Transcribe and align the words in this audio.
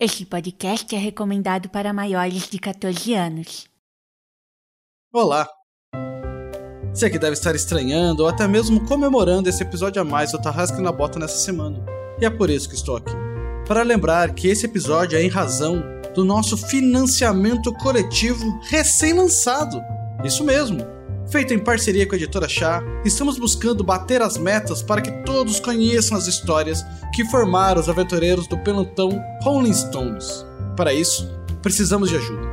Este 0.00 0.24
podcast 0.24 0.94
é 0.94 0.98
recomendado 0.98 1.68
para 1.70 1.92
maiores 1.92 2.48
de 2.48 2.56
14 2.56 3.14
anos. 3.14 3.66
Olá! 5.12 5.48
Você 6.94 7.10
que 7.10 7.18
deve 7.18 7.32
estar 7.32 7.52
estranhando 7.56 8.22
ou 8.22 8.28
até 8.28 8.46
mesmo 8.46 8.86
comemorando 8.86 9.48
esse 9.48 9.60
episódio 9.60 10.00
a 10.00 10.04
mais 10.04 10.30
do 10.30 10.40
Tarrasque 10.40 10.80
na 10.80 10.92
Bota 10.92 11.18
nessa 11.18 11.38
semana. 11.38 11.84
E 12.20 12.24
é 12.24 12.30
por 12.30 12.48
isso 12.48 12.68
que 12.68 12.76
estou 12.76 12.94
aqui. 12.94 13.10
Para 13.66 13.82
lembrar 13.82 14.36
que 14.36 14.46
esse 14.46 14.66
episódio 14.66 15.18
é 15.18 15.22
em 15.24 15.28
razão 15.28 15.82
do 16.14 16.24
nosso 16.24 16.56
financiamento 16.56 17.72
coletivo 17.72 18.60
recém-lançado. 18.70 19.82
Isso 20.24 20.44
mesmo! 20.44 20.97
Feito 21.30 21.52
em 21.52 21.58
parceria 21.58 22.06
com 22.06 22.14
a 22.14 22.16
editora 22.16 22.48
Chá, 22.48 22.82
estamos 23.04 23.38
buscando 23.38 23.84
bater 23.84 24.22
as 24.22 24.38
metas 24.38 24.82
para 24.82 25.02
que 25.02 25.12
todos 25.24 25.60
conheçam 25.60 26.16
as 26.16 26.26
histórias 26.26 26.82
que 27.14 27.22
formaram 27.26 27.78
os 27.78 27.88
aventureiros 27.88 28.46
do 28.46 28.56
pelotão 28.56 29.22
Rolling 29.42 29.74
Stones. 29.74 30.46
Para 30.74 30.94
isso, 30.94 31.30
precisamos 31.60 32.08
de 32.08 32.16
ajuda. 32.16 32.48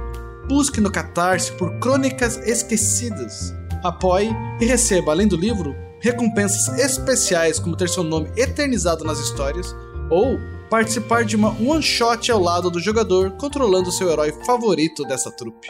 Busque 0.49 0.81
no 0.81 0.91
Catarse 0.91 1.53
por 1.53 1.80
Crônicas 1.80 2.35
Esquecidas. 2.45 3.53
Apoie 3.81 4.35
e 4.59 4.66
receba, 4.66 5.13
além 5.13 5.27
do 5.27 5.38
livro, 5.38 5.73
recompensas 6.02 6.67
especiais 6.77 7.59
como 7.59 7.77
ter 7.77 7.88
seu 7.88 8.03
nome 8.03 8.30
eternizado 8.35 9.05
nas 9.05 9.19
histórias 9.19 9.73
ou 10.09 10.38
participar 10.69 11.23
de 11.23 11.38
uma 11.38 11.55
one-shot 11.61 12.30
ao 12.30 12.41
lado 12.41 12.69
do 12.69 12.81
jogador 12.81 13.31
controlando 13.38 13.89
seu 13.89 14.11
herói 14.11 14.33
favorito 14.45 15.05
dessa 15.05 15.31
trupe. 15.31 15.69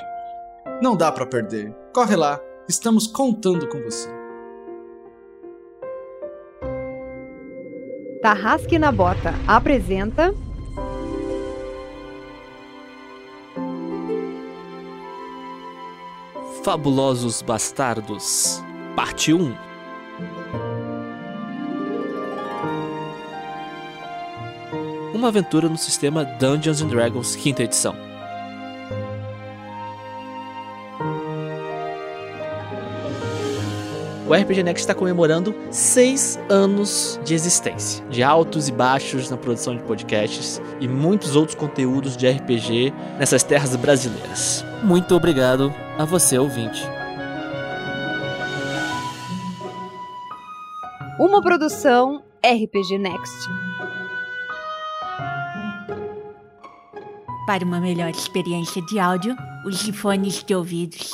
Não 0.81 0.97
dá 0.97 1.11
para 1.11 1.27
perder. 1.27 1.71
Corre 1.93 2.15
lá 2.15 2.41
Estamos 2.67 3.05
contando 3.05 3.67
com 3.69 3.79
você. 3.83 4.09
Tarrasque 8.23 8.79
na 8.79 8.91
Bota 8.91 9.35
apresenta. 9.47 10.33
Fabulosos 16.63 17.43
Bastardos, 17.43 18.63
Parte 18.95 19.31
1 19.31 19.55
Uma 25.13 25.27
aventura 25.27 25.69
no 25.69 25.77
sistema 25.77 26.25
Dungeons 26.25 26.81
and 26.81 26.87
Dragons, 26.87 27.35
quinta 27.35 27.61
edição. 27.61 28.14
O 34.27 34.33
RPG 34.33 34.63
Next 34.63 34.81
está 34.81 34.95
comemorando 34.95 35.53
seis 35.69 36.39
anos 36.49 37.19
de 37.23 37.33
existência, 37.33 38.03
de 38.07 38.23
altos 38.23 38.67
e 38.67 38.71
baixos 38.71 39.29
na 39.29 39.37
produção 39.37 39.75
de 39.75 39.83
podcasts 39.83 40.61
e 40.79 40.87
muitos 40.87 41.35
outros 41.35 41.55
conteúdos 41.55 42.17
de 42.17 42.27
RPG 42.27 42.91
nessas 43.19 43.43
terras 43.43 43.75
brasileiras. 43.75 44.65
Muito 44.83 45.15
obrigado 45.15 45.71
a 45.97 46.05
você, 46.05 46.37
ouvinte. 46.37 46.81
Uma 51.19 51.41
produção 51.41 52.23
RPG 52.43 52.97
Next. 52.97 53.47
Para 57.45 57.63
uma 57.63 57.79
melhor 57.79 58.09
experiência 58.09 58.81
de 58.81 58.99
áudio, 58.99 59.35
use 59.65 59.93
fones 59.93 60.43
de 60.43 60.55
ouvidos. 60.55 61.11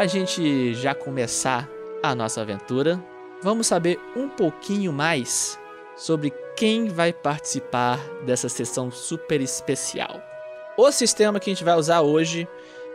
Para 0.00 0.06
a 0.06 0.08
gente 0.08 0.72
já 0.72 0.94
começar 0.94 1.68
a 2.02 2.14
nossa 2.14 2.40
aventura, 2.40 2.98
vamos 3.42 3.66
saber 3.66 4.00
um 4.16 4.30
pouquinho 4.30 4.94
mais 4.94 5.58
sobre 5.94 6.32
quem 6.56 6.88
vai 6.88 7.12
participar 7.12 8.00
dessa 8.24 8.48
sessão 8.48 8.90
super 8.90 9.42
especial. 9.42 10.22
O 10.74 10.90
sistema 10.90 11.38
que 11.38 11.50
a 11.50 11.52
gente 11.52 11.64
vai 11.64 11.74
usar 11.74 12.00
hoje 12.00 12.48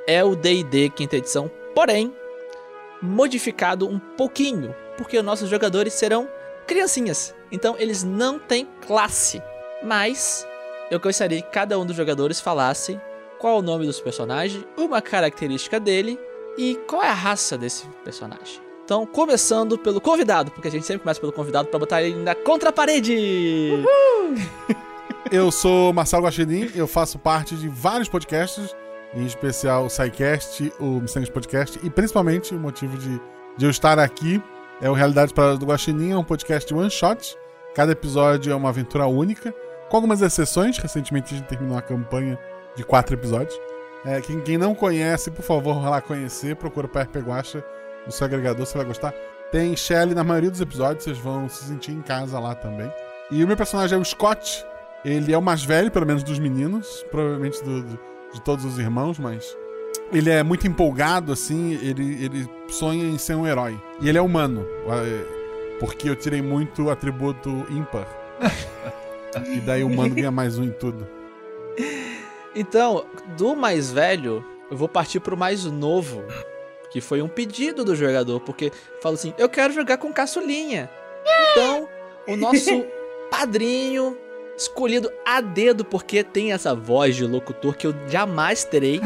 é 0.07 0.23
o 0.23 0.35
D&D 0.35 0.89
quinta 0.89 1.17
edição, 1.17 1.47
porém 1.75 2.11
modificado 2.99 3.87
um 3.87 3.99
pouquinho, 3.99 4.75
porque 4.97 5.19
os 5.19 5.23
nossos 5.23 5.47
jogadores 5.47 5.93
serão 5.93 6.27
criancinhas, 6.65 7.35
então 7.51 7.75
eles 7.77 8.03
não 8.03 8.39
têm 8.39 8.67
classe. 8.87 9.39
Mas 9.83 10.43
eu 10.89 10.99
gostaria 10.99 11.39
que 11.39 11.51
cada 11.51 11.77
um 11.77 11.85
dos 11.85 11.95
jogadores 11.95 12.41
falasse 12.41 12.99
qual 13.37 13.59
o 13.59 13.61
nome 13.61 13.85
dos 13.85 13.99
personagens, 13.99 14.65
uma 14.75 15.03
característica 15.03 15.79
dele 15.79 16.17
e 16.57 16.75
qual 16.87 17.03
é 17.03 17.09
a 17.09 17.13
raça 17.13 17.57
desse 17.57 17.85
personagem? 18.03 18.61
Então, 18.83 19.05
começando 19.05 19.77
pelo 19.77 19.99
convidado, 19.99 20.51
porque 20.51 20.67
a 20.67 20.71
gente 20.71 20.85
sempre 20.85 21.01
começa 21.01 21.19
pelo 21.19 21.31
convidado 21.31 21.67
para 21.69 21.79
botar 21.79 22.03
ele 22.03 22.21
na 22.23 22.35
contra-parede! 22.35 23.83
Eu 25.31 25.51
sou 25.51 25.91
Marcelo 25.91 26.23
Guaxinim, 26.23 26.69
eu 26.75 26.85
faço 26.85 27.17
parte 27.17 27.55
de 27.55 27.67
vários 27.67 28.07
podcasts, 28.07 28.75
em 29.11 29.25
especial 29.25 29.85
o 29.85 29.89
SciCast, 29.89 30.71
o 30.79 31.01
Missangas 31.01 31.29
Podcast, 31.29 31.79
e 31.83 31.89
principalmente 31.89 32.53
o 32.53 32.59
motivo 32.59 32.95
de, 32.95 33.19
de 33.57 33.65
eu 33.65 33.71
estar 33.71 33.97
aqui 33.97 34.39
é 34.81 34.89
o 34.89 34.93
Realidades 34.93 35.31
para 35.33 35.55
do 35.57 35.65
Guaxinim, 35.65 36.11
é 36.11 36.17
um 36.17 36.23
podcast 36.23 36.71
one 36.71 36.91
shot. 36.91 37.35
Cada 37.73 37.93
episódio 37.93 38.51
é 38.51 38.55
uma 38.55 38.69
aventura 38.69 39.07
única, 39.07 39.53
com 39.89 39.95
algumas 39.95 40.21
exceções. 40.21 40.77
Recentemente 40.77 41.33
a 41.33 41.37
gente 41.37 41.47
terminou 41.47 41.75
uma 41.75 41.81
campanha 41.81 42.37
de 42.75 42.83
quatro 42.83 43.15
episódios. 43.15 43.57
É, 44.05 44.21
quem, 44.21 44.39
quem, 44.41 44.57
não 44.57 44.75
conhece, 44.75 45.31
por 45.31 45.41
favor, 45.41 45.81
vá 45.81 45.89
lá 45.89 46.01
conhecer. 46.01 46.55
Procura 46.55 46.87
o 46.87 46.99
RP 46.99 47.17
Guacha 47.17 47.63
no 48.05 48.11
seu 48.11 48.25
agregador, 48.25 48.65
você 48.65 48.77
vai 48.77 48.85
gostar. 48.85 49.13
Tem 49.51 49.75
Shelly 49.75 50.13
na 50.13 50.23
maioria 50.23 50.51
dos 50.51 50.61
episódios, 50.61 51.03
vocês 51.03 51.17
vão 51.17 51.49
se 51.49 51.65
sentir 51.65 51.91
em 51.91 52.01
casa 52.01 52.39
lá 52.39 52.53
também. 52.53 52.91
E 53.31 53.43
o 53.43 53.47
meu 53.47 53.57
personagem 53.57 53.97
é 53.97 54.01
o 54.01 54.05
Scott. 54.05 54.63
Ele 55.03 55.33
é 55.33 55.37
o 55.37 55.41
mais 55.41 55.63
velho, 55.63 55.91
pelo 55.91 56.05
menos 56.05 56.23
dos 56.23 56.39
meninos, 56.39 57.05
provavelmente 57.09 57.63
do, 57.63 57.83
do, 57.83 57.99
de 58.33 58.41
todos 58.41 58.65
os 58.65 58.79
irmãos, 58.79 59.19
mas 59.19 59.55
ele 60.11 60.29
é 60.29 60.43
muito 60.43 60.67
empolgado, 60.67 61.31
assim, 61.31 61.73
ele, 61.81 62.23
ele 62.23 62.49
sonha 62.69 63.03
em 63.03 63.17
ser 63.17 63.35
um 63.35 63.45
herói. 63.45 63.79
E 64.01 64.09
ele 64.09 64.17
é 64.17 64.21
humano, 64.21 64.65
é, 64.87 65.25
porque 65.79 66.09
eu 66.09 66.15
tirei 66.15 66.41
muito 66.41 66.89
atributo 66.89 67.65
ímpar. 67.69 68.07
e 69.55 69.59
daí 69.61 69.83
o 69.83 69.87
humano 69.87 70.13
ganha 70.13 70.31
mais 70.31 70.57
um 70.57 70.63
em 70.63 70.71
tudo. 70.71 71.07
Então, 72.55 73.05
do 73.37 73.55
mais 73.55 73.91
velho, 73.91 74.43
eu 74.71 74.77
vou 74.77 74.87
partir 74.87 75.19
pro 75.19 75.35
mais 75.35 75.65
novo, 75.65 76.23
que 76.89 77.01
foi 77.01 77.21
um 77.21 77.27
pedido 77.27 77.83
do 77.83 77.95
jogador, 77.95 78.39
porque 78.39 78.71
falou 79.01 79.15
assim: 79.15 79.33
"Eu 79.37 79.49
quero 79.49 79.73
jogar 79.73 79.97
com 79.97 80.13
caçulinha". 80.13 80.89
Então, 81.51 81.87
o 82.27 82.35
nosso 82.37 82.69
padrinho 83.29 84.17
escolhido 84.57 85.11
a 85.25 85.41
dedo 85.41 85.83
porque 85.83 86.23
tem 86.23 86.53
essa 86.53 86.73
voz 86.73 87.15
de 87.15 87.25
locutor 87.25 87.75
que 87.75 87.87
eu 87.87 87.93
jamais 88.07 88.63
terei. 88.63 89.01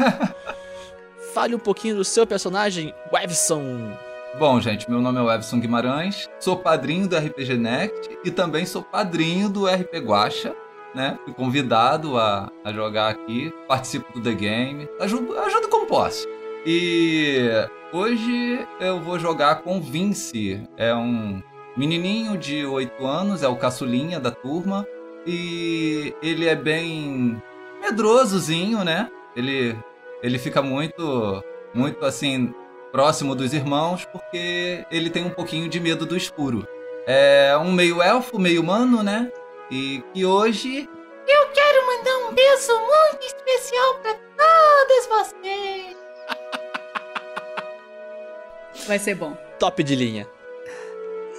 Fale 1.34 1.54
um 1.54 1.58
pouquinho 1.58 1.96
do 1.96 2.04
seu 2.04 2.26
personagem, 2.26 2.94
Wevson. 3.12 3.96
Bom, 4.38 4.60
gente, 4.60 4.88
meu 4.88 5.00
nome 5.00 5.18
é 5.18 5.22
Wevson 5.22 5.58
Guimarães, 5.58 6.28
sou 6.38 6.56
padrinho 6.56 7.08
do 7.08 7.16
RPG 7.16 7.56
Next 7.56 8.18
e 8.24 8.30
também 8.30 8.64
sou 8.64 8.82
padrinho 8.82 9.48
do 9.48 9.66
RP 9.66 9.96
Guacha 9.98 10.54
né? 10.94 11.18
Fui 11.24 11.32
convidado 11.34 12.18
a, 12.18 12.50
a 12.64 12.72
jogar 12.72 13.08
aqui, 13.08 13.52
participo 13.68 14.12
do 14.12 14.22
The 14.22 14.32
Game, 14.32 14.88
ajudo, 15.00 15.38
ajudo 15.38 15.68
como 15.68 15.86
posso. 15.86 16.26
E 16.66 17.48
hoje 17.92 18.66
eu 18.80 19.00
vou 19.00 19.18
jogar 19.18 19.62
com 19.62 19.80
Vince, 19.80 20.62
é 20.76 20.94
um 20.94 21.42
menininho 21.76 22.36
de 22.36 22.64
8 22.64 23.06
anos, 23.06 23.42
é 23.42 23.48
o 23.48 23.56
caçulinha 23.56 24.20
da 24.20 24.30
turma, 24.30 24.86
e 25.26 26.14
ele 26.22 26.46
é 26.46 26.54
bem 26.54 27.40
medrosozinho, 27.80 28.84
né? 28.84 29.10
Ele, 29.34 29.76
ele 30.22 30.38
fica 30.38 30.60
muito, 30.60 31.42
muito 31.74 32.04
assim, 32.04 32.52
próximo 32.90 33.34
dos 33.34 33.52
irmãos, 33.52 34.04
porque 34.04 34.84
ele 34.90 35.10
tem 35.10 35.24
um 35.24 35.30
pouquinho 35.30 35.68
de 35.68 35.80
medo 35.80 36.04
do 36.04 36.16
escuro. 36.16 36.66
É 37.06 37.56
um 37.56 37.72
meio 37.72 38.02
elfo, 38.02 38.38
meio 38.38 38.60
humano, 38.60 39.02
né? 39.02 39.30
E 39.70 40.02
que 40.12 40.26
hoje 40.26 40.88
eu 41.28 41.48
quero 41.52 41.86
mandar 41.86 42.28
um 42.28 42.34
beijo 42.34 42.72
muito 42.80 43.24
especial 43.24 43.94
para 44.02 44.14
todos 44.14 45.06
vocês. 45.06 45.96
Vai 48.88 48.98
ser 48.98 49.14
bom. 49.14 49.36
Top 49.60 49.80
de 49.82 49.94
linha. 49.94 50.28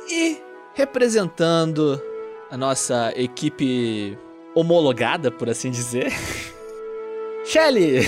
E 0.10 0.42
representando 0.74 2.02
a 2.50 2.56
nossa 2.56 3.12
equipe 3.18 4.18
homologada, 4.56 5.30
por 5.30 5.50
assim 5.50 5.70
dizer, 5.70 6.14
Shelly. 7.44 8.08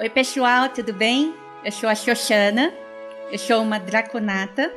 Oi, 0.00 0.10
pessoal, 0.10 0.68
tudo 0.68 0.92
bem? 0.92 1.32
Eu 1.64 1.70
sou 1.70 1.88
a 1.88 1.94
Xoxana. 1.94 2.74
Eu 3.30 3.38
sou 3.38 3.62
uma 3.62 3.78
draconata. 3.78 4.72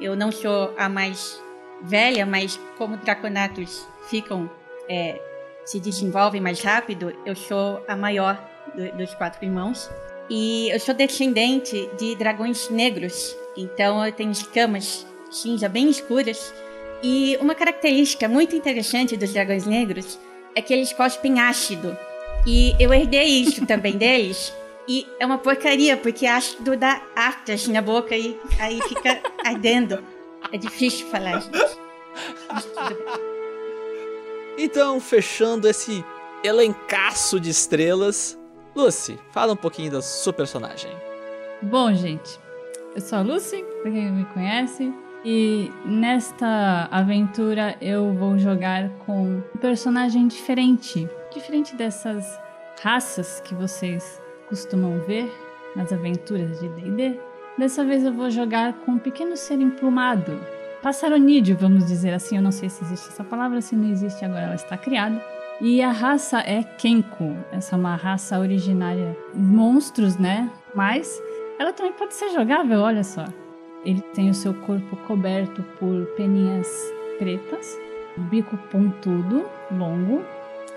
Eu 0.00 0.16
não 0.16 0.32
sou 0.32 0.74
a 0.76 0.88
mais 0.88 1.40
velha, 1.82 2.26
mas 2.26 2.58
como 2.76 2.96
draconatos 2.96 3.91
ficam, 4.08 4.50
é, 4.88 5.20
se 5.64 5.80
desenvolvem 5.80 6.40
mais 6.40 6.60
rápido, 6.60 7.12
eu 7.24 7.34
sou 7.34 7.82
a 7.86 7.96
maior 7.96 8.38
do, 8.74 8.96
dos 8.96 9.14
quatro 9.14 9.44
irmãos. 9.44 9.90
E 10.30 10.70
eu 10.70 10.80
sou 10.80 10.94
descendente 10.94 11.90
de 11.98 12.14
dragões 12.16 12.68
negros. 12.70 13.36
Então 13.56 14.04
eu 14.04 14.12
tenho 14.12 14.30
escamas 14.30 15.06
cinza 15.30 15.68
bem 15.68 15.90
escuras. 15.90 16.54
E 17.02 17.36
uma 17.40 17.54
característica 17.54 18.28
muito 18.28 18.54
interessante 18.54 19.16
dos 19.16 19.32
dragões 19.32 19.66
negros 19.66 20.18
é 20.54 20.62
que 20.62 20.72
eles 20.72 20.92
cospem 20.92 21.40
ácido. 21.40 21.96
E 22.46 22.74
eu 22.78 22.92
herdei 22.92 23.42
isso 23.42 23.66
também 23.66 23.96
deles. 23.96 24.52
E 24.88 25.06
é 25.20 25.24
uma 25.24 25.38
porcaria, 25.38 25.96
porque 25.96 26.26
ácido 26.26 26.76
dá 26.76 27.00
aftas 27.14 27.68
na 27.68 27.80
boca 27.80 28.16
e 28.16 28.36
aí 28.58 28.80
fica 28.82 29.22
ardendo. 29.44 30.04
É 30.52 30.58
difícil 30.58 31.06
falar, 31.06 31.40
gente. 31.40 31.78
Então, 34.58 35.00
fechando 35.00 35.68
esse 35.68 36.04
elencaço 36.44 37.40
de 37.40 37.50
estrelas, 37.50 38.38
Lucy, 38.74 39.18
fala 39.30 39.52
um 39.52 39.56
pouquinho 39.56 39.90
da 39.90 40.02
sua 40.02 40.32
personagem. 40.32 40.90
Bom, 41.62 41.92
gente, 41.94 42.38
eu 42.94 43.00
sou 43.00 43.18
a 43.18 43.22
Lucy, 43.22 43.64
pra 43.80 43.90
quem 43.90 44.10
me 44.10 44.24
conhece, 44.26 44.92
e 45.24 45.70
nesta 45.86 46.88
aventura 46.90 47.76
eu 47.80 48.12
vou 48.12 48.38
jogar 48.38 48.88
com 49.06 49.36
um 49.36 49.58
personagem 49.60 50.26
diferente. 50.26 51.08
Diferente 51.32 51.74
dessas 51.76 52.38
raças 52.82 53.40
que 53.40 53.54
vocês 53.54 54.20
costumam 54.48 54.98
ver 55.06 55.32
nas 55.76 55.92
aventuras 55.92 56.60
de 56.60 56.68
D&D. 56.68 57.18
Dessa 57.56 57.84
vez 57.84 58.04
eu 58.04 58.12
vou 58.12 58.30
jogar 58.30 58.72
com 58.80 58.92
um 58.92 58.98
pequeno 58.98 59.36
ser 59.36 59.60
emplumado. 59.60 60.38
Passaronídeo, 60.82 61.56
vamos 61.56 61.86
dizer 61.86 62.12
assim. 62.12 62.36
Eu 62.36 62.42
não 62.42 62.50
sei 62.50 62.68
se 62.68 62.82
existe 62.84 63.08
essa 63.08 63.22
palavra, 63.22 63.60
se 63.60 63.76
não 63.76 63.88
existe 63.88 64.24
agora 64.24 64.42
ela 64.42 64.54
está 64.54 64.76
criada. 64.76 65.22
E 65.60 65.80
a 65.80 65.92
raça 65.92 66.40
é 66.40 66.62
Kenku. 66.62 67.36
Essa 67.52 67.76
é 67.76 67.78
uma 67.78 67.94
raça 67.94 68.38
originária 68.40 69.16
monstros, 69.32 70.16
né? 70.16 70.50
Mas 70.74 71.22
ela 71.58 71.72
também 71.72 71.92
pode 71.92 72.14
ser 72.14 72.30
jogável, 72.30 72.80
olha 72.80 73.04
só. 73.04 73.24
Ele 73.84 74.00
tem 74.14 74.28
o 74.28 74.34
seu 74.34 74.52
corpo 74.54 74.96
coberto 75.06 75.62
por 75.78 76.04
peninhas 76.16 76.68
pretas, 77.18 77.78
bico 78.16 78.56
pontudo, 78.70 79.44
longo, 79.70 80.24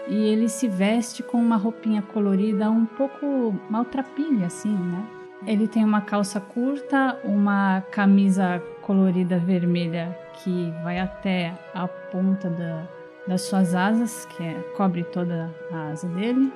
e 0.07 0.15
ele 0.15 0.47
se 0.47 0.67
veste 0.67 1.23
com 1.23 1.37
uma 1.37 1.55
roupinha 1.55 2.01
colorida 2.01 2.69
um 2.69 2.85
pouco 2.85 3.55
maltrapilha, 3.69 4.45
assim, 4.45 4.75
né? 4.75 5.03
Ele 5.47 5.67
tem 5.67 5.83
uma 5.83 6.01
calça 6.01 6.39
curta, 6.39 7.19
uma 7.23 7.81
camisa 7.91 8.61
colorida 8.85 9.37
vermelha 9.39 10.17
que 10.35 10.71
vai 10.83 10.99
até 10.99 11.53
a 11.73 11.87
ponta 11.87 12.49
da, 12.49 12.83
das 13.27 13.41
suas 13.41 13.73
asas, 13.73 14.25
que 14.25 14.43
é, 14.43 14.53
cobre 14.77 15.03
toda 15.03 15.53
a 15.71 15.89
asa 15.89 16.07
dele. 16.09 16.51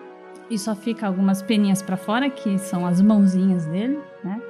E 0.50 0.58
só 0.58 0.76
fica 0.76 1.06
algumas 1.08 1.42
peninhas 1.42 1.81
para 1.81 1.98
fora, 1.98 2.30
que 2.30 2.58
são 2.58 2.86
as 2.86 3.02
mãozinhas 3.02 3.66
dele, 3.66 4.00
né? 4.24 4.42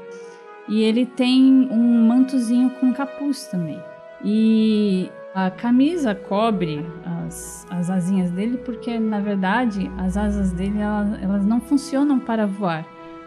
E 0.68 0.84
ele 0.84 1.06
tem 1.06 1.68
um 1.72 2.08
mantozinho 2.08 2.70
com 2.72 2.94
capuz 2.94 3.48
também. 3.48 3.82
E 4.24 5.10
a 5.34 5.50
camisa 5.50 6.14
cobre 6.14 6.86
as, 7.25 7.66
as 7.70 7.90
asinhas 7.90 8.30
dele 8.32 8.58
porque, 8.58 9.00
na 9.00 9.20
verdade, 9.20 9.90
as 9.98 10.16
asas 10.16 10.52
dele 10.52 10.80
elas, 10.80 11.22
elas 11.22 11.46
não 11.46 11.60
funcionam 11.60 12.20
para 12.20 12.46
voar. 12.46 12.86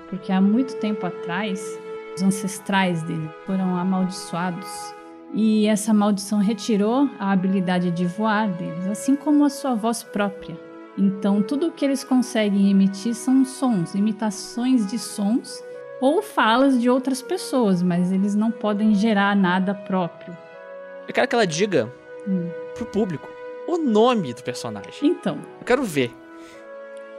Porque 0.09 0.31
há 0.31 0.41
muito 0.41 0.77
tempo 0.77 1.07
atrás, 1.07 1.79
os 2.15 2.23
ancestrais 2.23 3.03
dele 3.03 3.29
foram 3.47 3.77
amaldiçoados. 3.77 4.69
E 5.35 5.67
essa 5.67 5.95
maldição 5.95 6.39
retirou 6.41 7.09
a 7.19 7.33
habilidade 7.33 7.91
de 7.91 8.05
voar 8.05 8.49
deles, 8.49 8.87
assim 8.87 9.17
como 9.17 9.45
a 9.45 9.49
sua 9.51 9.75
voz 9.75 10.03
própria. 10.03 10.59
Então, 10.99 11.41
tudo 11.43 11.69
o 11.69 11.73
que 11.73 11.85
eles 11.87 12.05
conseguem 12.05 12.71
emitir 12.71 13.15
são 13.15 13.45
sons, 13.47 13.95
imitações 13.95 14.87
de 14.87 14.99
sons 14.99 15.65
ou 16.03 16.21
falas 16.21 16.79
de 16.79 16.91
outras 16.91 17.23
pessoas, 17.23 17.83
mas 17.83 18.13
eles 18.13 18.35
não 18.35 18.51
podem 18.51 18.95
gerar 18.95 19.35
nada 19.35 19.73
próprio. 19.75 20.37
Eu 21.09 21.15
quero 21.15 21.27
que 21.29 21.35
ela 21.35 21.47
diga 21.47 21.91
Hum. 22.29 22.49
pro 22.75 22.85
público 22.87 23.29
o 23.67 23.79
nome 23.79 24.35
do 24.35 24.43
personagem. 24.43 24.93
Então, 25.03 25.39
Eu 25.61 25.65
quero 25.65 25.83
ver. 25.83 26.15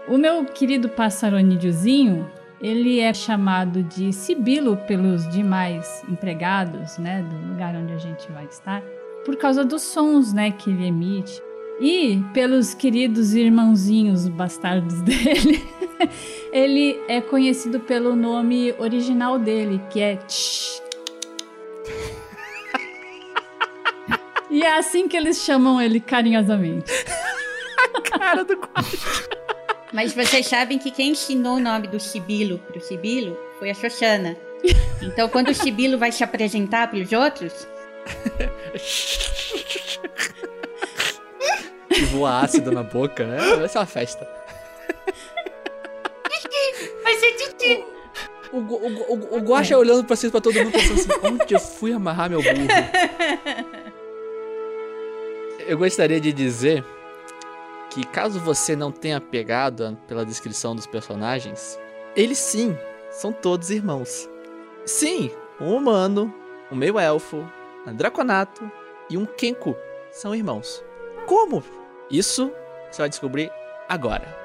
o 0.08 0.18
meu 0.20 0.46
querido 0.46 0.88
passaronídeozinho, 0.90 2.30
ele 2.64 3.02
é 3.02 3.14
chamado 3.14 3.84
de 3.84 4.14
Sibilo 4.14 4.78
pelos 4.88 5.28
demais 5.28 6.02
empregados, 6.08 6.98
né, 6.98 7.22
do 7.22 7.50
lugar 7.50 7.76
onde 7.76 7.92
a 7.92 7.98
gente 7.98 8.32
vai 8.32 8.46
estar, 8.46 8.82
por 9.26 9.36
causa 9.36 9.66
dos 9.66 9.82
sons, 9.82 10.32
né, 10.32 10.50
que 10.50 10.70
ele 10.70 10.88
emite. 10.88 11.42
E 11.82 12.24
pelos 12.34 12.74
queridos 12.74 13.34
irmãozinhos 13.34 14.30
bastardos 14.30 15.02
dele, 15.04 15.62
ele 16.54 16.98
é 17.10 17.20
conhecido 17.20 17.82
pelo 17.82 18.16
nome 18.16 18.74
original 18.80 19.38
dele, 19.38 19.82
que 19.90 20.00
é. 20.00 20.18
E 24.50 24.64
é 24.64 24.78
assim 24.78 25.10
que 25.10 25.18
eles 25.18 25.40
chamam 25.40 25.82
ele 25.82 26.00
carinhosamente. 26.00 26.94
Cara 28.10 28.46
do 28.46 28.56
Mas 29.94 30.14
vocês 30.14 30.48
sabem 30.48 30.80
que 30.80 30.92
quem 30.92 31.12
ensinou 31.12 31.58
o 31.58 31.60
nome 31.60 31.88
do 31.88 32.00
Sibilo 32.00 32.60
pro 32.60 32.82
Sibilo 32.82 33.38
foi 33.60 33.70
a 33.70 33.74
Xoxana. 33.74 34.36
Então, 35.02 35.28
quando 35.30 35.50
o 35.50 35.54
Sibilo 35.54 35.98
vai 35.98 36.12
se 36.12 36.24
apresentar 36.24 36.90
pros 36.90 37.12
outros, 37.12 37.68
E 41.96 42.02
voa 42.06 42.42
ácido 42.42 42.72
na 42.72 42.82
boca, 42.84 43.26
né? 43.26 43.38
Vai 43.56 43.70
ser 43.70 43.78
uma 43.78 43.86
festa. 43.86 44.28
Vai 47.04 47.14
ser 47.16 47.32
Titi. 47.34 47.86
O, 48.52 48.58
o, 48.58 48.88
o, 48.88 49.38
o 49.38 49.42
Guaxa 49.42 49.78
olhando 49.78 50.04
pra 50.04 50.16
cima 50.16 50.32
pra 50.32 50.42
todo 50.42 50.56
mundo 50.56 50.72
pensando 50.72 51.00
assim, 51.00 51.10
onde 51.24 51.54
eu 51.54 51.60
fui 51.60 51.94
amarrar 51.94 52.28
meu 52.30 52.42
burro? 52.42 52.56
Eu 55.66 55.78
gostaria 55.78 56.20
de 56.20 56.34
dizer 56.34 56.84
que 57.94 58.04
caso 58.08 58.40
você 58.40 58.76
não 58.76 58.92
tenha 58.92 59.22
pegado 59.22 59.96
pela 60.08 60.26
descrição 60.26 60.76
dos 60.76 60.88
personagens, 60.88 61.80
eles 62.16 62.40
sim 62.40 62.76
são 63.12 63.32
todos 63.32 63.70
irmãos. 63.70 64.28
Sim, 64.84 65.30
um 65.62 65.76
humano, 65.76 66.34
um 66.72 66.76
meio 66.76 66.98
elfo, 66.98 67.48
um 67.86 67.94
draconato 67.94 68.70
e 69.10 69.16
um 69.16 69.28
kenku 69.28 69.76
são 70.12 70.34
irmãos. 70.34 70.84
Como? 71.28 71.64
Isso 72.10 72.52
você 72.90 73.04
vai 73.04 73.10
descobrir 73.10 73.52
agora. 73.88 74.42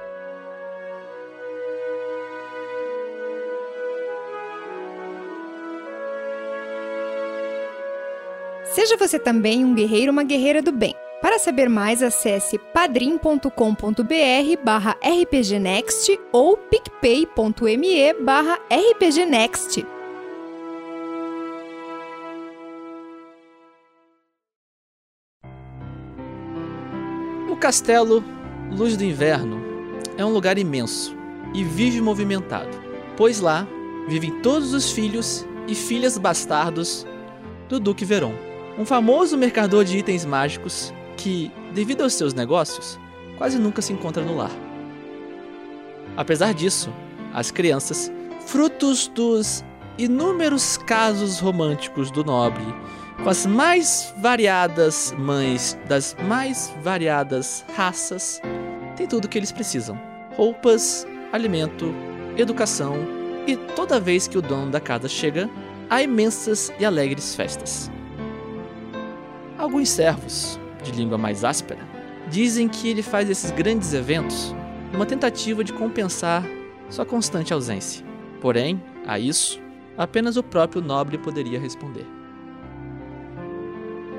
Seja 8.64 8.98
você 8.98 9.18
também 9.18 9.64
um 9.64 9.74
guerreiro 9.74 10.08
ou 10.08 10.12
uma 10.12 10.22
guerreira 10.22 10.60
do 10.60 10.70
bem. 10.70 10.94
Para 11.20 11.38
saber 11.40 11.68
mais, 11.68 12.00
acesse 12.00 12.58
padrim.com.br 12.58 13.48
barra 14.64 14.96
rpgnext 15.02 16.18
ou 16.32 16.56
picpay.me 16.56 18.14
barra 18.22 18.58
rpgnext. 18.70 19.84
O 27.50 27.56
castelo 27.56 28.22
Luz 28.70 28.96
do 28.96 29.02
Inverno 29.02 29.60
é 30.16 30.24
um 30.24 30.32
lugar 30.32 30.56
imenso 30.56 31.16
e 31.52 31.64
vive 31.64 32.00
movimentado, 32.00 32.80
pois 33.16 33.40
lá 33.40 33.66
vivem 34.06 34.40
todos 34.40 34.72
os 34.72 34.92
filhos 34.92 35.44
e 35.66 35.74
filhas 35.74 36.16
bastardos 36.16 37.04
do 37.68 37.80
Duque 37.80 38.04
Veron, 38.04 38.34
um 38.78 38.86
famoso 38.86 39.36
mercador 39.36 39.84
de 39.84 39.98
itens 39.98 40.24
mágicos 40.24 40.92
que, 41.18 41.52
devido 41.74 42.02
aos 42.02 42.14
seus 42.14 42.32
negócios, 42.32 42.98
quase 43.36 43.58
nunca 43.58 43.82
se 43.82 43.92
encontra 43.92 44.22
no 44.22 44.36
lar. 44.36 44.50
Apesar 46.16 46.54
disso, 46.54 46.90
as 47.34 47.50
crianças, 47.50 48.10
frutos 48.46 49.08
dos 49.08 49.62
inúmeros 49.98 50.78
casos 50.78 51.38
românticos 51.40 52.10
do 52.10 52.24
nobre, 52.24 52.64
com 53.22 53.28
as 53.28 53.44
mais 53.44 54.14
variadas 54.22 55.12
mães 55.18 55.76
das 55.88 56.16
mais 56.26 56.72
variadas 56.82 57.64
raças, 57.76 58.40
têm 58.96 59.06
tudo 59.06 59.26
o 59.26 59.28
que 59.28 59.38
eles 59.38 59.52
precisam: 59.52 60.00
roupas, 60.36 61.06
alimento, 61.32 61.92
educação 62.36 62.96
e 63.46 63.56
toda 63.56 64.00
vez 64.00 64.28
que 64.28 64.38
o 64.38 64.42
dono 64.42 64.70
da 64.70 64.80
casa 64.80 65.08
chega, 65.08 65.50
há 65.90 66.02
imensas 66.02 66.72
e 66.78 66.84
alegres 66.84 67.34
festas. 67.34 67.90
Alguns 69.58 69.88
servos, 69.88 70.60
de 70.82 70.92
língua 70.92 71.18
mais 71.18 71.44
áspera, 71.44 71.80
dizem 72.28 72.68
que 72.68 72.88
ele 72.88 73.02
faz 73.02 73.28
esses 73.28 73.50
grandes 73.50 73.92
eventos 73.94 74.54
numa 74.92 75.06
tentativa 75.06 75.62
de 75.64 75.72
compensar 75.72 76.44
sua 76.88 77.04
constante 77.04 77.52
ausência. 77.52 78.04
Porém, 78.40 78.82
a 79.06 79.18
isso, 79.18 79.60
apenas 79.96 80.36
o 80.36 80.42
próprio 80.42 80.80
nobre 80.80 81.18
poderia 81.18 81.58
responder. 81.58 82.06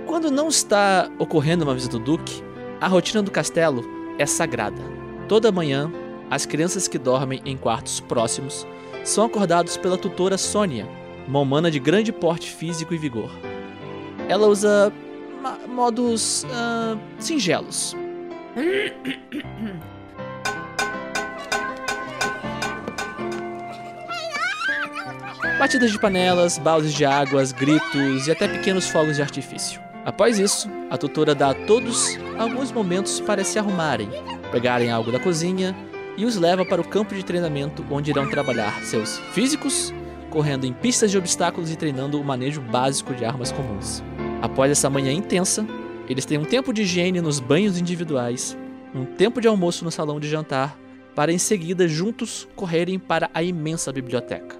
Quando 0.05 0.31
não 0.31 0.47
está 0.47 1.09
ocorrendo 1.19 1.63
uma 1.63 1.73
visita 1.73 1.97
do 1.97 2.03
Duque, 2.03 2.43
a 2.81 2.87
rotina 2.87 3.21
do 3.21 3.31
castelo 3.31 3.83
é 4.17 4.25
sagrada. 4.25 4.81
Toda 5.27 5.51
manhã, 5.51 5.91
as 6.29 6.45
crianças 6.45 6.87
que 6.87 6.97
dormem 6.97 7.41
em 7.45 7.55
quartos 7.55 7.99
próximos 7.99 8.65
são 9.03 9.25
acordados 9.25 9.77
pela 9.77 9.97
tutora 9.97 10.37
Sônia, 10.37 10.87
uma 11.27 11.39
humana 11.39 11.71
de 11.71 11.79
grande 11.79 12.11
porte 12.11 12.51
físico 12.51 12.93
e 12.93 12.97
vigor. 12.97 13.31
Ela 14.27 14.47
usa 14.47 14.91
modos 15.67 16.45
ah, 16.51 16.97
singelos. 17.19 17.95
Batidas 25.57 25.91
de 25.91 25.99
panelas, 25.99 26.57
baldes 26.57 26.93
de 26.93 27.03
águas, 27.03 27.51
gritos 27.51 28.27
e 28.27 28.31
até 28.31 28.47
pequenos 28.47 28.87
fogos 28.87 29.17
de 29.17 29.21
artifício. 29.21 29.81
Após 30.05 30.39
isso, 30.39 30.69
a 30.89 30.97
tutora 30.97 31.35
dá 31.35 31.51
a 31.51 31.53
todos 31.53 32.17
alguns 32.37 32.71
momentos 32.71 33.19
para 33.19 33.43
se 33.43 33.59
arrumarem, 33.59 34.09
pegarem 34.51 34.89
algo 34.89 35.11
da 35.11 35.19
cozinha 35.19 35.75
e 36.17 36.25
os 36.25 36.37
leva 36.37 36.65
para 36.65 36.81
o 36.81 36.87
campo 36.87 37.13
de 37.13 37.23
treinamento 37.23 37.85
onde 37.91 38.09
irão 38.09 38.29
trabalhar 38.29 38.81
seus 38.83 39.19
físicos, 39.33 39.93
correndo 40.29 40.65
em 40.65 40.73
pistas 40.73 41.11
de 41.11 41.17
obstáculos 41.17 41.71
e 41.71 41.75
treinando 41.75 42.19
o 42.19 42.23
manejo 42.23 42.61
básico 42.61 43.13
de 43.13 43.25
armas 43.25 43.51
comuns. 43.51 44.01
Após 44.41 44.71
essa 44.71 44.89
manhã 44.89 45.11
intensa, 45.11 45.65
eles 46.07 46.25
têm 46.25 46.37
um 46.37 46.45
tempo 46.45 46.73
de 46.73 46.83
higiene 46.83 47.21
nos 47.21 47.39
banhos 47.39 47.77
individuais, 47.77 48.57
um 48.95 49.05
tempo 49.05 49.41
de 49.41 49.47
almoço 49.47 49.83
no 49.83 49.91
salão 49.91 50.19
de 50.19 50.29
jantar, 50.29 50.77
para 51.13 51.31
em 51.31 51.37
seguida 51.37 51.87
juntos 51.87 52.47
correrem 52.55 52.97
para 52.97 53.29
a 53.33 53.43
imensa 53.43 53.91
biblioteca, 53.91 54.55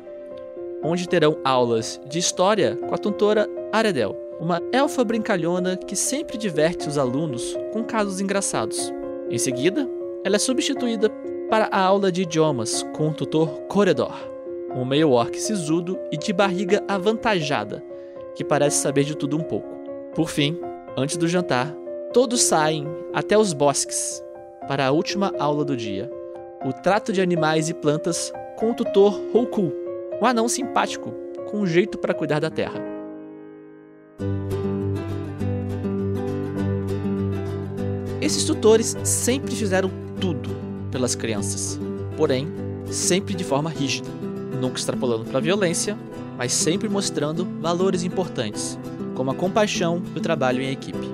onde 0.84 1.08
terão 1.08 1.38
aulas 1.44 2.00
de 2.10 2.20
história 2.20 2.76
com 2.76 2.94
a 2.94 2.98
tutora 2.98 3.48
Aredel, 3.72 4.16
uma 4.40 4.62
elfa 4.74 5.04
brincalhona 5.04 5.78
que 5.78 5.96
sempre 5.96 6.38
diverte 6.38 6.88
os 6.88 6.98
alunos 6.98 7.58
com 7.72 7.84
casos 7.84 8.20
engraçados. 8.20 8.92
Em 9.30 9.38
seguida, 9.38 9.88
ela 10.26 10.36
é 10.36 10.40
substituída 10.40 11.10
para 11.50 11.70
a 11.72 11.82
aula 11.82 12.12
de 12.12 12.24
idiomas 12.24 12.84
com 12.94 13.10
o 13.10 13.14
tutor 13.14 13.50
Corredor, 13.70 14.14
um 14.76 14.84
meio-orc 14.86 15.40
sisudo 15.40 15.98
e 16.12 16.18
de 16.18 16.34
barriga 16.34 16.84
avantajada, 16.88 17.84
que 18.40 18.44
parece 18.46 18.78
saber 18.78 19.04
de 19.04 19.18
tudo 19.18 19.36
um 19.36 19.44
pouco. 19.44 19.68
Por 20.16 20.30
fim, 20.30 20.58
antes 20.96 21.18
do 21.18 21.28
jantar, 21.28 21.76
todos 22.14 22.42
saem 22.42 22.88
até 23.14 23.38
os 23.38 23.52
bosques 23.52 24.24
para 24.66 24.88
a 24.88 24.92
última 24.92 25.34
aula 25.38 25.66
do 25.66 25.76
dia, 25.76 26.10
o 26.66 26.72
trato 26.72 27.12
de 27.12 27.22
animais 27.22 27.68
e 27.68 27.74
plantas 27.74 28.32
com 28.58 28.72
o 28.72 28.74
tutor 28.74 29.20
Hoku, 29.34 29.74
um 30.22 30.26
anão 30.26 30.48
simpático 30.48 31.12
com 31.52 31.58
um 31.58 31.68
jeito 31.68 31.98
para 31.98 32.14
cuidar 32.14 32.40
da 32.40 32.50
terra. 32.50 32.82
Esses 38.22 38.46
tutores 38.46 38.96
sempre 39.04 39.54
fizeram 39.54 39.92
tudo 40.22 40.50
pelas 40.94 41.14
crianças, 41.14 41.78
porém, 42.16 42.48
sempre 42.90 43.34
de 43.34 43.44
forma 43.44 43.70
rígida, 43.70 44.08
nunca 44.62 44.78
extrapolando 44.78 45.26
para 45.26 45.40
a 45.40 45.42
violência, 45.42 45.98
mas 46.40 46.54
sempre 46.54 46.88
mostrando 46.88 47.46
valores 47.60 48.04
importantes, 48.04 48.80
como 49.14 49.30
a 49.30 49.36
compaixão 49.36 50.02
e 50.16 50.20
o 50.20 50.22
trabalho 50.22 50.62
em 50.62 50.72
equipe. 50.72 51.12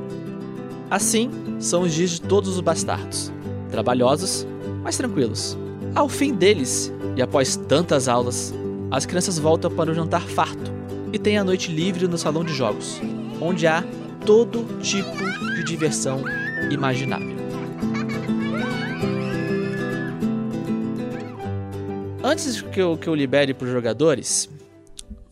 Assim 0.88 1.32
são 1.60 1.82
os 1.82 1.96
dias 1.96 2.12
de 2.12 2.22
todos 2.22 2.52
os 2.52 2.62
bastardos, 2.62 3.34
trabalhosos, 3.72 4.46
mas 4.84 4.98
tranquilos. 4.98 5.58
Ao 5.96 6.08
fim 6.08 6.32
deles, 6.32 6.94
e 7.16 7.24
após 7.24 7.56
tantas 7.56 8.08
aulas, 8.08 8.54
as 8.92 9.08
crianças 9.08 9.40
voltam 9.40 9.72
para 9.72 9.90
o 9.90 9.96
jantar 9.96 10.22
farto 10.22 10.72
e 11.12 11.18
têm 11.18 11.40
a 11.40 11.44
noite 11.44 11.72
livre 11.72 12.08
no 12.08 12.20
salão 12.20 12.44
de 12.44 12.54
jogos, 12.54 13.02
onde 13.42 13.66
há 13.66 13.84
todo 14.28 14.80
tipo 14.80 15.18
de 15.56 15.64
diversão 15.64 16.24
imaginável. 16.70 17.36
Antes 22.24 22.62
que 22.62 22.80
eu, 22.80 22.96
que 22.96 23.08
eu 23.08 23.16
libere 23.16 23.56
para 23.56 23.66
os 23.66 23.72
jogadores 23.72 24.50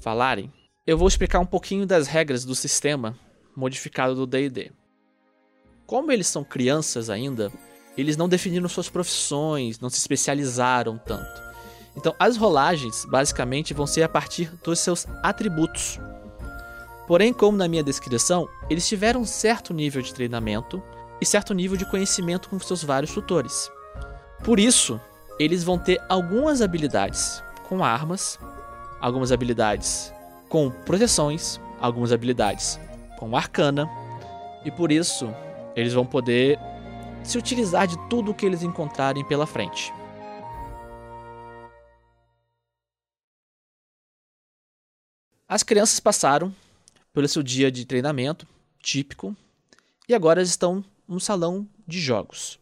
falarem, 0.04 0.52
eu 0.86 0.98
vou 0.98 1.08
explicar 1.08 1.40
um 1.40 1.46
pouquinho 1.46 1.86
das 1.86 2.08
regras 2.08 2.44
do 2.44 2.54
sistema 2.54 3.18
modificado 3.56 4.14
do 4.14 4.28
D&D. 4.28 4.72
Como 5.86 6.12
eles 6.12 6.28
são 6.28 6.44
crianças 6.44 7.10
ainda, 7.10 7.52
eles 7.98 8.18
não 8.18 8.28
definiram 8.28 8.68
suas 8.68 8.90
profissões, 8.90 9.80
não 9.80 9.90
se 9.90 9.98
especializaram 9.98 10.98
tanto. 10.98 11.42
Então, 11.96 12.14
as 12.20 12.36
rolagens 12.36 13.06
basicamente 13.06 13.74
vão 13.74 13.88
ser 13.88 14.04
a 14.04 14.10
partir 14.10 14.52
dos 14.64 14.80
seus 14.80 15.08
atributos. 15.22 16.00
Porém, 17.08 17.32
como 17.32 17.58
na 17.58 17.68
minha 17.68 17.84
descrição, 17.84 18.48
eles 18.70 18.88
tiveram 18.88 19.22
um 19.22 19.26
certo 19.26 19.74
nível 19.74 20.02
de 20.02 20.14
treinamento 20.14 20.84
e 21.22 21.26
certo 21.26 21.54
nível 21.54 21.78
de 21.78 21.86
conhecimento 21.86 22.50
com 22.50 22.60
seus 22.60 22.84
vários 22.84 23.14
tutores. 23.14 23.70
Por 24.44 24.60
isso, 24.60 25.00
eles 25.40 25.64
vão 25.64 25.78
ter 25.78 26.02
algumas 26.10 26.62
habilidades 26.62 27.42
com 27.70 27.84
armas, 27.84 28.40
algumas 29.04 29.34
habilidades 29.34 30.14
com 30.48 30.72
proteções, 30.72 31.60
algumas 31.78 32.14
habilidades 32.14 32.80
com 33.20 33.36
arcana, 33.36 33.86
e 34.64 34.72
por 34.72 34.94
isso 34.94 35.30
eles 35.76 35.92
vão 35.92 36.06
poder 36.06 36.58
se 37.22 37.38
utilizar 37.38 37.86
de 37.86 37.98
tudo 38.10 38.32
o 38.32 38.34
que 38.34 38.46
eles 38.46 38.64
encontrarem 38.64 39.26
pela 39.26 39.46
frente. 39.46 39.94
As 45.50 45.64
crianças 45.64 46.00
passaram 46.00 46.56
pelo 47.12 47.28
seu 47.28 47.44
dia 47.44 47.70
de 47.70 47.86
treinamento 47.86 48.48
típico 48.80 49.36
e 50.08 50.16
agora 50.16 50.42
estão 50.42 50.84
no 51.06 51.20
salão 51.20 51.68
de 51.86 52.00
jogos. 52.00 52.58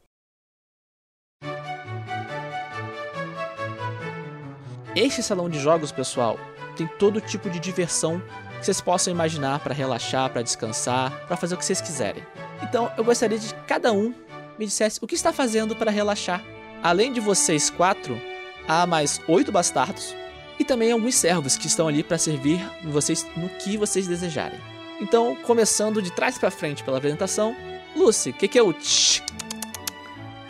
Este 4.95 5.23
salão 5.23 5.49
de 5.49 5.57
jogos, 5.57 5.91
pessoal, 5.91 6.37
tem 6.75 6.85
todo 6.85 7.21
tipo 7.21 7.49
de 7.49 7.59
diversão 7.59 8.21
que 8.59 8.65
vocês 8.65 8.81
possam 8.81 9.11
imaginar 9.11 9.59
para 9.59 9.73
relaxar, 9.73 10.29
para 10.29 10.41
descansar, 10.41 11.25
para 11.27 11.37
fazer 11.37 11.55
o 11.55 11.57
que 11.57 11.63
vocês 11.63 11.79
quiserem. 11.79 12.23
Então, 12.61 12.91
eu 12.97 13.03
gostaria 13.03 13.39
de 13.39 13.53
que 13.53 13.61
cada 13.63 13.93
um 13.93 14.13
me 14.59 14.65
dissesse 14.65 14.99
o 15.01 15.07
que 15.07 15.15
está 15.15 15.31
fazendo 15.31 15.75
para 15.75 15.89
relaxar. 15.89 16.43
Além 16.83 17.13
de 17.13 17.21
vocês 17.21 17.69
quatro, 17.69 18.19
há 18.67 18.85
mais 18.85 19.21
oito 19.27 19.51
bastardos 19.51 20.13
e 20.59 20.65
também 20.65 20.91
alguns 20.91 21.15
servos 21.15 21.57
que 21.57 21.67
estão 21.67 21.87
ali 21.87 22.03
para 22.03 22.17
servir 22.17 22.59
vocês 22.83 23.25
no 23.37 23.47
que 23.49 23.77
vocês 23.77 24.07
desejarem. 24.07 24.59
Então, 24.99 25.35
começando 25.37 26.01
de 26.01 26.11
trás 26.11 26.37
para 26.37 26.51
frente 26.51 26.83
pela 26.83 26.97
apresentação, 26.97 27.55
Lucy, 27.95 28.31
o 28.31 28.33
que, 28.33 28.47
que 28.47 28.59
é 28.59 28.61
o 28.61 28.73
tch 28.73 29.21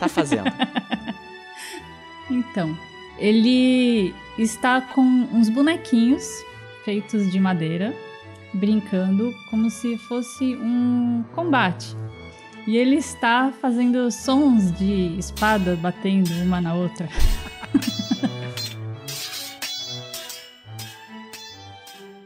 tá 0.00 0.08
fazendo? 0.08 0.50
Então, 2.30 2.78
ele 3.18 4.14
está 4.38 4.80
com 4.80 5.02
uns 5.02 5.48
bonequinhos 5.48 6.24
feitos 6.84 7.30
de 7.30 7.38
madeira, 7.38 7.94
brincando 8.52 9.34
como 9.50 9.70
se 9.70 9.96
fosse 9.96 10.56
um 10.56 11.24
combate. 11.34 11.96
E 12.66 12.76
ele 12.76 12.96
está 12.96 13.52
fazendo 13.60 14.10
sons 14.10 14.72
de 14.72 15.16
espada 15.18 15.76
batendo 15.76 16.30
uma 16.42 16.60
na 16.60 16.74
outra. 16.74 17.08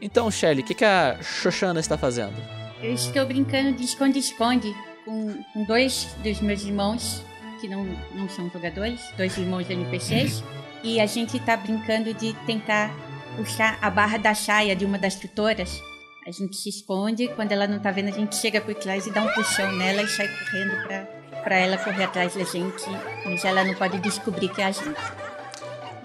Então, 0.07 0.31
Shelly, 0.31 0.61
o 0.61 0.63
que, 0.63 0.73
que 0.73 0.85
a 0.85 1.21
Xoxana 1.21 1.81
está 1.81 1.97
fazendo? 1.97 2.35
Eu 2.81 2.93
estou 2.93 3.25
brincando 3.25 3.73
de 3.73 3.83
esconde-esconde 3.83 4.73
com, 5.03 5.43
com 5.51 5.63
dois 5.65 6.07
dos 6.23 6.39
meus 6.39 6.63
irmãos, 6.63 7.21
que 7.59 7.67
não, 7.67 7.85
não 8.15 8.29
são 8.29 8.49
jogadores, 8.49 9.01
dois 9.17 9.37
irmãos 9.37 9.69
NPCs, 9.69 10.43
e 10.83 10.99
a 10.99 11.05
gente 11.05 11.39
tá 11.39 11.57
brincando 11.57 12.13
de 12.13 12.33
tentar 12.45 12.91
puxar 13.35 13.77
a 13.81 13.89
barra 13.89 14.17
da 14.17 14.33
saia 14.33 14.75
de 14.75 14.85
uma 14.85 14.97
das 14.97 15.15
tutoras. 15.15 15.81
A 16.25 16.31
gente 16.31 16.57
se 16.57 16.69
esconde, 16.69 17.27
quando 17.29 17.51
ela 17.51 17.67
não 17.67 17.79
tá 17.79 17.91
vendo, 17.91 18.09
a 18.09 18.11
gente 18.11 18.35
chega 18.35 18.59
por 18.59 18.75
trás 18.75 19.07
e 19.07 19.11
dá 19.11 19.21
um 19.21 19.29
puxão 19.29 19.71
nela 19.71 20.01
e 20.01 20.07
sai 20.07 20.27
correndo 20.27 20.83
pra, 20.85 21.01
pra 21.43 21.55
ela 21.55 21.77
correr 21.77 22.03
atrás 22.03 22.35
da 22.35 22.43
gente, 22.43 22.83
mas 23.25 23.45
ela 23.45 23.63
não 23.63 23.73
pode 23.75 23.99
descobrir 23.99 24.49
que 24.49 24.61
é 24.61 24.65
a 24.65 24.71
gente. 24.71 24.99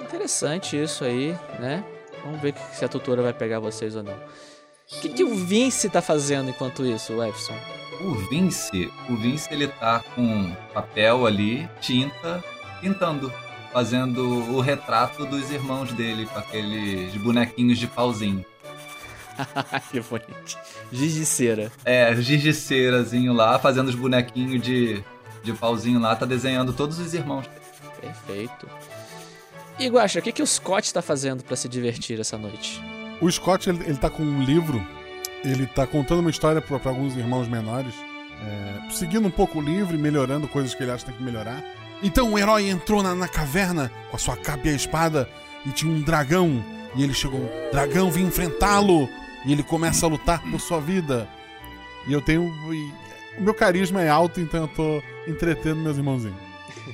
Interessante 0.00 0.80
isso 0.80 1.04
aí, 1.04 1.36
né? 1.58 1.84
Vamos 2.24 2.40
ver 2.40 2.54
se 2.72 2.84
a 2.84 2.88
tutora 2.88 3.22
vai 3.22 3.32
pegar 3.32 3.58
vocês 3.58 3.96
ou 3.96 4.02
não. 4.02 4.14
O 4.14 5.00
que, 5.00 5.08
que 5.08 5.24
o 5.24 5.34
Vince 5.34 5.88
tá 5.88 6.02
fazendo 6.02 6.50
enquanto 6.50 6.84
isso, 6.84 7.20
Efson? 7.22 7.56
O 8.00 8.14
Vince, 8.28 8.92
o 9.08 9.16
Vince 9.16 9.52
ele 9.52 9.66
tá 9.66 10.04
com 10.14 10.54
papel 10.72 11.26
ali, 11.26 11.68
tinta, 11.80 12.44
pintando, 12.80 13.32
fazendo 13.72 14.22
o 14.54 14.60
retrato 14.60 15.24
dos 15.24 15.50
irmãos 15.50 15.92
dele 15.92 16.26
com 16.26 16.38
aqueles 16.38 17.14
bonequinhos 17.16 17.78
de 17.78 17.86
pauzinho. 17.86 18.44
que 19.90 20.00
bonito. 20.00 20.58
Giz 20.90 21.14
de 21.14 21.26
cera. 21.26 21.72
É, 21.84 22.14
giz 22.16 22.42
de 22.42 22.52
cerazinho 22.52 23.32
lá, 23.32 23.58
fazendo 23.58 23.88
os 23.88 23.94
bonequinhos 23.94 24.62
de, 24.62 25.02
de 25.42 25.52
pauzinho 25.52 25.98
lá, 25.98 26.14
tá 26.14 26.26
desenhando 26.26 26.72
todos 26.72 26.98
os 26.98 27.14
irmãos. 27.14 27.46
Perfeito. 28.00 28.68
E 29.78 29.88
Guaxa, 29.88 30.18
o 30.18 30.22
que, 30.22 30.32
que 30.32 30.42
o 30.42 30.46
Scott 30.46 30.92
tá 30.92 31.00
fazendo 31.00 31.42
para 31.42 31.56
se 31.56 31.68
divertir 31.68 32.20
essa 32.20 32.36
noite? 32.36 32.82
O 33.20 33.30
Scott, 33.30 33.68
ele, 33.70 33.82
ele 33.84 33.96
tá 33.96 34.10
com 34.10 34.22
um 34.22 34.42
livro, 34.42 34.84
ele 35.44 35.66
tá 35.66 35.86
contando 35.86 36.20
uma 36.20 36.30
história 36.30 36.60
para 36.60 36.78
alguns 36.90 37.16
irmãos 37.16 37.48
menores, 37.48 37.94
é, 38.44 38.90
seguindo 38.90 39.26
um 39.26 39.30
pouco 39.30 39.58
o 39.58 39.62
livro 39.62 39.94
e 39.94 39.98
melhorando 39.98 40.46
coisas 40.46 40.74
que 40.74 40.82
ele 40.82 40.90
acha 40.90 41.04
que 41.04 41.10
tem 41.10 41.18
que 41.18 41.24
melhorar. 41.24 41.64
Então 42.02 42.32
o 42.32 42.38
herói 42.38 42.68
entrou 42.68 43.02
na, 43.02 43.14
na 43.14 43.28
caverna 43.28 43.90
com 44.10 44.16
a 44.16 44.18
sua 44.18 44.36
capa 44.36 44.66
e 44.66 44.70
a 44.70 44.74
espada 44.74 45.28
e 45.64 45.70
tinha 45.70 45.92
um 45.92 46.00
dragão. 46.00 46.62
E 46.94 47.02
ele 47.02 47.14
chegou, 47.14 47.50
dragão, 47.70 48.10
vim 48.10 48.24
enfrentá-lo. 48.24 49.08
E 49.44 49.52
ele 49.52 49.62
começa 49.62 50.06
a 50.06 50.08
lutar 50.08 50.42
por 50.42 50.60
sua 50.60 50.80
vida. 50.80 51.28
E 52.06 52.12
eu 52.12 52.20
tenho. 52.20 52.52
e 52.72 52.92
o 53.38 53.42
meu 53.42 53.54
carisma 53.54 54.02
é 54.02 54.08
alto, 54.08 54.40
então 54.40 54.62
eu 54.62 54.68
tô 54.68 55.02
entretendo 55.26 55.76
meus 55.76 55.96
irmãozinhos. 55.96 56.36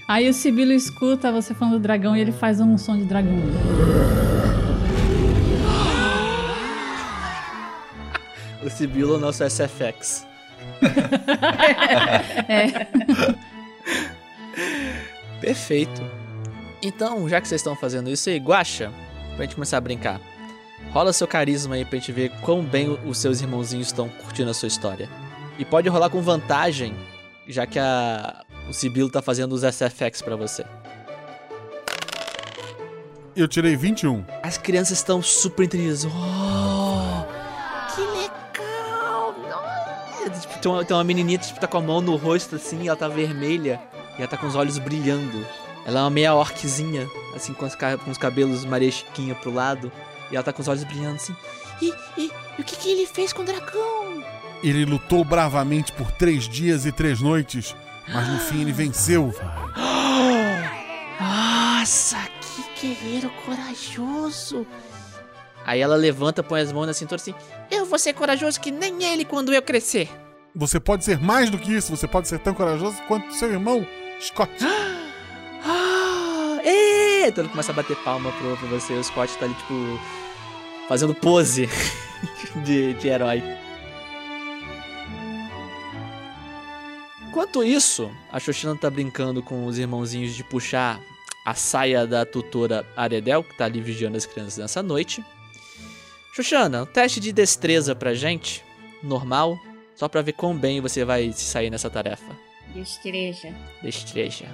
Aí 0.07 0.29
o 0.29 0.35
Sibilo 0.35 0.73
escuta 0.73 1.33
você 1.33 1.55
falando 1.55 1.75
do 1.75 1.81
dragão 1.81 2.17
e 2.17 2.21
ele 2.21 2.33
faz 2.33 2.61
um 2.61 2.77
som 2.77 2.97
de 2.97 3.05
dragão. 3.05 3.33
O 8.61 8.69
Sibilo 8.69 9.15
é 9.15 9.17
o 9.17 9.21
nosso 9.21 9.45
SFX. 9.49 10.27
É. 12.49 12.89
Perfeito. 15.41 16.03
Então, 16.83 17.29
já 17.29 17.41
que 17.41 17.49
vocês 17.49 17.61
estão 17.61 17.75
fazendo 17.75 18.11
isso 18.11 18.29
aí, 18.29 18.39
Guaxa, 18.39 18.93
pra 19.37 19.45
gente 19.45 19.55
começar 19.55 19.79
a 19.79 19.81
brincar. 19.81 20.21
Rola 20.93 21.13
seu 21.13 21.27
carisma 21.27 21.75
aí 21.75 21.85
pra 21.85 21.99
gente 21.99 22.13
ver 22.13 22.31
quão 22.41 22.63
bem 22.63 22.99
os 23.05 23.19
seus 23.19 23.41
irmãozinhos 23.41 23.89
estão 23.89 24.09
curtindo 24.09 24.51
a 24.51 24.55
sua 24.55 24.69
história. 24.69 25.09
E 25.59 25.65
pode 25.65 25.89
rolar 25.89 26.09
com 26.09 26.23
vantagem, 26.23 26.95
já 27.47 27.67
que 27.67 27.79
a... 27.79 28.45
o 28.69 28.73
Sibilo 28.73 29.11
tá 29.11 29.21
fazendo 29.21 29.53
os 29.53 29.63
SFX 29.63 30.23
pra 30.23 30.37
você. 30.37 30.65
Eu 33.35 33.47
tirei 33.47 33.77
21. 33.77 34.25
As 34.43 34.57
crianças 34.57 34.99
estão 34.99 35.21
super 35.23 35.65
entendidas. 35.65 36.05
Oh, 36.05 37.25
Que 37.95 38.01
legal! 38.01 39.35
Nossa. 39.49 40.41
tipo, 40.41 40.59
tem, 40.59 40.73
uma, 40.73 40.85
tem 40.85 40.97
uma 40.97 41.05
menininha 41.05 41.39
tipo, 41.39 41.61
tá 41.61 41.67
com 41.67 41.79
a 41.79 41.83
mão 41.83 42.01
no 42.01 42.17
rosto 42.17 42.57
assim, 42.57 42.89
ela 42.89 42.97
tá 42.97 43.09
vermelha 43.09 43.81
e 44.19 44.23
ela 44.23 44.29
tá 44.29 44.37
com 44.37 44.47
os 44.47 44.57
olhos 44.57 44.79
brilhando. 44.79 45.47
Ela 45.87 46.01
é 46.01 46.03
uma 46.03 46.11
meia 46.11 46.35
orquezinha, 46.35 47.09
assim, 47.35 47.55
com, 47.55 47.67
com 48.05 48.11
os 48.11 48.19
cabelos 48.19 48.65
Maria 48.65 48.91
Chiquinha 48.91 49.35
pro 49.35 49.53
lado. 49.53 49.91
E 50.31 50.37
ela 50.37 50.45
tá 50.45 50.53
com 50.53 50.61
os 50.61 50.69
olhos 50.69 50.85
brilhando 50.85 51.17
assim. 51.17 51.35
E, 51.81 51.95
e, 52.17 52.31
e 52.59 52.61
o 52.61 52.65
que, 52.65 52.77
que 52.77 52.91
ele 52.91 53.07
fez 53.07 53.33
com 53.33 53.43
o 53.43 53.45
dragão? 53.45 54.23
Ele 54.63 54.85
lutou 54.85 55.25
bravamente 55.25 55.93
por 55.93 56.11
três 56.13 56.49
dias 56.49 56.85
e 56.85 56.93
três 56.93 57.21
noites, 57.21 57.75
mas 58.09 58.29
no 58.29 58.39
fim 58.41 58.63
ele 58.63 58.73
venceu. 58.73 59.33
Nossa, 61.21 62.19
que 62.43 62.89
guerreiro 62.89 63.31
corajoso! 63.47 64.67
Aí 65.65 65.81
ela 65.81 65.97
levanta, 65.97 66.43
põe 66.43 66.61
as 66.61 66.73
mãos 66.73 66.87
na 66.87 66.93
cintura 66.93 67.21
assim. 67.21 67.35
Eu 67.71 67.87
vou 67.87 67.99
ser 67.99 68.15
corajoso 68.15 68.61
que 68.61 68.71
nem 68.71 69.05
ele 69.05 69.25
quando 69.25 69.55
eu 69.55 69.63
crescer. 69.63 70.11
Você 70.55 70.81
pode 70.81 71.05
ser 71.05 71.21
mais 71.21 71.51
do 71.51 71.59
que 71.59 71.73
isso, 71.73 71.95
você 71.97 72.09
pode 72.09 72.27
ser 72.27 72.41
tão 72.41 72.53
corajoso 72.53 73.01
quanto 73.07 73.35
seu 73.35 73.53
irmão 73.53 73.87
Scott. 74.21 74.53
Ah, 75.61 76.61
ê! 76.65 77.33
Todo 77.33 77.45
mundo 77.45 77.51
começa 77.51 77.73
a 77.73 77.75
bater 77.75 77.97
palma 77.97 78.31
pro, 78.31 78.57
pra 78.57 78.69
você. 78.69 78.93
O 78.95 79.03
Scott 79.03 79.37
tá 79.39 79.45
ali, 79.45 79.55
tipo, 79.55 79.75
fazendo 80.89 81.13
pose 81.15 81.69
de, 82.65 82.95
de 82.95 83.09
herói. 83.09 83.43
Enquanto 87.29 87.63
isso, 87.63 88.11
a 88.33 88.39
Xoxina 88.39 88.75
tá 88.77 88.89
brincando 88.89 89.43
com 89.43 89.67
os 89.67 89.79
irmãozinhos 89.79 90.35
de 90.35 90.45
puxar 90.45 91.01
a 91.45 91.55
saia 91.55 92.07
da 92.07 92.25
tutora 92.25 92.87
Aredel, 92.97 93.43
que 93.43 93.57
tá 93.57 93.65
ali 93.65 93.81
vigiando 93.81 94.17
as 94.17 94.25
crianças 94.25 94.59
nessa 94.59 94.83
noite. 94.83 95.23
Xoxana, 96.35 96.85
um 96.85 96.87
teste 96.87 97.21
de 97.21 97.33
destreza 97.33 97.95
pra 97.95 98.15
gente, 98.15 98.65
normal, 99.03 99.59
só 99.97 100.09
pra 100.09 100.23
ver 100.23 100.33
quão 100.33 100.57
bem 100.57 100.81
você 100.81 101.05
vai 101.05 101.33
se 101.33 101.45
sair 101.45 101.69
nessa 101.69 101.91
tarefa. 101.91 102.48
Destreza. 102.75 103.55
Destreza. 103.83 104.45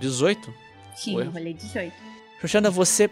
18? 0.00 0.52
Sim, 0.96 1.18
eu 1.20 1.30
rolei 1.30 1.54
18. 1.54 1.92
Xoxana, 2.40 2.70
você 2.70 3.08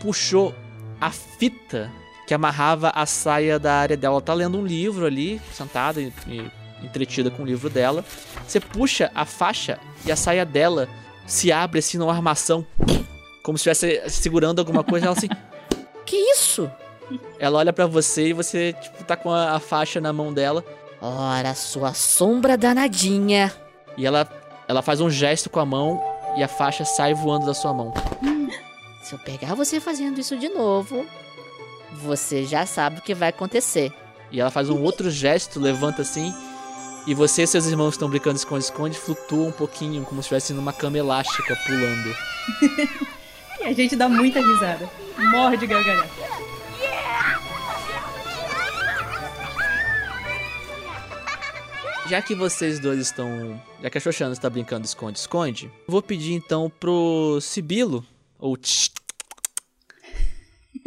puxou 0.00 0.54
a 1.00 1.10
fita 1.10 1.90
que 2.26 2.34
amarrava 2.34 2.90
a 2.94 3.06
saia 3.06 3.58
da 3.58 3.74
área 3.74 3.96
dela. 3.96 4.14
Ela 4.14 4.22
tá 4.22 4.34
lendo 4.34 4.58
um 4.58 4.64
livro 4.64 5.06
ali, 5.06 5.40
sentada 5.52 6.00
e, 6.00 6.12
e 6.26 6.50
entretida 6.84 7.30
com 7.30 7.42
o 7.42 7.46
livro 7.46 7.68
dela. 7.68 8.04
Você 8.46 8.60
puxa 8.60 9.10
a 9.14 9.24
faixa 9.24 9.78
e 10.04 10.12
a 10.12 10.16
saia 10.16 10.44
dela 10.44 10.88
se 11.26 11.50
abre 11.50 11.78
assim 11.78 11.98
numa 11.98 12.12
armação. 12.12 12.66
Como 13.42 13.58
se 13.58 13.68
estivesse 13.68 14.10
segurando 14.10 14.58
alguma 14.58 14.84
coisa. 14.84 15.06
Ela 15.06 15.16
assim. 15.16 15.28
Que 16.06 16.16
isso? 16.16 16.70
Ela 17.38 17.58
olha 17.58 17.72
pra 17.72 17.86
você 17.86 18.28
e 18.28 18.32
você, 18.32 18.72
tipo, 18.74 19.04
tá 19.04 19.16
com 19.16 19.30
a, 19.30 19.52
a 19.52 19.58
faixa 19.60 20.00
na 20.00 20.12
mão 20.12 20.32
dela. 20.32 20.64
Ora, 21.00 21.54
sua 21.54 21.94
sombra 21.94 22.56
danadinha. 22.56 23.52
E 23.96 24.06
ela, 24.06 24.28
ela 24.66 24.82
faz 24.82 25.00
um 25.00 25.10
gesto 25.10 25.48
com 25.48 25.60
a 25.60 25.66
mão 25.66 26.02
e 26.36 26.42
a 26.42 26.48
faixa 26.48 26.84
sai 26.84 27.14
voando 27.14 27.46
da 27.46 27.54
sua 27.54 27.72
mão. 27.72 27.92
Se 29.02 29.14
eu 29.14 29.18
pegar 29.18 29.54
você 29.54 29.80
fazendo 29.80 30.20
isso 30.20 30.36
de 30.36 30.48
novo, 30.48 31.06
você 31.92 32.44
já 32.44 32.66
sabe 32.66 32.98
o 32.98 33.02
que 33.02 33.14
vai 33.14 33.30
acontecer. 33.30 33.92
E 34.30 34.40
ela 34.40 34.50
faz 34.50 34.68
um 34.68 34.82
outro 34.82 35.10
gesto, 35.10 35.58
levanta 35.58 36.02
assim. 36.02 36.34
E 37.06 37.14
você 37.14 37.44
e 37.44 37.46
seus 37.46 37.66
irmãos 37.66 37.90
que 37.90 37.96
estão 37.96 38.10
brincando 38.10 38.34
de 38.34 38.40
esconde-esconde 38.40 38.98
flutuam 38.98 39.48
um 39.48 39.52
pouquinho, 39.52 40.04
como 40.04 40.22
se 40.22 40.26
estivesse 40.26 40.52
numa 40.52 40.72
cama 40.72 40.98
elástica 40.98 41.56
pulando. 41.66 43.08
E 43.60 43.64
a 43.64 43.72
gente 43.72 43.96
dá 43.96 44.08
muita 44.08 44.40
risada. 44.40 44.88
Morre 45.18 45.56
de 45.56 45.66
gargalhada. 45.66 46.08
Já 52.08 52.22
que 52.22 52.34
vocês 52.34 52.78
dois 52.80 52.98
estão. 53.00 53.60
Já 53.82 53.90
que 53.90 53.98
a 53.98 54.00
Xoxana 54.00 54.32
está 54.32 54.48
brincando 54.48 54.82
de 54.82 54.88
esconde-esconde, 54.88 55.66
eu 55.66 55.92
vou 55.92 56.02
pedir 56.02 56.32
então 56.32 56.70
pro 56.70 57.38
Sibilo, 57.40 58.04
ou 58.38 58.56
Tch, 58.56 58.90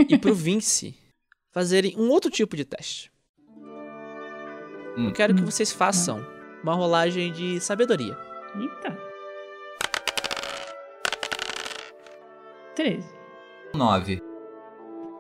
e 0.09 0.17
pro 0.17 0.33
Vince 0.33 0.95
fazerem 1.51 1.95
um 1.97 2.09
outro 2.09 2.31
tipo 2.31 2.55
de 2.55 2.65
teste. 2.65 3.11
Hum. 4.97 5.07
Eu 5.07 5.11
quero 5.13 5.35
que 5.35 5.41
vocês 5.41 5.71
façam 5.71 6.25
uma 6.63 6.73
rolagem 6.73 7.31
de 7.31 7.59
sabedoria. 7.59 8.17
Eita. 8.59 8.97
13. 12.75 13.07
9. 13.75 14.21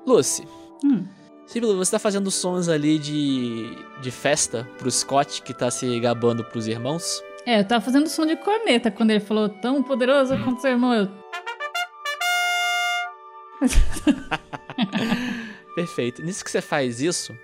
Lucy, 0.07 0.47
Hum. 0.83 1.05
Sibilo, 1.51 1.75
você 1.75 1.91
tá 1.91 1.99
fazendo 1.99 2.31
sons 2.31 2.69
ali 2.69 2.97
de, 2.97 3.75
de 4.01 4.09
festa 4.09 4.65
pro 4.77 4.89
Scott, 4.89 5.41
que 5.41 5.53
tá 5.53 5.69
se 5.69 5.99
gabando 5.99 6.45
pros 6.45 6.65
irmãos. 6.65 7.21
É, 7.45 7.59
eu 7.59 7.67
tava 7.67 7.83
fazendo 7.83 8.07
som 8.07 8.25
de 8.25 8.37
corneta 8.37 8.89
quando 8.89 9.11
ele 9.11 9.19
falou 9.19 9.49
tão 9.49 9.83
poderoso 9.83 10.33
quanto 10.45 10.61
seu 10.61 10.71
irmão. 10.71 10.93
Eu... 10.93 11.09
Perfeito. 15.75 16.23
Nisso 16.23 16.41
que 16.41 16.49
você 16.49 16.61
faz 16.61 17.01
isso, 17.01 17.37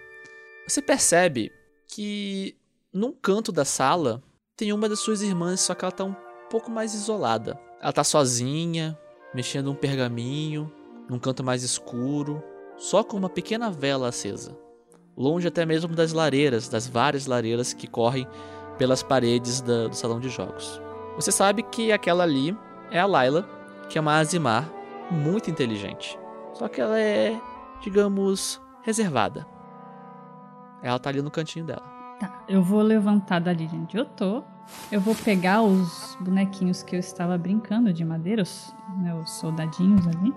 você 0.66 0.82
percebe 0.82 1.52
que 1.86 2.56
num 2.94 3.12
canto 3.12 3.52
da 3.52 3.66
sala 3.66 4.24
tem 4.56 4.72
uma 4.72 4.88
das 4.88 5.02
suas 5.02 5.22
irmãs, 5.22 5.60
só 5.60 5.76
que 5.76 5.84
ela 5.84 5.92
tá 5.92 6.06
um 6.06 6.16
pouco 6.50 6.72
mais 6.72 6.94
isolada. 6.94 7.60
Ela 7.82 7.92
tá 7.92 8.06
sozinha, 8.06 8.98
mexendo 9.34 9.70
um 9.70 9.76
pergaminho, 9.76 10.72
num 11.10 11.20
canto 11.20 11.44
mais 11.44 11.62
escuro, 11.62 12.42
só 12.78 13.04
com 13.04 13.18
uma 13.18 13.30
pequena 13.30 13.70
vela 13.72 14.08
acesa. 14.10 14.58
Longe 15.16 15.48
até 15.48 15.66
mesmo 15.66 15.96
das 15.96 16.14
lareiras, 16.14 16.70
das 16.70 16.88
várias 16.88 17.26
lareiras 17.26 17.74
que 17.74 17.88
correm 17.88 18.28
pelas 18.78 19.02
paredes 19.02 19.62
da- 19.62 19.88
do 19.88 19.96
salão 19.96 20.20
de 20.20 20.30
jogos. 20.30 20.80
Você 21.16 21.32
sabe 21.32 21.64
que 21.64 21.92
aquela 21.92 22.24
ali 22.24 22.56
é 22.92 23.00
a 23.00 23.06
Layla, 23.08 23.44
que 23.90 23.98
é 23.98 24.02
uma 24.02 24.18
Azimar 24.18 24.70
muito 25.10 25.50
inteligente. 25.50 26.18
Só 26.54 26.68
que 26.68 26.80
ela 26.80 27.00
é, 27.00 27.40
digamos, 27.82 28.62
reservada. 28.84 29.48
Ela 30.84 31.00
tá 31.00 31.10
ali 31.10 31.22
no 31.22 31.32
cantinho 31.32 31.66
dela. 31.66 31.82
Tá, 32.20 32.44
eu 32.48 32.62
vou 32.64 32.82
levantar 32.82 33.40
dali 33.40 33.66
de 33.68 33.76
onde 33.76 33.98
eu 33.98 34.06
tô. 34.06 34.44
Eu 34.92 35.00
vou 35.02 35.16
pegar 35.16 35.62
os 35.64 36.16
bonequinhos 36.20 36.84
que 36.84 36.96
eu 36.96 37.00
estava 37.00 37.38
brincando 37.38 37.92
de 37.94 38.04
madeira, 38.06 38.44
os, 38.44 38.74
né, 39.00 39.14
os 39.16 39.32
soldadinhos 39.40 40.06
ali. 40.08 40.34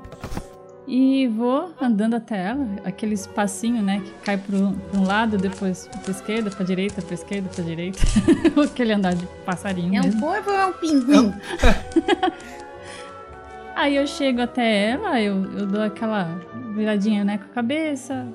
E 0.93 1.29
vou 1.29 1.73
andando 1.81 2.15
até 2.15 2.49
ela, 2.49 2.67
aquele 2.85 3.15
espacinho, 3.15 3.81
né, 3.81 4.03
que 4.05 4.11
cai 4.25 4.37
pro, 4.37 4.73
pra 4.73 5.01
um 5.01 5.07
lado, 5.07 5.39
depois 5.39 5.89
pra 6.03 6.11
esquerda, 6.11 6.51
pra 6.51 6.65
direita, 6.65 7.01
pra 7.01 7.15
esquerda, 7.15 7.49
pra 7.49 7.63
direita. 7.63 8.01
aquele 8.61 8.93
andar 8.95 9.15
de 9.15 9.25
passarinho 9.47 10.03
É 10.03 10.05
um 10.05 10.19
corvo 10.19 10.51
ou 10.51 10.57
é 10.57 10.67
um 10.67 10.73
pinguim? 10.73 11.33
Aí 13.77 13.95
eu 13.95 14.05
chego 14.05 14.43
até 14.43 14.91
ela, 14.91 15.21
eu, 15.21 15.45
eu 15.57 15.65
dou 15.65 15.81
aquela 15.81 16.25
viradinha, 16.75 17.23
né, 17.23 17.39
com 17.39 17.45
a 17.45 17.55
cabeça, 17.55 18.27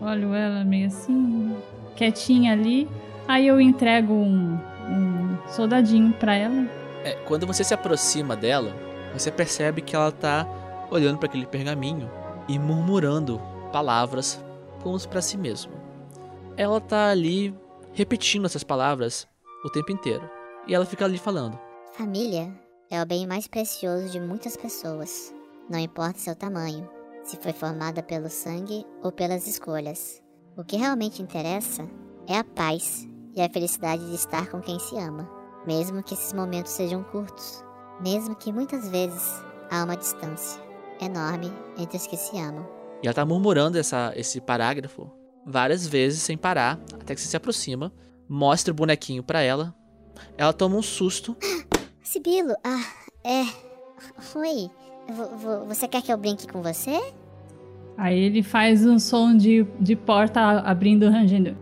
olho 0.00 0.32
ela 0.32 0.64
meio 0.64 0.86
assim, 0.86 1.52
quietinha 1.96 2.52
ali. 2.52 2.88
Aí 3.26 3.48
eu 3.48 3.60
entrego 3.60 4.12
um, 4.12 4.56
um 4.88 5.36
soldadinho 5.48 6.12
pra 6.12 6.36
ela. 6.36 6.64
É, 7.02 7.14
quando 7.26 7.44
você 7.44 7.64
se 7.64 7.74
aproxima 7.74 8.36
dela, 8.36 8.72
você 9.12 9.32
percebe 9.32 9.82
que 9.82 9.96
ela 9.96 10.12
tá 10.12 10.46
olhando 10.90 11.18
para 11.18 11.28
aquele 11.28 11.46
pergaminho 11.46 12.10
e 12.48 12.58
murmurando 12.58 13.40
palavras 13.72 14.42
como 14.82 14.98
para 15.08 15.22
si 15.22 15.36
mesma. 15.36 15.72
Ela 16.56 16.80
tá 16.80 17.10
ali 17.10 17.54
repetindo 17.92 18.46
essas 18.46 18.64
palavras 18.64 19.26
o 19.64 19.70
tempo 19.70 19.92
inteiro. 19.92 20.28
E 20.66 20.74
ela 20.74 20.86
fica 20.86 21.04
ali 21.04 21.18
falando: 21.18 21.58
Família 21.92 22.52
é 22.90 23.02
o 23.02 23.06
bem 23.06 23.26
mais 23.26 23.46
precioso 23.46 24.08
de 24.08 24.20
muitas 24.20 24.56
pessoas, 24.56 25.34
não 25.68 25.78
importa 25.78 26.18
seu 26.18 26.34
tamanho, 26.34 26.88
se 27.22 27.36
foi 27.36 27.52
formada 27.52 28.02
pelo 28.02 28.28
sangue 28.28 28.84
ou 29.02 29.12
pelas 29.12 29.46
escolhas. 29.46 30.22
O 30.56 30.64
que 30.64 30.76
realmente 30.76 31.22
interessa 31.22 31.88
é 32.26 32.36
a 32.36 32.44
paz 32.44 33.06
e 33.34 33.42
a 33.42 33.48
felicidade 33.48 34.04
de 34.08 34.14
estar 34.14 34.50
com 34.50 34.60
quem 34.60 34.78
se 34.80 34.96
ama, 34.96 35.28
mesmo 35.66 36.02
que 36.02 36.14
esses 36.14 36.32
momentos 36.32 36.72
sejam 36.72 37.04
curtos, 37.04 37.64
mesmo 38.00 38.34
que 38.34 38.52
muitas 38.52 38.88
vezes 38.88 39.42
há 39.70 39.84
uma 39.84 39.96
distância 39.96 40.67
enorme 41.00 41.52
entre 41.78 41.96
os 41.96 42.06
que 42.06 42.16
se 42.16 42.36
amam. 42.38 42.66
E 43.02 43.06
ela 43.06 43.14
tá 43.14 43.24
murmurando 43.24 43.78
essa, 43.78 44.12
esse 44.16 44.40
parágrafo 44.40 45.10
várias 45.46 45.86
vezes 45.86 46.20
sem 46.22 46.36
parar, 46.36 46.78
até 46.94 47.14
que 47.14 47.20
você 47.20 47.28
se 47.28 47.36
aproxima, 47.36 47.92
mostra 48.28 48.72
o 48.72 48.74
bonequinho 48.74 49.22
pra 49.22 49.40
ela. 49.40 49.74
Ela 50.36 50.52
toma 50.52 50.76
um 50.76 50.82
susto. 50.82 51.36
Sibilo, 52.02 52.54
ah, 52.64 52.84
é. 53.24 53.42
Oi, 54.36 54.70
vo- 55.08 55.64
você 55.66 55.86
quer 55.88 56.02
que 56.02 56.12
eu 56.12 56.16
brinque 56.18 56.46
com 56.48 56.62
você? 56.62 56.98
Aí 57.96 58.18
ele 58.18 58.42
faz 58.42 58.84
um 58.86 58.98
som 58.98 59.36
de, 59.36 59.64
de 59.80 59.96
porta 59.96 60.40
abrindo, 60.60 61.08
rangendo. 61.10 61.56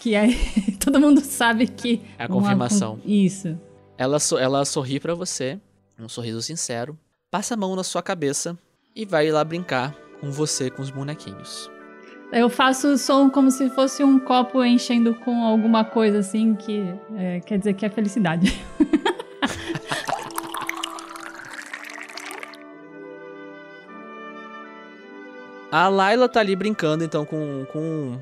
Que 0.00 0.14
aí 0.16 0.36
todo 0.80 1.00
mundo 1.00 1.20
sabe 1.20 1.66
que. 1.66 2.02
É 2.18 2.24
a 2.24 2.26
uma- 2.26 2.34
confirmação. 2.40 3.00
Isso. 3.04 3.58
Ela, 3.96 4.18
so- 4.18 4.38
ela 4.38 4.64
sorri 4.64 4.98
pra 4.98 5.14
você, 5.14 5.60
um 5.98 6.08
sorriso 6.08 6.42
sincero, 6.42 6.98
passa 7.32 7.54
a 7.54 7.56
mão 7.56 7.74
na 7.74 7.82
sua 7.82 8.02
cabeça 8.02 8.58
e 8.94 9.06
vai 9.06 9.30
lá 9.30 9.42
brincar 9.42 9.96
com 10.20 10.30
você 10.30 10.68
com 10.68 10.82
os 10.82 10.90
bonequinhos. 10.90 11.70
Eu 12.30 12.50
faço 12.50 12.88
o 12.88 12.98
som 12.98 13.30
como 13.30 13.50
se 13.50 13.70
fosse 13.70 14.04
um 14.04 14.20
copo 14.20 14.62
enchendo 14.62 15.14
com 15.14 15.42
alguma 15.42 15.82
coisa 15.82 16.18
assim 16.18 16.54
que 16.54 16.84
é, 17.16 17.40
quer 17.40 17.58
dizer 17.58 17.72
que 17.72 17.86
é 17.86 17.88
felicidade. 17.88 18.62
A 25.72 25.88
Layla 25.88 26.28
tá 26.28 26.40
ali 26.40 26.54
brincando 26.54 27.02
então 27.02 27.24
com, 27.24 27.64
com 27.72 28.20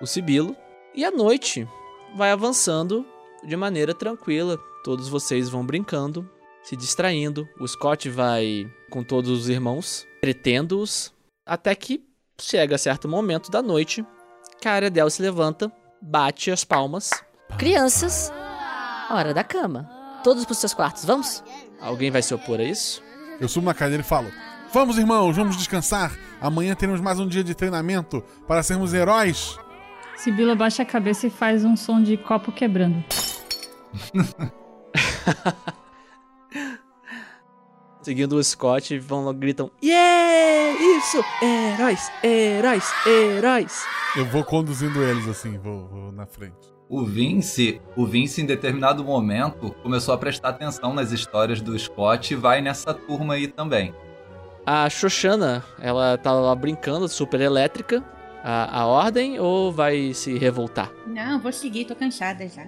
o 0.00 0.06
Sibilo. 0.06 0.54
E 0.94 1.04
a 1.04 1.10
noite 1.10 1.66
vai 2.16 2.30
avançando 2.30 3.04
de 3.42 3.56
maneira 3.56 3.92
tranquila. 3.92 4.56
Todos 4.84 5.08
vocês 5.08 5.48
vão 5.48 5.66
brincando, 5.66 6.30
se 6.62 6.76
distraindo. 6.76 7.48
O 7.60 7.66
Scott 7.66 8.08
vai 8.08 8.70
com 8.90 9.02
todos 9.02 9.30
os 9.30 9.48
irmãos, 9.48 10.06
entretendo-os. 10.18 11.12
Até 11.44 11.74
que 11.74 12.04
chega 12.40 12.78
certo 12.78 13.08
momento 13.08 13.50
da 13.50 13.62
noite 13.62 14.04
que 14.60 14.68
a 14.68 15.10
se 15.10 15.20
levanta, 15.20 15.72
bate 16.00 16.50
as 16.50 16.64
palmas. 16.64 17.10
Crianças, 17.58 18.32
hora 19.10 19.34
da 19.34 19.42
cama. 19.42 19.90
Todos 20.22 20.44
pros 20.44 20.58
seus 20.58 20.72
quartos, 20.72 21.04
vamos? 21.04 21.42
Alguém 21.80 22.10
vai 22.10 22.22
se 22.22 22.32
opor 22.32 22.60
a 22.60 22.64
isso? 22.64 23.02
Eu 23.40 23.48
subo 23.48 23.66
na 23.66 23.74
cadeira 23.74 24.02
e 24.02 24.06
falo: 24.06 24.30
Vamos, 24.72 24.98
irmãos, 24.98 25.36
vamos 25.36 25.56
descansar. 25.56 26.16
Amanhã 26.40 26.74
teremos 26.76 27.00
mais 27.00 27.18
um 27.18 27.26
dia 27.26 27.42
de 27.42 27.54
treinamento 27.54 28.22
para 28.46 28.62
sermos 28.62 28.94
heróis. 28.94 29.58
Sibila 30.16 30.54
baixa 30.54 30.82
a 30.82 30.86
cabeça 30.86 31.26
e 31.26 31.30
faz 31.30 31.64
um 31.64 31.76
som 31.76 32.00
de 32.00 32.16
copo 32.16 32.52
quebrando. 32.52 33.02
Seguindo 38.02 38.34
o 38.34 38.42
Scott, 38.42 38.98
vão 38.98 39.24
lá, 39.24 39.32
gritam: 39.32 39.70
Yeah! 39.82 40.78
Isso! 40.98 41.24
Heróis! 41.40 42.10
Heróis! 42.22 42.92
Heróis! 43.06 43.84
Eu 44.16 44.26
vou 44.26 44.42
conduzindo 44.42 45.02
eles 45.02 45.26
assim, 45.28 45.56
vou, 45.58 45.86
vou 45.86 46.12
na 46.12 46.26
frente. 46.26 46.72
O 46.88 47.04
Vince, 47.04 47.80
o 47.96 48.04
Vince 48.04 48.42
em 48.42 48.46
determinado 48.46 49.02
momento 49.04 49.74
começou 49.82 50.12
a 50.12 50.18
prestar 50.18 50.50
atenção 50.50 50.92
nas 50.92 51.10
histórias 51.12 51.60
do 51.60 51.78
Scott 51.78 52.34
e 52.34 52.36
vai 52.36 52.60
nessa 52.60 52.92
turma 52.92 53.34
aí 53.34 53.46
também. 53.46 53.94
A 54.66 54.90
Xoxana, 54.90 55.64
ela 55.80 56.18
tá 56.18 56.32
lá 56.32 56.54
brincando, 56.54 57.08
super 57.08 57.40
elétrica. 57.40 58.04
A, 58.44 58.80
a 58.80 58.86
ordem 58.86 59.38
ou 59.38 59.72
vai 59.72 60.12
se 60.12 60.36
revoltar? 60.36 60.92
Não, 61.06 61.40
vou 61.40 61.52
seguir, 61.52 61.84
tô 61.84 61.94
cansada 61.94 62.46
já. 62.48 62.66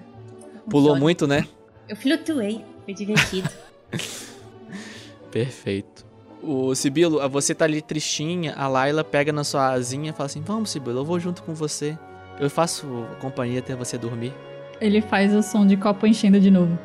Pulou 0.69 0.95
muito, 0.95 1.27
né? 1.27 1.45
Eu 1.87 1.95
flutuei, 1.95 2.65
foi 2.85 2.93
divertido. 2.93 3.49
Perfeito. 5.31 6.05
O 6.41 6.75
Sibilo, 6.75 7.27
você 7.29 7.55
tá 7.55 7.65
ali 7.65 7.81
tristinha, 7.81 8.53
a 8.55 8.67
Layla 8.67 9.03
pega 9.03 9.33
na 9.33 9.43
sua 9.43 9.71
asinha 9.71 10.11
e 10.11 10.13
fala 10.13 10.27
assim: 10.27 10.41
Vamos, 10.41 10.69
Sibilo, 10.69 10.99
eu 10.99 11.05
vou 11.05 11.19
junto 11.19 11.41
com 11.43 11.53
você. 11.53 11.97
Eu 12.39 12.49
faço 12.49 13.07
companhia 13.19 13.59
até 13.59 13.75
você 13.75 13.97
dormir. 13.97 14.33
Ele 14.79 15.01
faz 15.01 15.33
o 15.33 15.41
som 15.41 15.65
de 15.65 15.77
copo 15.77 16.05
enchendo 16.05 16.39
de 16.39 16.51
novo. 16.51 16.77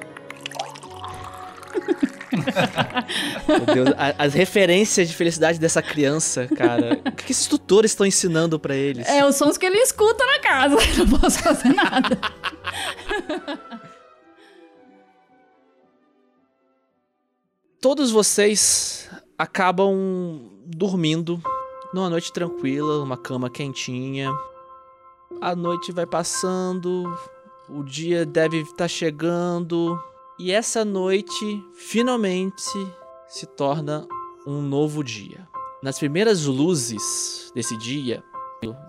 Meu 3.49 3.61
Deus, 3.75 3.89
as 4.19 4.35
referências 4.35 5.09
de 5.09 5.15
felicidade 5.15 5.59
dessa 5.59 5.83
criança, 5.83 6.47
cara. 6.47 7.01
O 7.05 7.13
que 7.13 7.33
esses 7.33 7.47
tutores 7.47 7.91
estão 7.91 8.07
ensinando 8.07 8.59
pra 8.59 8.75
eles? 8.75 9.09
É 9.09 9.25
os 9.27 9.37
sons 9.37 9.59
que 9.59 9.67
ele 9.67 9.79
escuta 9.79 10.25
na 10.25 10.39
casa. 10.39 10.77
Eu 10.99 11.07
não 11.07 11.19
posso 11.19 11.39
fazer 11.41 11.75
nada. 11.75 12.19
Todos 17.81 18.11
vocês 18.11 19.09
acabam 19.38 20.51
dormindo 20.66 21.43
numa 21.95 22.11
noite 22.11 22.31
tranquila, 22.31 23.03
uma 23.03 23.16
cama 23.16 23.49
quentinha. 23.49 24.31
A 25.40 25.57
noite 25.57 25.90
vai 25.90 26.05
passando, 26.05 27.11
o 27.71 27.83
dia 27.83 28.27
deve 28.27 28.59
estar 28.59 28.87
chegando, 28.87 29.99
e 30.38 30.53
essa 30.53 30.85
noite 30.85 31.64
finalmente 31.73 32.71
se 33.27 33.47
torna 33.47 34.07
um 34.47 34.61
novo 34.61 35.03
dia. 35.03 35.49
Nas 35.83 35.99
primeiras 35.99 36.45
luzes 36.45 37.51
desse 37.55 37.79
dia, 37.79 38.23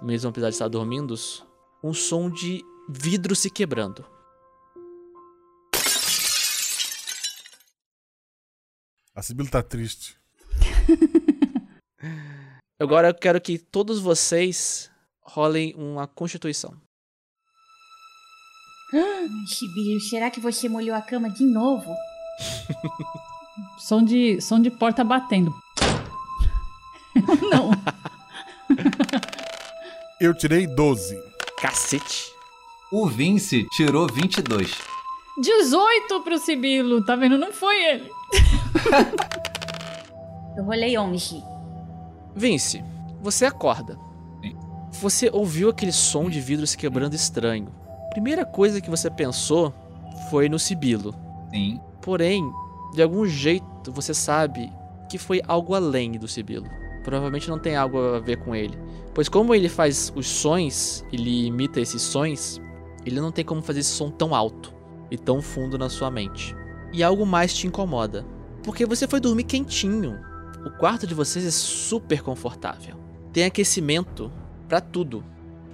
mesmo 0.01 0.31
apesar 0.31 0.49
de 0.49 0.55
estar 0.55 0.67
dormindo, 0.67 1.15
um 1.81 1.93
som 1.93 2.29
de 2.29 2.61
vidro 2.89 3.37
se 3.37 3.49
quebrando. 3.49 4.03
A 9.13 9.21
Sibila 9.21 9.49
tá 9.49 9.61
triste. 9.61 10.15
Agora 12.79 13.09
eu 13.09 13.13
quero 13.13 13.41
que 13.41 13.59
todos 13.59 13.99
vocês 13.99 14.89
rolem 15.21 15.73
uma 15.75 16.07
constituição. 16.07 16.73
Ai, 18.93 19.27
Sibilo, 19.47 19.99
será 19.99 20.31
que 20.31 20.39
você 20.39 20.69
molhou 20.69 20.95
a 20.95 21.01
cama 21.01 21.29
de 21.29 21.43
novo? 21.43 21.93
som, 23.79 24.01
de, 24.01 24.39
som 24.39 24.61
de 24.61 24.71
porta 24.71 25.03
batendo. 25.03 25.53
não. 27.51 27.71
Eu 30.21 30.33
tirei 30.33 30.67
12. 30.67 31.21
Cacete. 31.59 32.31
O 32.91 33.07
Vince 33.07 33.67
tirou 33.71 34.07
22. 34.07 34.71
18 35.37 36.21
pro 36.21 36.37
Sibilo, 36.37 37.03
tá 37.03 37.17
vendo? 37.17 37.37
Não 37.37 37.51
foi 37.51 37.75
ele. 37.83 38.20
Eu 40.55 40.63
rolei 40.63 40.97
11. 40.97 41.43
Vince, 42.35 42.83
você 43.21 43.45
acorda. 43.45 43.97
Sim. 44.41 44.55
Você 44.93 45.29
ouviu 45.31 45.69
aquele 45.69 45.91
som 45.91 46.29
de 46.29 46.41
vidro 46.41 46.67
se 46.67 46.77
quebrando 46.77 47.13
estranho. 47.13 47.67
Primeira 48.11 48.45
coisa 48.45 48.81
que 48.81 48.89
você 48.89 49.09
pensou 49.09 49.73
foi 50.29 50.49
no 50.49 50.59
Sibilo. 50.59 51.15
Sim. 51.51 51.79
Porém, 52.01 52.51
de 52.93 53.01
algum 53.01 53.25
jeito 53.25 53.91
você 53.91 54.13
sabe 54.13 54.71
que 55.09 55.17
foi 55.17 55.41
algo 55.47 55.75
além 55.75 56.13
do 56.13 56.27
Sibilo. 56.27 56.67
Provavelmente 57.03 57.49
não 57.49 57.59
tem 57.59 57.75
algo 57.75 58.15
a 58.15 58.19
ver 58.19 58.37
com 58.37 58.55
ele. 58.55 58.77
Pois 59.13 59.27
como 59.27 59.53
ele 59.53 59.67
faz 59.67 60.11
os 60.15 60.27
sons, 60.27 61.05
ele 61.11 61.47
imita 61.47 61.79
esses 61.79 62.01
sons, 62.01 62.61
ele 63.05 63.19
não 63.19 63.31
tem 63.31 63.43
como 63.43 63.61
fazer 63.61 63.79
esse 63.79 63.89
som 63.89 64.09
tão 64.09 64.33
alto 64.33 64.73
e 65.09 65.17
tão 65.17 65.41
fundo 65.41 65.77
na 65.77 65.89
sua 65.89 66.09
mente. 66.09 66.55
E 66.93 67.03
algo 67.03 67.25
mais 67.25 67.53
te 67.53 67.67
incomoda. 67.67 68.25
Porque 68.63 68.85
você 68.85 69.07
foi 69.07 69.19
dormir 69.19 69.43
quentinho. 69.43 70.19
O 70.65 70.69
quarto 70.69 71.07
de 71.07 71.13
vocês 71.13 71.45
é 71.45 71.51
super 71.51 72.21
confortável. 72.21 72.95
Tem 73.33 73.45
aquecimento 73.45 74.31
pra 74.67 74.79
tudo. 74.79 75.23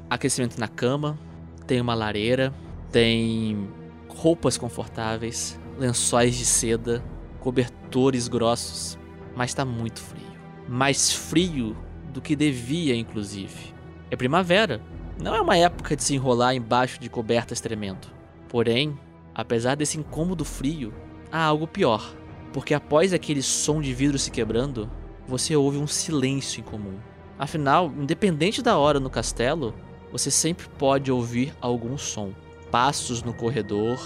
Aquecimento 0.09 0.59
na 0.59 0.67
cama, 0.67 1.19
tem 1.65 1.81
uma 1.81 1.93
lareira, 1.93 2.53
tem 2.91 3.67
roupas 4.07 4.57
confortáveis, 4.57 5.59
lençóis 5.77 6.35
de 6.35 6.45
seda, 6.45 7.03
cobertores 7.39 8.27
grossos, 8.27 8.97
mas 9.35 9.53
tá 9.53 9.65
muito 9.65 9.99
frio. 9.99 10.25
Mais 10.67 11.11
frio 11.11 11.75
do 12.13 12.21
que 12.21 12.35
devia, 12.35 12.95
inclusive. 12.95 13.73
É 14.09 14.15
primavera. 14.15 14.81
Não 15.21 15.35
é 15.35 15.41
uma 15.41 15.57
época 15.57 15.95
de 15.95 16.03
se 16.03 16.15
enrolar 16.15 16.55
embaixo 16.55 16.99
de 16.99 17.09
cobertas 17.09 17.59
tremendo. 17.59 18.07
Porém, 18.47 18.97
apesar 19.35 19.75
desse 19.75 19.99
incômodo 19.99 20.45
frio, 20.45 20.93
há 21.31 21.43
algo 21.43 21.67
pior. 21.67 22.15
Porque 22.53 22.73
após 22.73 23.13
aquele 23.13 23.41
som 23.41 23.81
de 23.81 23.93
vidro 23.93 24.17
se 24.17 24.31
quebrando, 24.31 24.89
você 25.27 25.55
ouve 25.55 25.77
um 25.77 25.87
silêncio 25.87 26.61
incomum. 26.61 26.97
Afinal, 27.37 27.91
independente 27.97 28.61
da 28.61 28.77
hora 28.77 28.99
no 28.99 29.09
castelo, 29.09 29.73
você 30.11 30.31
sempre 30.31 30.67
pode 30.69 31.11
ouvir 31.11 31.53
algum 31.61 31.97
som. 31.97 32.31
Passos 32.71 33.21
no 33.21 33.33
corredor, 33.33 33.97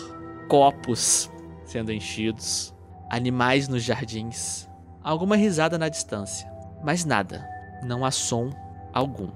copos 0.47 1.31
sendo 1.63 1.91
enchidos, 1.91 2.75
animais 3.09 3.67
nos 3.67 3.83
jardins, 3.83 4.69
alguma 5.01 5.37
risada 5.37 5.77
na 5.77 5.87
distância, 5.87 6.51
mas 6.83 7.05
nada, 7.05 7.47
não 7.83 8.03
há 8.03 8.11
som 8.11 8.49
algum. 8.93 9.29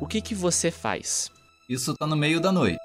O 0.00 0.06
que 0.06 0.20
que 0.20 0.34
você 0.34 0.70
faz? 0.70 1.30
Isso 1.72 1.94
tá 1.96 2.06
no 2.06 2.14
meio 2.14 2.38
da 2.38 2.52
noite. 2.52 2.78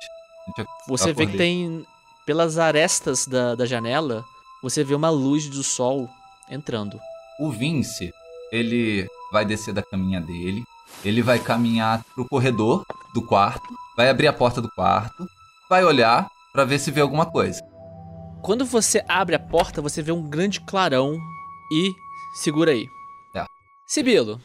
Você 0.87 1.09
eu 1.09 1.13
vê 1.13 1.25
que 1.25 1.33
acordei. 1.33 1.37
tem, 1.37 1.85
pelas 2.25 2.57
arestas 2.57 3.27
da, 3.27 3.53
da 3.53 3.65
janela, 3.65 4.23
você 4.63 4.81
vê 4.81 4.95
uma 4.95 5.09
luz 5.09 5.49
do 5.49 5.61
sol 5.61 6.09
entrando. 6.49 6.97
O 7.37 7.51
Vince, 7.51 8.13
ele 8.49 9.05
vai 9.29 9.43
descer 9.43 9.73
da 9.73 9.83
caminha 9.83 10.21
dele, 10.21 10.63
ele 11.03 11.21
vai 11.21 11.37
caminhar 11.37 12.01
pro 12.15 12.29
corredor 12.29 12.85
do 13.13 13.21
quarto, 13.21 13.67
vai 13.97 14.09
abrir 14.09 14.27
a 14.27 14.33
porta 14.33 14.61
do 14.61 14.71
quarto, 14.71 15.27
vai 15.69 15.83
olhar 15.83 16.29
pra 16.53 16.63
ver 16.63 16.79
se 16.79 16.89
vê 16.89 17.01
alguma 17.01 17.25
coisa. 17.25 17.61
Quando 18.41 18.65
você 18.65 19.03
abre 19.05 19.35
a 19.35 19.39
porta, 19.39 19.81
você 19.81 20.01
vê 20.01 20.13
um 20.13 20.29
grande 20.29 20.61
clarão 20.61 21.17
e 21.73 21.91
segura 22.41 22.71
aí. 22.71 22.87
Tá. 23.33 23.45
Sibilo, 23.85 24.39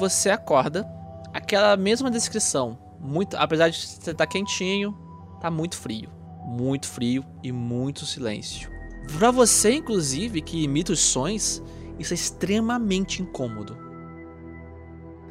você 0.00 0.30
acorda, 0.30 0.84
aquela 1.32 1.76
mesma 1.76 2.10
descrição, 2.10 2.83
muito, 3.04 3.36
apesar 3.36 3.68
de 3.68 3.76
estar 3.76 4.26
quentinho, 4.26 4.96
tá 5.38 5.50
muito 5.50 5.76
frio, 5.76 6.08
muito 6.46 6.86
frio 6.88 7.22
e 7.42 7.52
muito 7.52 8.06
silêncio. 8.06 8.70
Pra 9.18 9.30
você, 9.30 9.74
inclusive, 9.74 10.40
que 10.40 10.64
imita 10.64 10.92
os 10.92 11.00
sons, 11.00 11.62
isso 11.98 12.14
é 12.14 12.16
extremamente 12.16 13.20
incômodo. 13.20 13.76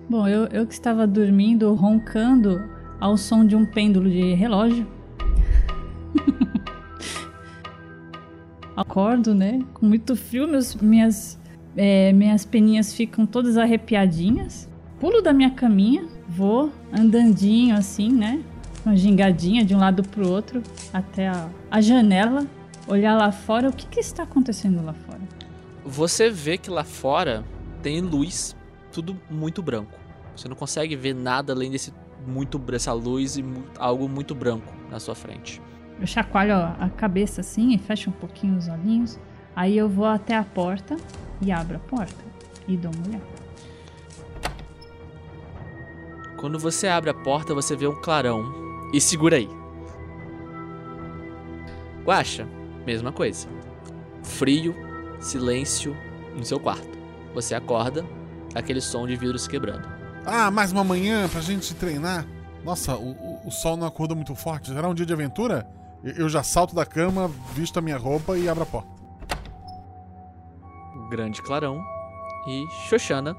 Bom, 0.07 0.27
eu, 0.27 0.45
eu 0.47 0.67
que 0.67 0.73
estava 0.73 1.07
dormindo, 1.07 1.73
roncando 1.73 2.69
ao 2.99 3.17
som 3.17 3.43
de 3.43 3.55
um 3.55 3.65
pêndulo 3.65 4.07
de 4.07 4.33
relógio. 4.35 4.85
Acordo, 8.77 9.33
né? 9.33 9.61
Com 9.73 9.87
muito 9.87 10.15
frio, 10.15 10.47
meus, 10.47 10.75
minhas, 10.75 11.39
é, 11.75 12.13
minhas 12.13 12.45
peninhas 12.45 12.93
ficam 12.93 13.25
todas 13.25 13.57
arrepiadinhas. 13.57 14.69
Pulo 14.99 15.21
da 15.21 15.33
minha 15.33 15.51
caminha, 15.51 16.07
vou 16.35 16.71
andandinho 16.91 17.75
assim, 17.75 18.11
né? 18.11 18.43
Uma 18.85 18.95
gingadinha 18.95 19.63
de 19.63 19.73
um 19.73 19.79
lado 19.79 20.03
pro 20.03 20.27
outro 20.27 20.61
até 20.91 21.27
a, 21.27 21.47
a 21.71 21.79
janela, 21.79 22.45
olhar 22.87 23.15
lá 23.15 23.31
fora. 23.31 23.69
O 23.69 23.73
que, 23.73 23.87
que 23.87 23.99
está 23.99 24.23
acontecendo 24.23 24.83
lá 24.83 24.93
fora? 24.93 25.21
Você 25.85 26.29
vê 26.29 26.57
que 26.57 26.69
lá 26.69 26.83
fora 26.83 27.43
tem 27.81 28.01
luz, 28.01 28.55
tudo 28.91 29.17
muito 29.29 29.61
branco. 29.61 29.97
Você 30.35 30.47
não 30.47 30.55
consegue 30.55 30.95
ver 30.95 31.13
nada 31.13 31.53
além 31.53 31.69
desse 31.69 31.93
muito 32.25 32.57
dessa 32.57 32.93
luz 32.93 33.37
e 33.37 33.43
algo 33.77 34.07
muito 34.07 34.33
branco 34.33 34.73
na 34.89 34.99
sua 34.99 35.13
frente. 35.13 35.61
Eu 35.99 36.07
chacoalho 36.07 36.55
a 36.55 36.89
cabeça 36.89 37.41
assim 37.41 37.73
e 37.73 37.77
fecho 37.77 38.09
um 38.09 38.13
pouquinho 38.13 38.57
os 38.57 38.67
olhinhos. 38.67 39.19
Aí 39.55 39.77
eu 39.77 39.87
vou 39.87 40.05
até 40.05 40.35
a 40.35 40.43
porta 40.43 40.97
e 41.41 41.51
abro 41.51 41.77
a 41.77 41.79
porta 41.79 42.23
e 42.67 42.75
dou 42.75 42.91
uma 42.95 43.07
olhada. 43.07 43.42
Quando 46.43 46.59
você 46.59 46.89
abre 46.89 47.09
a 47.09 47.13
porta, 47.13 47.53
você 47.53 47.73
vê 47.73 47.87
um 47.87 47.95
clarão 48.01 48.51
e 48.93 48.99
segura 48.99 49.37
aí. 49.37 49.49
Guaxa, 52.03 52.45
mesma 52.85 53.13
coisa. 53.13 53.47
Frio, 54.21 54.75
silêncio 55.21 55.95
no 56.35 56.43
seu 56.43 56.59
quarto. 56.59 56.97
Você 57.33 57.55
acorda, 57.55 58.05
aquele 58.53 58.81
som 58.81 59.07
de 59.07 59.15
vidros 59.15 59.47
quebrando. 59.47 59.87
Ah, 60.25 60.51
mais 60.51 60.73
uma 60.73 60.83
manhã 60.83 61.29
pra 61.29 61.39
gente 61.39 61.73
treinar. 61.75 62.27
Nossa, 62.61 62.93
o, 62.97 63.47
o- 63.47 63.49
sol 63.51 63.77
não 63.77 63.87
acordou 63.87 64.13
muito 64.17 64.35
forte. 64.35 64.67
Será 64.67 64.89
um 64.89 64.93
dia 64.93 65.05
de 65.05 65.13
aventura? 65.13 65.65
Eu- 66.03 66.23
Eu 66.25 66.29
já 66.29 66.43
salto 66.43 66.75
da 66.75 66.85
cama, 66.85 67.31
visto 67.53 67.79
a 67.79 67.81
minha 67.81 67.97
roupa 67.97 68.37
e 68.37 68.49
abro 68.49 68.63
a 68.63 68.65
porta. 68.65 68.91
Grande 71.09 71.41
clarão 71.41 71.81
e 72.49 72.65
Xoxana, 72.89 73.33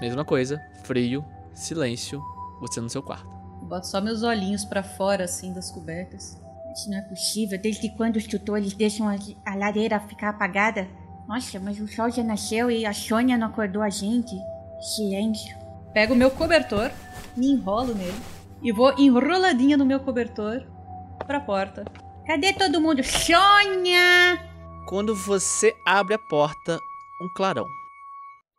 mesma 0.00 0.24
coisa. 0.24 0.58
Frio, 0.84 1.22
silêncio, 1.54 2.22
você 2.60 2.80
no 2.80 2.90
seu 2.90 3.02
quarto. 3.02 3.28
Boto 3.62 3.86
só 3.86 4.00
meus 4.00 4.22
olhinhos 4.22 4.64
pra 4.64 4.82
fora, 4.82 5.24
assim, 5.24 5.52
das 5.52 5.70
cobertas. 5.70 6.38
Isso 6.74 6.90
não 6.90 6.98
é 6.98 7.02
possível. 7.02 7.60
Desde 7.60 7.88
quando 7.96 8.16
os 8.16 8.26
tutores 8.26 8.72
deixam 8.74 9.08
a, 9.08 9.16
a 9.46 9.54
lareira 9.54 10.00
ficar 10.00 10.30
apagada? 10.30 10.88
Nossa, 11.28 11.60
mas 11.60 11.78
o 11.80 11.86
sol 11.86 12.10
já 12.10 12.24
nasceu 12.24 12.70
e 12.70 12.86
a 12.86 12.92
Sônia 12.92 13.38
não 13.38 13.48
acordou 13.48 13.82
a 13.82 13.90
gente. 13.90 14.34
Silêncio. 14.80 15.56
Pego 15.92 16.14
o 16.14 16.16
meu 16.16 16.30
cobertor, 16.30 16.90
me 17.36 17.50
enrolo 17.50 17.94
nele 17.94 18.20
e 18.62 18.72
vou 18.72 18.94
enroladinha 18.98 19.76
no 19.76 19.84
meu 19.84 20.00
cobertor 20.00 20.66
pra 21.26 21.40
porta. 21.40 21.84
Cadê 22.26 22.52
todo 22.52 22.80
mundo? 22.80 23.02
Sônia! 23.02 24.38
Quando 24.88 25.14
você 25.14 25.74
abre 25.86 26.14
a 26.14 26.18
porta, 26.18 26.78
um 27.22 27.28
clarão. 27.34 27.66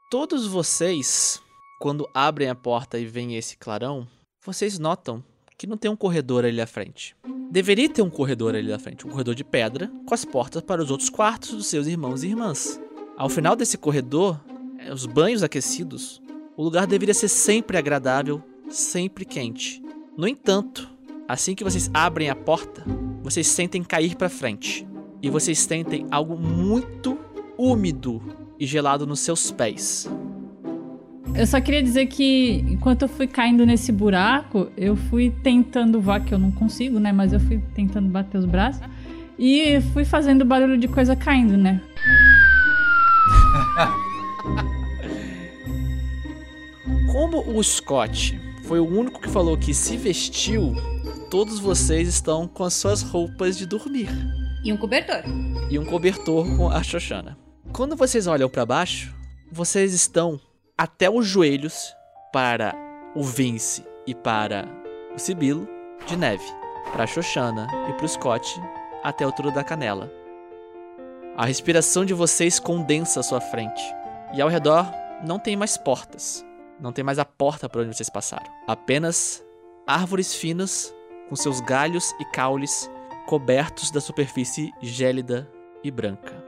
Todos 0.09 0.47
vocês, 0.47 1.41
quando 1.81 2.07
abrem 2.13 2.47
a 2.47 2.53
porta 2.53 2.99
e 2.99 3.07
veem 3.07 3.35
esse 3.35 3.57
clarão, 3.57 4.07
vocês 4.45 4.77
notam 4.77 5.23
que 5.57 5.65
não 5.65 5.75
tem 5.75 5.89
um 5.89 5.95
corredor 5.95 6.45
ali 6.45 6.61
à 6.61 6.67
frente. 6.67 7.15
Deveria 7.49 7.89
ter 7.89 8.03
um 8.03 8.09
corredor 8.09 8.53
ali 8.53 8.71
à 8.71 8.77
frente, 8.77 9.07
um 9.07 9.09
corredor 9.09 9.33
de 9.33 9.43
pedra, 9.43 9.91
com 10.05 10.13
as 10.13 10.23
portas 10.23 10.61
para 10.61 10.83
os 10.83 10.91
outros 10.91 11.09
quartos 11.09 11.55
dos 11.55 11.65
seus 11.65 11.87
irmãos 11.87 12.21
e 12.21 12.27
irmãs. 12.27 12.79
Ao 13.17 13.27
final 13.27 13.55
desse 13.55 13.79
corredor, 13.79 14.39
eh, 14.77 14.93
os 14.93 15.07
banhos 15.07 15.41
aquecidos, 15.41 16.21
o 16.55 16.63
lugar 16.63 16.85
deveria 16.85 17.15
ser 17.15 17.29
sempre 17.29 17.79
agradável, 17.79 18.43
sempre 18.69 19.25
quente. 19.25 19.81
No 20.15 20.27
entanto, 20.27 20.87
assim 21.27 21.55
que 21.55 21.63
vocês 21.63 21.89
abrem 21.95 22.29
a 22.29 22.35
porta, 22.35 22.85
vocês 23.23 23.47
sentem 23.47 23.83
cair 23.83 24.15
para 24.15 24.29
frente 24.29 24.87
e 25.19 25.31
vocês 25.31 25.57
sentem 25.57 26.05
algo 26.11 26.37
muito 26.37 27.17
úmido 27.57 28.21
e 28.59 28.67
gelado 28.67 29.07
nos 29.07 29.21
seus 29.21 29.49
pés. 29.49 30.07
Eu 31.35 31.47
só 31.47 31.59
queria 31.61 31.81
dizer 31.81 32.07
que 32.07 32.63
enquanto 32.69 33.03
eu 33.03 33.07
fui 33.07 33.25
caindo 33.25 33.65
nesse 33.65 33.91
buraco, 33.91 34.69
eu 34.77 34.95
fui 34.95 35.29
tentando 35.43 35.99
voar, 36.01 36.23
que 36.23 36.33
eu 36.33 36.37
não 36.39 36.51
consigo, 36.51 36.99
né? 36.99 37.11
Mas 37.11 37.33
eu 37.33 37.39
fui 37.39 37.59
tentando 37.73 38.09
bater 38.09 38.37
os 38.37 38.45
braços. 38.45 38.81
E 39.39 39.79
fui 39.93 40.05
fazendo 40.05 40.45
barulho 40.45 40.77
de 40.77 40.87
coisa 40.87 41.15
caindo, 41.15 41.57
né? 41.57 41.81
Como 47.11 47.57
o 47.57 47.63
Scott 47.63 48.39
foi 48.65 48.79
o 48.79 48.87
único 48.87 49.21
que 49.21 49.29
falou 49.29 49.57
que 49.57 49.73
se 49.73 49.97
vestiu, 49.97 50.73
todos 51.29 51.59
vocês 51.59 52.07
estão 52.07 52.47
com 52.47 52.63
as 52.63 52.73
suas 52.73 53.01
roupas 53.01 53.57
de 53.57 53.65
dormir 53.65 54.09
E 54.63 54.71
um 54.71 54.77
cobertor. 54.77 55.23
e 55.69 55.77
um 55.77 55.85
cobertor 55.85 56.55
com 56.55 56.69
a 56.69 56.81
Xoxana. 56.81 57.37
Quando 57.73 57.95
vocês 57.95 58.27
olham 58.27 58.49
para 58.49 58.65
baixo, 58.65 59.13
vocês 59.51 59.93
estão 59.93 60.39
até 60.81 61.07
os 61.07 61.27
joelhos 61.27 61.95
para 62.33 62.73
o 63.15 63.23
Vince 63.23 63.85
e 64.07 64.15
para 64.15 64.67
o 65.15 65.19
Sibilo 65.19 65.69
de 66.07 66.17
neve, 66.17 66.43
para 66.91 67.03
a 67.03 67.07
Xoxana 67.07 67.67
e 67.87 67.93
para 67.93 68.05
o 68.05 68.09
Scott 68.09 68.59
até 69.03 69.23
a 69.23 69.27
altura 69.27 69.51
da 69.51 69.63
canela. 69.63 70.11
A 71.37 71.45
respiração 71.45 72.03
de 72.03 72.15
vocês 72.15 72.59
condensa 72.59 73.19
a 73.19 73.23
sua 73.23 73.39
frente 73.39 73.83
e 74.33 74.41
ao 74.41 74.49
redor 74.49 74.91
não 75.23 75.37
tem 75.37 75.55
mais 75.55 75.77
portas, 75.77 76.43
não 76.79 76.91
tem 76.91 77.03
mais 77.03 77.19
a 77.19 77.25
porta 77.25 77.69
por 77.69 77.83
onde 77.83 77.95
vocês 77.95 78.09
passaram, 78.09 78.51
apenas 78.67 79.45
árvores 79.85 80.33
finas 80.33 80.91
com 81.29 81.35
seus 81.35 81.61
galhos 81.61 82.11
e 82.19 82.25
caules 82.25 82.89
cobertos 83.27 83.91
da 83.91 84.01
superfície 84.01 84.73
gélida 84.81 85.47
e 85.83 85.91
branca. 85.91 86.40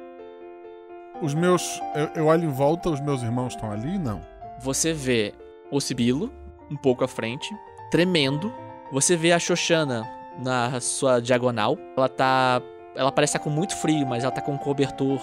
Os 1.23 1.33
meus. 1.33 1.81
Eu, 1.95 2.09
eu 2.23 2.25
olho 2.27 2.43
em 2.45 2.51
volta, 2.51 2.89
os 2.89 2.99
meus 2.99 3.21
irmãos 3.23 3.53
estão 3.53 3.71
ali? 3.71 3.97
Não. 3.97 4.21
Você 4.59 4.93
vê 4.93 5.33
o 5.71 5.79
Sibilo 5.79 6.31
um 6.69 6.75
pouco 6.75 7.03
à 7.03 7.07
frente, 7.07 7.49
tremendo. 7.89 8.53
Você 8.91 9.15
vê 9.15 9.31
a 9.31 9.39
Xoxana 9.39 10.07
na 10.37 10.79
sua 10.79 11.19
diagonal. 11.19 11.77
Ela 11.97 12.09
tá. 12.09 12.61
Ela 12.95 13.11
parece 13.11 13.31
estar 13.35 13.43
com 13.43 13.49
muito 13.49 13.75
frio, 13.77 14.05
mas 14.05 14.23
ela 14.23 14.31
tá 14.31 14.41
com 14.41 14.51
um 14.53 14.57
cobertor 14.57 15.19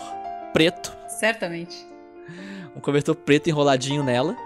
preto. 0.52 0.96
Certamente. 1.08 1.76
Um 2.76 2.78
cobertor 2.80 3.16
preto 3.16 3.50
enroladinho 3.50 4.04
nela. 4.04 4.36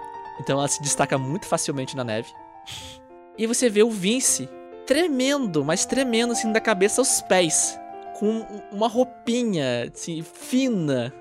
Então 0.40 0.59
ela 0.59 0.67
se 0.67 0.81
destaca 0.83 1.19
muito 1.19 1.47
facilmente 1.47 1.95
na 1.97 2.03
neve. 2.05 2.29
E 3.37 3.47
você 3.49 3.69
vê 3.69 3.83
o 3.83 3.90
Vince 3.90 4.49
tremendo, 4.87 5.64
mas 5.64 5.85
tremendo 5.85 6.33
assim 6.33 6.53
da 6.53 6.61
cabeça 6.61 7.01
aos 7.01 7.21
pés. 7.21 7.79
Com 8.19 8.27
um- 8.29 8.62
uma 8.73 8.87
roupinha 8.88 9.90
assim, 9.93 10.23
fina. 10.23 11.12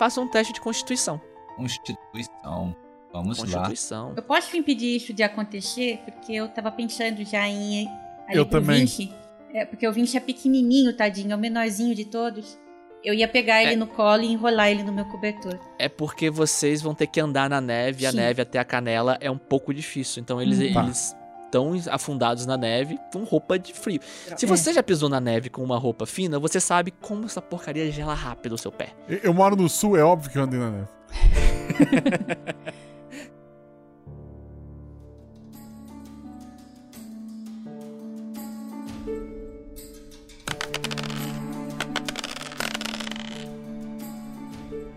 Faça 0.00 0.18
um 0.18 0.26
teste 0.26 0.54
de 0.54 0.62
constituição. 0.62 1.20
Constituição. 1.56 2.74
Vamos 3.12 3.38
lá. 3.38 3.44
Constituição. 3.44 4.14
Eu 4.16 4.22
posso 4.22 4.56
impedir 4.56 4.96
isso 4.96 5.12
de 5.12 5.22
acontecer? 5.22 5.98
Porque 6.06 6.32
eu 6.32 6.48
tava 6.48 6.70
pensando 6.72 7.22
já 7.22 7.46
em. 7.46 7.86
Eu 8.30 8.46
também. 8.46 8.80
Vinci. 8.80 9.12
É, 9.52 9.66
porque 9.66 9.86
o 9.86 9.92
Vinci 9.92 10.16
é 10.16 10.20
pequenininho, 10.20 10.96
tadinho, 10.96 11.32
é 11.32 11.36
o 11.36 11.38
menorzinho 11.38 11.94
de 11.94 12.06
todos. 12.06 12.58
Eu 13.04 13.12
ia 13.12 13.28
pegar 13.28 13.62
ele 13.62 13.74
É. 13.74 13.76
no 13.76 13.86
colo 13.86 14.22
e 14.22 14.26
enrolar 14.32 14.70
ele 14.70 14.82
no 14.82 14.92
meu 14.92 15.04
cobertor. 15.04 15.58
É 15.78 15.86
porque 15.88 16.30
vocês 16.30 16.80
vão 16.80 16.94
ter 16.94 17.06
que 17.06 17.20
andar 17.20 17.50
na 17.50 17.60
neve, 17.60 18.04
e 18.04 18.06
a 18.06 18.10
Sim. 18.10 18.16
neve 18.16 18.40
até 18.40 18.58
a 18.58 18.64
canela 18.64 19.18
é 19.20 19.30
um 19.30 19.36
pouco 19.38 19.74
difícil. 19.74 20.22
Então 20.22 20.40
eles, 20.40 20.58
Hum. 20.60 20.72
Tá. 20.72 20.82
eles 20.84 21.14
estão 21.50 21.72
afundados 21.90 22.46
na 22.46 22.56
neve 22.56 22.98
com 23.12 23.24
roupa 23.24 23.58
de 23.58 23.74
frio. 23.74 24.00
Se 24.36 24.44
É. 24.44 24.48
você 24.48 24.72
já 24.72 24.82
pisou 24.82 25.08
na 25.08 25.20
neve 25.20 25.50
com 25.50 25.62
uma 25.62 25.76
roupa 25.78 26.06
fina, 26.06 26.38
você 26.38 26.60
sabe 26.60 26.92
como 26.92 27.26
essa 27.26 27.42
porcaria 27.42 27.90
gela 27.90 28.14
rápido 28.14 28.54
o 28.54 28.58
seu 28.58 28.70
pé. 28.70 28.90
Eu, 29.08 29.18
eu 29.24 29.34
moro 29.34 29.56
no 29.56 29.68
sul, 29.68 29.96
é 29.96 30.02
óbvio 30.04 30.30
que 30.30 30.38
eu 30.38 30.42
andei 30.44 30.60
na 30.60 30.70
neve. 30.70 30.88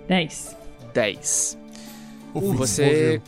Dez. 0.08 0.56
10. 0.94 1.58
O 2.34 2.42
Fim 2.42 2.56
Você. 2.56 3.22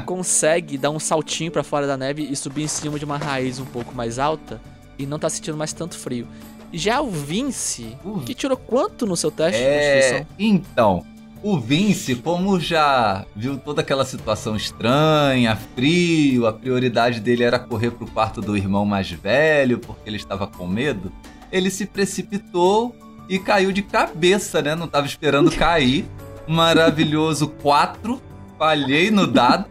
Consegue 0.00 0.78
dar 0.78 0.90
um 0.90 0.98
saltinho 0.98 1.50
pra 1.50 1.62
fora 1.62 1.86
da 1.86 1.96
neve 1.96 2.22
e 2.22 2.34
subir 2.34 2.62
em 2.62 2.68
cima 2.68 2.98
de 2.98 3.04
uma 3.04 3.18
raiz 3.18 3.58
um 3.58 3.64
pouco 3.64 3.94
mais 3.94 4.18
alta 4.18 4.60
e 4.98 5.06
não 5.06 5.18
tá 5.18 5.28
sentindo 5.28 5.56
mais 5.56 5.72
tanto 5.72 5.98
frio. 5.98 6.26
Já 6.72 7.02
o 7.02 7.10
Vince, 7.10 7.96
que 8.24 8.34
tirou 8.34 8.56
quanto 8.56 9.06
no 9.06 9.16
seu 9.16 9.30
teste 9.30 9.60
de 9.60 9.66
É, 9.66 10.26
então, 10.38 11.04
o 11.42 11.58
Vince, 11.58 12.14
como 12.14 12.58
já 12.58 13.26
viu 13.36 13.58
toda 13.58 13.82
aquela 13.82 14.04
situação 14.04 14.56
estranha, 14.56 15.54
frio, 15.74 16.46
a 16.46 16.52
prioridade 16.52 17.20
dele 17.20 17.42
era 17.42 17.58
correr 17.58 17.90
pro 17.90 18.06
quarto 18.06 18.40
do 18.40 18.56
irmão 18.56 18.86
mais 18.86 19.10
velho, 19.10 19.78
porque 19.78 20.08
ele 20.08 20.16
estava 20.16 20.46
com 20.46 20.66
medo, 20.66 21.12
ele 21.50 21.68
se 21.68 21.84
precipitou 21.84 22.96
e 23.28 23.38
caiu 23.38 23.72
de 23.72 23.82
cabeça, 23.82 24.62
né? 24.62 24.74
Não 24.74 24.88
tava 24.88 25.06
esperando 25.06 25.50
cair. 25.50 26.06
Maravilhoso 26.48 27.48
4. 27.48 28.20
Falhei 28.62 29.10
no 29.10 29.26
dado. 29.26 29.66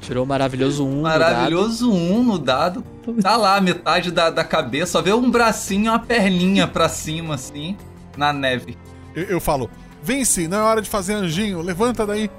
Tirou 0.00 0.24
o 0.24 0.26
maravilhoso 0.26 0.86
1 0.86 1.02
Maravilhoso 1.02 1.92
1 1.92 2.22
no 2.22 2.38
dado. 2.38 2.82
Tá 3.20 3.36
lá, 3.36 3.60
metade 3.60 4.10
da, 4.10 4.30
da 4.30 4.42
cabeça. 4.42 4.92
Só 4.92 5.02
vê 5.02 5.12
um 5.12 5.30
bracinho 5.30 5.84
e 5.84 5.88
uma 5.90 5.98
perninha 5.98 6.66
pra 6.66 6.88
cima, 6.88 7.34
assim, 7.34 7.76
na 8.16 8.32
neve. 8.32 8.78
Eu, 9.14 9.24
eu 9.24 9.38
falo, 9.38 9.68
Vence, 10.02 10.48
não 10.48 10.60
é 10.60 10.62
hora 10.62 10.80
de 10.80 10.88
fazer 10.88 11.12
anjinho, 11.12 11.60
levanta 11.60 12.06
daí. 12.06 12.30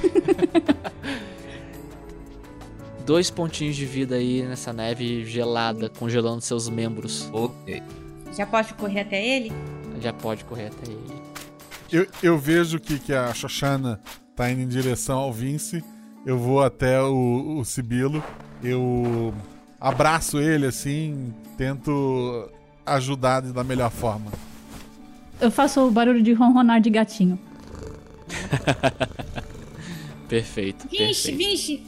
Dois 3.04 3.30
pontinhos 3.30 3.76
de 3.76 3.84
vida 3.84 4.14
aí 4.14 4.40
nessa 4.40 4.72
neve 4.72 5.22
gelada, 5.26 5.90
congelando 5.90 6.40
seus 6.40 6.66
membros. 6.66 7.28
Ok. 7.30 7.82
Já 8.34 8.46
posso 8.46 8.74
correr 8.74 9.00
até 9.00 9.22
ele? 9.22 9.52
Já 10.00 10.14
pode 10.14 10.46
correr 10.46 10.68
até 10.68 10.90
ele. 10.90 11.20
Eu, 11.92 12.06
eu 12.22 12.38
vejo 12.38 12.80
que, 12.80 12.98
que 12.98 13.12
a 13.12 13.34
Xoxana 13.34 14.00
tá 14.40 14.50
indo 14.50 14.62
em 14.62 14.68
direção 14.68 15.18
ao 15.18 15.30
Vince. 15.30 15.84
Eu 16.24 16.38
vou 16.38 16.62
até 16.62 16.98
o, 17.02 17.58
o 17.58 17.64
Sibilo. 17.64 18.24
Eu 18.62 19.34
abraço 19.78 20.38
ele 20.40 20.64
assim, 20.64 21.34
tento 21.58 22.50
ajudar 22.86 23.42
da 23.42 23.62
melhor 23.62 23.90
forma. 23.90 24.32
Eu 25.38 25.50
faço 25.50 25.86
o 25.86 25.90
barulho 25.90 26.22
de 26.22 26.32
ronronar 26.32 26.80
de 26.80 26.88
gatinho. 26.88 27.38
Perfeito, 30.26 30.88
Vixe, 30.88 31.32
perfeito. 31.32 31.36
vixe! 31.36 31.82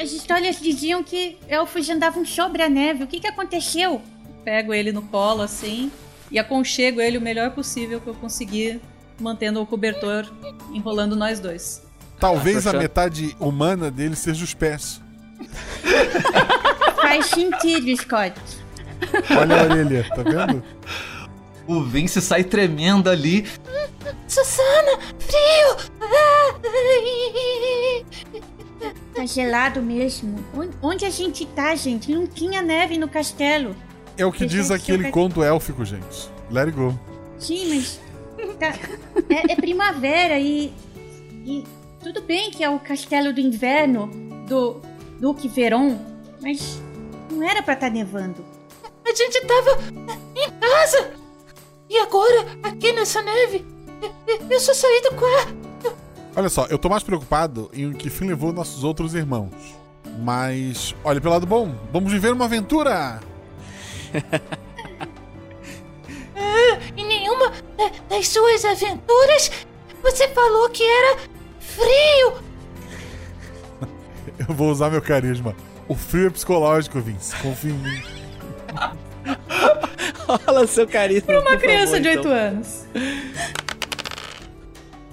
As 0.00 0.12
histórias 0.12 0.58
diziam 0.60 1.02
que 1.02 1.36
elfos 1.48 1.90
andavam 1.90 2.24
sobre 2.24 2.62
a 2.62 2.70
neve. 2.70 3.04
O 3.04 3.06
que, 3.06 3.20
que 3.20 3.26
aconteceu? 3.26 4.00
Pego 4.44 4.72
ele 4.72 4.92
no 4.92 5.02
colo 5.02 5.42
assim 5.42 5.90
e 6.30 6.38
aconchego 6.38 7.00
ele 7.00 7.18
o 7.18 7.20
melhor 7.20 7.50
possível 7.50 8.00
que 8.00 8.06
eu 8.06 8.14
conseguir, 8.14 8.80
mantendo 9.18 9.60
o 9.60 9.66
cobertor 9.66 10.26
enrolando 10.72 11.14
nós 11.16 11.40
dois. 11.40 11.82
Talvez 12.18 12.58
a 12.58 12.60
Xoxana- 12.60 12.78
metade 12.82 13.36
humana 13.38 13.90
dele 13.90 14.16
seja 14.16 14.42
os 14.44 14.54
pés. 14.54 15.00
Faz 17.00 17.26
sentido, 17.26 17.94
Scott. 17.96 18.34
Olha 19.38 19.60
a 19.60 19.64
orelha, 19.64 20.06
tá 20.14 20.22
vendo? 20.22 20.62
O 21.66 21.82
Vince 21.82 22.20
sai 22.22 22.42
tremendo 22.44 23.10
ali. 23.10 23.46
Susana, 24.28 24.98
frio! 25.18 25.76
Ai. 26.64 28.04
Tá 29.14 29.26
gelado 29.26 29.82
mesmo. 29.82 30.44
On- 30.54 30.70
Onde 30.90 31.04
a 31.04 31.10
gente 31.10 31.44
tá, 31.46 31.74
gente? 31.74 32.14
Não 32.14 32.26
tinha 32.26 32.62
neve 32.62 32.96
no 32.98 33.08
castelo. 33.08 33.74
É 34.16 34.24
o 34.24 34.32
que 34.32 34.46
diz 34.46 34.70
aquele 34.70 35.10
conto 35.10 35.42
élfico, 35.42 35.84
gente. 35.84 36.30
Let 36.50 36.68
it 36.68 36.76
go. 36.76 36.98
Sim, 37.38 37.74
mas. 37.74 38.00
Tá- 38.58 38.74
é, 39.30 39.52
é 39.52 39.56
primavera 39.56 40.38
e. 40.38 40.72
E 41.44 41.64
tudo 42.02 42.22
bem 42.22 42.50
que 42.50 42.62
é 42.64 42.68
o 42.70 42.78
castelo 42.78 43.32
do 43.32 43.40
inverno 43.40 44.08
do 44.48 44.80
Duque 45.20 45.48
Veron, 45.48 45.98
mas 46.42 46.80
não 47.30 47.48
era 47.48 47.62
pra 47.62 47.74
estar 47.74 47.90
nevando. 47.90 48.44
A 49.04 49.14
gente 49.14 49.40
tava 49.46 49.78
em 50.36 50.50
casa! 50.58 51.12
E 51.88 51.96
agora, 51.98 52.46
aqui 52.64 52.92
nessa 52.92 53.22
neve, 53.22 53.64
eu- 54.26 54.46
eu 54.50 54.60
só 54.60 54.74
saí 54.74 55.02
do 55.02 55.14
quarto. 55.14 55.96
Olha 56.34 56.48
só, 56.48 56.66
eu 56.66 56.78
tô 56.78 56.88
mais 56.88 57.04
preocupado 57.04 57.70
em 57.72 57.86
o 57.86 57.94
que 57.94 58.10
fim 58.10 58.26
levou 58.26 58.52
nossos 58.52 58.82
outros 58.82 59.14
irmãos. 59.14 59.52
Mas, 60.18 60.94
olha 61.04 61.20
pelo 61.20 61.34
lado 61.34 61.46
bom, 61.46 61.72
vamos 61.92 62.10
viver 62.12 62.32
uma 62.32 62.46
aventura! 62.46 63.20
da- 67.76 67.90
das 68.16 68.28
suas 68.28 68.64
aventuras, 68.64 69.50
você 70.02 70.28
falou 70.28 70.68
que 70.70 70.82
era 70.84 71.18
frio! 71.60 72.46
Eu 74.38 74.54
vou 74.54 74.70
usar 74.70 74.90
meu 74.90 75.00
carisma. 75.00 75.54
O 75.88 75.94
frio 75.94 76.26
é 76.26 76.30
psicológico, 76.30 77.00
Vince. 77.00 77.34
Confia 77.36 77.70
em 77.70 77.74
mim. 77.74 78.02
Olha 80.46 80.66
seu 80.66 80.86
carisma. 80.86 81.32
Uma 81.32 81.42
por 81.52 81.58
criança 81.60 81.92
favor, 81.96 82.00
de 82.00 82.08
então. 82.10 82.32
8 82.32 82.34
anos. 82.34 82.84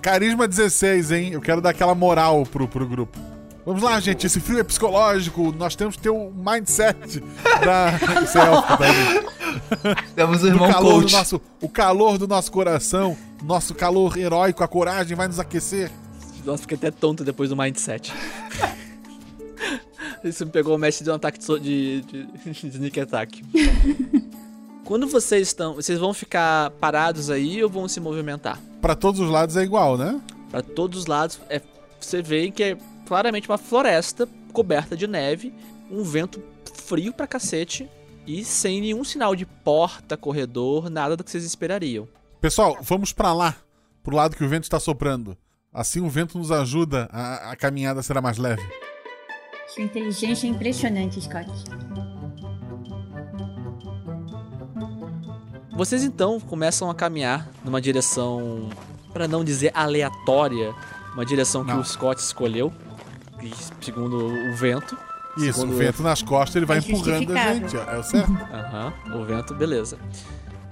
Carisma 0.02 0.48
16, 0.48 1.12
hein? 1.12 1.32
Eu 1.34 1.42
quero 1.42 1.62
dar 1.62 1.70
aquela 1.70 1.96
moral 1.96 2.44
pro, 2.46 2.68
pro 2.68 2.86
grupo. 2.88 3.18
Vamos 3.66 3.82
lá, 3.82 4.00
gente. 4.00 4.26
Esse 4.26 4.40
frio 4.40 4.60
é 4.60 4.64
psicológico. 4.64 5.54
Nós 5.54 5.76
temos 5.76 5.96
que 5.96 6.02
ter 6.02 6.10
o 6.10 6.32
mindset 6.32 7.22
da. 7.64 7.92
Isso 8.24 8.38
é 8.38 8.62
tá, 8.62 8.78
gente? 8.92 10.14
Temos 10.16 10.38
o 10.38 10.42
Do 10.42 10.48
irmão 10.48 10.72
calor 10.72 10.94
do 10.96 11.02
coach. 11.02 11.14
nosso, 11.14 11.42
o 11.62 11.70
calor 11.70 12.18
do 12.18 12.28
nosso 12.28 12.52
coração, 12.52 13.18
nosso 13.42 13.74
calor 13.74 14.18
heróico, 14.18 14.64
a 14.64 14.68
coragem 14.68 15.16
vai 15.16 15.28
nos 15.28 15.40
aquecer. 15.40 15.92
Nossa, 16.46 16.64
fiquei 16.64 16.76
até 16.76 16.92
tonto 16.92 17.24
depois 17.24 17.50
do 17.50 17.56
mindset. 17.56 18.14
Isso 20.24 20.46
me 20.46 20.52
pegou 20.52 20.76
o 20.76 20.78
mestre 20.78 21.04
de 21.04 21.12
um 21.12 21.14
ataque 21.14 21.40
de, 21.40 22.02
de, 22.02 22.02
de, 22.02 22.52
de 22.52 22.68
sneak 22.68 23.00
attack. 23.00 23.44
Quando 24.84 25.08
vocês 25.08 25.48
estão. 25.48 25.76
Vocês 25.76 26.00
vão 26.00 26.14
ficar 26.14 26.72
parados 26.72 27.30
aí 27.30 27.64
ou 27.64 27.70
vão 27.70 27.88
se 27.88 28.02
movimentar? 28.02 28.60
Pra 28.82 28.96
todos 28.96 29.22
os 29.22 29.30
lados 29.30 29.56
é 29.56 29.64
igual, 29.64 29.98
né? 29.98 30.20
Pra 30.52 30.62
todos 30.62 31.00
os 31.00 31.06
lados, 31.06 31.40
é, 31.50 31.62
você 32.00 32.22
vê 32.22 32.52
que 32.52 32.64
é 32.64 32.78
claramente 33.06 33.50
uma 33.50 33.58
floresta 33.58 34.28
coberta 34.52 34.96
de 34.96 35.08
neve, 35.08 35.54
um 35.90 36.04
vento 36.04 36.44
frio 36.74 37.14
pra 37.14 37.28
cacete 37.28 37.90
e 38.26 38.44
sem 38.44 38.82
nenhum 38.82 39.04
sinal 39.04 39.36
de 39.36 39.46
porta, 39.46 40.16
corredor, 40.16 40.90
nada 40.90 41.18
do 41.18 41.24
que 41.24 41.32
vocês 41.32 41.44
esperariam. 41.44 42.08
Pessoal, 42.40 42.78
vamos 42.82 43.14
pra 43.14 43.34
lá, 43.34 43.56
pro 44.02 44.16
lado 44.16 44.36
que 44.36 44.44
o 44.44 44.50
vento 44.50 44.64
está 44.64 44.80
soprando. 44.80 45.38
Assim 45.74 46.02
o 46.02 46.10
vento 46.10 46.38
nos 46.38 46.52
ajuda, 46.52 47.10
a, 47.12 47.52
a 47.52 47.56
caminhada 47.56 48.04
será 48.04 48.22
mais 48.22 48.38
leve. 48.38 48.62
Sua 49.68 49.84
inteligência 49.84 50.46
é 50.46 50.50
impressionante, 50.50 51.20
Scott. 51.20 51.50
Vocês 55.76 56.04
então 56.04 56.40
começam 56.40 56.90
a 56.90 56.96
caminhar 56.96 57.50
numa 57.66 57.82
direção, 57.82 58.70
pra 59.12 59.28
não 59.28 59.44
dizer 59.44 59.72
aleatória, 59.74 60.74
uma 61.14 61.26
direção 61.26 61.66
que 61.66 61.72
Não. 61.72 61.80
o 61.80 61.84
Scott 61.86 62.22
escolheu, 62.22 62.72
e 63.44 63.54
segundo 63.84 64.18
o 64.18 64.56
vento. 64.56 64.98
Isso, 65.38 65.62
Segundo 65.62 65.74
o 65.74 65.78
vento 65.78 66.04
nas 66.04 66.22
costas 66.22 66.56
ele 66.58 66.66
vai 66.66 66.78
É 66.78 66.80
empurrando 66.80 67.36
a 67.36 67.54
gente, 67.54 67.76
é 67.76 67.98
o 67.98 68.04
certo? 68.04 68.32
Aham, 68.32 68.94
o 69.16 69.26
vento, 69.26 69.54
beleza. 69.56 69.98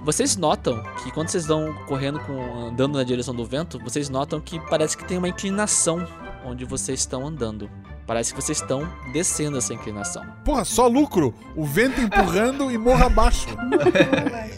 Vocês 0.04 0.36
notam 0.36 0.82
que 1.04 1.12
quando 1.12 1.30
vocês 1.30 1.46
vão 1.48 1.74
correndo 1.88 2.20
com 2.22 2.68
andando 2.68 2.98
na 2.98 3.04
direção 3.04 3.34
do 3.36 3.46
vento, 3.46 3.80
vocês 3.80 4.10
notam 4.10 4.40
que 4.40 4.60
parece 4.70 4.96
que 4.98 5.04
tem 5.04 5.18
uma 5.18 5.30
inclinação 5.30 6.08
onde 6.46 6.66
vocês 6.66 7.00
estão 7.00 7.26
andando. 7.26 7.70
Parece 8.06 8.34
que 8.34 8.42
vocês 8.42 8.60
estão 8.60 8.88
descendo 9.14 9.58
essa 9.58 9.74
inclinação. 9.74 10.26
Porra, 10.44 10.66
só 10.66 10.88
lucro. 10.88 11.34
O 11.56 11.66
vento 11.66 12.02
empurrando 12.02 12.72
e 12.72 12.78
morra 12.78 13.06
abaixo. 13.08 13.48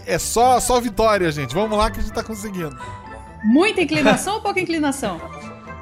É 0.06 0.18
só, 0.18 0.60
só 0.60 0.80
vitória, 0.80 1.32
gente. 1.32 1.54
Vamos 1.54 1.78
lá 1.78 1.92
que 1.92 2.00
a 2.00 2.02
gente 2.02 2.14
tá 2.14 2.24
conseguindo. 2.24 2.78
Muita 3.44 3.82
inclinação 3.82 4.36
ou 4.36 4.42
pouca 4.42 4.60
inclinação? 4.60 5.20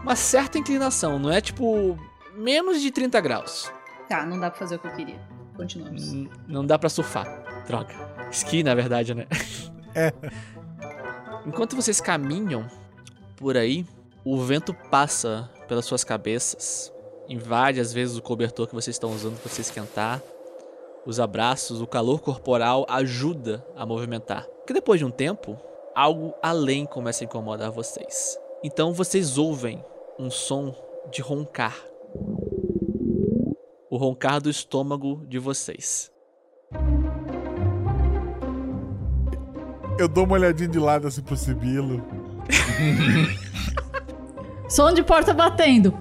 Uma 0.03 0.15
certa 0.15 0.57
inclinação, 0.57 1.19
não 1.19 1.31
é 1.31 1.39
tipo 1.39 1.97
menos 2.41 2.81
de 2.81 2.91
30 2.91 3.19
graus. 3.21 3.71
Tá, 4.09 4.25
não 4.25 4.39
dá 4.39 4.49
pra 4.49 4.59
fazer 4.59 4.75
o 4.75 4.79
que 4.79 4.87
eu 4.87 4.95
queria. 4.95 5.19
Continuamos. 5.55 6.11
N- 6.13 6.29
Não 6.47 6.65
dá 6.65 6.77
pra 6.79 6.89
surfar. 6.89 7.63
Droga. 7.67 7.93
Esqui, 8.31 8.63
na 8.63 8.73
verdade, 8.75 9.13
né? 9.13 9.27
É. 9.95 10.11
Enquanto 11.45 11.75
vocês 11.75 11.99
caminham 12.01 12.67
por 13.37 13.57
aí, 13.57 13.85
o 14.23 14.37
vento 14.39 14.73
passa 14.89 15.49
pelas 15.67 15.85
suas 15.85 16.03
cabeças 16.03 16.91
invade 17.29 17.79
às 17.79 17.93
vezes 17.93 18.17
o 18.17 18.21
cobertor 18.21 18.67
que 18.67 18.75
vocês 18.75 18.95
estão 18.95 19.09
usando 19.11 19.39
para 19.39 19.49
se 19.49 19.61
esquentar. 19.61 20.21
Os 21.05 21.17
abraços, 21.19 21.81
o 21.81 21.87
calor 21.87 22.19
corporal 22.19 22.85
ajuda 22.89 23.65
a 23.75 23.85
movimentar. 23.85 24.43
Porque 24.57 24.73
depois 24.73 24.99
de 24.99 25.05
um 25.05 25.09
tempo, 25.11 25.57
algo 25.95 26.33
além 26.43 26.85
começa 26.85 27.23
a 27.23 27.25
incomodar 27.25 27.71
vocês. 27.71 28.37
Então 28.63 28.93
vocês 28.93 29.37
ouvem 29.37 29.83
um 30.19 30.29
som 30.29 30.75
de 31.09 31.21
roncar. 31.21 31.75
O 33.89 33.97
roncar 33.97 34.41
do 34.41 34.49
estômago 34.49 35.25
de 35.27 35.37
vocês. 35.39 36.11
Eu 39.99 40.07
dou 40.07 40.25
uma 40.25 40.33
olhadinha 40.33 40.69
de 40.69 40.79
lado 40.79 41.07
assim 41.07 41.21
pro 41.21 41.35
Sibilo. 41.35 42.03
Som 44.69 44.93
de 44.93 45.03
porta 45.03 45.33
batendo. 45.33 45.93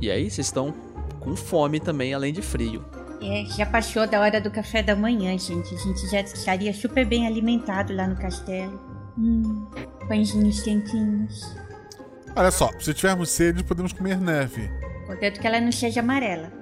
E 0.00 0.10
aí, 0.10 0.30
vocês 0.30 0.46
estão 0.46 0.74
com 1.20 1.34
fome 1.36 1.80
também, 1.80 2.12
além 2.12 2.32
de 2.32 2.42
frio. 2.42 2.84
É, 3.22 3.44
já 3.46 3.64
passou 3.64 4.06
da 4.06 4.20
hora 4.20 4.40
do 4.40 4.50
café 4.50 4.82
da 4.82 4.94
manhã, 4.94 5.38
gente. 5.38 5.74
A 5.74 5.78
gente 5.78 6.06
já 6.10 6.20
estaria 6.20 6.74
super 6.74 7.06
bem 7.06 7.26
alimentado 7.26 7.94
lá 7.94 8.06
no 8.06 8.16
castelo. 8.16 8.93
Hum, 9.18 9.66
pãezinhos 10.08 10.62
quentinhos. 10.62 11.54
Olha 12.36 12.50
só, 12.50 12.70
se 12.80 12.92
tivermos 12.92 13.30
sede, 13.30 13.62
podemos 13.62 13.92
comer 13.92 14.20
neve. 14.20 14.70
Contanto 15.06 15.40
que 15.40 15.46
ela 15.46 15.60
não 15.60 15.70
seja 15.70 16.00
amarela. 16.00 16.52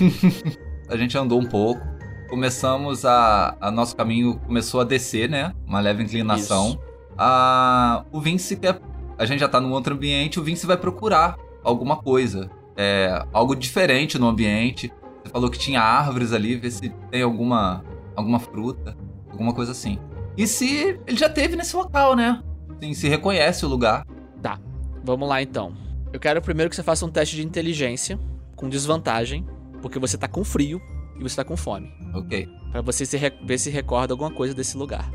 A 0.88 0.96
gente 0.96 1.16
andou 1.16 1.40
um 1.40 1.46
pouco. 1.46 1.80
Começamos 2.28 3.04
a. 3.04 3.56
a 3.60 3.70
nosso 3.70 3.96
caminho 3.96 4.38
começou 4.40 4.80
a 4.80 4.84
descer, 4.84 5.28
né? 5.28 5.52
Uma 5.66 5.80
leve 5.80 6.02
inclinação. 6.02 6.80
A, 7.16 8.04
o 8.12 8.20
Vince 8.20 8.56
quer. 8.56 8.80
A 9.18 9.24
gente 9.24 9.40
já 9.40 9.48
tá 9.48 9.60
num 9.60 9.72
outro 9.72 9.94
ambiente, 9.94 10.40
o 10.40 10.42
Vince 10.42 10.66
vai 10.66 10.76
procurar 10.76 11.36
alguma 11.62 11.96
coisa. 11.96 12.50
É, 12.76 13.24
algo 13.32 13.54
diferente 13.54 14.18
no 14.18 14.28
ambiente. 14.28 14.92
Você 15.22 15.30
falou 15.30 15.50
que 15.50 15.58
tinha 15.58 15.80
árvores 15.80 16.32
ali, 16.32 16.56
ver 16.56 16.70
se 16.70 16.88
tem 17.10 17.22
alguma, 17.22 17.84
alguma 18.16 18.38
fruta, 18.40 18.96
alguma 19.30 19.52
coisa 19.52 19.72
assim. 19.72 19.98
E 20.40 20.46
se 20.46 20.98
ele 21.06 21.18
já 21.18 21.28
teve 21.28 21.54
nesse 21.54 21.76
local, 21.76 22.16
né? 22.16 22.42
Sim, 22.82 22.94
se 22.94 23.08
reconhece 23.08 23.66
o 23.66 23.68
lugar. 23.68 24.06
Tá, 24.40 24.58
vamos 25.04 25.28
lá 25.28 25.42
então. 25.42 25.76
Eu 26.14 26.18
quero 26.18 26.40
primeiro 26.40 26.70
que 26.70 26.76
você 26.76 26.82
faça 26.82 27.04
um 27.04 27.10
teste 27.10 27.36
de 27.36 27.46
inteligência, 27.46 28.18
com 28.56 28.66
desvantagem, 28.66 29.46
porque 29.82 29.98
você 29.98 30.16
tá 30.16 30.26
com 30.26 30.42
frio 30.42 30.80
e 31.18 31.22
você 31.22 31.36
tá 31.36 31.44
com 31.44 31.58
fome. 31.58 31.92
Ok. 32.14 32.48
Pra 32.72 32.80
você 32.80 33.04
se 33.04 33.18
ver 33.44 33.58
se 33.58 33.68
recorda 33.68 34.14
alguma 34.14 34.30
coisa 34.30 34.54
desse 34.54 34.78
lugar. 34.78 35.12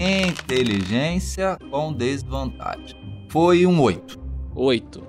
Inteligência 0.00 1.56
com 1.70 1.92
desvantagem. 1.92 3.28
Foi 3.28 3.64
um 3.64 3.80
8. 3.80 4.18
8. 4.56 5.02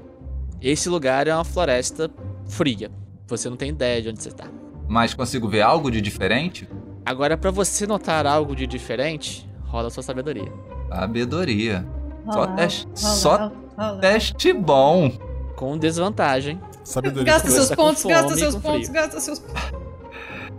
Esse 0.61 0.87
lugar 0.87 1.27
é 1.27 1.33
uma 1.33 1.43
floresta 1.43 2.11
fria. 2.47 2.91
Você 3.25 3.49
não 3.49 3.57
tem 3.57 3.69
ideia 3.69 4.03
de 4.03 4.09
onde 4.09 4.21
você 4.21 4.29
tá. 4.29 4.45
Mas 4.87 5.15
consigo 5.15 5.49
ver 5.49 5.61
algo 5.61 5.89
de 5.89 5.99
diferente? 5.99 6.69
Agora, 7.05 7.37
pra 7.37 7.51
você 7.51 7.85
notar 7.85 8.25
algo 8.25 8.55
de 8.55 8.65
diferente, 8.65 9.47
rola 9.65 9.87
a 9.87 9.91
sua 9.91 10.01
sabedoria. 10.03 10.51
Sabedoria. 10.89 11.85
Só 12.25 12.31
Rola, 12.31 12.47
teste, 12.55 12.85
rola, 12.85 12.95
só 12.97 13.51
rola. 13.77 13.99
teste 13.99 14.51
bom. 14.53 15.11
Com 15.55 15.77
desvantagem. 15.77 16.59
Sabedoria. 16.83 17.33
Gasta 17.33 17.49
seus 17.49 17.69
pontos, 17.71 18.03
gasta 18.03 18.29
fome 18.29 18.35
e 18.35 18.39
seus 18.39 18.55
pontos, 18.55 18.89
gasta 18.89 19.19
seus 19.19 19.41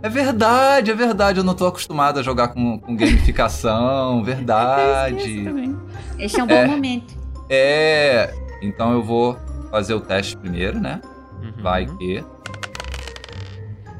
É 0.01 0.09
verdade, 0.09 0.91
é 0.91 0.95
verdade. 0.95 1.39
Eu 1.39 1.43
não 1.43 1.53
tô 1.53 1.67
acostumado 1.67 2.19
a 2.19 2.23
jogar 2.23 2.49
com, 2.49 2.79
com 2.79 2.95
gamificação. 2.95 4.23
Verdade. 4.25 5.45
Esse 6.17 6.39
é 6.39 6.43
um 6.43 6.47
bom 6.47 6.53
É. 6.53 6.67
momento. 6.67 7.13
É. 7.49 8.33
Então 8.61 8.93
eu 8.93 9.03
vou 9.03 9.37
fazer 9.69 9.93
o 9.93 9.99
teste 10.01 10.35
primeiro, 10.37 10.79
né? 10.79 11.01
Uhum. 11.41 11.61
Vai 11.63 11.85
que. 11.85 12.23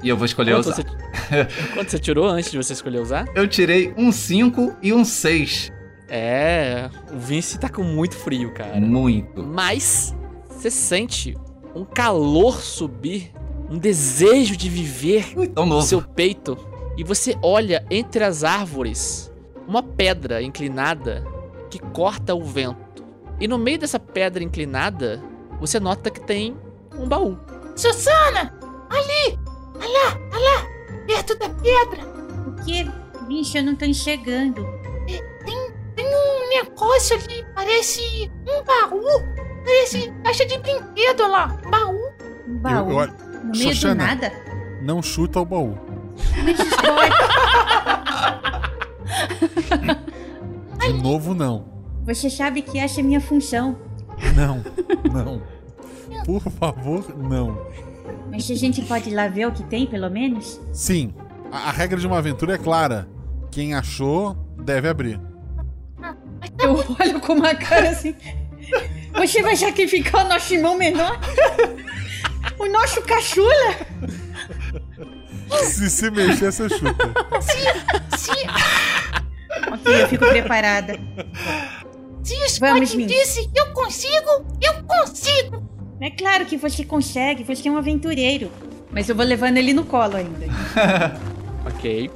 E 0.03 0.09
eu 0.09 0.15
vou 0.17 0.25
escolher 0.25 0.53
Quanto 0.53 0.69
usar. 0.69 0.75
você, 0.75 1.47
quanto 1.73 1.91
você 1.91 1.99
tirou 1.99 2.27
antes 2.27 2.51
de 2.51 2.57
você 2.57 2.73
escolher 2.73 2.99
usar? 2.99 3.25
Eu 3.35 3.47
tirei 3.47 3.93
um 3.97 4.11
5 4.11 4.75
e 4.81 4.93
um 4.93 5.03
6. 5.03 5.71
É, 6.09 6.89
o 7.11 7.17
Vince 7.17 7.57
tá 7.59 7.67
com 7.67 7.83
muito 7.83 8.15
frio, 8.15 8.53
cara. 8.53 8.79
Muito. 8.79 9.43
Mas 9.43 10.15
você 10.49 10.69
sente 10.71 11.35
um 11.75 11.83
calor 11.83 12.61
subir, 12.61 13.31
um 13.69 13.77
desejo 13.77 14.55
de 14.55 14.69
viver 14.69 15.33
Ui, 15.35 15.47
tão 15.47 15.65
no 15.65 15.75
novo. 15.75 15.85
seu 15.87 16.01
peito. 16.01 16.57
E 16.97 17.03
você 17.03 17.35
olha 17.41 17.85
entre 17.91 18.23
as 18.23 18.43
árvores 18.43 19.31
uma 19.67 19.83
pedra 19.83 20.41
inclinada 20.41 21.23
que 21.69 21.77
corta 21.79 22.33
o 22.33 22.43
vento. 22.43 23.05
E 23.39 23.47
no 23.47 23.57
meio 23.57 23.77
dessa 23.77 23.99
pedra 23.99 24.43
inclinada, 24.43 25.21
você 25.59 25.79
nota 25.79 26.09
que 26.09 26.21
tem 26.21 26.55
um 26.97 27.07
baú. 27.07 27.37
Susana! 27.75 28.53
Ali! 28.89 29.37
Olha 29.79 29.89
lá, 29.89 30.17
olha 30.33 30.61
lá! 30.61 30.67
Perto 31.05 31.35
da 31.37 31.49
pedra! 31.49 32.05
O 32.47 32.55
que? 32.63 32.89
Bicho, 33.27 33.57
eu 33.57 33.63
não 33.63 33.75
tô 33.75 33.85
enxergando. 33.85 34.65
Tem, 35.05 35.21
tem 35.95 36.05
um 36.05 36.49
negócio 36.49 37.15
ali, 37.17 37.45
parece 37.55 38.31
um 38.47 38.63
baú! 38.63 39.03
Parece 39.63 40.11
caixa 40.23 40.45
de 40.45 40.57
brinquedo 40.59 41.27
lá! 41.27 41.47
Baú! 41.69 41.97
Um 42.47 42.57
baú. 42.57 42.91
Eu- 42.91 42.99
eu 43.01 43.07
no 43.43 43.51
meio 43.51 43.73
Xoxana. 43.73 43.95
do 43.95 44.07
nada? 44.07 44.31
Não 44.81 45.01
chuta 45.01 45.39
o 45.41 45.45
baú. 45.45 45.77
De 50.79 50.93
novo, 50.93 51.33
não. 51.33 51.65
Você 52.05 52.29
sabe 52.29 52.61
que 52.61 52.79
essa 52.79 52.99
é 53.01 53.03
minha 53.03 53.19
função. 53.19 53.77
Não, 54.35 54.63
não. 55.11 55.41
Por 56.25 56.41
favor, 56.51 57.03
não. 57.17 57.57
Mas 58.29 58.49
a 58.49 58.55
gente 58.55 58.81
pode 58.83 59.09
ir 59.09 59.13
lá 59.13 59.27
ver 59.27 59.47
o 59.47 59.51
que 59.51 59.63
tem, 59.63 59.85
pelo 59.85 60.09
menos? 60.09 60.59
Sim, 60.73 61.13
a, 61.51 61.69
a 61.69 61.71
regra 61.71 61.99
de 61.99 62.07
uma 62.07 62.17
aventura 62.17 62.55
é 62.55 62.57
clara. 62.57 63.07
Quem 63.51 63.73
achou, 63.73 64.35
deve 64.59 64.87
abrir. 64.87 65.19
Eu 66.59 66.73
olho 66.73 67.19
com 67.19 67.33
uma 67.33 67.55
cara 67.55 67.89
assim. 67.89 68.15
Você 69.13 69.41
vai 69.41 69.55
sacrificar 69.55 70.25
o 70.25 70.29
nosso 70.29 70.53
irmão 70.53 70.77
menor? 70.77 71.19
O 72.59 72.65
nosso 72.67 73.01
caçula? 73.01 73.75
Se 75.63 75.89
se 75.89 76.11
mexer, 76.11 76.51
você 76.51 76.69
chuta. 76.69 77.13
Ok, 79.71 80.03
eu 80.03 80.07
fico 80.07 80.27
preparada. 80.27 80.99
Se 82.23 82.33
o 82.33 82.59
Vamos, 82.59 82.91
disse 82.91 83.47
que 83.47 83.59
eu 83.59 83.71
consigo, 83.73 84.45
eu 84.61 84.83
consigo! 84.83 85.76
É 85.99 86.11
claro 86.11 86.45
que 86.45 86.57
você 86.57 86.85
consegue, 86.85 87.43
você 87.43 87.67
é 87.67 87.71
um 87.71 87.77
aventureiro. 87.77 88.51
Mas 88.91 89.09
eu 89.09 89.15
vou 89.15 89.25
levando 89.25 89.57
ele 89.57 89.73
no 89.73 89.85
colo 89.85 90.15
ainda. 90.15 90.47
Ok. 91.67 92.09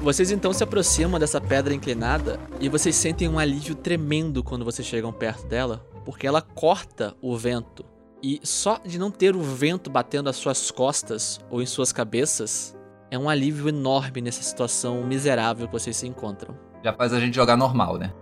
Vocês 0.00 0.30
então 0.30 0.52
se 0.52 0.62
aproximam 0.62 1.18
dessa 1.18 1.40
pedra 1.40 1.74
inclinada 1.74 2.38
e 2.60 2.68
vocês 2.68 2.94
sentem 2.94 3.28
um 3.28 3.40
alívio 3.40 3.74
tremendo 3.74 4.44
quando 4.44 4.64
vocês 4.64 4.86
chegam 4.86 5.12
perto 5.12 5.48
dela, 5.48 5.84
porque 6.04 6.28
ela 6.28 6.40
corta 6.40 7.16
o 7.20 7.36
vento. 7.36 7.84
E 8.22 8.40
só 8.44 8.80
de 8.86 9.00
não 9.00 9.10
ter 9.10 9.34
o 9.34 9.42
vento 9.42 9.90
batendo 9.90 10.30
às 10.30 10.36
suas 10.36 10.70
costas 10.70 11.40
ou 11.50 11.60
em 11.60 11.66
suas 11.66 11.92
cabeças 11.92 12.76
é 13.10 13.18
um 13.18 13.28
alívio 13.28 13.68
enorme 13.68 14.20
nessa 14.20 14.42
situação 14.44 15.04
miserável 15.04 15.66
que 15.66 15.72
vocês 15.72 15.96
se 15.96 16.06
encontram. 16.06 16.54
Já 16.84 16.92
faz 16.92 17.12
a 17.12 17.18
gente 17.18 17.34
jogar 17.34 17.56
normal, 17.56 17.98
né? 17.98 18.12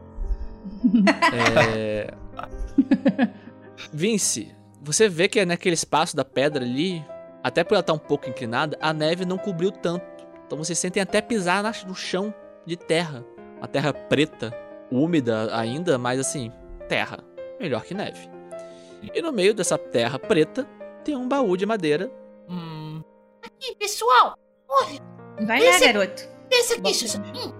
É... 1.35 2.15
Vince, 3.93 4.56
você 4.87 5.09
vê 5.09 5.29
que 5.29 5.45
naquele 5.45 5.75
espaço 5.75 6.15
da 6.17 6.25
pedra 6.25 6.65
ali, 6.65 7.05
até 7.43 7.63
por 7.65 7.75
ela 7.75 7.81
estar 7.81 7.93
um 7.93 7.99
pouco 7.99 8.29
inclinada, 8.29 8.77
a 8.81 8.93
neve 8.93 9.25
não 9.25 9.39
cobriu 9.39 9.71
tanto. 9.71 10.05
Então 10.47 10.57
vocês 10.59 10.79
sentem 10.79 11.03
até 11.03 11.21
pisar 11.21 11.63
no 11.87 11.95
chão 11.95 12.33
de 12.65 12.77
terra. 12.77 13.25
Uma 13.59 13.67
terra 13.69 13.93
preta, 13.93 14.53
úmida 14.91 15.55
ainda, 15.57 15.99
mas 15.99 16.21
assim, 16.21 16.53
terra. 16.89 17.19
Melhor 17.61 17.83
que 17.85 17.95
neve. 17.95 18.29
E 19.15 19.21
no 19.23 19.33
meio 19.33 19.55
dessa 19.55 19.77
terra 19.79 20.19
preta 20.19 20.67
tem 21.05 21.17
um 21.17 21.29
baú 21.29 21.57
de 21.57 21.65
madeira. 21.67 22.11
Hum, 22.49 23.03
Aqui, 23.45 23.75
pessoal! 23.77 24.37
Olha, 24.69 25.01
Vai 25.47 25.61
lá, 25.61 25.71
Esse- 25.71 25.93
garoto. 25.93 26.23
esse 26.51 26.75
aqui! 26.75 27.19
Hum, 27.49 27.53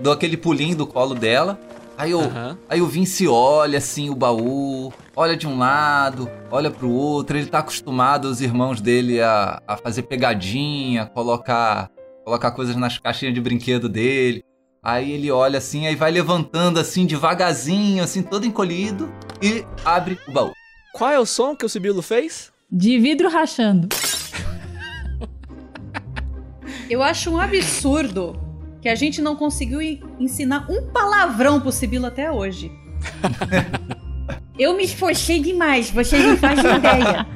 dou 0.00 0.12
aquele 0.12 0.36
pulinho 0.36 0.76
do 0.76 0.86
colo 0.86 1.14
dela. 1.14 1.58
Aí 2.00 2.12
eu, 2.12 2.20
Aham. 2.20 2.56
aí 2.66 2.80
o 2.80 2.86
Vince 2.86 3.28
olha 3.28 3.76
assim 3.76 4.08
o 4.08 4.14
baú, 4.14 4.90
olha 5.14 5.36
de 5.36 5.46
um 5.46 5.58
lado, 5.58 6.30
olha 6.50 6.70
pro 6.70 6.88
outro. 6.90 7.36
Ele 7.36 7.44
tá 7.46 7.58
acostumado, 7.58 8.24
os 8.24 8.40
irmãos 8.40 8.80
dele, 8.80 9.20
a, 9.20 9.60
a 9.68 9.76
fazer 9.76 10.04
pegadinha, 10.04 11.04
colocar, 11.04 11.90
colocar 12.24 12.52
coisas 12.52 12.74
nas 12.74 12.96
caixinhas 12.96 13.34
de 13.34 13.40
brinquedo 13.42 13.86
dele. 13.86 14.42
Aí 14.82 15.12
ele 15.12 15.30
olha 15.30 15.58
assim, 15.58 15.86
aí 15.86 15.94
vai 15.94 16.10
levantando 16.10 16.80
assim 16.80 17.04
devagarzinho, 17.04 18.02
assim, 18.02 18.22
todo 18.22 18.46
encolhido, 18.46 19.12
e 19.42 19.62
abre 19.84 20.18
o 20.26 20.32
baú. 20.32 20.52
Qual 20.94 21.10
é 21.10 21.18
o 21.18 21.26
som 21.26 21.54
que 21.54 21.66
o 21.66 21.68
Sibilo 21.68 22.00
fez? 22.00 22.50
De 22.72 22.98
vidro 22.98 23.28
rachando. 23.28 23.90
Eu 26.88 27.02
acho 27.02 27.30
um 27.30 27.38
absurdo 27.38 28.40
que 28.80 28.88
a 28.88 28.94
gente 28.94 29.20
não 29.20 29.36
conseguiu 29.36 29.82
en- 29.82 30.00
ensinar 30.18 30.66
um 30.70 30.86
palavrão 30.90 31.60
pro 31.60 31.72
Sibilo 31.72 32.06
até 32.06 32.30
hoje. 32.30 32.70
Eu 34.58 34.76
me 34.76 34.84
esforcei 34.84 35.40
demais, 35.40 35.90
vocês 35.90 36.22
não 36.22 36.36
fazem 36.36 36.76
ideia. 36.76 37.26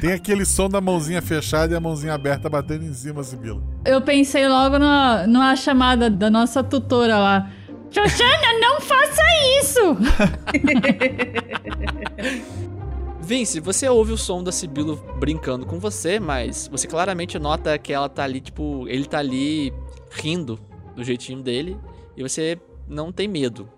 Tem 0.00 0.12
aquele 0.12 0.44
som 0.44 0.68
da 0.68 0.80
mãozinha 0.80 1.22
fechada 1.22 1.72
e 1.72 1.76
a 1.76 1.80
mãozinha 1.80 2.14
aberta 2.14 2.50
batendo 2.50 2.84
em 2.84 2.92
cima, 2.92 3.22
Sibila. 3.22 3.62
Eu 3.84 4.02
pensei 4.02 4.48
logo 4.48 4.76
numa, 4.76 5.24
numa 5.26 5.54
chamada 5.54 6.10
da 6.10 6.28
nossa 6.28 6.64
tutora 6.64 7.16
lá. 7.16 7.48
Xoxana, 7.92 8.58
não 8.60 8.80
faça 8.80 9.22
isso! 9.60 9.96
Vince, 13.20 13.60
você 13.60 13.88
ouve 13.88 14.12
o 14.12 14.18
som 14.18 14.42
da 14.42 14.50
Sibilo 14.50 14.96
brincando 15.20 15.64
com 15.64 15.78
você, 15.78 16.18
mas 16.18 16.66
você 16.66 16.88
claramente 16.88 17.38
nota 17.38 17.78
que 17.78 17.92
ela 17.92 18.08
tá 18.08 18.24
ali, 18.24 18.40
tipo, 18.40 18.84
ele 18.88 19.04
tá 19.04 19.18
ali 19.18 19.72
rindo 20.12 20.58
do 20.94 21.02
jeitinho 21.02 21.42
dele 21.42 21.78
e 22.16 22.22
você 22.22 22.60
não 22.86 23.10
tem 23.10 23.26
medo. 23.26 23.68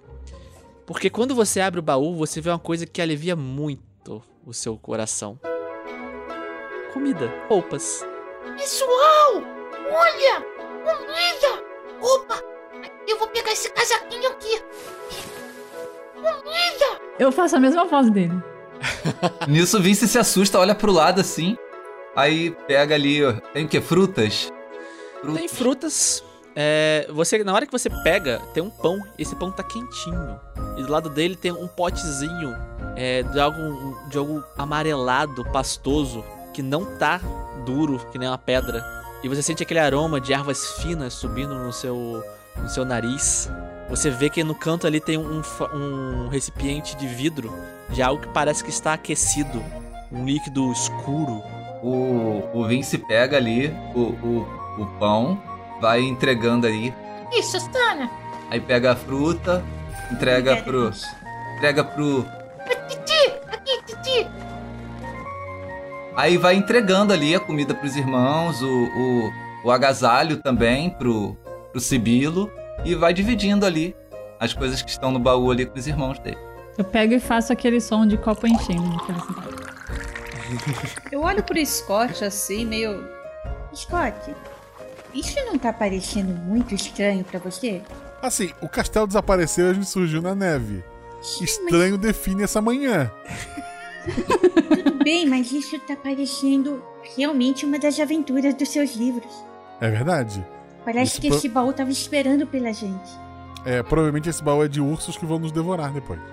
Porque 0.86 1.08
quando 1.08 1.34
você 1.34 1.60
abre 1.60 1.80
o 1.80 1.82
baú, 1.82 2.14
você 2.14 2.40
vê 2.40 2.50
uma 2.50 2.58
coisa 2.58 2.86
que 2.86 3.00
alivia 3.00 3.34
muito 3.34 4.22
o 4.44 4.52
seu 4.52 4.76
coração. 4.76 5.38
Comida, 6.92 7.32
roupas. 7.48 8.04
Pessoal, 8.56 9.42
olha! 9.90 10.44
Comida! 10.84 11.64
Opa! 12.00 12.42
Eu 13.08 13.18
vou 13.18 13.28
pegar 13.28 13.52
esse 13.52 13.70
casaquinho 13.70 14.30
aqui. 14.30 14.62
Comida! 16.14 17.00
Eu 17.18 17.32
faço 17.32 17.56
a 17.56 17.60
mesma 17.60 17.86
voz 17.86 18.10
dele. 18.10 18.34
Nisso, 19.48 19.78
o 19.78 19.82
Vince 19.82 20.06
se 20.06 20.18
assusta, 20.18 20.58
olha 20.58 20.74
pro 20.74 20.92
lado 20.92 21.20
assim. 21.20 21.56
Aí 22.14 22.50
pega 22.66 22.94
ali, 22.94 23.24
ó, 23.24 23.32
tem 23.52 23.64
o 23.64 23.68
que? 23.68 23.80
Frutas? 23.80 24.52
Tem 25.32 25.48
frutas. 25.48 26.22
É, 26.56 27.08
você, 27.12 27.42
na 27.42 27.52
hora 27.52 27.66
que 27.66 27.72
você 27.72 27.90
pega, 28.02 28.40
tem 28.52 28.62
um 28.62 28.70
pão. 28.70 29.00
Esse 29.18 29.34
pão 29.36 29.50
tá 29.50 29.62
quentinho. 29.62 30.38
E 30.76 30.82
do 30.82 30.90
lado 30.90 31.08
dele 31.08 31.36
tem 31.36 31.52
um 31.52 31.66
potezinho 31.66 32.54
é, 32.96 33.22
de, 33.22 33.40
algo, 33.40 34.08
de 34.08 34.18
algo 34.18 34.44
amarelado, 34.56 35.44
pastoso, 35.52 36.24
que 36.52 36.62
não 36.62 36.98
tá 36.98 37.20
duro, 37.64 37.98
que 38.10 38.18
nem 38.18 38.28
uma 38.28 38.38
pedra. 38.38 38.84
E 39.22 39.28
você 39.28 39.42
sente 39.42 39.62
aquele 39.62 39.80
aroma 39.80 40.20
de 40.20 40.32
ervas 40.32 40.72
finas 40.82 41.14
subindo 41.14 41.54
no 41.54 41.72
seu, 41.72 42.22
no 42.56 42.68
seu 42.68 42.84
nariz. 42.84 43.50
Você 43.88 44.10
vê 44.10 44.30
que 44.30 44.42
no 44.44 44.54
canto 44.54 44.86
ali 44.86 45.00
tem 45.00 45.16
um, 45.16 45.42
um 45.74 46.28
recipiente 46.28 46.96
de 46.96 47.06
vidro 47.06 47.52
de 47.90 48.02
algo 48.02 48.22
que 48.22 48.28
parece 48.28 48.62
que 48.62 48.70
está 48.70 48.94
aquecido. 48.94 49.62
Um 50.10 50.24
líquido 50.24 50.70
escuro. 50.72 51.42
O, 51.82 52.42
o 52.54 52.66
Vince 52.66 52.96
pega 52.98 53.36
ali 53.36 53.68
o, 53.94 54.00
o, 54.00 54.63
o 54.78 54.86
pão, 54.98 55.40
vai 55.80 56.02
entregando 56.02 56.66
aí. 56.66 56.94
Isso, 57.32 57.56
Stana. 57.56 58.10
Aí 58.50 58.60
pega 58.60 58.92
a 58.92 58.96
fruta, 58.96 59.64
entrega 60.10 60.56
pro. 60.56 60.90
Entrega 61.56 61.84
pro. 61.84 62.24
Titi, 62.88 63.32
aqui, 63.50 63.82
Titi. 63.86 64.28
Aí 66.16 66.36
vai 66.36 66.54
entregando 66.54 67.12
ali 67.12 67.34
a 67.34 67.40
comida 67.40 67.74
pros 67.74 67.96
irmãos, 67.96 68.60
o, 68.62 68.66
o, 68.66 69.32
o 69.64 69.70
agasalho 69.70 70.36
também 70.36 70.90
pro, 70.90 71.36
pro 71.72 71.80
Sibilo. 71.80 72.50
E 72.84 72.94
vai 72.94 73.12
dividindo 73.12 73.64
ali 73.64 73.96
as 74.38 74.52
coisas 74.52 74.82
que 74.82 74.90
estão 74.90 75.10
no 75.10 75.18
baú 75.18 75.50
ali 75.50 75.64
com 75.66 75.78
os 75.78 75.86
irmãos 75.86 76.18
dele. 76.18 76.38
Eu 76.76 76.84
pego 76.84 77.14
e 77.14 77.20
faço 77.20 77.52
aquele 77.52 77.80
som 77.80 78.06
de 78.06 78.16
copo 78.18 78.46
enchendo. 78.46 78.98
felicidade. 79.04 79.64
Eu 81.10 81.22
olho 81.22 81.42
pro 81.42 81.64
Scott 81.64 82.24
assim, 82.24 82.64
meio. 82.66 83.08
Scott, 83.74 84.34
isso 85.14 85.36
não 85.46 85.58
tá 85.58 85.72
parecendo 85.72 86.32
muito 86.32 86.74
estranho 86.74 87.24
pra 87.24 87.38
você? 87.38 87.82
Assim, 88.20 88.50
o 88.60 88.68
castelo 88.68 89.06
desapareceu 89.06 89.66
e 89.66 89.70
a 89.70 89.74
gente 89.74 89.88
surgiu 89.88 90.20
na 90.22 90.34
neve. 90.34 90.82
Estranho 91.40 91.96
define 91.96 92.42
essa 92.42 92.60
manhã. 92.60 93.10
Tudo 94.68 95.02
bem, 95.02 95.26
mas 95.26 95.50
isso 95.50 95.78
tá 95.80 95.96
parecendo 95.96 96.82
realmente 97.16 97.64
uma 97.64 97.78
das 97.78 97.98
aventuras 97.98 98.54
dos 98.54 98.68
seus 98.68 98.94
livros. 98.94 99.32
É 99.80 99.90
verdade. 99.90 100.44
Parece 100.84 101.12
Isso 101.12 101.20
que 101.20 101.28
pro- 101.28 101.36
esse 101.38 101.48
baú 101.48 101.72
tava 101.72 101.90
esperando 101.90 102.46
pela 102.46 102.72
gente. 102.72 103.10
É, 103.64 103.82
provavelmente 103.82 104.28
esse 104.28 104.42
baú 104.42 104.62
é 104.62 104.68
de 104.68 104.80
ursos 104.80 105.16
que 105.16 105.24
vão 105.24 105.38
nos 105.38 105.50
devorar 105.52 105.90
depois. 105.92 106.20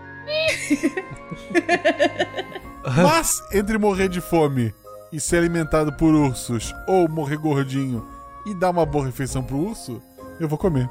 Mas, 2.83 3.41
entre 3.53 3.77
morrer 3.77 4.09
de 4.09 4.19
fome 4.19 4.73
e 5.11 5.19
ser 5.19 5.37
alimentado 5.37 5.93
por 5.93 6.13
ursos, 6.13 6.73
ou 6.87 7.07
morrer 7.07 7.37
gordinho 7.37 8.05
e 8.45 8.53
dar 8.53 8.69
uma 8.69 8.85
boa 8.85 9.05
refeição 9.05 9.43
pro 9.43 9.57
urso, 9.57 10.01
eu 10.39 10.47
vou 10.47 10.57
comer. 10.57 10.89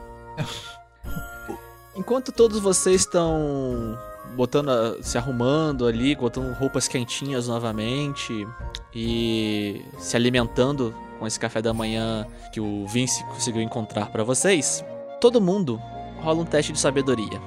Enquanto 1.94 2.32
todos 2.32 2.60
vocês 2.60 3.02
estão 3.02 3.98
botando, 4.36 4.70
se 5.02 5.18
arrumando 5.18 5.86
ali, 5.86 6.14
botando 6.14 6.54
roupas 6.54 6.88
quentinhas 6.88 7.48
novamente 7.48 8.46
e 8.94 9.84
se 9.98 10.16
alimentando 10.16 10.94
com 11.18 11.26
esse 11.26 11.38
café 11.38 11.60
da 11.60 11.74
manhã 11.74 12.26
que 12.52 12.60
o 12.60 12.86
Vince 12.86 13.24
conseguiu 13.24 13.60
encontrar 13.60 14.06
pra 14.06 14.24
vocês, 14.24 14.84
todo 15.20 15.40
mundo 15.40 15.80
rola 16.22 16.40
um 16.40 16.44
teste 16.44 16.72
de 16.72 16.78
sabedoria. 16.78 17.40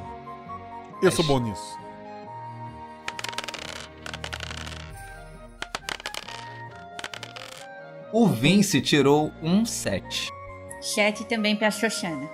Eu 1.02 1.12
sou 1.12 1.26
bom 1.26 1.40
nisso. 1.40 1.83
O 8.14 8.28
Vince 8.28 8.80
tirou 8.80 9.34
um 9.42 9.66
7. 9.66 10.30
Chat 10.84 11.26
também 11.26 11.56
pra 11.56 11.72
Xoxana. 11.72 12.30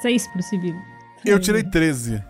Seis 0.00 0.26
pro 0.28 0.42
Sibilo. 0.42 0.80
Eu 1.22 1.38
tirei 1.38 1.62
13. 1.62 2.24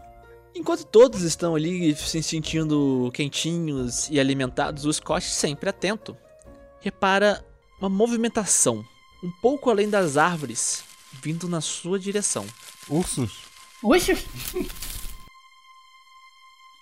Enquanto 0.53 0.85
todos 0.85 1.23
estão 1.23 1.55
ali 1.55 1.95
se 1.95 2.21
sentindo 2.25 3.09
quentinhos 3.15 4.11
e 4.11 4.19
alimentados, 4.19 4.85
o 4.85 4.93
Scott, 4.93 5.25
sempre 5.25 5.71
atento, 5.71 6.17
repara 6.81 7.45
uma 7.81 7.89
movimentação 7.89 8.85
um 9.23 9.31
pouco 9.41 9.71
além 9.71 9.89
das 9.89 10.17
árvores 10.17 10.83
vindo 11.23 11.49
na 11.49 11.61
sua 11.61 12.01
direção. 12.01 12.45
Ursos? 12.89 13.45
Ursos? 13.81 14.25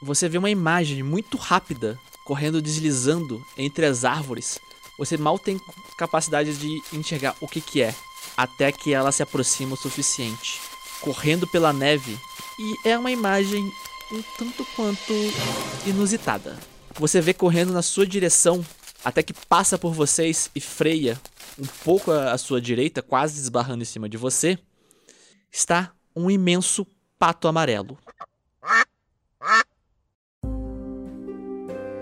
Você 0.03 0.31
vê 0.31 0.39
uma 0.39 0.49
imagem 0.49 1.03
muito 1.03 1.37
rápida 1.37 1.99
correndo 2.25 2.63
deslizando 2.63 3.39
entre 3.59 3.85
as 3.85 4.03
árvores. 4.03 4.59
Você 5.03 5.17
mal 5.17 5.37
tem 5.37 5.61
capacidade 5.99 6.57
de 6.57 6.81
enxergar 6.97 7.35
o 7.41 7.49
que 7.49 7.61
que 7.61 7.83
é, 7.83 7.93
até 8.37 8.71
que 8.71 8.95
ela 8.95 9.11
se 9.11 9.21
aproxima 9.21 9.75
o 9.75 9.77
suficiente, 9.77 10.61
correndo 11.01 11.45
pela 11.45 11.73
neve, 11.73 12.17
e 12.57 12.89
é 12.89 12.97
uma 12.97 13.11
imagem 13.11 13.61
um 14.13 14.23
tanto 14.39 14.65
quanto 14.77 15.13
inusitada. 15.85 16.57
Você 16.95 17.21
vê 17.21 17.35
correndo 17.35 17.73
na 17.73 17.83
sua 17.83 18.07
direção, 18.07 18.65
até 19.05 19.25
que 19.25 19.33
passa 19.33 19.77
por 19.77 19.93
vocês 19.93 20.49
e 20.55 20.61
freia 20.61 21.21
um 21.59 21.67
pouco 21.83 22.13
à 22.13 22.39
sua 22.39 22.61
direita, 22.61 23.03
quase 23.03 23.41
esbarrando 23.41 23.83
em 23.83 23.87
cima 23.87 24.09
de 24.09 24.17
você, 24.17 24.57
está 25.51 25.91
um 26.15 26.31
imenso 26.31 26.87
pato 27.19 27.49
amarelo. 27.49 27.99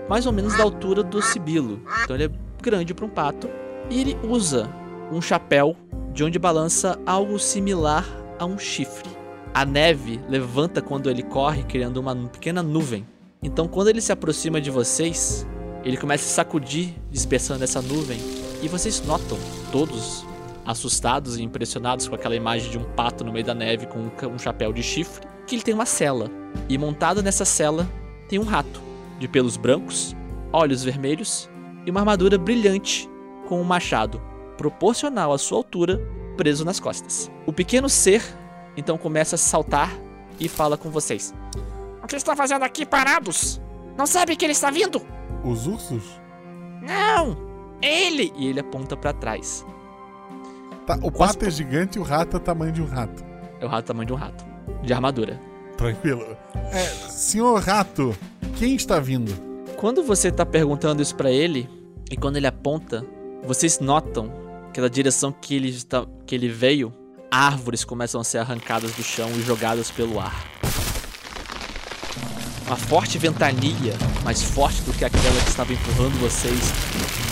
mais 0.07 0.25
ou 0.25 0.33
menos 0.33 0.57
da 0.57 0.63
altura 0.63 1.01
do 1.03 1.21
Sibilo. 1.21 1.81
Então 2.03 2.17
ele 2.17 2.25
é 2.25 2.50
grande 2.61 2.93
para 2.93 3.05
um 3.05 3.09
pato. 3.09 3.49
E 3.89 3.99
ele 3.99 4.17
usa 4.23 4.69
um 5.11 5.21
chapéu 5.21 5.75
de 6.13 6.23
onde 6.23 6.39
balança 6.39 6.99
algo 7.05 7.37
similar 7.37 8.05
a 8.39 8.45
um 8.45 8.57
chifre. 8.57 9.09
A 9.53 9.65
neve 9.65 10.21
levanta 10.29 10.81
quando 10.81 11.09
ele 11.09 11.23
corre, 11.23 11.63
criando 11.63 11.97
uma 11.97 12.15
pequena 12.15 12.63
nuvem. 12.63 13.05
Então, 13.43 13.67
quando 13.67 13.89
ele 13.89 13.99
se 13.99 14.11
aproxima 14.11 14.61
de 14.61 14.71
vocês, 14.71 15.45
ele 15.83 15.97
começa 15.97 16.25
a 16.25 16.29
sacudir, 16.29 16.93
dispersando 17.09 17.63
essa 17.63 17.81
nuvem. 17.81 18.19
E 18.61 18.67
vocês 18.67 19.01
notam, 19.05 19.37
todos 19.71 20.25
assustados 20.65 21.37
e 21.37 21.43
impressionados 21.43 22.07
com 22.07 22.15
aquela 22.15 22.35
imagem 22.35 22.69
de 22.69 22.77
um 22.77 22.83
pato 22.83 23.23
no 23.23 23.31
meio 23.33 23.45
da 23.45 23.53
neve 23.53 23.87
com 23.87 24.09
um 24.27 24.39
chapéu 24.39 24.71
de 24.71 24.83
chifre, 24.83 25.27
que 25.47 25.55
ele 25.55 25.63
tem 25.63 25.73
uma 25.73 25.85
cela. 25.85 26.29
E 26.69 26.77
montado 26.77 27.21
nessa 27.23 27.45
cela 27.45 27.89
tem 28.29 28.39
um 28.39 28.43
rato 28.43 28.79
de 29.19 29.27
pelos 29.27 29.57
brancos, 29.57 30.15
olhos 30.53 30.83
vermelhos 30.83 31.49
e 31.85 31.91
uma 31.91 32.01
armadura 32.01 32.37
brilhante 32.37 33.09
com 33.47 33.59
um 33.59 33.63
machado 33.63 34.21
proporcional 34.57 35.33
à 35.33 35.37
sua 35.37 35.57
altura 35.57 35.99
preso 36.37 36.63
nas 36.65 36.79
costas. 36.79 37.31
O 37.45 37.53
pequeno 37.53 37.89
ser 37.89 38.23
então 38.75 38.97
começa 38.97 39.35
a 39.35 39.37
saltar 39.37 39.91
e 40.39 40.47
fala 40.47 40.77
com 40.77 40.89
vocês. 40.89 41.33
O 42.03 42.07
que 42.07 42.15
estão 42.15 42.35
fazendo 42.35 42.63
aqui 42.63 42.85
parados? 42.85 43.61
Não 43.97 44.07
sabe 44.07 44.35
que 44.35 44.45
ele 44.45 44.53
está 44.53 44.71
vindo? 44.71 45.01
Os 45.43 45.67
ursos? 45.67 46.03
Não! 46.81 47.37
Ele! 47.81 48.31
E 48.35 48.47
ele 48.47 48.59
aponta 48.59 48.95
pra 48.95 49.13
trás. 49.13 49.65
Tá, 50.85 50.97
o 51.01 51.11
pato 51.11 51.45
é 51.45 51.49
gigante 51.49 51.97
e 51.97 52.01
o 52.01 52.03
rato 52.03 52.37
é 52.37 52.39
tamanho 52.39 52.71
de 52.71 52.81
um 52.81 52.85
rato. 52.85 53.23
É 53.59 53.65
o 53.65 53.69
rato 53.69 53.85
tamanho 53.85 54.07
de 54.07 54.13
um 54.13 54.15
rato, 54.15 54.43
de 54.81 54.93
armadura. 54.93 55.39
Tranquilo. 55.77 56.37
É, 56.71 56.85
senhor 57.09 57.61
rato, 57.61 58.15
quem 58.57 58.75
está 58.75 58.99
vindo? 58.99 59.50
Quando 59.81 60.03
você 60.03 60.31
tá 60.31 60.45
perguntando 60.45 61.01
isso 61.01 61.15
pra 61.15 61.31
ele 61.31 61.67
e 62.11 62.15
quando 62.15 62.37
ele 62.37 62.45
aponta, 62.45 63.03
vocês 63.43 63.79
notam 63.79 64.31
que 64.71 64.79
da 64.79 64.87
direção 64.87 65.31
que 65.31 65.55
ele 65.55 65.69
está, 65.69 66.05
que 66.23 66.35
ele 66.35 66.49
veio, 66.49 66.93
árvores 67.31 67.83
começam 67.83 68.21
a 68.21 68.23
ser 68.23 68.37
arrancadas 68.37 68.91
do 68.91 69.01
chão 69.01 69.27
e 69.31 69.41
jogadas 69.41 69.89
pelo 69.89 70.19
ar. 70.19 70.45
Uma 72.67 72.75
forte 72.75 73.17
ventania, 73.17 73.95
mais 74.23 74.43
forte 74.43 74.83
do 74.83 74.93
que 74.93 75.03
aquela 75.03 75.41
que 75.41 75.49
estava 75.49 75.73
empurrando 75.73 76.13
vocês 76.19 76.61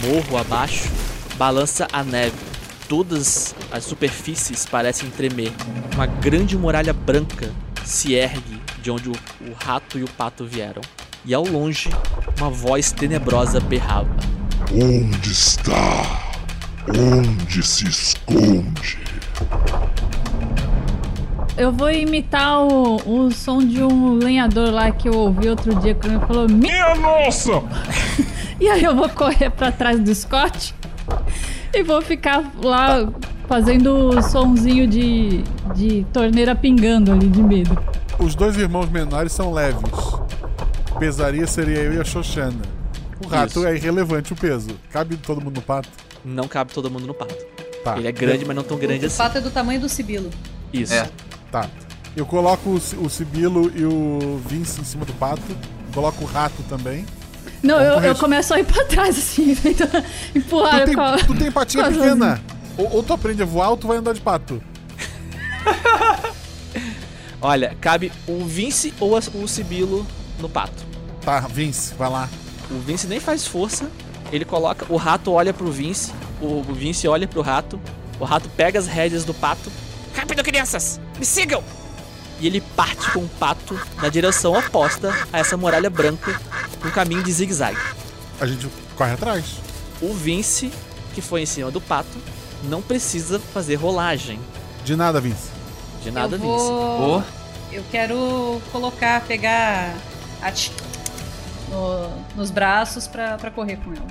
morro 0.07 0.35
abaixo, 0.35 0.89
balança 1.37 1.87
a 1.93 2.03
neve. 2.03 2.35
Todas 2.87 3.53
as 3.71 3.83
superfícies 3.83 4.65
parecem 4.65 5.11
tremer. 5.11 5.53
Uma 5.93 6.07
grande 6.07 6.57
muralha 6.57 6.93
branca 6.93 7.53
se 7.85 8.15
ergue 8.15 8.59
de 8.81 8.89
onde 8.89 9.07
o, 9.07 9.11
o 9.11 9.53
rato 9.53 9.99
e 9.99 10.03
o 10.03 10.09
pato 10.09 10.47
vieram. 10.47 10.81
E 11.25 11.33
ao 11.33 11.43
longe, 11.43 11.89
uma 12.39 12.49
voz 12.49 12.91
tenebrosa 12.91 13.59
berrava. 13.59 14.09
Onde 14.71 15.31
está? 15.31 16.31
Onde 16.87 17.61
se 17.61 17.87
esconde? 17.87 18.97
Eu 21.57 21.73
vou 21.73 21.91
imitar 21.91 22.61
o, 22.61 22.95
o 23.05 23.31
som 23.31 23.59
de 23.59 23.83
um 23.83 24.13
lenhador 24.13 24.71
lá 24.71 24.91
que 24.91 25.09
eu 25.09 25.13
ouvi 25.13 25.49
outro 25.49 25.75
dia 25.75 25.93
quando 25.93 26.13
ele 26.13 26.25
falou 26.25 26.47
Minha 26.47 26.95
nossa! 26.95 27.61
e 28.59 28.69
aí 28.69 28.83
eu 28.83 28.95
vou 28.95 29.09
correr 29.09 29.49
pra 29.49 29.71
trás 29.71 29.99
do 29.99 30.15
Scott 30.15 30.73
e 31.73 31.83
vou 31.83 32.01
ficar 32.01 32.49
lá 32.63 33.11
fazendo 33.47 34.09
o 34.09 34.21
sonzinho 34.21 34.87
de, 34.87 35.43
de 35.75 36.05
torneira 36.13 36.55
pingando 36.55 37.11
ali 37.11 37.27
de 37.27 37.43
medo. 37.43 37.77
Os 38.17 38.35
dois 38.35 38.55
irmãos 38.55 38.89
menores 38.89 39.33
são 39.33 39.51
leves. 39.51 40.18
Pesaria 40.99 41.47
seria 41.47 41.79
eu 41.79 41.93
e 41.93 41.99
a 41.99 42.03
Xoxana. 42.03 42.61
O 43.23 43.27
rato 43.27 43.59
Isso. 43.59 43.65
é 43.67 43.75
irrelevante 43.75 44.33
o 44.33 44.35
peso. 44.35 44.69
Cabe 44.91 45.17
todo 45.17 45.41
mundo 45.41 45.55
no 45.57 45.61
pato? 45.61 45.89
Não 46.23 46.47
cabe 46.47 46.73
todo 46.73 46.89
mundo 46.89 47.07
no 47.07 47.13
pato. 47.13 47.35
Tá. 47.83 47.97
Ele 47.97 48.07
é 48.07 48.11
grande, 48.11 48.43
mas 48.45 48.55
não 48.55 48.63
tão 48.63 48.77
grande 48.77 49.05
O 49.05 49.07
assim. 49.07 49.17
fato 49.17 49.37
é 49.37 49.41
do 49.41 49.49
tamanho 49.49 49.79
do 49.79 49.87
Sibilo. 49.89 50.29
Isso. 50.73 50.93
É. 50.93 51.09
Tá. 51.51 51.69
Eu 52.15 52.25
coloco 52.25 52.69
o, 52.69 53.05
o 53.05 53.09
Sibilo 53.09 53.71
e 53.75 53.85
o 53.85 54.41
Vince 54.45 54.81
em 54.81 54.83
cima 54.83 55.05
do 55.05 55.13
pato. 55.13 55.41
Coloco 55.93 56.23
o 56.23 56.27
rato 56.27 56.61
também. 56.69 57.05
Não, 57.63 57.75
Vamos 57.75 57.87
eu, 57.89 57.93
correr. 57.95 58.09
eu 58.09 58.15
começo 58.15 58.53
a 58.53 58.59
ir 58.59 58.65
pra 58.65 58.83
trás 58.85 59.17
assim, 59.17 59.53
tentando 59.55 60.03
empurrar 60.35 60.81
Tu 60.81 60.85
tem, 60.85 60.95
com 60.95 61.01
a- 61.01 61.17
tu 61.17 61.35
tem 61.35 61.51
patinha 61.51 61.83
com 61.85 61.89
as 61.89 61.95
pequena. 61.97 62.41
Ou, 62.77 62.95
ou 62.95 63.03
tu 63.03 63.13
aprende 63.13 63.41
a 63.41 63.45
voar 63.45 63.69
ou 63.71 63.77
tu 63.77 63.87
vai 63.87 63.97
andar 63.97 64.13
de 64.13 64.21
pato. 64.21 64.61
Olha, 67.41 67.75
cabe 67.79 68.11
o 68.27 68.43
Vince 68.45 68.93
ou 68.99 69.15
a- 69.17 69.21
o 69.33 69.47
Sibilo 69.47 70.05
no 70.39 70.49
pato. 70.49 70.88
Tá, 71.21 71.39
Vince, 71.41 71.93
vai 71.95 72.09
lá. 72.09 72.29
O 72.71 72.79
Vince 72.79 73.07
nem 73.07 73.19
faz 73.19 73.45
força. 73.45 73.89
Ele 74.31 74.45
coloca. 74.45 74.85
O 74.89 74.95
rato 74.95 75.31
olha 75.31 75.53
pro 75.53 75.71
Vince. 75.71 76.11
O 76.41 76.61
Vince 76.63 77.07
olha 77.07 77.27
pro 77.27 77.41
rato. 77.41 77.79
O 78.19 78.25
rato 78.25 78.49
pega 78.49 78.77
as 78.79 78.87
rédeas 78.87 79.23
do 79.25 79.33
pato. 79.33 79.71
Rápido, 80.13 80.43
crianças! 80.43 80.99
Me 81.17 81.25
sigam! 81.25 81.63
E 82.39 82.47
ele 82.47 82.61
parte 82.61 83.11
com 83.11 83.19
o 83.19 83.29
pato 83.39 83.79
na 84.01 84.09
direção 84.09 84.53
oposta 84.53 85.13
a 85.31 85.39
essa 85.39 85.57
muralha 85.57 85.89
branca. 85.89 86.39
No 86.83 86.91
caminho 86.91 87.23
de 87.23 87.31
zigue-zague. 87.31 87.79
A 88.39 88.45
gente 88.45 88.67
corre 88.95 89.13
atrás. 89.13 89.45
O 90.01 90.13
Vince, 90.13 90.71
que 91.13 91.21
foi 91.21 91.41
em 91.41 91.45
cima 91.45 91.69
do 91.71 91.81
pato, 91.81 92.17
não 92.63 92.81
precisa 92.81 93.39
fazer 93.39 93.75
rolagem. 93.75 94.39
De 94.85 94.95
nada, 94.95 95.19
Vince. 95.19 95.49
De 96.01 96.11
nada, 96.11 96.35
eu 96.35 96.39
Vince. 96.39 96.47
vou... 96.47 97.23
Eu 97.71 97.83
quero 97.91 98.61
colocar, 98.71 99.21
pegar 99.21 99.93
a 100.41 100.51
no- 101.69 102.09
nos 102.35 102.51
braços 102.51 103.07
pra, 103.07 103.37
pra 103.37 103.51
correr 103.51 103.77
com 103.77 103.91
ela. 103.93 104.07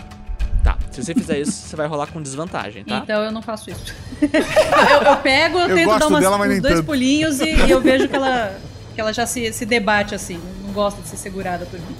Tá, 0.65 0.77
se 0.91 1.03
você 1.05 1.15
fizer 1.15 1.39
isso, 1.41 1.53
você 1.53 1.77
vai 1.77 1.87
rolar 1.87 2.09
com 2.09 2.21
desvantagem, 2.21 2.85
tá? 2.85 2.99
Então 2.99 3.23
eu 3.23 3.31
não 3.31 3.41
faço 3.43 3.71
isso. 3.71 3.95
eu, 4.21 5.03
eu 5.11 5.17
pego, 5.19 5.59
eu, 5.59 5.69
Eu 5.69 5.75
tento 5.77 5.99
dar 5.99 6.07
umas, 6.09 6.21
dela, 6.21 6.37
uns 6.37 6.61
dois 6.61 6.75
tanto. 6.75 6.87
pulinhos 6.87 7.41
e, 7.41 7.45
e 7.55 7.71
eu 7.71 7.81
vejo 7.81 8.09
que 8.09 8.17
ela, 8.17 8.59
que 8.95 9.01
ela 9.01 9.13
já 9.13 9.25
se, 9.27 9.53
se 9.53 9.65
debate 9.65 10.15
assim. 10.15 10.41
Não 10.65 10.73
gosta 10.73 11.01
de 11.01 11.09
ser 11.09 11.17
segurada 11.17 11.65
por 11.67 11.79
mim. 11.79 11.97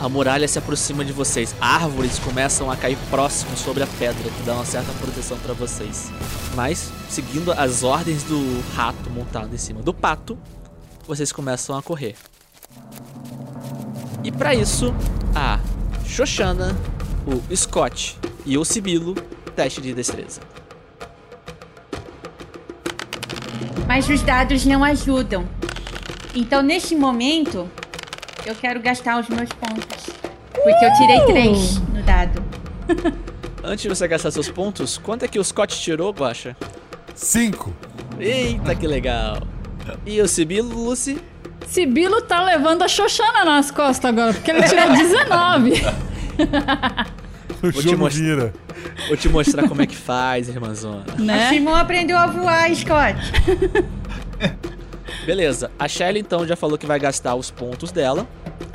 A 0.00 0.08
muralha 0.08 0.48
se 0.48 0.58
aproxima 0.58 1.04
de 1.04 1.12
vocês. 1.12 1.54
Árvores 1.60 2.18
começam 2.18 2.68
a 2.68 2.76
cair 2.76 2.98
próximo 3.08 3.56
sobre 3.56 3.84
a 3.84 3.86
pedra, 3.86 4.28
que 4.28 4.42
dá 4.42 4.54
uma 4.54 4.64
certa 4.64 4.92
proteção 4.94 5.38
pra 5.38 5.54
vocês. 5.54 6.10
Mas, 6.56 6.90
seguindo 7.08 7.52
as 7.52 7.84
ordens 7.84 8.24
do 8.24 8.60
rato 8.74 9.08
montado 9.10 9.54
em 9.54 9.58
cima 9.58 9.80
do 9.80 9.94
pato, 9.94 10.36
vocês 11.06 11.30
começam 11.30 11.78
a 11.78 11.82
correr. 11.82 12.16
E 14.24 14.30
pra 14.30 14.54
isso, 14.54 14.94
a 15.34 15.58
Xoxana, 16.06 16.76
o 17.26 17.56
Scott 17.56 18.16
e 18.46 18.56
o 18.56 18.64
Sibilo, 18.64 19.14
teste 19.56 19.80
de 19.80 19.92
destreza. 19.92 20.40
Mas 23.86 24.08
os 24.08 24.22
dados 24.22 24.64
não 24.64 24.82
ajudam. 24.84 25.46
Então, 26.34 26.62
neste 26.62 26.94
momento, 26.96 27.68
eu 28.46 28.54
quero 28.54 28.80
gastar 28.80 29.20
os 29.20 29.28
meus 29.28 29.50
pontos. 29.50 30.06
Porque 30.52 30.84
eu 30.84 30.92
tirei 30.94 31.18
Uh! 31.20 31.26
três 31.26 31.78
no 31.88 32.02
dado. 32.02 32.42
Antes 33.64 33.82
de 33.82 33.88
você 33.88 34.08
gastar 34.08 34.30
seus 34.30 34.48
pontos, 34.48 34.98
quanto 34.98 35.24
é 35.24 35.28
que 35.28 35.38
o 35.38 35.44
Scott 35.44 35.78
tirou, 35.80 36.12
Guacha? 36.12 36.56
Cinco. 37.14 37.72
Eita, 38.18 38.74
que 38.74 38.86
legal. 38.86 39.42
E 40.06 40.20
o 40.20 40.26
Sibilo, 40.28 40.68
Lucy? 40.74 41.20
Sibilo 41.66 42.20
tá 42.22 42.42
levando 42.42 42.82
a 42.82 42.88
Xoxana 42.88 43.44
nas 43.44 43.70
costas 43.70 44.04
agora, 44.10 44.32
porque 44.34 44.50
ele 44.50 44.62
tirou 44.62 44.90
19. 44.92 45.72
O 47.62 47.70
Vou 47.70 47.72
te 47.72 47.82
jogo 47.82 47.98
mostrar- 47.98 48.22
vira. 48.22 48.52
Vou 49.08 49.16
te 49.16 49.28
mostrar 49.28 49.68
como 49.68 49.80
é 49.82 49.86
que 49.86 49.94
faz, 49.96 50.48
irmãzona. 50.48 51.04
A 51.32 51.48
Simon 51.48 51.74
aprendeu 51.74 52.18
a 52.18 52.26
voar, 52.26 52.74
Scott. 52.74 53.16
Beleza, 55.24 55.70
a 55.78 55.86
Shelly 55.86 56.18
então 56.20 56.46
já 56.46 56.56
falou 56.56 56.76
que 56.76 56.86
vai 56.86 56.98
gastar 56.98 57.34
os 57.36 57.50
pontos 57.50 57.92
dela. 57.92 58.26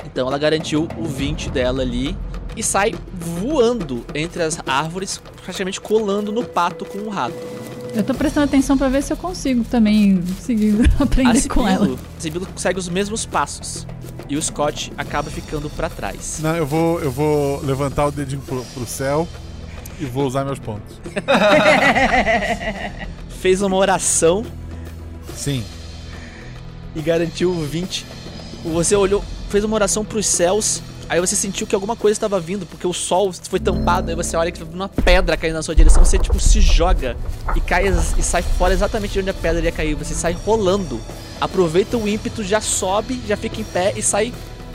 Então 0.06 0.26
ela 0.26 0.38
garantiu 0.38 0.88
o 0.96 1.04
20 1.04 1.50
dela 1.50 1.82
ali 1.82 2.16
e 2.56 2.62
sai 2.62 2.94
voando 3.12 4.04
entre 4.14 4.42
as 4.42 4.58
árvores, 4.66 5.20
praticamente 5.44 5.80
colando 5.80 6.32
no 6.32 6.42
pato 6.44 6.84
com 6.86 6.98
o 7.00 7.08
rato. 7.10 7.34
Eu 7.98 8.04
tô 8.04 8.14
prestando 8.14 8.44
atenção 8.44 8.78
pra 8.78 8.88
ver 8.88 9.02
se 9.02 9.12
eu 9.12 9.16
consigo 9.16 9.64
também 9.64 10.22
seguir 10.40 10.88
aprender 11.02 11.48
com 11.48 11.66
ela. 11.66 11.98
A 12.16 12.20
Sibilo 12.20 12.46
segue 12.54 12.78
os 12.78 12.88
mesmos 12.88 13.26
passos 13.26 13.84
e 14.28 14.36
o 14.36 14.42
Scott 14.42 14.92
acaba 14.96 15.28
ficando 15.28 15.68
pra 15.68 15.90
trás. 15.90 16.38
Não, 16.40 16.54
eu 16.54 16.64
vou, 16.64 17.00
eu 17.00 17.10
vou 17.10 17.60
levantar 17.64 18.06
o 18.06 18.12
dedinho 18.12 18.40
pro, 18.42 18.64
pro 18.66 18.86
céu 18.86 19.26
e 19.98 20.04
vou 20.04 20.28
usar 20.28 20.44
meus 20.44 20.60
pontos. 20.60 21.00
Fez 23.40 23.62
uma 23.62 23.76
oração 23.76 24.46
Sim. 25.34 25.64
e 26.94 27.02
garantiu 27.02 27.50
o 27.50 27.64
20. 27.64 28.06
Você 28.74 28.94
olhou, 28.94 29.24
fez 29.50 29.64
uma 29.64 29.74
oração 29.74 30.04
pros 30.04 30.26
céus, 30.26 30.80
aí 31.08 31.20
você 31.20 31.34
sentiu 31.34 31.66
que 31.66 31.74
alguma 31.74 31.96
coisa 31.96 32.16
estava 32.16 32.38
vindo, 32.38 32.66
porque 32.66 32.86
o 32.86 32.92
sol 32.92 33.32
foi 33.32 33.58
tampado, 33.58 34.10
aí 34.10 34.16
você 34.16 34.36
olha 34.36 34.52
que 34.52 34.62
uma 34.62 34.88
pedra 34.88 35.36
caindo 35.36 35.54
na 35.54 35.62
sua 35.62 35.74
direção, 35.74 36.04
você 36.04 36.18
tipo 36.18 36.38
se 36.38 36.60
joga 36.60 37.16
e 37.56 37.60
cai 37.60 37.88
e 37.88 38.22
sai 38.22 38.42
fora 38.42 38.74
exatamente 38.74 39.12
de 39.12 39.20
onde 39.20 39.30
a 39.30 39.34
pedra 39.34 39.64
ia 39.64 39.72
cair, 39.72 39.94
você 39.94 40.14
sai 40.14 40.32
rolando. 40.32 41.00
Aproveita 41.40 41.96
o 41.96 42.08
ímpeto, 42.08 42.42
já 42.42 42.60
sobe, 42.60 43.20
já 43.26 43.36
fica 43.36 43.60
em 43.60 43.64
pé 43.64 43.92
e 43.96 44.02
sai 44.02 44.32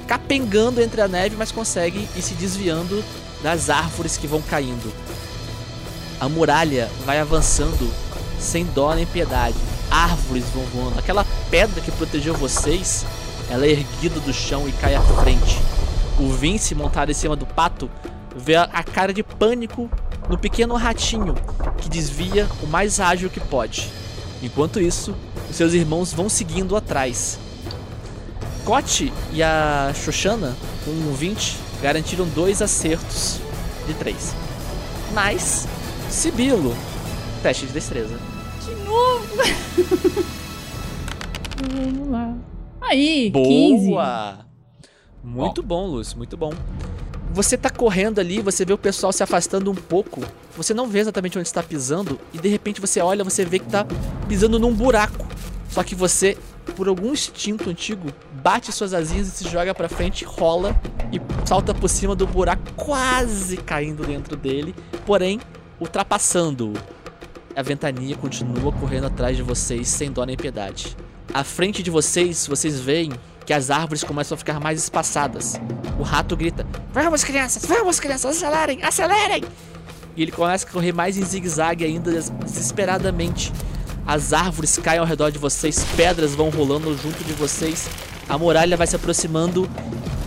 capengando 0.08 0.82
entre 0.82 1.02
a 1.02 1.08
neve, 1.08 1.36
mas 1.38 1.52
consegue 1.52 2.08
ir 2.16 2.22
se 2.22 2.34
desviando 2.34 3.04
das 3.42 3.70
árvores 3.70 4.18
que 4.18 4.28
vão 4.28 4.42
caindo. 4.42 4.92
A 6.20 6.30
muralha 6.30 6.90
vai 7.06 7.20
avançando 7.20 7.92
sem 8.40 8.66
dó 8.66 8.94
nem 8.94 9.06
piedade. 9.06 9.58
Árvores 9.92 10.46
vão 10.54 10.64
voando. 10.66 11.00
Aquela 11.00 11.26
pedra 11.50 11.82
que 11.82 11.92
protegeu 11.92 12.34
vocês, 12.34 13.06
ela 13.50 13.66
é 13.66 13.72
erguida 13.72 14.20
do 14.22 14.34
chão 14.34 14.68
e 14.68 14.72
cai 14.74 14.96
à 14.96 15.02
frente. 15.02 15.60
O 16.20 16.30
Vince, 16.30 16.76
montado 16.76 17.10
em 17.10 17.14
cima 17.14 17.36
do 17.36 17.46
pato, 17.46 17.90
vê 18.36 18.56
a 18.56 18.64
a 18.72 18.84
cara 18.84 19.14
de 19.14 19.24
pânico 19.24 19.90
no 20.30 20.38
pequeno 20.38 20.76
ratinho 20.76 21.36
que 21.78 21.90
desvia 21.90 22.48
o 22.62 22.68
mais 22.68 23.00
ágil 23.00 23.30
que 23.30 23.40
pode. 23.40 23.90
Enquanto 24.42 24.80
isso, 24.80 25.16
os 25.50 25.56
seus 25.56 25.74
irmãos 25.74 26.14
vão 26.14 26.30
seguindo 26.30 26.76
atrás. 26.76 27.40
Cote 28.66 29.12
e 29.32 29.44
a 29.44 29.92
Xoxana, 29.94 30.56
com 30.86 30.92
um 30.92 31.14
20, 31.14 31.58
garantiram 31.82 32.26
dois 32.28 32.62
acertos 32.62 33.40
de 33.86 33.94
três. 33.94 34.34
Mas, 35.14 35.68
Sibilo, 36.10 36.76
teste 37.42 37.66
de 37.66 37.74
destreza. 37.74 38.18
De 38.66 38.76
novo. 38.86 39.28
Vamos 41.72 42.10
lá. 42.10 42.36
Aí, 42.82 43.32
15. 43.32 43.94
Muito 45.24 45.64
bom, 45.64 45.88
Lúcio, 45.88 46.18
muito 46.18 46.36
bom. 46.36 46.54
Você 47.32 47.58
tá 47.58 47.70
correndo 47.70 48.20
ali, 48.20 48.42
você 48.42 48.64
vê 48.66 48.74
o 48.74 48.78
pessoal 48.78 49.12
se 49.12 49.24
afastando 49.24 49.72
um 49.72 49.76
pouco. 49.76 50.22
Você 50.56 50.74
não 50.74 50.88
vê 50.88 51.00
exatamente 51.00 51.40
onde 51.40 51.48
está 51.48 51.64
pisando 51.64 52.20
e 52.34 52.38
de 52.38 52.50
repente 52.50 52.80
você 52.82 53.00
olha, 53.00 53.24
você 53.24 53.44
vê 53.44 53.58
que 53.58 53.66
tá 53.66 53.86
pisando 54.28 54.60
num 54.60 54.74
buraco. 54.74 55.26
Só 55.70 55.82
que 55.82 55.96
você, 55.96 56.38
por 56.76 56.88
algum 56.88 57.14
instinto 57.14 57.70
antigo, 57.70 58.10
bate 58.44 58.72
suas 58.72 58.94
asinhas 58.94 59.28
e 59.28 59.32
se 59.32 59.50
joga 59.50 59.74
pra 59.74 59.90
frente, 59.90 60.24
rola 60.26 60.80
e 61.12 61.20
salta 61.48 61.74
por 61.74 61.88
cima 61.88 62.16
do 62.16 62.28
buraco, 62.28 62.62
quase 62.76 63.58
caindo 63.58 64.06
dentro 64.06 64.36
dele, 64.36 64.76
porém 65.06 65.40
ultrapassando-o. 65.80 66.74
a 67.56 67.62
ventania 67.64 68.16
continua 68.16 68.72
correndo 68.72 69.06
atrás 69.06 69.36
de 69.36 69.42
vocês 69.42 69.88
sem 69.88 70.12
dó 70.12 70.26
nem 70.26 70.38
piedade. 70.38 70.96
À 71.34 71.44
frente 71.44 71.82
de 71.82 71.90
vocês, 71.90 72.46
vocês 72.46 72.80
veem 72.80 73.12
que 73.46 73.54
as 73.54 73.70
árvores 73.70 74.04
começam 74.04 74.36
a 74.36 74.38
ficar 74.38 74.60
mais 74.60 74.80
espaçadas. 74.82 75.60
O 76.00 76.04
rato 76.04 76.36
grita: 76.36 76.66
Vamos, 76.94 77.24
crianças, 77.24 77.66
vamos, 77.66 78.00
crianças, 78.00 78.38
acelerem, 78.38 78.84
acelerem! 78.84 79.44
E 80.16 80.22
ele 80.22 80.32
começa 80.32 80.68
a 80.68 80.70
correr 80.70 80.92
mais 80.94 81.18
em 81.18 81.24
zigue-zague 81.24 81.84
ainda, 81.84 82.12
des- 82.12 82.30
desesperadamente. 82.30 83.52
As 84.06 84.34
árvores 84.34 84.78
caem 84.78 85.00
ao 85.00 85.06
redor 85.06 85.32
de 85.32 85.40
vocês, 85.40 85.86
pedras 85.96 86.36
vão 86.36 86.50
rolando 86.50 86.96
junto 86.98 87.24
de 87.24 87.34
vocês, 87.34 87.88
a 88.28 88.38
muralha 88.38 88.76
vai 88.76 88.86
se 88.86 88.96
aproximando 88.96 89.70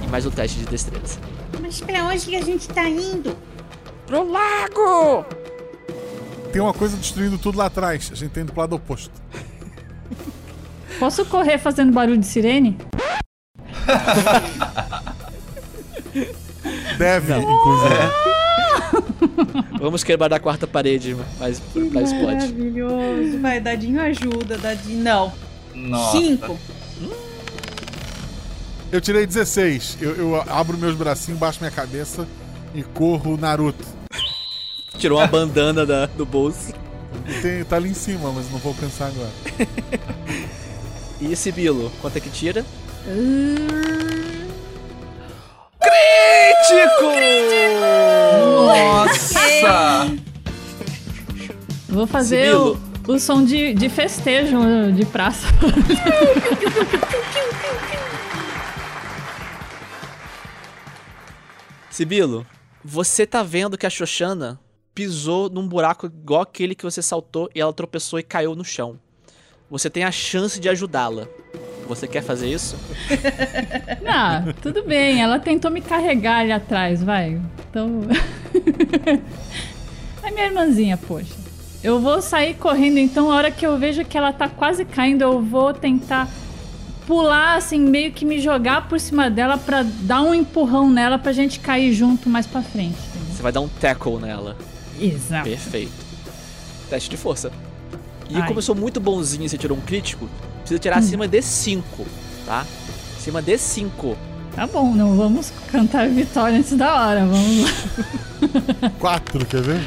e 0.03 0.09
mais 0.09 0.25
um 0.25 0.31
teste 0.31 0.59
de 0.59 0.65
destreza. 0.65 1.19
Mas 1.61 1.81
pra 1.81 2.05
onde 2.05 2.25
que 2.27 2.37
a 2.37 2.43
gente 2.43 2.67
tá 2.69 2.89
indo? 2.89 3.37
Pro 4.07 4.31
lago! 4.31 5.27
Tem 6.53 6.63
uma 6.63 6.73
coisa 6.73 6.97
destruindo 6.97 7.37
tudo 7.37 7.59
lá 7.59 7.67
atrás. 7.67 8.09
A 8.11 8.15
gente 8.15 8.31
tá 8.31 8.41
indo 8.41 8.53
pro 8.53 8.63
lado 8.63 8.75
oposto. 8.77 9.11
Posso 10.99 11.25
correr 11.27 11.59
fazendo 11.59 11.93
barulho 11.93 12.19
de 12.19 12.27
sirene? 12.27 12.77
Deve, 16.99 17.33
inclusive. 17.35 17.95
Vamos 19.79 20.03
quebrar 20.03 20.33
a 20.33 20.41
quarta 20.41 20.67
parede, 20.67 21.17
mas, 21.39 21.63
mas 21.93 22.13
pode. 22.13 22.25
Maravilhoso. 22.25 23.39
Vai, 23.41 23.61
Dadinho 23.61 24.01
ajuda, 24.01 24.57
Dadinho. 24.59 25.03
Não. 25.03 25.33
Nossa. 25.75 26.19
Cinco. 26.19 26.59
Eu 28.91 29.01
tirei 29.01 29.27
16. 29.27 29.99
Eu, 30.01 30.15
eu 30.17 30.37
abro 30.51 30.79
meus 30.79 30.97
bracinhos, 30.97 31.39
baixo 31.39 31.59
minha 31.61 31.71
cabeça 31.71 32.27
e 32.75 32.83
corro 32.83 33.37
Naruto. 33.37 33.85
Tirou 34.97 35.19
uma 35.19 35.27
bandana 35.27 35.85
da- 35.85 36.07
do 36.07 36.25
bolso. 36.25 36.73
Tem- 37.43 37.63
tá 37.65 37.77
ali 37.77 37.91
em 37.91 37.95
cima, 37.95 38.33
mas 38.33 38.51
não 38.51 38.59
vou 38.59 38.73
alcançar 38.73 39.09
agora. 39.09 39.31
E 41.21 41.33
esse 41.33 41.51
Bilo, 41.51 41.91
quanto 42.01 42.17
é 42.17 42.21
que 42.21 42.31
tira? 42.31 42.65
Nossa! 48.67 50.07
Vou 51.89 52.07
fazer 52.07 52.55
o, 52.55 52.79
o 53.09 53.19
som 53.19 53.45
de, 53.45 53.73
de 53.73 53.89
festejo 53.89 54.59
de 54.93 55.07
praça. 55.07 55.47
Sibilo, 61.91 62.47
você 62.85 63.27
tá 63.27 63.43
vendo 63.43 63.79
que 63.79 63.87
a 63.87 63.91
Xoxana 63.91 64.61
pisou 64.95 65.49
num 65.49 65.67
buraco 65.67 66.05
igual 66.05 66.43
aquele 66.43 66.75
que 66.75 66.85
você 66.85 67.01
saltou 67.01 67.49
e 67.55 67.61
ela 67.61 67.73
tropeçou 67.73 68.19
e 68.19 68.23
caiu 68.23 68.55
no 68.55 68.63
chão. 68.63 69.01
Você 69.71 69.91
tem 69.91 70.05
a 70.05 70.13
chance 70.13 70.61
de 70.61 70.69
ajudá-la. 70.69 71.27
Você 71.89 72.07
quer 72.07 72.23
fazer 72.23 72.49
isso? 72.49 72.77
Ah, 74.09 74.45
tudo 74.63 74.85
bem. 74.85 75.21
Ela 75.21 75.41
tentou 75.41 75.69
me 75.69 75.81
carregar 75.81 76.39
ali 76.39 76.53
atrás, 76.53 77.03
vai. 77.03 77.41
Então. 77.69 78.03
é 80.23 80.31
minha 80.31 80.47
irmãzinha, 80.47 80.97
poxa. 80.97 81.35
Eu 81.83 82.01
vou 82.01 82.23
sair 82.23 82.55
correndo, 82.55 82.99
então, 82.99 83.31
a 83.31 83.35
hora 83.35 83.51
que 83.51 83.67
eu 83.67 83.77
vejo 83.77 84.05
que 84.05 84.17
ela 84.17 84.33
tá 84.33 84.49
quase 84.49 84.85
caindo, 84.85 85.23
eu 85.23 85.43
vou 85.43 85.75
tentar 85.75 86.29
pular, 87.07 87.57
assim, 87.57 87.81
meio 87.81 88.13
que 88.13 88.25
me 88.25 88.41
jogar 88.41 88.89
por 88.89 88.99
cima 89.01 89.29
dela 89.29 89.59
pra 89.59 89.83
dar 89.83 90.23
um 90.23 90.33
empurrão 90.33 90.89
nela 90.89 91.19
pra 91.19 91.33
gente 91.33 91.59
cair 91.59 91.93
junto 91.93 92.29
mais 92.29 92.47
pra 92.47 92.63
frente. 92.63 92.97
Você 93.33 93.43
vai 93.43 93.53
dar 93.53 93.61
um 93.61 93.69
tackle 93.69 94.19
nela. 94.19 94.57
Exato. 95.01 95.49
Perfeito. 95.49 96.07
Teste 96.89 97.11
de 97.11 97.17
força. 97.17 97.51
E 98.29 98.37
Ai. 98.37 98.47
como 98.47 98.59
eu 98.59 98.63
sou 98.63 98.75
muito 98.75 98.99
bonzinho 99.01 99.45
e 99.45 99.49
você 99.49 99.57
tirou 99.59 99.77
um 99.77 99.81
crítico, 99.81 100.29
precisa 100.61 100.79
tirar 100.81 100.97
Hum. 100.97 101.01
acima 101.01 101.29
de 101.29 101.41
5, 101.43 102.07
tá? 102.45 102.67
Acima 103.17 103.41
de 103.43 103.57
5. 103.57 104.17
Tá 104.55 104.67
bom, 104.67 104.95
não 104.95 105.17
vamos 105.17 105.53
cantar 105.71 106.09
vitória 106.09 106.59
antes 106.59 106.73
da 106.77 106.95
hora, 107.07 107.21
vamos 107.27 107.63
lá. 107.65 108.91
Quatro, 108.99 109.45
quer 109.45 109.61
ver? 109.61 109.81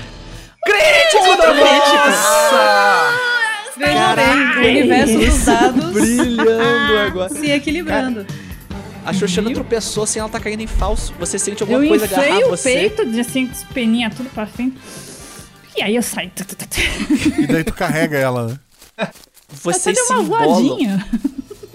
Crítico 0.64 1.38
da 1.42 1.54
Nossa! 1.54 3.20
Veja 3.78 4.16
bem, 4.16 4.58
o 4.58 4.70
universo 4.70 5.18
dos 5.18 5.46
dados 5.46 5.92
Brilhando 5.94 6.98
agora. 7.08 7.30
se 7.30 7.50
equilibrando. 7.50 8.26
A 9.06 9.14
Xoxana 9.14 9.52
tropeçou 9.54 10.04
assim, 10.04 10.20
ela 10.20 10.30
tá 10.30 10.40
caindo 10.40 10.62
em 10.62 10.68
falso. 10.68 11.14
Você 11.20 11.40
sente 11.40 11.64
alguma 11.64 11.84
Eu 11.84 11.88
coisa 11.90 12.06
agarrar 12.06 12.40
o 12.46 12.50
você. 12.50 12.74
peito, 12.74 13.06
de 13.06 13.20
assim, 13.22 13.46
espeninha 13.52 14.10
tudo 14.10 14.30
pra 14.30 14.46
frente. 14.46 14.78
E 15.80 15.82
aí 15.82 15.96
eu 15.96 16.04
saio. 16.04 16.30
E 17.38 17.48
daí 17.48 17.64
tu 17.64 17.74
carrega 17.74 18.18
ela, 18.18 18.48
né? 18.48 18.60
Vocês 19.48 19.98
Até 19.98 20.08
se 20.08 20.14
uma 20.14 20.24
embolam. 20.24 20.62
voadinha. 20.62 21.10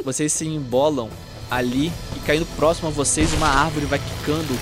Vocês 0.04 0.30
se 0.30 0.46
embolam 0.46 1.08
ali 1.50 1.90
e 2.14 2.20
caindo 2.26 2.44
próximo 2.54 2.88
a 2.88 2.90
vocês, 2.90 3.32
uma 3.32 3.48
árvore 3.48 3.86
vai 3.86 3.98
quicando. 3.98 4.54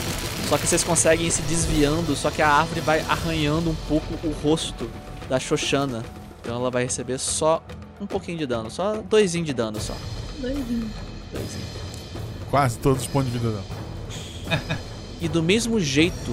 Só 0.48 0.56
que 0.56 0.64
vocês 0.64 0.84
conseguem 0.84 1.26
ir 1.26 1.32
se 1.32 1.42
desviando, 1.42 2.14
só 2.14 2.30
que 2.30 2.40
a 2.40 2.48
árvore 2.48 2.80
vai 2.82 3.00
arranhando 3.00 3.68
um 3.68 3.74
pouco 3.88 4.14
o 4.24 4.30
rosto 4.30 4.88
da 5.28 5.40
Xoxana. 5.40 6.04
Então 6.40 6.54
ela 6.54 6.70
vai 6.70 6.84
receber 6.84 7.18
só 7.18 7.60
um 8.00 8.06
pouquinho 8.06 8.38
de 8.38 8.46
dano, 8.46 8.70
só 8.70 9.02
doisinho 9.02 9.44
de 9.44 9.52
dano 9.52 9.80
só. 9.80 9.96
Doisinho. 10.38 10.88
Quase 12.48 12.78
todos 12.78 13.02
os 13.02 13.08
pontos 13.08 13.32
de 13.32 13.38
vida 13.38 13.50
dela. 13.50 14.62
E 15.20 15.26
do 15.26 15.42
mesmo 15.42 15.80
jeito 15.80 16.32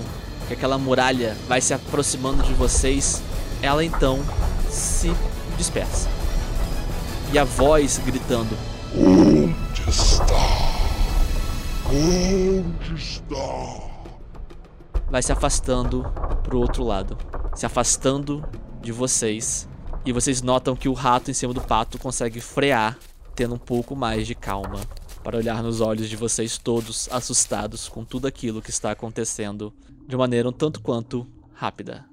que 0.49 0.53
aquela 0.55 0.77
muralha 0.77 1.37
vai 1.47 1.61
se 1.61 1.73
aproximando 1.73 2.43
de 2.43 2.53
vocês, 2.53 3.21
ela 3.61 3.85
então 3.85 4.19
se 4.69 5.13
dispersa. 5.57 6.09
E 7.31 7.39
a 7.39 7.45
voz 7.45 8.01
gritando: 8.03 8.57
Onde 8.93 9.89
está? 9.89 10.25
Onde 11.87 12.95
está? 12.95 13.89
vai 15.09 15.23
se 15.23 15.31
afastando 15.31 16.03
pro 16.43 16.59
outro 16.59 16.83
lado, 16.83 17.17
se 17.55 17.65
afastando 17.65 18.43
de 18.81 18.91
vocês. 18.91 19.67
E 20.05 20.13
vocês 20.13 20.41
notam 20.41 20.75
que 20.75 20.87
o 20.87 20.93
rato 20.93 21.29
em 21.29 21.33
cima 21.33 21.53
do 21.53 21.61
pato 21.61 21.97
consegue 21.97 22.39
frear, 22.39 22.97
tendo 23.35 23.55
um 23.55 23.59
pouco 23.59 23.95
mais 23.95 24.25
de 24.25 24.33
calma, 24.33 24.79
para 25.23 25.37
olhar 25.37 25.61
nos 25.61 25.81
olhos 25.81 26.09
de 26.09 26.15
vocês 26.15 26.57
todos 26.57 27.09
assustados 27.11 27.89
com 27.89 28.05
tudo 28.05 28.27
aquilo 28.27 28.61
que 28.61 28.69
está 28.69 28.91
acontecendo 28.91 29.73
de 30.09 30.17
maneira 30.17 30.49
um 30.49 30.51
tanto 30.51 30.81
quanto 30.81 31.27
rápida. 31.53 32.03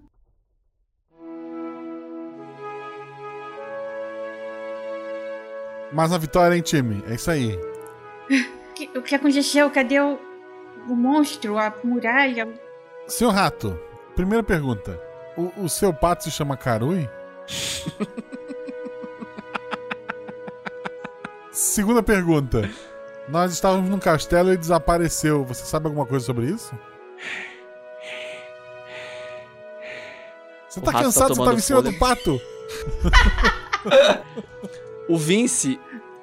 Mais 5.92 6.10
uma 6.10 6.18
vitória, 6.18 6.54
hein, 6.54 6.62
time? 6.62 7.02
É 7.08 7.14
isso 7.14 7.30
aí. 7.30 7.58
Que- 8.74 8.90
o 8.98 9.02
que 9.02 9.14
aconteceu? 9.14 9.70
Cadê 9.70 9.98
o, 10.00 10.18
o 10.88 10.94
monstro, 10.96 11.56
a 11.58 11.72
muralha? 11.82 12.46
Senhor 13.06 13.30
Rato, 13.30 13.78
primeira 14.14 14.42
pergunta. 14.42 15.00
O, 15.36 15.62
o 15.64 15.68
seu 15.68 15.92
pato 15.94 16.24
se 16.24 16.30
chama 16.30 16.56
Karui? 16.56 17.08
Segunda 21.50 22.02
pergunta. 22.02 22.68
Nós 23.28 23.52
estávamos 23.52 23.88
num 23.88 23.98
castelo 23.98 24.48
e 24.48 24.52
ele 24.52 24.58
desapareceu. 24.58 25.44
Você 25.44 25.64
sabe 25.64 25.86
alguma 25.86 26.04
coisa 26.06 26.24
sobre 26.26 26.46
isso? 26.46 26.76
Você 30.76 30.80
O 30.80 30.82
tá 30.82 30.90
rato 30.90 30.98
tá 30.98 31.04
cansado? 31.04 31.28
Você 31.28 31.34
tomando 31.34 31.46
tava 31.48 31.58
em 31.58 31.62
cima 31.62 31.82
do 31.82 31.92
pato? 31.94 32.40
O 35.08 35.16
Vince, 35.16 35.78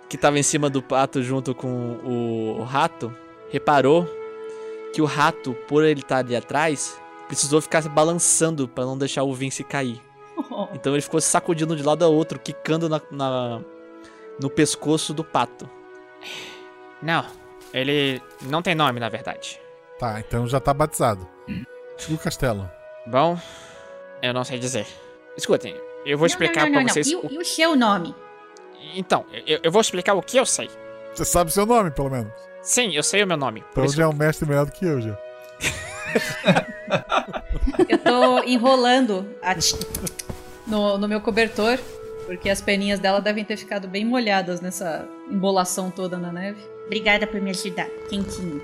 que 0.09 0.17
estava 0.17 0.37
em 0.37 0.43
cima 0.43 0.69
do 0.69 0.81
pato 0.83 1.23
junto 1.23 1.55
com 1.55 1.67
o, 2.03 2.57
o 2.59 2.63
rato, 2.63 3.15
reparou 3.49 4.05
que 4.93 5.01
o 5.01 5.05
rato, 5.05 5.53
por 5.67 5.83
ele 5.85 6.01
estar 6.01 6.17
ali 6.17 6.35
atrás, 6.35 6.99
precisou 7.27 7.61
ficar 7.61 7.81
se 7.81 7.87
balançando 7.87 8.67
para 8.67 8.83
não 8.85 8.97
deixar 8.97 9.23
o 9.23 9.33
Vince 9.33 9.63
cair. 9.63 10.01
Então 10.73 10.93
ele 10.93 11.01
ficou 11.01 11.21
se 11.21 11.29
sacudindo 11.29 11.75
de 11.75 11.81
lado 11.83 12.03
a 12.03 12.07
outro, 12.09 12.37
quicando 12.37 12.89
na, 12.89 13.01
na- 13.09 13.61
no 14.39 14.49
pescoço 14.49 15.13
do 15.13 15.23
pato. 15.23 15.67
Não, 17.01 17.25
ele 17.73 18.21
não 18.41 18.61
tem 18.61 18.75
nome, 18.75 18.99
na 18.99 19.07
verdade. 19.09 19.59
Tá, 19.97 20.19
então 20.19 20.45
já 20.47 20.59
tá 20.59 20.73
batizado. 20.73 21.25
E 21.47 22.13
o 22.13 22.17
castelo? 22.17 22.69
Bom, 23.07 23.39
eu 24.24 24.34
não 24.34 24.43
sei 24.43 24.57
dizer. 24.57 24.88
Escutem, 25.38 25.76
eu 26.05 26.17
vou 26.17 26.26
Não, 26.26 26.28
explicar 26.28 26.61
não, 26.61 26.67
não, 26.67 26.74
pra 26.74 26.82
não, 26.84 26.89
vocês. 26.89 27.07
E, 27.07 27.15
o- 27.15 27.26
o- 27.28 27.32
e 27.32 27.38
o 27.38 27.45
seu 27.45 27.76
nome? 27.76 28.15
Então, 28.95 29.26
eu, 29.45 29.59
eu 29.63 29.71
vou 29.71 29.82
explicar 29.82 30.13
o 30.15 30.21
que 30.21 30.38
eu 30.38 30.45
sei. 30.45 30.69
Você 31.13 31.26
sabe 31.26 31.51
seu 31.53 31.65
nome, 31.65 31.91
pelo 31.91 32.09
menos. 32.09 32.32
Sim, 32.61 32.93
eu 32.95 33.03
sei 33.03 33.24
o 33.24 33.28
meu 33.28 33.38
nome. 33.38 33.63
Então 33.71 33.88
já 33.88 34.03
é 34.03 34.07
um 34.07 34.13
mestre 34.13 34.47
melhor 34.47 34.65
do 34.65 34.71
que 34.71 34.86
eu, 34.86 35.01
já. 35.01 35.17
Eu 37.89 37.97
tô 37.97 38.43
enrolando 38.43 39.26
a 39.41 39.55
t- 39.55 39.76
no, 40.67 40.97
no 40.97 41.07
meu 41.07 41.19
cobertor, 41.21 41.80
porque 42.26 42.49
as 42.49 42.61
peninhas 42.61 42.99
dela 42.99 43.19
devem 43.21 43.43
ter 43.43 43.57
ficado 43.57 43.88
bem 43.88 44.05
molhadas 44.05 44.61
nessa 44.61 45.07
embolação 45.30 45.89
toda 45.89 46.17
na 46.17 46.32
neve. 46.32 46.61
Obrigada 46.86 47.26
por 47.26 47.39
me 47.41 47.49
ajudar, 47.51 47.88
quentinho. 48.09 48.61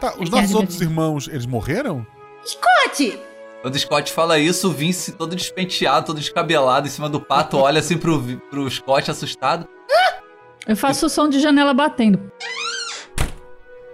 Tá, 0.00 0.08
os 0.08 0.14
Obrigada, 0.16 0.42
nossos 0.42 0.54
outros 0.56 0.80
irmãos, 0.80 1.28
eles 1.28 1.46
morreram? 1.46 2.06
Scott! 2.44 3.20
Quando 3.66 3.74
o 3.74 3.78
Scott 3.80 4.12
fala 4.12 4.38
isso, 4.38 4.68
o 4.68 4.72
Vince 4.72 5.10
todo 5.10 5.34
despenteado, 5.34 6.06
todo 6.06 6.20
descabelado 6.20 6.86
em 6.86 6.90
cima 6.90 7.08
do 7.08 7.20
pato, 7.20 7.56
olha 7.58 7.80
assim 7.80 7.98
pro, 7.98 8.22
pro 8.48 8.70
Scott 8.70 9.10
assustado. 9.10 9.66
Eu 10.68 10.76
faço 10.76 11.06
o 11.06 11.08
som 11.08 11.28
de 11.28 11.40
janela 11.40 11.74
batendo. 11.74 12.30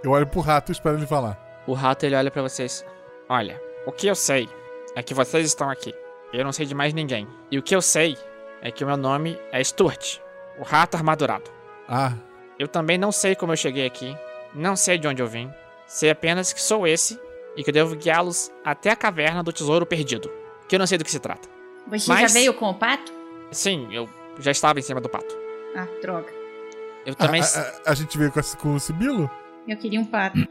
Eu 0.03 0.11
olho 0.11 0.27
pro 0.27 0.41
rato 0.41 0.71
e 0.71 0.73
espero 0.73 0.95
ele 0.99 1.07
falar. 1.07 1.39
O 1.65 1.73
rato 1.73 2.03
ele 2.05 2.15
olha 2.15 2.29
pra 2.29 2.43
vocês. 2.43 2.85
Olha, 3.27 3.59
o 3.87 3.91
que 3.91 4.05
eu 4.05 4.13
sei 4.13 4.47
é 4.95 5.01
que 5.01 5.15
vocês 5.15 5.47
estão 5.47 5.67
aqui. 5.67 5.91
Eu 6.31 6.45
não 6.45 6.51
sei 6.51 6.67
de 6.67 6.75
mais 6.75 6.93
ninguém. 6.93 7.27
E 7.49 7.57
o 7.57 7.63
que 7.63 7.75
eu 7.75 7.81
sei 7.81 8.15
é 8.61 8.69
que 8.69 8.83
o 8.83 8.87
meu 8.87 8.95
nome 8.95 9.39
é 9.51 9.63
Stuart, 9.63 10.19
o 10.59 10.63
rato 10.63 10.95
armadurado. 10.95 11.49
Ah, 11.89 12.13
Eu 12.59 12.67
também 12.67 12.99
não 12.99 13.11
sei 13.11 13.35
como 13.35 13.53
eu 13.53 13.57
cheguei 13.57 13.87
aqui, 13.87 14.15
não 14.53 14.75
sei 14.75 14.99
de 14.99 15.07
onde 15.07 15.19
eu 15.23 15.27
vim. 15.27 15.51
Sei 15.87 16.11
apenas 16.11 16.53
que 16.53 16.61
sou 16.61 16.85
esse 16.85 17.19
e 17.55 17.63
que 17.63 17.69
eu 17.69 17.73
devo 17.73 17.95
guiá-los 17.95 18.51
até 18.63 18.89
a 18.91 18.95
caverna 18.95 19.43
do 19.43 19.51
tesouro 19.53 19.85
perdido. 19.85 20.31
Que 20.67 20.75
eu 20.75 20.79
não 20.79 20.87
sei 20.87 20.97
do 20.97 21.03
que 21.03 21.11
se 21.11 21.19
trata. 21.19 21.47
Você 21.87 22.09
Mas- 22.09 22.31
já 22.31 22.39
veio 22.39 22.53
com 22.53 22.69
o 22.69 22.73
pato? 22.73 23.11
Sim, 23.51 23.87
eu 23.91 24.09
já 24.39 24.51
estava 24.51 24.79
em 24.79 24.81
cima 24.81 24.99
do 25.01 25.09
pato. 25.09 25.35
Ah, 25.75 25.87
droga. 26.01 26.31
Eu 27.05 27.13
a, 27.13 27.15
também. 27.15 27.41
a- 27.41 27.45
a- 27.45 27.91
a 27.91 27.93
gente 27.93 28.17
veio 28.17 28.31
com, 28.31 28.39
esse- 28.39 28.55
com 28.57 28.73
o 28.75 28.79
Sibilo? 28.79 29.29
Eu 29.67 29.77
queria 29.77 29.99
um 29.99 30.05
pato. 30.05 30.37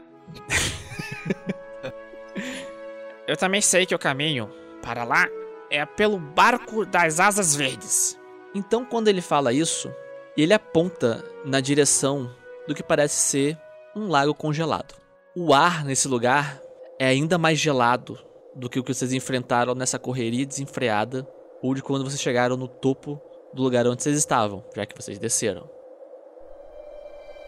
Eu 3.27 3.37
também 3.37 3.61
sei 3.61 3.85
que 3.85 3.95
o 3.95 3.99
caminho 3.99 4.49
para 4.81 5.03
lá 5.03 5.27
é 5.69 5.85
pelo 5.85 6.19
barco 6.19 6.85
das 6.85 7.19
asas 7.19 7.55
verdes. 7.55 8.19
Então, 8.53 8.85
quando 8.85 9.07
ele 9.07 9.21
fala 9.21 9.53
isso, 9.53 9.93
ele 10.37 10.53
aponta 10.53 11.23
na 11.45 11.59
direção 11.61 12.29
do 12.67 12.75
que 12.75 12.83
parece 12.83 13.15
ser 13.15 13.57
um 13.95 14.07
lago 14.07 14.33
congelado. 14.33 14.93
O 15.35 15.53
ar 15.53 15.83
nesse 15.85 16.07
lugar 16.07 16.59
é 16.99 17.07
ainda 17.07 17.37
mais 17.37 17.59
gelado 17.59 18.17
do 18.55 18.69
que 18.69 18.79
o 18.79 18.83
que 18.83 18.93
vocês 18.93 19.13
enfrentaram 19.13 19.73
nessa 19.73 19.97
correria 19.97 20.45
desenfreada 20.45 21.27
ou 21.61 21.73
de 21.73 21.81
quando 21.81 22.03
vocês 22.03 22.21
chegaram 22.21 22.55
no 22.57 22.67
topo 22.67 23.19
do 23.53 23.63
lugar 23.63 23.87
onde 23.87 24.03
vocês 24.03 24.17
estavam, 24.17 24.63
já 24.75 24.85
que 24.85 24.95
vocês 24.95 25.17
desceram. 25.17 25.69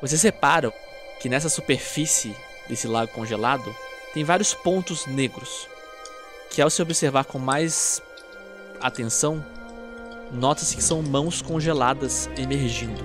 Vocês 0.02 0.22
reparam 0.22 0.72
que 1.20 1.30
nessa 1.30 1.50
superfície 1.50 2.36
desse 2.68 2.88
lago 2.88 3.12
congelado 3.12 3.76
tem 4.14 4.24
vários 4.24 4.54
pontos 4.54 5.06
negros, 5.06 5.68
que 6.50 6.62
ao 6.62 6.70
se 6.70 6.82
observar 6.82 7.26
com 7.26 7.40
mais 7.40 8.02
atenção, 8.80 9.44
nota-se 10.32 10.76
que 10.76 10.84
são 10.84 11.02
mãos 11.02 11.42
congeladas 11.42 12.30
emergindo. 12.38 13.04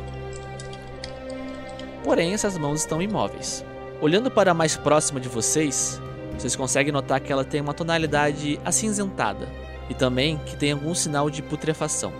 Porém, 2.04 2.32
essas 2.32 2.56
mãos 2.56 2.80
estão 2.80 3.02
imóveis. 3.02 3.64
Olhando 4.00 4.30
para 4.30 4.52
a 4.52 4.54
mais 4.54 4.76
próxima 4.76 5.20
de 5.20 5.28
vocês, 5.28 6.00
vocês 6.40 6.56
conseguem 6.56 6.90
notar 6.90 7.20
que 7.20 7.30
ela 7.30 7.44
tem 7.44 7.60
uma 7.60 7.74
tonalidade 7.74 8.58
acinzentada 8.64 9.46
e 9.90 9.94
também 9.94 10.38
que 10.38 10.56
tem 10.56 10.72
algum 10.72 10.94
sinal 10.94 11.28
de 11.28 11.42
putrefação. 11.42 12.14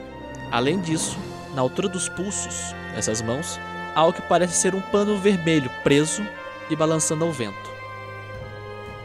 Além 0.52 0.78
disso, 0.78 1.16
na 1.54 1.62
altura 1.62 1.88
dos 1.88 2.06
pulsos 2.10 2.74
dessas 2.94 3.22
mãos, 3.22 3.58
há 3.94 4.04
o 4.04 4.12
que 4.12 4.20
parece 4.20 4.60
ser 4.60 4.74
um 4.74 4.80
pano 4.82 5.16
vermelho 5.16 5.70
preso 5.82 6.22
e 6.68 6.76
balançando 6.76 7.24
ao 7.24 7.32
vento. 7.32 7.70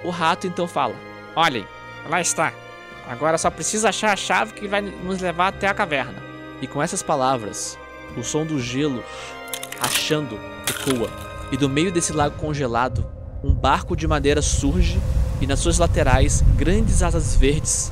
O 0.04 0.10
rato 0.10 0.48
então 0.48 0.68
fala: 0.68 0.96
Olhem, 1.34 1.66
lá 2.10 2.20
está. 2.20 2.52
Agora 3.08 3.38
só 3.38 3.50
precisa 3.50 3.90
achar 3.90 4.12
a 4.12 4.18
chave 4.18 4.52
que 4.52 4.68
vai 4.68 4.82
nos 4.82 5.22
levar 5.22 5.48
até 5.48 5.68
a 5.68 5.74
caverna. 5.74 6.22
E 6.62 6.68
com 6.68 6.84
essas 6.84 7.02
palavras, 7.02 7.80
o 8.18 8.24
som 8.24 8.46
do 8.46 8.60
gelo 8.60 9.02
rachando 9.80 10.38
ecoa. 10.70 11.10
E 11.54 11.58
do 11.58 11.70
meio 11.70 11.92
desse 11.92 12.12
lago 12.12 12.36
congelado, 12.38 13.15
um 13.46 13.54
barco 13.54 13.96
de 13.96 14.08
madeira 14.08 14.42
surge 14.42 15.00
e 15.40 15.46
nas 15.46 15.60
suas 15.60 15.78
laterais, 15.78 16.42
grandes 16.58 17.04
asas 17.04 17.36
verdes, 17.36 17.92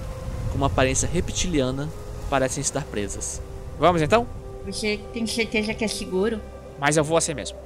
com 0.52 0.58
uma 0.58 0.66
aparência 0.66 1.08
reptiliana, 1.08 1.88
parecem 2.28 2.62
estar 2.62 2.84
presas. 2.86 3.40
Vamos 3.80 4.02
então? 4.02 4.26
Você 4.66 5.00
tem 5.14 5.28
certeza 5.28 5.74
que 5.76 5.86
é 5.86 5.88
seguro? 5.88 6.42
Mas 6.80 6.98
eu 6.98 7.04
vou 7.04 7.18
assim 7.18 7.36
mesmo. 7.36 7.58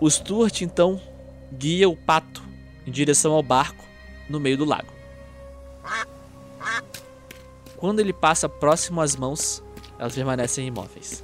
O 0.00 0.10
Stuart 0.10 0.62
então 0.62 0.98
guia 1.52 1.88
o 1.90 1.96
pato 1.96 2.42
em 2.86 2.90
direção 2.90 3.32
ao 3.32 3.42
barco 3.42 3.84
no 4.26 4.40
meio 4.40 4.56
do 4.56 4.64
lago. 4.64 4.88
Quando 7.76 8.00
ele 8.00 8.14
passa 8.14 8.48
próximo 8.48 9.00
às 9.02 9.14
mãos, 9.14 9.62
elas 9.98 10.14
permanecem 10.14 10.66
imóveis. 10.66 11.22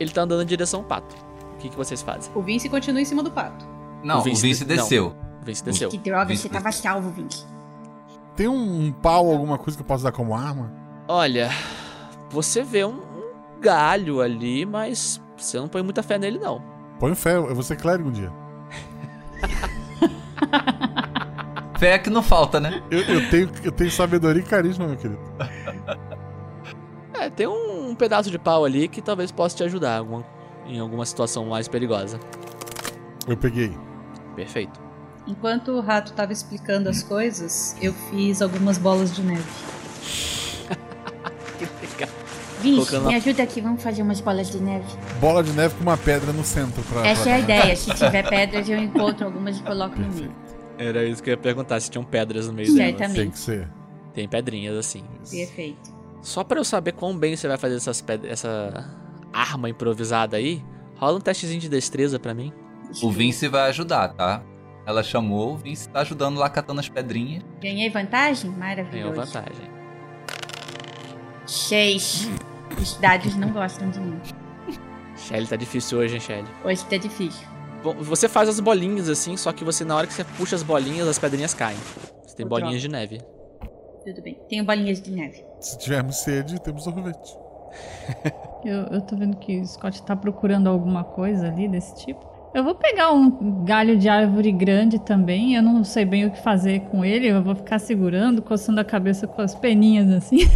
Ele 0.00 0.10
tá 0.10 0.22
andando 0.22 0.42
em 0.42 0.46
direção 0.46 0.80
ao 0.80 0.86
pato. 0.86 1.14
O 1.54 1.58
que, 1.58 1.68
que 1.68 1.76
vocês 1.76 2.02
fazem? 2.02 2.32
O 2.34 2.42
Vince 2.42 2.68
continua 2.68 3.00
em 3.00 3.04
cima 3.04 3.22
do 3.22 3.30
pato. 3.30 3.73
Não, 4.04 4.18
o 4.18 4.22
Vince, 4.22 4.64
de- 4.64 4.74
não. 4.76 4.82
desceu. 4.82 5.14
O 5.42 5.44
Vince 5.44 5.64
desceu. 5.64 5.88
Que 5.88 5.98
droga, 5.98 6.26
Vince 6.26 6.42
você 6.42 6.48
tava 6.48 6.70
salvo, 6.72 7.10
Vince. 7.10 7.44
Tem 8.36 8.48
um, 8.48 8.86
um 8.86 8.92
pau, 8.92 9.30
alguma 9.30 9.56
coisa 9.58 9.76
que 9.76 9.82
eu 9.82 9.86
posso 9.86 10.02
usar 10.02 10.12
como 10.12 10.34
arma? 10.34 10.72
Olha, 11.08 11.50
você 12.30 12.62
vê 12.62 12.84
um, 12.84 12.90
um 12.98 13.60
galho 13.60 14.20
ali, 14.20 14.66
mas 14.66 15.20
você 15.36 15.58
não 15.58 15.68
põe 15.68 15.82
muita 15.82 16.02
fé 16.02 16.18
nele 16.18 16.38
não. 16.38 16.60
Põe 16.98 17.14
fé, 17.14 17.36
eu 17.36 17.54
vou 17.54 17.62
ser 17.62 17.76
clérigo 17.76 18.08
um 18.08 18.12
dia. 18.12 18.32
Fé 21.78 21.98
que 21.98 22.08
não 22.08 22.22
falta, 22.22 22.60
né? 22.60 22.82
Eu, 22.90 23.00
eu 23.00 23.30
tenho, 23.30 23.50
eu 23.64 23.72
tenho 23.72 23.90
sabedoria 23.90 24.40
e 24.40 24.44
carisma, 24.44 24.86
meu 24.86 24.96
querido. 24.96 25.20
É, 27.14 27.28
tem 27.28 27.46
um, 27.46 27.90
um 27.90 27.94
pedaço 27.94 28.30
de 28.30 28.38
pau 28.38 28.64
ali 28.64 28.86
que 28.88 29.02
talvez 29.02 29.30
possa 29.32 29.56
te 29.56 29.64
ajudar 29.64 29.98
alguma- 29.98 30.24
em 30.66 30.78
alguma 30.78 31.04
situação 31.04 31.44
mais 31.46 31.66
perigosa. 31.68 32.18
Eu 33.26 33.36
peguei. 33.36 33.76
Perfeito. 34.34 34.80
Enquanto 35.26 35.68
o 35.72 35.80
rato 35.80 36.12
tava 36.12 36.32
explicando 36.32 36.88
as 36.88 37.02
coisas, 37.02 37.76
eu 37.80 37.92
fiz 38.10 38.42
algumas 38.42 38.76
bolas 38.78 39.14
de 39.14 39.22
neve. 39.22 39.44
Que 41.58 41.64
legal. 41.86 42.14
Colocando 42.62 43.06
me 43.08 43.14
ajuda 43.14 43.42
aqui, 43.42 43.60
vamos 43.60 43.82
fazer 43.82 44.02
umas 44.02 44.20
bolas 44.20 44.50
de 44.50 44.58
neve. 44.58 44.86
Bola 45.20 45.42
de 45.42 45.52
neve 45.52 45.74
com 45.76 45.82
uma 45.82 45.96
pedra 45.96 46.32
no 46.32 46.42
centro 46.44 46.82
pra. 46.84 47.06
Essa 47.06 47.22
pra- 47.24 47.32
é 47.32 47.34
a 47.34 47.38
ideia. 47.40 47.76
Se 47.76 47.92
tiver 47.94 48.22
pedras, 48.28 48.68
eu 48.68 48.78
encontro 48.78 49.26
algumas 49.26 49.58
e 49.58 49.62
coloco 49.62 49.98
no 50.00 50.08
meio. 50.12 50.32
Era 50.78 51.04
isso 51.04 51.22
que 51.22 51.30
eu 51.30 51.34
ia 51.34 51.38
perguntar, 51.38 51.78
se 51.80 51.90
tinham 51.90 52.04
pedras 52.04 52.46
no 52.48 52.52
meio 52.54 52.68
Certamente. 52.72 52.98
delas. 52.98 53.16
Tem 53.16 53.30
que 53.30 53.38
ser. 53.38 53.68
Tem 54.14 54.28
pedrinhas 54.28 54.76
assim. 54.76 55.04
Perfeito. 55.30 55.92
Só 56.22 56.42
pra 56.42 56.58
eu 56.58 56.64
saber 56.64 56.92
quão 56.92 57.16
bem 57.16 57.36
você 57.36 57.46
vai 57.46 57.58
fazer 57.58 57.76
essas 57.76 58.00
ped- 58.00 58.24
essa 58.26 58.90
arma 59.32 59.68
improvisada 59.68 60.36
aí, 60.36 60.64
rola 60.96 61.18
um 61.18 61.20
testezinho 61.20 61.60
de 61.60 61.68
destreza 61.68 62.18
pra 62.18 62.32
mim. 62.34 62.52
O 63.02 63.10
Vince 63.10 63.48
vai 63.48 63.68
ajudar, 63.68 64.08
tá? 64.08 64.42
Ela 64.86 65.02
chamou, 65.02 65.54
o 65.54 65.56
Vince 65.56 65.88
tá 65.88 66.00
ajudando 66.00 66.38
lá 66.38 66.48
catando 66.48 66.80
as 66.80 66.88
pedrinhas. 66.88 67.42
Ganhei 67.60 67.88
vantagem? 67.90 68.50
Ganhou 68.50 68.58
Maravilhoso. 68.58 69.14
vantagem. 69.14 69.66
Seis. 71.46 72.28
Os 72.80 72.96
dados 72.98 73.34
não 73.36 73.50
gostam 73.50 73.90
de 73.90 74.00
mim. 74.00 74.20
Shelly 75.16 75.46
tá 75.46 75.56
difícil 75.56 75.98
hoje, 75.98 76.14
hein, 76.14 76.20
Shelly? 76.20 76.48
Hoje 76.64 76.84
tá 76.86 76.96
difícil. 76.96 77.46
Bom, 77.82 77.94
você 77.94 78.28
faz 78.28 78.48
as 78.48 78.60
bolinhas 78.60 79.08
assim, 79.08 79.36
só 79.36 79.52
que 79.52 79.64
você, 79.64 79.84
na 79.84 79.94
hora 79.96 80.06
que 80.06 80.12
você 80.12 80.24
puxa 80.24 80.56
as 80.56 80.62
bolinhas, 80.62 81.06
as 81.06 81.18
pedrinhas 81.18 81.54
caem. 81.54 81.76
Você 82.26 82.36
tem 82.36 82.46
bolinhas 82.46 82.80
de 82.80 82.88
neve. 82.88 83.20
Tudo 84.04 84.22
bem. 84.22 84.38
Tenho 84.48 84.64
bolinhas 84.64 85.00
de 85.00 85.10
neve. 85.10 85.44
Se 85.60 85.78
tivermos 85.78 86.16
sede, 86.16 86.60
temos 86.60 86.84
sorvete. 86.84 87.36
Eu, 88.64 88.84
eu 88.86 89.02
tô 89.02 89.14
vendo 89.14 89.36
que 89.36 89.60
o 89.60 89.66
Scott 89.66 90.02
tá 90.04 90.16
procurando 90.16 90.70
alguma 90.70 91.04
coisa 91.04 91.48
ali 91.48 91.68
desse 91.68 91.94
tipo. 91.96 92.24
Eu 92.54 92.62
vou 92.62 92.76
pegar 92.76 93.10
um 93.10 93.64
galho 93.64 93.98
de 93.98 94.08
árvore 94.08 94.52
grande 94.52 95.00
também. 95.00 95.56
Eu 95.56 95.62
não 95.62 95.82
sei 95.82 96.04
bem 96.04 96.24
o 96.24 96.30
que 96.30 96.40
fazer 96.40 96.82
com 96.82 97.04
ele. 97.04 97.26
Eu 97.26 97.42
vou 97.42 97.56
ficar 97.56 97.80
segurando, 97.80 98.40
coçando 98.40 98.80
a 98.80 98.84
cabeça 98.84 99.26
com 99.26 99.42
as 99.42 99.56
peninhas 99.56 100.08
assim. 100.08 100.48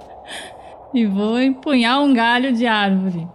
e 0.94 1.04
vou 1.04 1.38
empunhar 1.38 2.02
um 2.02 2.14
galho 2.14 2.50
de 2.54 2.66
árvore. 2.66 3.28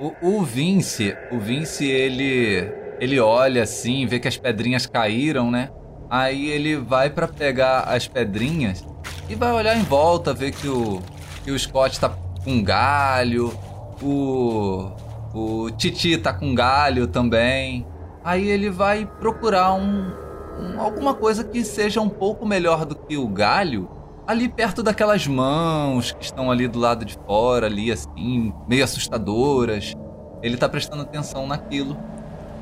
O, 0.00 0.38
o 0.38 0.42
Vince, 0.42 1.14
o 1.30 1.38
Vince, 1.38 1.84
ele 1.84 2.72
ele 2.98 3.20
olha 3.20 3.62
assim, 3.62 4.06
vê 4.06 4.18
que 4.18 4.26
as 4.26 4.38
pedrinhas 4.38 4.86
caíram, 4.86 5.50
né? 5.50 5.68
Aí 6.08 6.48
ele 6.48 6.76
vai 6.76 7.10
pra 7.10 7.28
pegar 7.28 7.80
as 7.80 8.08
pedrinhas 8.08 8.84
e 9.28 9.34
vai 9.34 9.52
olhar 9.52 9.76
em 9.76 9.82
volta, 9.82 10.32
ver 10.32 10.52
que 10.52 10.66
o 10.66 11.02
que 11.44 11.50
o 11.50 11.58
Scott 11.58 12.00
tá 12.00 12.08
com 12.42 12.62
galho, 12.62 13.56
o 14.02 14.90
o 15.34 15.70
Titi 15.70 16.16
tá 16.16 16.32
com 16.32 16.54
galho 16.54 17.06
também. 17.06 17.86
Aí 18.24 18.48
ele 18.48 18.70
vai 18.70 19.04
procurar 19.20 19.74
um, 19.74 20.10
um- 20.58 20.80
alguma 20.80 21.14
coisa 21.14 21.44
que 21.44 21.62
seja 21.64 22.00
um 22.00 22.08
pouco 22.08 22.46
melhor 22.46 22.84
do 22.86 22.94
que 22.94 23.16
o 23.16 23.28
galho 23.28 23.88
ali 24.26 24.48
perto 24.48 24.82
daquelas 24.82 25.26
mãos 25.26 26.12
que 26.12 26.24
estão 26.24 26.50
ali 26.50 26.66
do 26.66 26.78
lado 26.78 27.04
de 27.04 27.16
fora, 27.26 27.66
ali 27.66 27.92
assim, 27.92 28.52
meio 28.66 28.82
assustadoras. 28.84 29.94
Ele 30.42 30.56
tá 30.56 30.68
prestando 30.68 31.02
atenção 31.02 31.46
naquilo. 31.46 31.96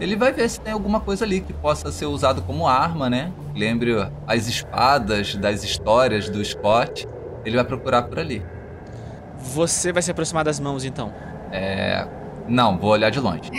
Ele 0.01 0.15
vai 0.17 0.33
ver 0.33 0.49
se 0.51 0.61
tem 0.61 0.73
alguma 0.73 1.01
coisa 1.01 1.25
ali 1.25 1.41
que 1.41 1.53
possa 1.53 1.91
ser 1.91 2.07
usado 2.07 2.43
como 2.43 2.69
arma, 2.69 3.09
né? 3.09 3.33
Lembre 3.55 3.95
as 4.27 4.47
espadas 4.49 5.35
das 5.37 5.65
histórias 5.65 6.29
do 6.29 6.45
Scott. 6.45 7.07
Ele 7.45 7.57
vai 7.57 7.65
procurar 7.65 8.03
por 8.03 8.19
ali. 8.19 8.43
Você 9.39 9.93
vai 9.93 10.03
se 10.03 10.11
aproximar 10.11 10.45
das 10.45 10.59
mãos 10.59 10.85
então. 10.85 11.13
É. 11.53 12.07
Não, 12.49 12.79
vou 12.79 12.91
olhar 12.91 13.11
de 13.11 13.21
longe. 13.21 13.51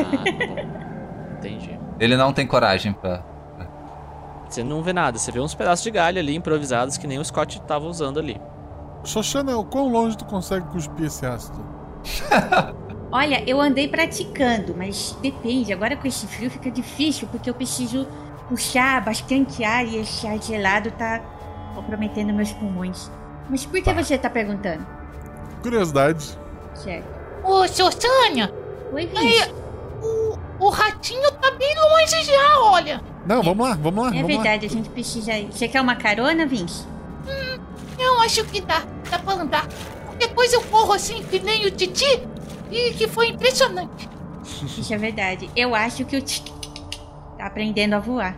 Ah, 0.00 0.24
tá. 0.24 1.38
Entendi. 1.38 1.78
Ele 1.98 2.16
não 2.16 2.32
tem 2.32 2.46
coragem 2.46 2.92
pra. 2.92 3.24
Você 4.48 4.62
não 4.62 4.82
vê 4.82 4.92
nada, 4.92 5.18
você 5.18 5.32
vê 5.32 5.40
uns 5.40 5.54
pedaços 5.54 5.82
de 5.82 5.90
galho 5.90 6.18
ali 6.18 6.34
improvisados 6.34 6.96
que 6.96 7.06
nem 7.06 7.18
o 7.18 7.24
Scott 7.24 7.60
tava 7.62 7.86
usando 7.86 8.20
ali. 8.20 8.40
Xoxana, 9.02 9.56
o 9.56 9.64
quão 9.64 9.88
longe 9.88 10.16
tu 10.16 10.24
consegue 10.24 10.66
cuspir 10.68 11.06
esse 11.06 11.26
ácido? 11.26 11.64
Olha, 13.10 13.42
eu 13.48 13.60
andei 13.60 13.88
praticando, 13.88 14.74
mas 14.76 15.16
depende. 15.22 15.72
Agora 15.72 15.96
com 15.96 16.06
esse 16.06 16.26
frio 16.26 16.50
fica 16.50 16.70
difícil, 16.70 17.28
porque 17.28 17.48
eu 17.48 17.54
preciso 17.54 18.06
puxar 18.48 19.04
bastante 19.04 19.64
ar 19.64 19.84
e 19.86 19.98
esse 19.98 20.26
ar 20.26 20.40
gelado 20.40 20.90
tá 20.92 21.20
comprometendo 21.74 22.32
meus 22.32 22.52
pulmões. 22.52 23.10
Mas 23.48 23.64
por 23.64 23.80
que 23.82 23.92
você 23.92 24.16
tá 24.18 24.30
perguntando? 24.30 24.86
Curiosidade. 25.64 26.38
Certo. 26.74 27.06
Ô, 27.42 27.66
Susana! 27.66 28.52
Oi, 28.92 29.08
Aí, 29.16 29.50
o, 30.02 30.66
o 30.66 30.68
ratinho 30.68 31.32
tá 31.32 31.50
bem 31.52 31.74
longe 31.74 32.22
já, 32.22 32.60
olha. 32.60 33.00
Não, 33.24 33.42
vamos 33.42 33.66
lá, 33.66 33.74
vamos 33.74 34.04
lá. 34.04 34.10
É 34.10 34.20
vamos 34.20 34.26
verdade, 34.26 34.66
a 34.66 34.68
gente 34.68 34.90
precisa 34.90 35.32
ir. 35.32 35.50
Você 35.50 35.66
quer 35.66 35.80
uma 35.80 35.96
carona, 35.96 36.44
Vince? 36.44 36.86
Hum, 37.26 37.58
eu 37.98 38.20
acho 38.20 38.44
que 38.44 38.60
dá. 38.60 38.82
Dá 39.10 39.18
pra 39.18 39.32
andar. 39.32 39.66
Depois 40.18 40.52
eu 40.52 40.60
corro 40.64 40.92
assim, 40.92 41.22
que 41.22 41.38
nem 41.40 41.64
o 41.64 41.70
Titi. 41.70 42.28
E 42.70 42.92
que 42.92 43.08
foi 43.08 43.28
impressionante. 43.28 44.06
Isso 44.78 44.92
é 44.92 44.98
verdade. 44.98 45.48
Eu 45.56 45.74
acho 45.74 46.04
que 46.04 46.18
o 46.18 46.20
Titi 46.20 46.52
tá 47.38 47.46
aprendendo 47.46 47.94
a 47.94 48.00
voar. 48.00 48.36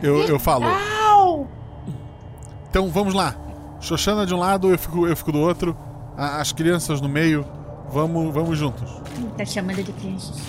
Eu, 0.00 0.22
eu 0.28 0.38
falo. 0.38 0.64
Então 2.70 2.88
vamos 2.88 3.14
lá. 3.14 3.34
Xoxana 3.82 4.24
de 4.24 4.32
um 4.34 4.38
lado, 4.38 4.70
eu 4.70 4.78
fico, 4.78 5.06
eu 5.06 5.16
fico 5.16 5.32
do 5.32 5.38
outro. 5.40 5.76
A- 6.16 6.40
as 6.40 6.52
crianças 6.52 7.00
no 7.00 7.08
meio. 7.08 7.44
Vamos, 7.90 8.32
vamos 8.32 8.56
juntos. 8.56 8.90
Tá 9.36 9.44
chamando 9.44 9.82
de 9.82 9.92
crianças. 9.92 10.40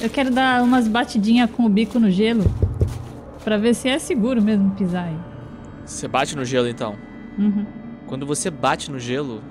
Eu 0.00 0.08
quero 0.08 0.30
dar 0.30 0.62
umas 0.62 0.88
batidinhas 0.88 1.50
com 1.50 1.64
o 1.66 1.68
bico 1.68 1.98
no 2.00 2.10
gelo. 2.10 2.44
Pra 3.44 3.56
ver 3.58 3.74
se 3.74 3.88
é 3.88 3.98
seguro 3.98 4.40
mesmo 4.40 4.70
pisar 4.70 5.04
aí. 5.04 5.16
Você 5.84 6.08
bate 6.08 6.34
no 6.36 6.44
gelo 6.44 6.68
então. 6.68 6.96
Uhum. 7.38 7.66
Quando 8.06 8.26
você 8.26 8.50
bate 8.50 8.90
no 8.90 8.98
gelo, 8.98 9.42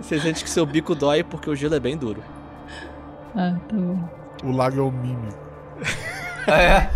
você 0.00 0.20
sente 0.20 0.44
que 0.44 0.50
seu 0.50 0.64
bico 0.66 0.94
dói 0.94 1.22
porque 1.24 1.48
o 1.48 1.56
gelo 1.56 1.74
é 1.74 1.80
bem 1.80 1.96
duro. 1.96 2.22
Ah, 3.34 3.56
tá 3.68 3.74
bom. 3.76 3.98
O 4.44 4.50
lago 4.52 4.78
é 4.78 4.82
o 4.82 4.90
Mimi. 4.90 5.28
É. 6.46 6.88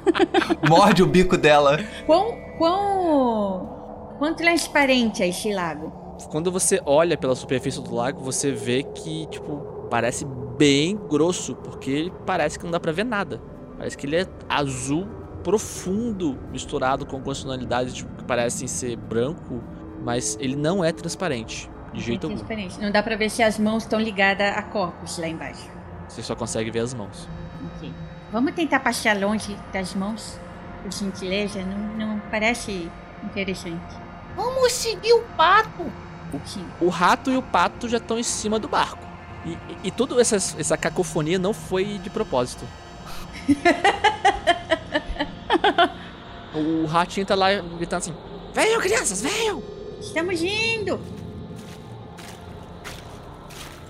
Morde 0.68 1.02
o 1.02 1.06
bico 1.06 1.36
dela. 1.36 1.78
Quão. 2.06 2.36
Quão. 2.58 4.14
Quão 4.18 4.34
transparente 4.34 5.22
é 5.22 5.28
esse 5.28 5.52
lago? 5.52 5.92
Quando 6.30 6.52
você 6.52 6.80
olha 6.86 7.16
pela 7.16 7.34
superfície 7.34 7.80
do 7.82 7.94
lago, 7.94 8.20
você 8.22 8.52
vê 8.52 8.82
que, 8.84 9.26
tipo, 9.26 9.86
parece 9.90 10.24
bem 10.56 10.96
grosso, 10.96 11.56
porque 11.56 12.12
parece 12.24 12.58
que 12.58 12.64
não 12.64 12.70
dá 12.70 12.78
pra 12.78 12.92
ver 12.92 13.04
nada. 13.04 13.40
Parece 13.76 13.96
que 13.96 14.06
ele 14.06 14.16
é 14.16 14.26
azul 14.48 15.08
profundo, 15.42 16.38
misturado 16.52 17.04
com 17.04 17.20
condicionalidades 17.20 17.94
tipo, 17.94 18.14
que 18.14 18.22
parecem 18.24 18.68
ser 18.68 18.94
branco, 18.96 19.60
mas 20.04 20.38
ele 20.40 20.54
não 20.54 20.84
é 20.84 20.92
transparente, 20.92 21.68
de 21.92 22.00
jeito 22.00 22.26
É 22.26 22.30
algum. 22.30 22.36
transparente. 22.36 22.80
Não 22.80 22.92
dá 22.92 23.02
pra 23.02 23.16
ver 23.16 23.28
se 23.28 23.42
as 23.42 23.58
mãos 23.58 23.82
estão 23.82 23.98
ligadas 23.98 24.56
a 24.56 24.62
corpos 24.62 25.18
lá 25.18 25.26
embaixo. 25.26 25.68
Você 26.08 26.22
só 26.22 26.36
consegue 26.36 26.70
ver 26.70 26.80
as 26.80 26.94
mãos. 26.94 27.28
Ok. 27.76 27.90
Vamos 28.32 28.54
tentar 28.54 28.80
passar 28.80 29.20
longe 29.20 29.54
das 29.74 29.94
mãos? 29.94 30.40
Por 30.82 30.90
gentileza, 30.90 31.62
não, 31.62 31.78
não 31.96 32.18
parece 32.30 32.90
interessante. 33.22 33.94
Vamos 34.34 34.72
seguir 34.72 35.12
o 35.12 35.20
pato. 35.36 35.84
Sim. 36.46 36.66
O 36.80 36.88
rato 36.88 37.30
e 37.30 37.36
o 37.36 37.42
pato 37.42 37.90
já 37.90 37.98
estão 37.98 38.18
em 38.18 38.22
cima 38.22 38.58
do 38.58 38.66
barco. 38.66 39.06
E, 39.44 39.50
e, 39.50 39.58
e 39.84 39.90
toda 39.90 40.18
essa, 40.18 40.36
essa 40.36 40.78
cacofonia 40.78 41.38
não 41.38 41.52
foi 41.52 41.98
de 41.98 42.08
propósito. 42.08 42.64
o 46.54 46.86
ratinho 46.86 47.26
tá 47.26 47.34
lá 47.34 47.48
gritando 47.76 47.98
assim: 47.98 48.14
Venham, 48.54 48.80
crianças, 48.80 49.20
venham! 49.20 49.62
Estamos 50.00 50.40
indo! 50.40 50.98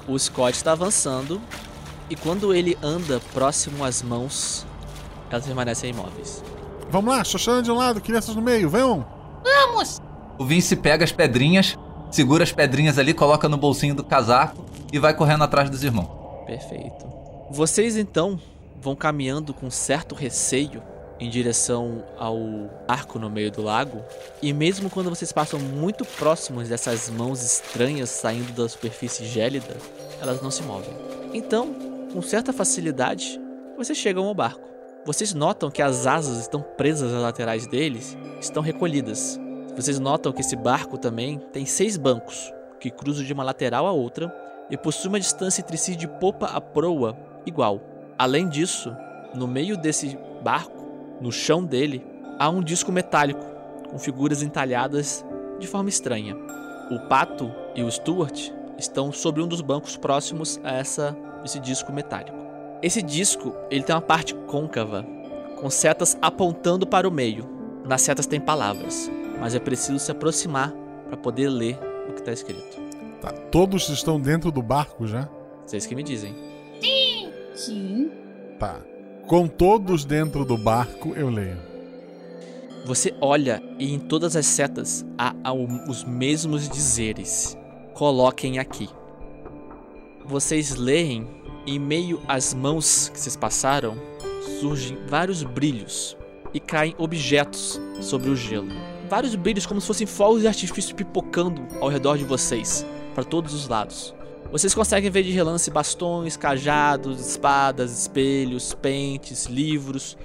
O 0.09 0.19
Scott 0.19 0.57
está 0.57 0.73
avançando 0.73 1.41
e 2.13 2.17
quando 2.17 2.53
ele 2.53 2.77
anda 2.83 3.19
próximo 3.33 3.83
às 3.83 4.03
mãos, 4.03 4.67
elas 5.31 5.47
permanecem 5.47 5.89
imóveis. 5.89 6.45
Vamos 6.91 7.11
lá, 7.11 7.25
Xoxana 7.25 7.63
de 7.63 7.71
um 7.71 7.75
lado, 7.75 8.03
crianças 8.03 8.37
no 8.37 8.43
meio, 8.43 8.69
venham! 8.69 9.07
Vamos! 9.43 9.99
O 10.39 10.45
Vince 10.45 10.77
pega 10.77 11.05
as 11.05 11.11
pedrinhas, 11.11 11.75
segura 12.11 12.45
as 12.45 12.53
pedrinhas 12.53 12.99
ali, 12.99 13.15
coloca 13.15 13.49
no 13.49 13.57
bolsinho 13.57 13.95
do 13.95 14.05
casaco 14.05 14.63
e 14.93 14.99
vai 14.99 15.15
correndo 15.15 15.45
atrás 15.45 15.71
dos 15.71 15.83
irmãos. 15.83 16.11
Perfeito. 16.45 17.11
Vocês 17.51 17.97
então 17.97 18.39
vão 18.79 18.95
caminhando 18.95 19.55
com 19.55 19.71
certo 19.71 20.15
receio 20.15 20.83
em 21.19 21.31
direção 21.31 22.05
ao 22.19 22.39
arco 22.87 23.19
no 23.19 23.31
meio 23.31 23.51
do 23.51 23.63
lago, 23.63 24.03
e 24.43 24.53
mesmo 24.53 24.91
quando 24.91 25.09
vocês 25.09 25.33
passam 25.33 25.59
muito 25.59 26.05
próximos 26.05 26.69
dessas 26.69 27.09
mãos 27.09 27.43
estranhas 27.43 28.11
saindo 28.11 28.53
da 28.53 28.69
superfície 28.69 29.25
gélida, 29.25 29.79
elas 30.21 30.43
não 30.43 30.51
se 30.51 30.63
movem. 30.63 30.95
Então, 31.33 31.92
com 32.13 32.21
certa 32.21 32.53
facilidade, 32.53 33.41
vocês 33.77 33.97
chegam 33.97 34.27
ao 34.27 34.35
barco. 34.35 34.69
Vocês 35.05 35.33
notam 35.33 35.71
que 35.71 35.81
as 35.81 36.07
asas 36.07 36.39
estão 36.39 36.61
presas 36.61 37.13
às 37.13 37.23
laterais 37.23 37.67
deles, 37.67 38.17
estão 38.39 38.63
recolhidas. 38.63 39.41
Vocês 39.75 39.99
notam 39.99 40.31
que 40.31 40.43
esse 40.43 40.55
barco 40.55 40.99
também 40.99 41.39
tem 41.53 41.65
seis 41.65 41.97
bancos, 41.97 42.53
que 42.79 42.91
cruzam 42.91 43.25
de 43.25 43.33
uma 43.33 43.43
lateral 43.43 43.87
a 43.87 43.93
outra, 43.93 44.33
e 44.71 44.77
possui 44.77 45.09
uma 45.09 45.19
distância 45.19 45.63
entre 45.63 45.77
si 45.77 45.97
de 45.97 46.07
popa 46.07 46.47
a 46.47 46.61
proa 46.61 47.17
igual. 47.47 47.81
Além 48.19 48.47
disso, 48.47 48.95
no 49.35 49.49
meio 49.49 49.77
desse 49.77 50.17
barco, 50.43 51.17
no 51.21 51.33
chão 51.33 51.65
dele, 51.65 52.05
há 52.39 52.49
um 52.51 52.63
disco 52.63 52.93
metálico 52.93 53.45
com 53.91 53.99
figuras 53.99 54.43
entalhadas 54.43 55.25
de 55.59 55.67
forma 55.67 55.89
estranha. 55.89 56.37
O 56.91 57.09
pato 57.09 57.51
e 57.75 57.83
o 57.83 57.91
Stuart 57.91 58.51
estão 58.79 59.11
sobre 59.11 59.43
um 59.43 59.49
dos 59.49 59.63
bancos 59.63 59.97
próximos 59.97 60.61
a 60.63 60.73
essa, 60.75 61.17
esse 61.45 61.59
disco 61.59 61.93
metálico. 61.93 62.37
Esse 62.83 63.03
disco 63.03 63.55
ele 63.71 63.85
tem 63.85 63.95
uma 63.95 64.03
parte 64.03 64.35
côncava, 64.35 65.07
com 65.61 65.71
setas 65.71 66.17
apontando 66.21 66.87
para 66.87 67.09
o 67.09 67.13
meio. 67.13 67.49
Nas 67.85 68.03
setas 68.03 68.27
tem 68.27 68.41
palavras, 68.41 69.11
mas 69.41 69.55
é 69.55 69.59
preciso 69.59 69.99
se 69.99 70.11
aproximar 70.11 70.73
para 71.07 71.17
poder 71.17 71.49
ler 71.49 71.79
o 72.09 72.13
que 72.13 72.21
está 72.21 72.33
escrito. 72.33 72.81
Tá, 73.21 73.33
todos 73.33 73.89
estão 73.89 74.21
dentro 74.21 74.51
do 74.51 74.63
barco 74.63 75.07
já? 75.07 75.29
Vocês 75.65 75.87
que 75.87 75.95
me 75.95 76.03
dizem. 76.03 76.35
Sim! 76.81 77.31
Sim. 77.55 78.11
Tá. 78.59 78.81
Com 79.27 79.47
todos 79.47 80.05
dentro 80.05 80.45
do 80.45 80.59
barco, 80.59 81.13
eu 81.15 81.29
leio. 81.29 81.59
Você 82.85 83.15
olha 83.21 83.63
e 83.79 83.95
em 83.95 83.99
todas 83.99 84.35
as 84.35 84.47
setas 84.47 85.07
há, 85.17 85.35
há 85.45 85.53
os 85.53 86.03
mesmos 86.05 86.69
dizeres. 86.69 87.57
Coloquem 87.95 88.59
aqui. 88.59 88.89
Vocês 90.25 90.77
leem, 90.77 91.27
em 91.67 91.79
meio 91.79 92.21
às 92.29 92.55
mãos 92.55 93.09
que 93.09 93.19
vocês 93.19 93.37
passaram, 93.37 93.97
surgem 94.61 94.97
vários 95.09 95.43
brilhos 95.43 96.17
e 96.55 96.61
caem 96.61 96.95
objetos 96.97 97.81
sobre 98.01 98.31
o 98.31 98.37
gelo. 98.37 98.69
Vários 99.09 99.35
brilhos 99.35 99.67
como 99.67 99.81
se 99.81 99.87
fossem 99.87 100.07
fogos 100.07 100.43
de 100.43 100.49
artifício 100.49 100.95
pipocando 100.95 101.67
ao 101.81 101.89
redor 101.89 102.17
de 102.17 102.25
vocês, 102.25 102.87
para 103.15 103.25
todos 103.25 103.53
os 103.53 103.69
lados. 103.69 104.15
Vocês 104.51 104.75
conseguem 104.75 105.11
ver 105.11 105.23
de 105.23 105.33
relance 105.33 105.71
bastões, 105.71 106.37
cajados, 106.37 107.21
espadas, 107.21 107.91
espelhos, 107.91 108.75
pentes, 108.75 109.47
livros. 109.47 110.17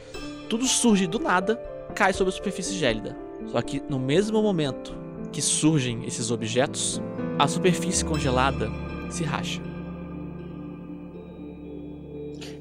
Tudo 0.50 0.66
surge 0.66 1.08
do 1.08 1.20
nada 1.20 1.56
cai 1.96 2.14
sobre 2.14 2.34
a 2.34 2.36
superfície 2.36 2.78
gélida. 2.78 3.18
Só 3.52 3.62
que 3.62 3.82
no 3.90 3.98
mesmo 3.98 4.42
momento 4.42 4.96
que 5.32 5.42
surgem 5.42 6.06
esses 6.06 6.30
objetos, 6.30 7.02
a 7.40 7.48
superfície 7.48 8.04
congelada 8.04 8.70
se 9.10 9.24
racha. 9.24 9.67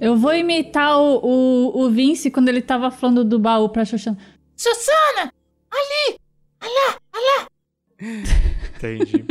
Eu 0.01 0.17
vou 0.17 0.35
imitar 0.35 0.99
o, 0.99 1.21
o, 1.23 1.83
o 1.83 1.91
Vince 1.91 2.31
quando 2.31 2.49
ele 2.49 2.61
tava 2.61 2.91
falando 2.91 3.25
do 3.25 3.39
baú 3.39 3.69
pra 3.69 3.85
Xoxana. 3.85 4.19
Susana! 4.57 5.33
Ali! 5.71 6.19
Alá! 6.61 6.99
Alá! 7.13 7.49
Entendi. 8.77 9.25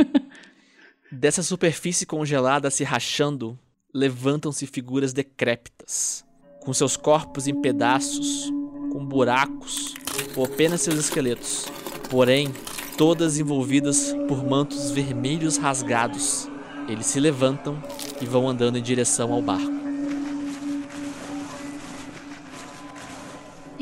Dessa 1.10 1.42
superfície 1.42 2.04
congelada 2.04 2.70
se 2.70 2.84
rachando, 2.84 3.58
levantam-se 3.94 4.66
figuras 4.66 5.12
decrépitas, 5.12 6.24
com 6.60 6.72
seus 6.72 6.96
corpos 6.96 7.46
em 7.46 7.60
pedaços, 7.60 8.50
com 8.92 9.04
buracos 9.04 9.94
ou 10.36 10.44
apenas 10.44 10.82
seus 10.82 10.98
esqueletos. 10.98 11.66
Porém, 12.10 12.52
todas 12.96 13.38
envolvidas 13.38 14.14
por 14.26 14.44
mantos 14.44 14.90
vermelhos 14.90 15.56
rasgados. 15.56 16.48
Eles 16.88 17.06
se 17.06 17.18
levantam 17.18 17.82
e 18.20 18.26
vão 18.26 18.48
andando 18.48 18.78
em 18.78 18.82
direção 18.82 19.32
ao 19.32 19.42
barco. 19.42 19.85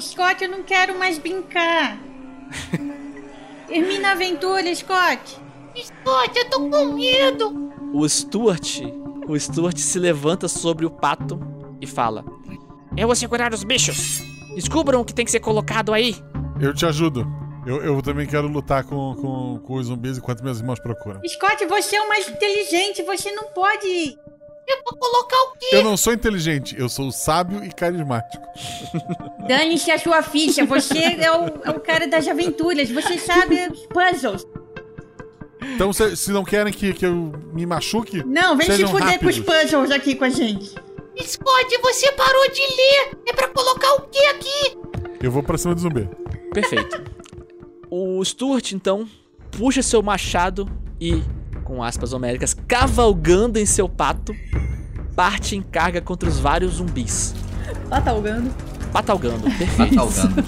Scott, 0.00 0.42
eu 0.42 0.50
não 0.50 0.62
quero 0.62 0.98
mais 0.98 1.18
brincar. 1.18 1.98
Termina 3.66 4.08
a 4.08 4.12
aventura, 4.12 4.74
Scott. 4.74 5.38
Scott, 5.76 6.38
eu 6.38 6.50
tô 6.50 6.68
com 6.68 6.92
medo. 6.94 7.72
O 7.92 8.08
Stuart, 8.08 8.80
o 9.26 9.38
Stuart 9.38 9.78
se 9.78 9.98
levanta 9.98 10.48
sobre 10.48 10.84
o 10.84 10.90
pato 10.90 11.40
e 11.80 11.86
fala: 11.86 12.24
Eu 12.96 13.06
vou 13.06 13.16
segurar 13.16 13.52
os 13.52 13.64
bichos. 13.64 14.22
Descubram 14.54 15.00
o 15.00 15.04
que 15.04 15.14
tem 15.14 15.24
que 15.24 15.30
ser 15.30 15.40
colocado 15.40 15.92
aí. 15.92 16.16
Eu 16.60 16.74
te 16.74 16.86
ajudo. 16.86 17.26
Eu, 17.66 17.82
eu 17.82 18.02
também 18.02 18.26
quero 18.26 18.46
lutar 18.46 18.84
com, 18.84 19.14
com, 19.16 19.58
com 19.58 19.74
os 19.74 19.86
zumbis 19.86 20.18
enquanto 20.18 20.44
meus 20.44 20.58
irmãos 20.58 20.78
procuram. 20.78 21.20
Scott, 21.26 21.64
você 21.66 21.96
é 21.96 22.02
o 22.02 22.08
mais 22.08 22.28
inteligente, 22.28 23.02
você 23.02 23.32
não 23.32 23.44
pode. 23.44 24.18
Eu 24.66 24.78
vou 24.84 24.96
colocar 24.98 25.36
o 25.36 25.52
quê? 25.58 25.66
Eu 25.72 25.84
não 25.84 25.96
sou 25.96 26.12
inteligente, 26.12 26.74
eu 26.78 26.88
sou 26.88 27.10
sábio 27.12 27.62
e 27.64 27.70
carismático. 27.70 28.42
Dane-se 29.46 29.90
a 29.90 29.98
sua 29.98 30.22
ficha, 30.22 30.64
você 30.64 30.98
é 30.98 31.30
o, 31.30 31.46
é 31.64 31.70
o 31.70 31.80
cara 31.80 32.06
das 32.08 32.26
aventuras, 32.26 32.90
você 32.90 33.18
sabe 33.18 33.56
os 33.70 33.86
puzzles. 33.86 34.46
Então, 35.74 35.92
se, 35.92 36.16
se 36.16 36.30
não 36.30 36.44
querem 36.44 36.72
que, 36.72 36.92
que 36.92 37.04
eu 37.06 37.32
me 37.52 37.66
machuque, 37.66 38.22
Não, 38.24 38.56
vem 38.56 38.66
sejam 38.66 38.86
se 38.88 38.92
fuder 38.92 39.18
com 39.18 39.26
os 39.26 39.36
rápidos. 39.38 39.62
puzzles 39.62 39.90
aqui 39.90 40.14
com 40.14 40.24
a 40.24 40.30
gente. 40.30 40.74
Scott, 41.22 41.78
você 41.82 42.12
parou 42.12 42.50
de 42.50 42.60
ler. 42.60 43.18
É 43.28 43.32
pra 43.32 43.48
colocar 43.48 43.94
o 43.94 44.02
quê 44.02 44.18
aqui? 44.34 44.78
Eu 45.22 45.30
vou 45.30 45.42
pra 45.42 45.56
cima 45.56 45.74
do 45.74 45.80
zumbi. 45.80 46.08
Perfeito. 46.52 47.02
O 47.90 48.22
Stuart, 48.24 48.72
então, 48.72 49.06
puxa 49.52 49.82
seu 49.82 50.02
machado 50.02 50.68
e, 51.00 51.22
com 51.64 51.82
aspas 51.82 52.12
homéricas, 52.12 52.54
cavalgando 52.68 53.58
em 53.58 53.66
seu 53.66 53.88
pato, 53.88 54.34
parte 55.16 55.56
em 55.56 55.62
carga 55.62 56.00
contra 56.00 56.28
os 56.28 56.38
vários 56.38 56.74
zumbis. 56.74 57.34
Patalgando. 57.88 58.50
Patalgando, 58.92 59.42
perfeito. 59.58 59.96
Patalgando. 59.96 60.44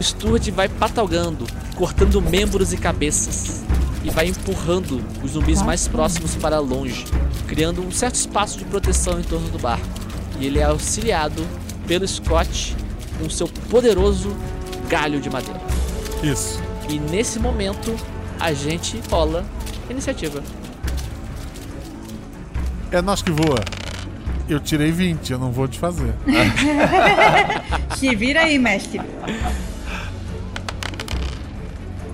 Stuart 0.00 0.48
vai 0.50 0.68
patalgando, 0.68 1.46
cortando 1.74 2.20
membros 2.20 2.72
e 2.72 2.76
cabeças. 2.76 3.62
E 4.04 4.10
vai 4.10 4.26
empurrando 4.26 5.02
os 5.22 5.32
zumbis 5.32 5.62
mais 5.62 5.86
próximos 5.86 6.34
para 6.34 6.58
longe, 6.58 7.04
criando 7.46 7.80
um 7.80 7.92
certo 7.92 8.16
espaço 8.16 8.58
de 8.58 8.64
proteção 8.64 9.20
em 9.20 9.22
torno 9.22 9.48
do 9.48 9.58
barco. 9.58 9.86
E 10.40 10.46
ele 10.46 10.58
é 10.58 10.64
auxiliado 10.64 11.46
pelo 11.86 12.06
Scott 12.06 12.76
com 13.18 13.30
seu 13.30 13.46
poderoso 13.70 14.34
galho 14.88 15.20
de 15.20 15.30
madeira. 15.30 15.60
Isso. 16.20 16.60
E 16.88 16.98
nesse 16.98 17.38
momento, 17.38 17.94
a 18.42 18.52
gente 18.52 19.00
rola 19.08 19.46
iniciativa. 19.88 20.42
É 22.90 23.00
nós 23.00 23.22
que 23.22 23.30
voa. 23.30 23.60
Eu 24.48 24.58
tirei 24.58 24.90
20, 24.90 25.32
eu 25.32 25.38
não 25.38 25.52
vou 25.52 25.68
te 25.68 25.78
fazer. 25.78 26.12
Se 27.96 28.12
vira 28.16 28.40
aí, 28.40 28.58
mestre. 28.58 29.00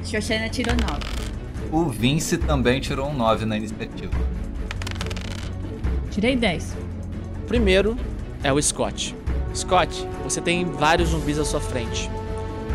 Xoxana 0.04 0.50
tirou 0.50 0.74
9. 0.76 1.00
O 1.72 1.88
Vince 1.88 2.36
também 2.36 2.78
tirou 2.78 3.08
um 3.08 3.14
9 3.14 3.46
na 3.46 3.56
iniciativa. 3.56 4.12
Tirei 6.10 6.36
10. 6.36 6.76
Primeiro 7.46 7.96
é 8.42 8.52
o 8.52 8.60
Scott. 8.60 9.16
Scott, 9.54 10.06
você 10.22 10.42
tem 10.42 10.66
vários 10.66 11.08
zumbis 11.08 11.38
à 11.38 11.44
sua 11.44 11.60
frente. 11.60 12.10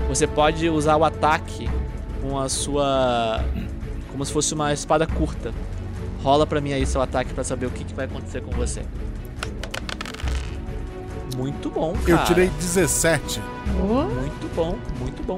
Você 0.10 0.26
pode 0.26 0.68
usar 0.70 0.95
o 0.95 1.04
ataque 1.06 1.70
com 2.24 2.39
a 2.39 2.47
sua. 2.47 3.43
como 4.09 4.26
se 4.26 4.32
fosse 4.32 4.53
uma 4.53 4.71
espada 4.71 5.05
curta. 5.05 5.53
Rola 6.24 6.47
pra 6.47 6.61
mim 6.61 6.71
aí 6.71 6.86
seu 6.86 7.01
ataque 7.01 7.34
pra 7.34 7.43
saber 7.43 7.65
o 7.65 7.69
que, 7.69 7.84
que 7.84 7.93
vai 7.93 8.05
acontecer 8.05 8.41
com 8.41 8.51
você. 8.51 8.82
Muito 11.36 11.69
bom, 11.69 11.93
cara. 11.93 12.21
Eu 12.21 12.24
tirei 12.24 12.47
17. 12.47 13.41
Muito 13.65 14.55
bom, 14.55 14.78
muito 14.99 15.21
bom. 15.24 15.38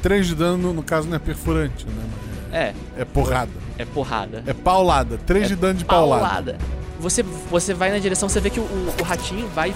3 0.00 0.28
de 0.28 0.34
dano, 0.34 0.72
no 0.72 0.82
caso, 0.82 1.08
não 1.08 1.16
é 1.16 1.18
perfurante, 1.18 1.84
né? 1.86 2.74
É. 2.96 3.00
É 3.02 3.04
porrada. 3.04 3.50
É 3.76 3.84
porrada. 3.84 4.42
É 4.46 4.54
paulada. 4.54 5.18
3 5.18 5.48
de 5.48 5.56
dano 5.56 5.74
de 5.74 5.84
paulada. 5.84 6.56
Você, 6.98 7.22
você 7.22 7.74
vai 7.74 7.90
na 7.90 7.98
direção, 7.98 8.28
você 8.28 8.40
vê 8.40 8.48
que 8.48 8.60
o, 8.60 8.62
o 8.98 9.02
ratinho 9.02 9.46
vai 9.48 9.74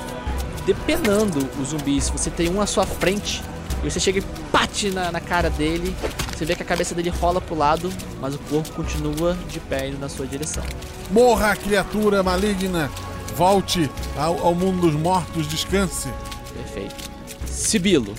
depenando 0.65 1.47
os 1.61 1.69
zumbis. 1.69 2.09
Você 2.09 2.31
tem 2.31 2.49
um 2.49 2.61
à 2.61 2.67
sua 2.67 2.87
frente 2.87 3.43
e 3.83 3.91
você 3.91 4.01
chega 4.01 4.21
e 4.21 4.42
bate 4.53 4.91
na, 4.91 5.11
na 5.11 5.21
cara 5.21 5.49
dele. 5.51 5.95
Você 6.37 6.45
vê 6.45 6.55
que 6.55 6.63
a 6.63 6.67
cabeça 6.67 6.95
dele 6.95 7.11
rola 7.11 7.41
pro 7.41 7.55
lado, 7.57 7.91
mas 8.21 8.35
o 8.35 8.39
corpo 8.39 8.71
continua 8.73 9.37
de 9.49 9.61
pé 9.61 9.89
indo 9.89 9.99
na 9.99 10.09
sua 10.09 10.27
direção. 10.27 10.63
Morra, 11.11 11.55
criatura 11.57 12.23
maligna! 12.23 12.91
Volte 13.37 13.89
ao, 14.17 14.39
ao 14.47 14.55
mundo 14.55 14.83
dos 14.83 14.95
mortos, 14.95 15.47
descanse. 15.47 16.09
Perfeito. 16.55 17.11
Sibilo, 17.47 18.15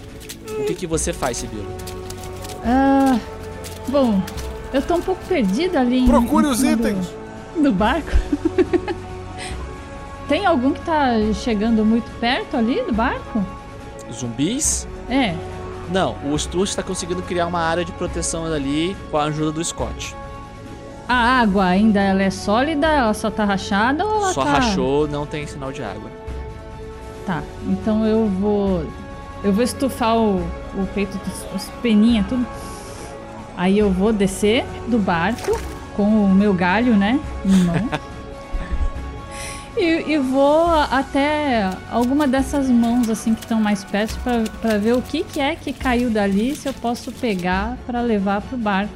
o 0.50 0.64
que, 0.66 0.74
que 0.74 0.88
você 0.88 1.14
faz, 1.14 1.38
Sibilo? 1.38 1.68
Ah, 2.66 3.20
bom, 3.90 4.22
eu 4.74 4.82
tô 4.82 4.96
um 4.96 5.02
pouco 5.02 5.24
perdida 5.26 5.82
ali 5.82 6.00
em. 6.00 6.08
Procure 6.08 6.48
em 6.48 6.50
os 6.52 6.60
cima 6.60 6.76
do- 6.78 6.88
itens. 6.88 7.08
Do, 7.62 7.72
barco. 7.72 8.10
Tem 10.28 10.46
algum 10.46 10.72
que 10.72 10.80
tá 10.82 11.12
chegando 11.36 11.86
muito 11.86 12.10
perto 12.20 12.56
ali 12.58 12.82
do 12.84 12.94
barco? 12.94 13.46
Zumbis? 14.12 14.88
É. 15.10 15.36
Não, 15.92 16.16
o 16.26 16.38
Stuart 16.38 16.70
está 16.70 16.82
conseguindo 16.82 17.22
criar 17.22 17.48
uma 17.48 17.60
área 17.60 17.84
de 17.84 17.92
proteção 17.92 18.46
ali 18.46 18.96
com 19.12 19.18
a 19.18 19.26
ajuda 19.26 19.52
do 19.52 19.64
Scott. 19.64 20.16
A 21.08 21.42
água 21.42 21.66
ainda 21.66 22.00
ela 22.00 22.24
é 22.24 22.30
sólida, 22.30 22.88
ela 22.88 23.14
só 23.14 23.30
tá 23.30 23.44
rachada 23.44 24.06
ou 24.06 24.16
ela 24.16 24.34
Só 24.34 24.44
tá... 24.44 24.54
rachou, 24.54 25.08
não 25.08 25.26
tem 25.26 25.46
sinal 25.46 25.72
de 25.72 25.84
água. 25.84 26.10
Tá, 27.26 27.44
então 27.68 28.06
eu 28.06 28.28
vou. 28.28 28.86
Eu 29.44 29.52
vou 29.52 29.64
estufar 29.64 30.18
o, 30.18 30.38
o 30.38 30.88
peito 30.94 31.18
dos 31.18 31.46
os 31.54 31.70
peninhas, 31.82 32.26
tudo. 32.28 32.46
Aí 33.58 33.78
eu 33.78 33.92
vou 33.92 34.14
descer 34.14 34.66
do 34.88 34.98
barco 34.98 35.60
com 35.96 36.26
o 36.26 36.30
meu 36.30 36.54
galho, 36.54 36.96
né? 36.96 37.20
Em 37.46 37.64
mão. 37.64 37.76
e, 39.76 40.12
e 40.14 40.18
vou 40.20 40.68
até 40.68 41.70
alguma 41.92 42.28
dessas 42.28 42.70
mãos 42.70 43.10
assim 43.10 43.34
que 43.34 43.42
estão 43.42 43.60
mais 43.60 43.84
perto 43.84 44.20
pra- 44.24 44.44
pra 44.62 44.78
ver 44.78 44.94
o 44.96 45.02
que, 45.02 45.24
que 45.24 45.40
é 45.40 45.56
que 45.56 45.74
caiu 45.74 46.10
dali, 46.10 46.56
se 46.56 46.68
eu 46.68 46.74
posso 46.74 47.12
pegar 47.12 47.78
pra 47.86 48.02
levar 48.02 48.42
pro 48.42 48.58
barco. 48.58 48.94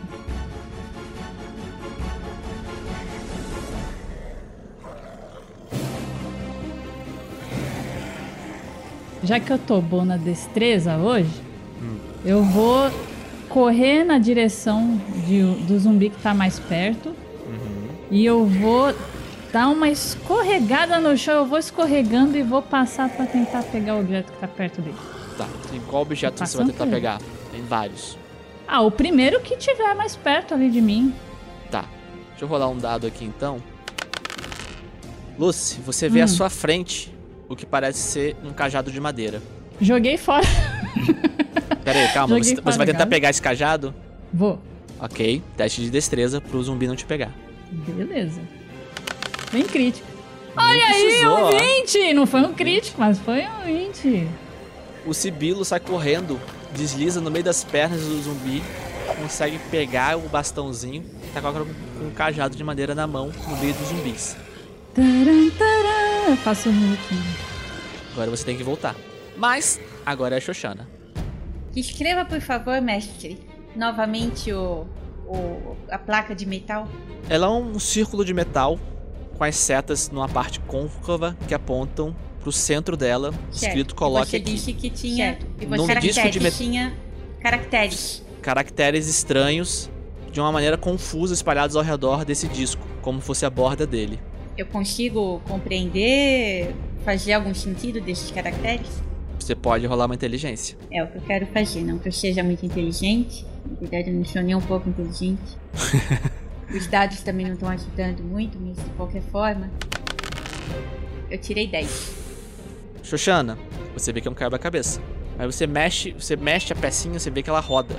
Já 9.24 9.40
que 9.40 9.52
eu 9.52 9.58
tô 9.58 9.82
boa 9.82 10.06
na 10.06 10.18
destreza 10.18 10.96
hoje, 10.98 11.30
eu 12.24 12.44
vou 12.44 12.90
correr 13.50 14.04
na 14.04 14.20
direção 14.20 15.00
de- 15.26 15.66
do 15.66 15.78
zumbi 15.80 16.10
que 16.10 16.22
tá 16.22 16.34
mais 16.34 16.60
perto. 16.60 17.14
E 18.10 18.26
eu 18.26 18.46
vou 18.46 18.94
dar 19.58 19.70
uma 19.70 19.89
escorregada 19.89 20.99
no 20.99 21.18
chão. 21.18 21.38
Eu 21.38 21.45
vou 21.47 21.58
escorregando 21.58 22.38
e 22.38 22.43
vou 22.43 22.61
passar 22.61 23.10
pra 23.10 23.26
tentar 23.26 23.64
pegar 23.64 23.95
o 23.95 24.02
objeto 24.02 24.32
que 24.32 24.38
tá 24.38 24.48
perto 24.48 24.82
dele. 24.82 24.95
Tá, 25.36 25.48
em 25.73 25.80
qual 25.80 26.03
objeto 26.03 26.38
você 26.45 26.57
vai 26.57 26.68
tentar 26.68 26.84
por 26.86 26.91
pegar? 26.91 27.19
Tem 27.52 27.64
vários. 27.64 28.15
Ah, 28.68 28.82
o 28.82 28.91
primeiro 28.91 29.40
que 29.41 29.57
tiver 29.57 29.95
mais 29.95 30.15
perto 30.15 30.53
ali 30.53 30.69
de 30.69 30.80
mim. 30.80 31.11
Tá, 31.72 31.86
deixa 32.30 32.45
eu 32.45 32.48
rolar 32.48 32.69
um 32.69 32.77
dado 32.77 33.07
aqui 33.07 33.26
então. 33.26 33.57
Lucy, 35.40 35.80
você 35.82 36.07
vê 36.07 36.22
à 36.22 36.26
Hum. 36.26 36.27
sua 36.27 36.49
frente 36.52 37.11
o 37.49 37.56
que 37.56 37.65
parece 37.65 37.99
ser 37.99 38.36
um 38.44 38.53
cajado 38.53 38.91
de 38.91 38.99
madeira. 38.99 39.41
Joguei 39.82 40.18
fora. 40.18 40.45
Pera 41.84 41.98
aí, 41.99 42.07
calma, 42.14 42.36
Joguei 42.36 42.44
você, 42.56 42.61
fora 42.61 42.72
você 42.72 42.77
vai 42.77 42.86
tentar 42.88 43.07
pegar 43.07 43.30
esse 43.32 43.41
cajado? 43.41 43.91
Vou. 44.32 44.60
Ok, 44.99 45.41
teste 45.56 45.82
de 45.82 45.90
destreza 45.90 46.40
pro 46.41 46.61
zumbi 46.61 46.86
não 46.88 46.95
te 46.95 47.06
pegar. 47.06 47.32
Beleza. 47.72 48.41
Bem 49.52 49.64
crítico. 49.64 50.07
Olha 50.56 50.86
aí, 50.88 51.22
ó. 51.26 51.49
um 51.53 51.57
20! 51.60 52.14
Não 52.14 52.26
foi 52.26 52.41
um 52.41 52.53
crítico, 52.53 52.99
mas 52.99 53.19
foi 53.19 53.44
um 53.48 53.64
20. 53.65 54.28
O 55.06 55.14
Sibilo 55.14 55.64
sai 55.64 55.80
correndo, 55.80 56.40
desliza 56.74 57.22
no 57.22 57.30
meio 57.32 57.45
das 57.45 57.64
pernas 57.64 58.02
do 58.02 58.22
zumbi, 58.22 58.61
consegue 59.22 59.57
pegar 59.72 60.18
o 60.18 60.22
bastãozinho 60.28 61.06
e 61.24 61.28
tá 61.34 61.41
com 61.41 61.53
com 61.53 62.06
um 62.06 62.11
cajado 62.11 62.56
de 62.57 62.64
madeira 62.64 62.94
na 62.94 63.07
mão 63.07 63.32
no 63.48 63.57
meio 63.57 63.74
dos 63.74 63.88
zumbis. 63.88 64.36
Taran, 64.94 65.49
taran. 65.57 66.30
Eu 66.32 66.38
faço 66.38 66.69
um. 66.69 66.98
Agora 68.14 68.30
você 68.32 68.44
tem 68.44 68.57
que 68.57 68.64
voltar. 68.64 68.95
Mas 69.38 69.80
agora 70.06 70.36
é 70.36 70.38
a 70.40 70.41
Xoxana. 70.41 70.88
Escreva, 71.76 72.26
por 72.26 72.41
favor, 72.41 72.82
mestre, 72.82 73.40
novamente 73.76 74.52
o, 74.52 74.88
o- 75.28 75.78
a 75.90 75.98
placa 75.99 76.34
de 76.36 76.45
metal. 76.45 76.88
Ela 77.30 77.45
é 77.45 77.49
um 77.49 77.80
círculo 77.80 78.26
de 78.26 78.34
metal 78.34 78.80
com 79.38 79.43
as 79.43 79.55
setas 79.55 80.09
numa 80.09 80.27
parte 80.27 80.59
côncava 80.61 81.38
que 81.47 81.53
apontam 81.53 82.15
pro 82.41 82.51
centro 82.51 82.95
dela, 82.97 83.34
escrito 83.51 83.76
Certo. 83.91 83.95
coloque 83.95 84.30
você 84.31 84.38
aqui. 84.38 84.53
disse 84.53 84.73
que 84.73 84.89
tinha. 84.89 85.34
Certo. 85.38 85.45
E 85.61 85.65
Num 85.65 85.77
você 85.85 85.95
disco 85.95 86.30
de 86.30 86.39
met- 86.39 86.55
tinha 86.57 86.93
caracteres. 87.41 88.23
Caracteres 88.41 89.07
estranhos 89.07 89.89
de 90.31 90.39
uma 90.39 90.51
maneira 90.51 90.77
confusa 90.77 91.34
espalhados 91.34 91.76
ao 91.76 91.84
redor 91.84 92.23
desse 92.23 92.47
disco, 92.47 92.81
como 93.01 93.19
fosse 93.22 93.45
a 93.45 93.49
borda 93.49 93.85
dele. 93.85 94.19
Eu 94.57 94.65
consigo 94.65 95.39
compreender, 95.47 96.73
fazer 97.03 97.34
algum 97.34 97.53
sentido 97.53 97.99
desses 98.01 98.31
caracteres? 98.31 98.88
Você 99.39 99.55
pode 99.55 99.85
rolar 99.85 100.05
uma 100.05 100.15
inteligência. 100.15 100.77
É 100.91 101.03
o 101.03 101.07
que 101.07 101.18
eu 101.18 101.22
quero 101.22 101.45
fazer, 101.47 101.81
não 101.84 101.97
que 101.99 102.07
eu 102.07 102.11
seja 102.11 102.43
muito 102.43 102.65
inteligente. 102.65 103.45
Na 103.69 103.77
verdade, 103.80 104.09
eu 104.09 104.15
não 104.15 104.26
sou 104.26 104.41
nem 104.41 104.55
um 104.55 104.61
pouco 104.61 104.89
inteligente. 104.89 105.41
Os 106.73 106.85
dados 106.88 107.22
também 107.22 107.45
não 107.45 107.53
estão 107.53 107.69
ajudando 107.69 108.22
muito, 108.22 108.60
mas 108.60 108.76
de 108.76 108.89
qualquer 108.91 109.22
forma. 109.23 109.69
Eu 111.30 111.38
tirei 111.38 111.68
10. 111.68 112.15
Xoxana, 113.03 113.57
você 113.94 114.11
vê 114.11 114.19
que 114.19 114.27
é 114.27 114.31
um 114.31 114.34
quebra-cabeça. 114.34 115.02
Aí 115.39 115.45
você 115.45 115.65
mexe, 115.65 116.11
você 116.11 116.35
mexe 116.35 116.73
a 116.73 116.76
pecinha, 116.76 117.19
você 117.19 117.30
vê 117.30 117.41
que 117.41 117.49
ela 117.49 117.60
roda. 117.60 117.95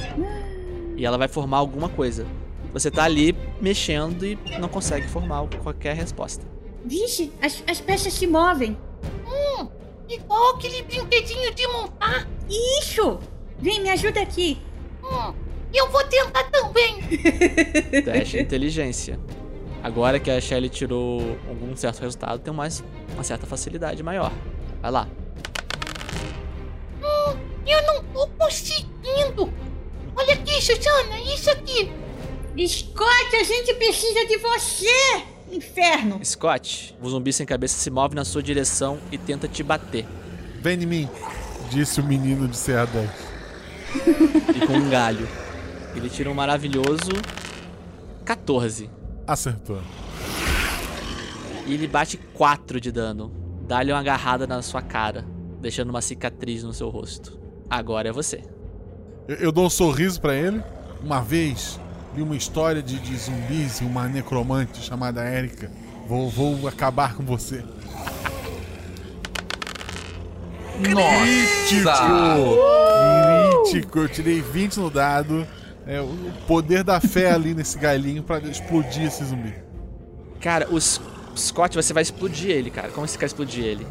E 0.96 1.06
ela 1.06 1.16
vai 1.16 1.28
formar 1.28 1.58
alguma 1.58 1.88
coisa. 1.88 2.26
Você 2.72 2.90
tá 2.90 3.04
ali 3.04 3.34
mexendo 3.60 4.24
e 4.24 4.36
não 4.60 4.68
consegue 4.68 5.08
formar 5.08 5.46
qualquer 5.62 5.94
resposta. 5.94 6.46
Vixe, 6.84 7.32
as, 7.40 7.62
as 7.66 7.80
peças 7.80 8.12
se 8.12 8.26
movem. 8.26 8.76
Hum, 9.26 9.68
igual 10.08 10.56
aquele 10.56 10.82
brinquedinho 10.82 11.54
de 11.54 11.66
montar. 11.68 12.28
Isso! 12.80 13.18
Vem, 13.58 13.80
me 13.80 13.90
ajuda 13.90 14.20
aqui. 14.20 14.58
Hum, 15.02 15.32
eu 15.72 15.88
vou 15.90 16.02
tentar 16.04 16.44
também. 16.44 17.02
Teste 18.04 18.36
de 18.36 18.42
inteligência. 18.42 19.18
Agora 19.82 20.18
que 20.18 20.30
a 20.30 20.40
Shelly 20.40 20.68
tirou 20.68 21.38
algum 21.48 21.74
certo 21.76 22.00
resultado, 22.00 22.40
tem 22.40 22.52
mais 22.52 22.82
uma 23.14 23.22
certa 23.22 23.46
facilidade 23.46 24.02
maior. 24.02 24.32
Vai 24.80 24.90
lá. 24.90 25.08
Hum, 27.02 27.36
eu 27.66 27.82
não 27.86 28.04
tô 28.04 28.26
conseguindo. 28.38 29.52
Olha 30.16 30.34
aqui, 30.34 30.60
Susana, 30.60 31.20
isso 31.32 31.50
aqui. 31.50 31.92
Scott, 32.66 33.36
a 33.36 33.44
gente 33.44 33.72
precisa 33.74 34.26
de 34.26 34.36
você! 34.38 35.22
Inferno! 35.52 36.20
Scott, 36.24 36.94
o 37.00 37.08
zumbi 37.08 37.32
sem 37.32 37.46
cabeça 37.46 37.78
se 37.78 37.88
move 37.88 38.16
na 38.16 38.24
sua 38.24 38.42
direção 38.42 38.98
e 39.12 39.16
tenta 39.16 39.46
te 39.46 39.62
bater. 39.62 40.04
Vem 40.60 40.82
em 40.82 40.86
mim, 40.86 41.08
disse 41.70 42.00
o 42.00 42.04
menino 42.04 42.48
de 42.48 42.56
Serra 42.56 42.86
10. 42.86 43.10
E 44.56 44.66
com 44.66 44.72
um 44.72 44.90
galho. 44.90 45.28
Ele 45.94 46.08
tira 46.08 46.30
um 46.30 46.34
maravilhoso 46.34 47.10
14. 48.24 48.90
Acertou. 49.26 49.80
E 51.66 51.74
ele 51.74 51.86
bate 51.86 52.16
4 52.16 52.80
de 52.80 52.92
dano. 52.92 53.32
Dá-lhe 53.66 53.92
uma 53.92 54.00
agarrada 54.00 54.46
na 54.46 54.62
sua 54.62 54.80
cara, 54.80 55.24
deixando 55.60 55.90
uma 55.90 56.00
cicatriz 56.00 56.62
no 56.62 56.72
seu 56.72 56.88
rosto. 56.88 57.38
Agora 57.68 58.08
é 58.08 58.12
você. 58.12 58.42
Eu, 59.26 59.36
eu 59.36 59.52
dou 59.52 59.66
um 59.66 59.70
sorriso 59.70 60.20
pra 60.20 60.34
ele. 60.34 60.62
Uma 61.02 61.20
vez 61.20 61.78
li 62.14 62.22
uma 62.22 62.36
história 62.36 62.82
de, 62.82 62.98
de 62.98 63.16
zumbis 63.16 63.80
e 63.80 63.84
uma 63.84 64.08
necromante 64.08 64.82
chamada 64.82 65.24
Erika. 65.30 65.70
Vou, 66.06 66.28
vou 66.28 66.66
acabar 66.66 67.14
com 67.14 67.22
você. 67.22 67.62
Crítico! 70.82 71.88
Crítico! 73.70 73.98
Eu 73.98 74.08
tirei 74.08 74.40
20 74.40 74.76
no 74.78 74.90
dado. 74.90 75.46
É, 75.88 76.02
o 76.02 76.14
poder 76.46 76.84
da 76.84 77.00
fé 77.00 77.32
ali 77.32 77.54
nesse 77.54 77.78
galinho 77.78 78.22
pra 78.22 78.38
explodir 78.40 79.06
esse 79.06 79.24
zumbi. 79.24 79.54
Cara, 80.38 80.68
o 80.70 80.78
Scott, 80.78 81.74
você 81.74 81.94
vai 81.94 82.02
explodir 82.02 82.50
ele, 82.50 82.70
cara. 82.70 82.90
Como 82.90 83.08
você 83.08 83.16
quer 83.16 83.24
explodir 83.24 83.64
ele? 83.64 83.86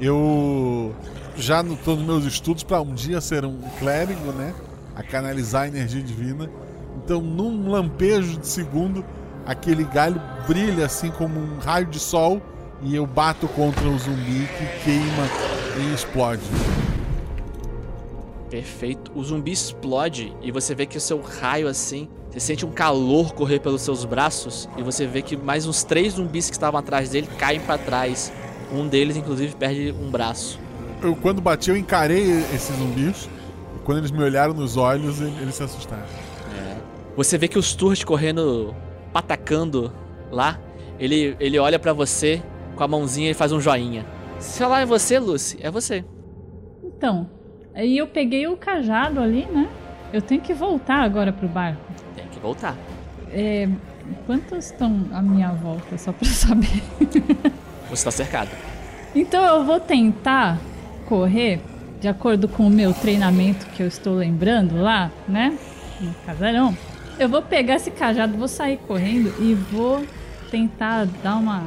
Eu 0.00 0.94
já 1.36 1.60
no, 1.60 1.76
tô 1.76 1.96
nos 1.96 2.06
meus 2.06 2.24
estudos 2.24 2.62
pra 2.62 2.80
um 2.80 2.94
dia 2.94 3.20
ser 3.20 3.44
um 3.44 3.58
clérigo, 3.80 4.30
né? 4.30 4.54
A 4.94 5.02
canalizar 5.02 5.62
a 5.62 5.68
energia 5.68 6.00
divina. 6.00 6.48
Então, 6.96 7.20
num 7.20 7.68
lampejo 7.68 8.38
de 8.38 8.46
segundo, 8.46 9.04
aquele 9.44 9.82
galho 9.82 10.22
brilha 10.46 10.86
assim 10.86 11.10
como 11.10 11.40
um 11.40 11.58
raio 11.58 11.86
de 11.86 11.98
sol 11.98 12.40
e 12.82 12.94
eu 12.94 13.04
bato 13.04 13.48
contra 13.48 13.88
o 13.88 13.98
zumbi 13.98 14.48
que 14.58 14.84
queima 14.84 15.26
e 15.76 15.92
explode. 15.92 16.42
Perfeito. 18.52 19.10
O 19.14 19.24
zumbi 19.24 19.50
explode 19.50 20.36
e 20.42 20.52
você 20.52 20.74
vê 20.74 20.84
que 20.84 20.98
o 20.98 21.00
seu 21.00 21.22
raio 21.22 21.66
assim. 21.66 22.06
Você 22.30 22.38
sente 22.38 22.66
um 22.66 22.70
calor 22.70 23.32
correr 23.32 23.60
pelos 23.60 23.80
seus 23.80 24.04
braços 24.04 24.68
e 24.76 24.82
você 24.82 25.06
vê 25.06 25.22
que 25.22 25.38
mais 25.38 25.66
uns 25.66 25.82
três 25.82 26.12
zumbis 26.12 26.50
que 26.50 26.54
estavam 26.54 26.78
atrás 26.78 27.08
dele 27.08 27.26
caem 27.38 27.60
para 27.60 27.78
trás. 27.78 28.30
Um 28.70 28.86
deles, 28.86 29.16
inclusive, 29.16 29.56
perde 29.56 29.94
um 29.98 30.10
braço. 30.10 30.60
Eu, 31.00 31.16
quando 31.16 31.40
bati, 31.40 31.70
eu 31.70 31.76
encarei 31.78 32.30
esses 32.54 32.76
zumbis. 32.76 33.26
E 33.74 33.78
quando 33.84 33.98
eles 33.98 34.10
me 34.10 34.22
olharam 34.22 34.52
nos 34.52 34.76
olhos, 34.76 35.22
eles 35.22 35.54
se 35.54 35.62
assustaram. 35.62 36.04
É. 36.54 36.76
Você 37.16 37.38
vê 37.38 37.48
que 37.48 37.58
o 37.58 37.62
Sturge 37.62 38.04
correndo, 38.04 38.76
patacando 39.14 39.90
lá. 40.30 40.60
Ele, 40.98 41.34
ele 41.40 41.58
olha 41.58 41.78
para 41.78 41.94
você 41.94 42.42
com 42.76 42.84
a 42.84 42.88
mãozinha 42.88 43.30
e 43.30 43.34
faz 43.34 43.50
um 43.50 43.60
joinha. 43.62 44.06
Se 44.38 44.62
lá 44.62 44.82
é 44.82 44.84
você, 44.84 45.18
Lucy, 45.18 45.56
é 45.62 45.70
você. 45.70 46.04
Então, 46.84 47.30
aí 47.74 47.98
eu 47.98 48.06
peguei 48.06 48.46
o 48.46 48.56
cajado 48.56 49.20
ali, 49.20 49.46
né? 49.46 49.68
Eu 50.12 50.20
tenho 50.20 50.40
que 50.40 50.52
voltar 50.52 51.02
agora 51.02 51.32
pro 51.32 51.48
barco. 51.48 51.80
Tem 52.14 52.26
que 52.26 52.38
voltar. 52.38 52.76
É, 53.30 53.68
quantos 54.26 54.66
estão 54.66 55.06
à 55.12 55.22
minha 55.22 55.48
volta, 55.52 55.96
só 55.96 56.12
pra 56.12 56.28
saber? 56.28 56.82
Você 57.88 58.04
tá 58.04 58.10
cercado. 58.10 58.50
Então 59.14 59.42
eu 59.44 59.64
vou 59.64 59.80
tentar 59.80 60.58
correr 61.06 61.60
de 62.00 62.08
acordo 62.08 62.48
com 62.48 62.66
o 62.66 62.70
meu 62.70 62.92
treinamento 62.92 63.66
que 63.66 63.82
eu 63.82 63.86
estou 63.86 64.14
lembrando 64.14 64.80
lá, 64.80 65.10
né? 65.28 65.56
No 66.00 66.12
casarão. 66.26 66.76
Eu 67.18 67.28
vou 67.28 67.42
pegar 67.42 67.76
esse 67.76 67.90
cajado, 67.90 68.36
vou 68.36 68.48
sair 68.48 68.78
correndo 68.78 69.32
e 69.38 69.54
vou 69.54 70.04
tentar 70.50 71.06
dar 71.22 71.36
uma 71.36 71.64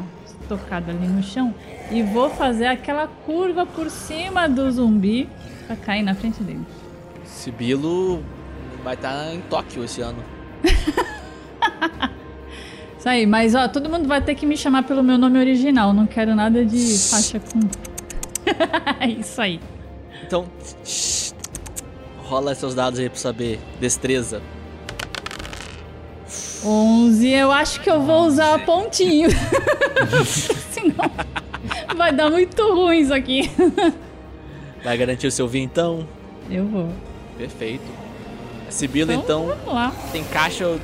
tocada 0.49 0.91
ali 0.91 1.07
no 1.07 1.23
chão 1.23 1.53
e 1.89 2.03
vou 2.03 2.29
fazer 2.29 2.65
aquela 2.67 3.07
curva 3.07 3.65
por 3.65 3.89
cima 3.89 4.47
do 4.47 4.69
zumbi 4.71 5.29
pra 5.65 5.75
cair 5.75 6.03
na 6.03 6.15
frente 6.15 6.43
dele. 6.43 6.65
Sibilo 7.23 8.23
vai 8.83 8.93
estar 8.95 9.33
em 9.33 9.41
Tóquio 9.41 9.83
esse 9.83 10.01
ano. 10.01 10.23
Isso 12.97 13.09
aí, 13.09 13.25
mas 13.25 13.53
ó, 13.53 13.67
todo 13.67 13.89
mundo 13.89 14.07
vai 14.07 14.21
ter 14.21 14.33
que 14.35 14.45
me 14.45 14.57
chamar 14.57 14.83
pelo 14.83 15.03
meu 15.03 15.17
nome 15.17 15.37
original. 15.39 15.93
Não 15.93 16.07
quero 16.07 16.33
nada 16.35 16.65
de 16.65 16.97
faixa 17.09 17.39
com. 17.39 17.59
Isso 19.19 19.41
aí. 19.41 19.59
Então, 20.23 20.47
rola 22.17 22.55
seus 22.55 22.73
dados 22.73 22.99
aí 22.99 23.09
pra 23.09 23.19
saber. 23.19 23.59
Destreza. 23.79 24.41
11, 26.65 27.29
eu 27.29 27.51
acho 27.51 27.79
que 27.81 27.89
eu 27.89 28.01
vou 28.01 28.25
usar 28.25 28.65
pontinho. 28.65 29.29
Senão 30.73 31.11
vai 31.95 32.11
dar 32.11 32.29
muito 32.31 32.61
ruim 32.73 32.99
isso 32.99 33.13
aqui. 33.13 33.51
Vai 34.85 34.95
garantir 34.97 35.27
o 35.27 35.31
seu 35.31 35.47
vintão? 35.47 36.07
Eu 36.49 36.65
vou. 36.67 36.89
Perfeito. 37.37 37.83
A 38.67 38.71
Sibila, 38.71 39.13
então, 39.13 39.47
Vamos 39.47 39.73
lá. 39.73 39.91
encaixa 40.13 40.67
o, 40.67 40.75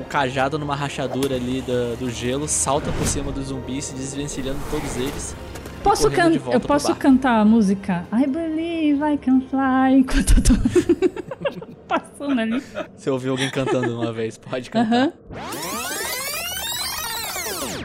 o 0.00 0.04
cajado 0.08 0.58
numa 0.58 0.74
rachadura 0.74 1.36
ali 1.36 1.60
da- 1.62 1.94
do 1.98 2.10
gelo, 2.10 2.48
salta 2.48 2.90
por 2.92 3.06
cima 3.06 3.30
dos 3.30 3.46
zumbis, 3.48 3.84
se 3.86 3.94
desvencilhando 3.94 4.58
todos 4.70 4.96
eles. 4.96 5.36
Posso 5.82 6.10
can... 6.10 6.32
Eu 6.50 6.60
posso 6.60 6.94
cantar 6.94 7.40
a 7.40 7.44
música 7.44 8.06
I 8.12 8.26
Believe 8.26 9.00
I 9.04 9.18
Can 9.18 9.40
Fly 9.42 9.98
enquanto 10.00 10.34
eu 10.38 10.42
tô 10.42 10.54
passando 11.88 12.40
ali. 12.40 12.62
Você 12.96 13.10
ouviu 13.10 13.32
alguém 13.32 13.50
cantando 13.50 13.94
uma 14.00 14.12
vez, 14.12 14.38
pode 14.38 14.70
cantar. 14.70 14.94
Aham. 14.96 15.12
I 17.78 17.84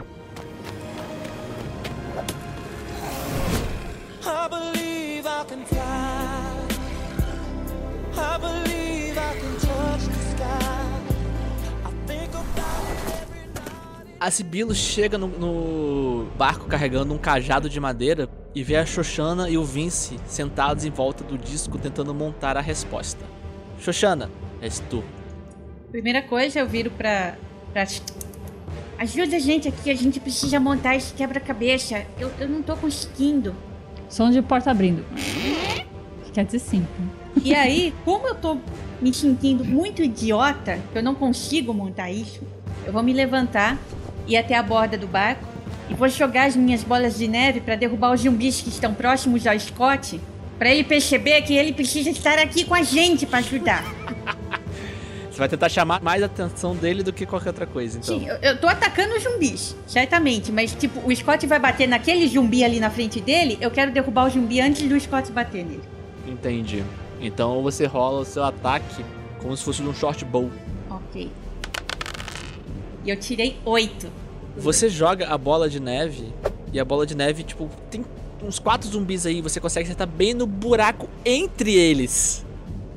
A 14.20 14.32
Sibilo 14.32 14.74
chega 14.74 15.16
no, 15.16 15.28
no 15.28 16.26
barco 16.36 16.66
carregando 16.66 17.14
um 17.14 17.18
cajado 17.18 17.68
de 17.68 17.78
madeira 17.78 18.28
e 18.52 18.64
vê 18.64 18.76
a 18.76 18.84
Xoxana 18.84 19.48
e 19.48 19.56
o 19.56 19.64
Vince 19.64 20.16
sentados 20.26 20.84
em 20.84 20.90
volta 20.90 21.22
do 21.22 21.38
disco 21.38 21.78
tentando 21.78 22.12
montar 22.12 22.56
a 22.56 22.60
resposta. 22.60 23.24
Xoxana, 23.80 24.28
és 24.60 24.80
tu. 24.90 25.04
Primeira 25.92 26.20
coisa, 26.20 26.58
eu 26.58 26.66
viro 26.66 26.90
pra. 26.90 27.36
pra... 27.72 27.86
Ajuda 28.98 29.36
a 29.36 29.38
gente 29.38 29.68
aqui, 29.68 29.88
a 29.88 29.94
gente 29.94 30.18
precisa 30.18 30.58
montar 30.58 30.96
esse 30.96 31.14
quebra-cabeça. 31.14 32.04
Eu, 32.18 32.32
eu 32.40 32.48
não 32.48 32.60
tô 32.60 32.76
conseguindo. 32.76 33.54
Som 34.08 34.30
de 34.30 34.42
porta 34.42 34.72
abrindo. 34.72 35.04
Quer 36.32 36.44
dizer 36.44 36.58
sim. 36.58 36.84
E 37.44 37.54
aí, 37.54 37.94
como 38.04 38.26
eu 38.26 38.34
tô 38.34 38.58
me 39.00 39.14
sentindo 39.14 39.64
muito 39.64 40.02
idiota, 40.02 40.80
que 40.90 40.98
eu 40.98 41.02
não 41.02 41.14
consigo 41.14 41.72
montar 41.72 42.10
isso, 42.10 42.42
eu 42.84 42.92
vou 42.92 43.02
me 43.02 43.12
levantar, 43.12 43.78
ir 44.28 44.36
até 44.36 44.54
a 44.54 44.62
borda 44.62 44.96
do 44.96 45.06
barco 45.06 45.44
e 45.88 45.94
vou 45.94 46.08
jogar 46.08 46.44
as 46.44 46.54
minhas 46.54 46.84
bolas 46.84 47.16
de 47.16 47.26
neve 47.26 47.60
pra 47.60 47.74
derrubar 47.74 48.12
os 48.12 48.20
zumbis 48.20 48.60
que 48.60 48.68
estão 48.68 48.92
próximos 48.94 49.46
ao 49.46 49.58
Scott, 49.58 50.20
pra 50.58 50.70
ele 50.70 50.84
perceber 50.84 51.42
que 51.42 51.54
ele 51.54 51.72
precisa 51.72 52.10
estar 52.10 52.38
aqui 52.38 52.64
com 52.64 52.74
a 52.74 52.82
gente 52.82 53.24
pra 53.26 53.38
ajudar. 53.38 53.82
Você 55.30 55.38
vai 55.38 55.48
tentar 55.48 55.68
chamar 55.68 56.02
mais 56.02 56.20
a 56.20 56.26
atenção 56.26 56.74
dele 56.74 57.02
do 57.02 57.12
que 57.12 57.24
qualquer 57.24 57.50
outra 57.50 57.64
coisa, 57.64 57.96
então. 57.96 58.18
Sim, 58.18 58.26
eu, 58.26 58.36
eu 58.42 58.60
tô 58.60 58.66
atacando 58.66 59.14
os 59.14 59.22
zumbis, 59.22 59.76
certamente, 59.86 60.50
mas 60.50 60.74
tipo, 60.74 61.00
o 61.08 61.14
Scott 61.14 61.46
vai 61.46 61.60
bater 61.60 61.86
naquele 61.86 62.26
zumbi 62.26 62.64
ali 62.64 62.80
na 62.80 62.90
frente 62.90 63.20
dele, 63.20 63.56
eu 63.60 63.70
quero 63.70 63.92
derrubar 63.92 64.26
o 64.26 64.30
zumbi 64.30 64.60
antes 64.60 64.86
do 64.88 64.98
Scott 65.00 65.30
bater 65.30 65.64
nele. 65.64 65.84
Entendi. 66.26 66.84
Então 67.20 67.62
você 67.62 67.86
rola 67.86 68.20
o 68.20 68.24
seu 68.24 68.44
ataque 68.44 69.04
como 69.40 69.56
se 69.56 69.64
fosse 69.64 69.80
um 69.80 69.94
short 69.94 70.24
bow. 70.24 70.50
Ok. 70.90 71.30
E 73.04 73.10
eu 73.10 73.16
tirei 73.16 73.56
oito. 73.64 74.10
Você 74.56 74.88
joga 74.88 75.28
a 75.28 75.38
bola 75.38 75.70
de 75.70 75.78
neve 75.78 76.32
E 76.72 76.80
a 76.80 76.84
bola 76.84 77.06
de 77.06 77.14
neve, 77.14 77.44
tipo, 77.44 77.70
tem 77.90 78.04
uns 78.42 78.58
quatro 78.58 78.88
zumbis 78.88 79.26
aí. 79.26 79.40
Você 79.40 79.60
consegue 79.60 79.84
acertar 79.86 80.06
bem 80.06 80.34
no 80.34 80.46
buraco 80.46 81.08
entre 81.24 81.74
eles. 81.74 82.44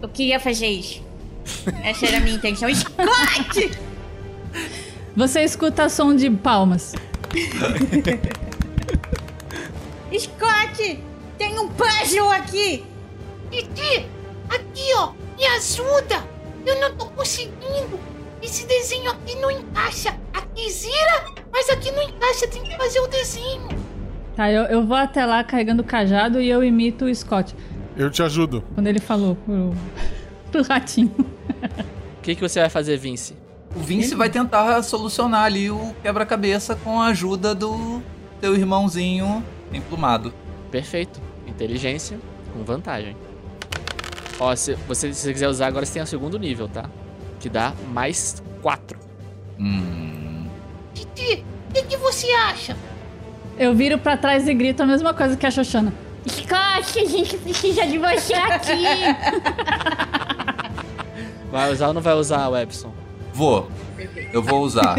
Eu 0.01 0.09
queria 0.09 0.39
fazer 0.39 0.67
isso. 0.67 1.01
Essa 1.83 2.07
era 2.07 2.17
a 2.17 2.21
minha 2.21 2.35
intenção. 2.35 2.73
Scott! 2.73 3.71
Você 5.15 5.41
escuta 5.41 5.89
som 5.89 6.15
de 6.15 6.29
palmas. 6.29 6.93
Scott! 10.17 10.99
Tem 11.37 11.59
um 11.59 11.67
puzzle 11.69 12.29
aqui! 12.31 12.83
Titi, 13.49 14.05
aqui 14.49 14.93
ó, 14.95 15.11
me 15.37 15.45
ajuda! 15.45 16.23
Eu 16.65 16.79
não 16.79 16.95
tô 16.95 17.05
conseguindo! 17.07 17.99
Esse 18.41 18.65
desenho 18.65 19.11
aqui 19.11 19.35
não 19.35 19.51
encaixa! 19.51 20.17
Aqui 20.33 20.69
zira, 20.69 21.25
mas 21.51 21.69
aqui 21.69 21.91
não 21.91 22.01
encaixa, 22.01 22.47
tem 22.47 22.63
que 22.63 22.75
fazer 22.75 22.99
o 22.99 23.07
desenho! 23.07 23.67
Tá, 24.35 24.51
eu, 24.51 24.63
eu 24.63 24.85
vou 24.85 24.97
até 24.97 25.25
lá 25.25 25.43
carregando 25.43 25.81
o 25.81 25.85
cajado 25.85 26.41
e 26.41 26.49
eu 26.49 26.63
imito 26.63 27.05
o 27.05 27.15
Scott. 27.15 27.55
Eu 27.95 28.09
te 28.09 28.23
ajudo. 28.23 28.63
Quando 28.73 28.87
ele 28.87 28.99
falou 28.99 29.35
pro, 29.35 29.73
pro 30.51 30.63
ratinho. 30.63 31.13
O 32.17 32.21
que, 32.21 32.35
que 32.35 32.41
você 32.41 32.59
vai 32.59 32.69
fazer, 32.69 32.97
Vince? 32.97 33.35
O 33.75 33.79
Vince 33.79 34.15
vai 34.15 34.29
tentar 34.29 34.81
solucionar 34.83 35.43
ali 35.43 35.69
o 35.69 35.93
quebra-cabeça 36.01 36.75
com 36.75 37.01
a 37.01 37.07
ajuda 37.07 37.53
do 37.53 38.01
teu 38.39 38.55
irmãozinho 38.55 39.43
emplumado. 39.73 40.33
Perfeito. 40.69 41.21
Inteligência 41.47 42.19
com 42.53 42.63
vantagem. 42.63 43.15
Ó, 44.39 44.55
se 44.55 44.73
você, 44.87 45.13
se 45.13 45.21
você 45.21 45.33
quiser 45.33 45.47
usar 45.47 45.67
agora, 45.67 45.85
você 45.85 45.93
tem 45.93 46.01
o 46.01 46.07
segundo 46.07 46.39
nível, 46.39 46.67
tá? 46.67 46.89
Que 47.41 47.49
dá 47.49 47.73
mais 47.91 48.41
4. 48.61 48.97
Hum. 49.59 50.45
Titi, 50.93 51.43
o 51.69 51.73
que, 51.73 51.81
que 51.83 51.97
você 51.97 52.31
acha? 52.31 52.77
Eu 53.57 53.73
viro 53.75 53.97
pra 53.97 54.15
trás 54.15 54.47
e 54.47 54.53
grito 54.53 54.81
a 54.83 54.85
mesma 54.85 55.13
coisa 55.13 55.35
que 55.35 55.45
a 55.45 55.51
Xoxana. 55.51 55.93
Scott, 56.27 56.99
a 56.99 57.05
gente 57.05 57.35
precisa 57.37 57.85
de 57.87 57.97
você 57.97 58.33
aqui! 58.33 58.83
Vai 61.51 61.71
usar 61.71 61.87
ou 61.89 61.93
não 61.93 62.01
vai 62.01 62.13
usar, 62.13 62.47
Webson? 62.47 62.93
Vou. 63.33 63.69
Eu 64.31 64.41
vou 64.41 64.61
usar. 64.61 64.95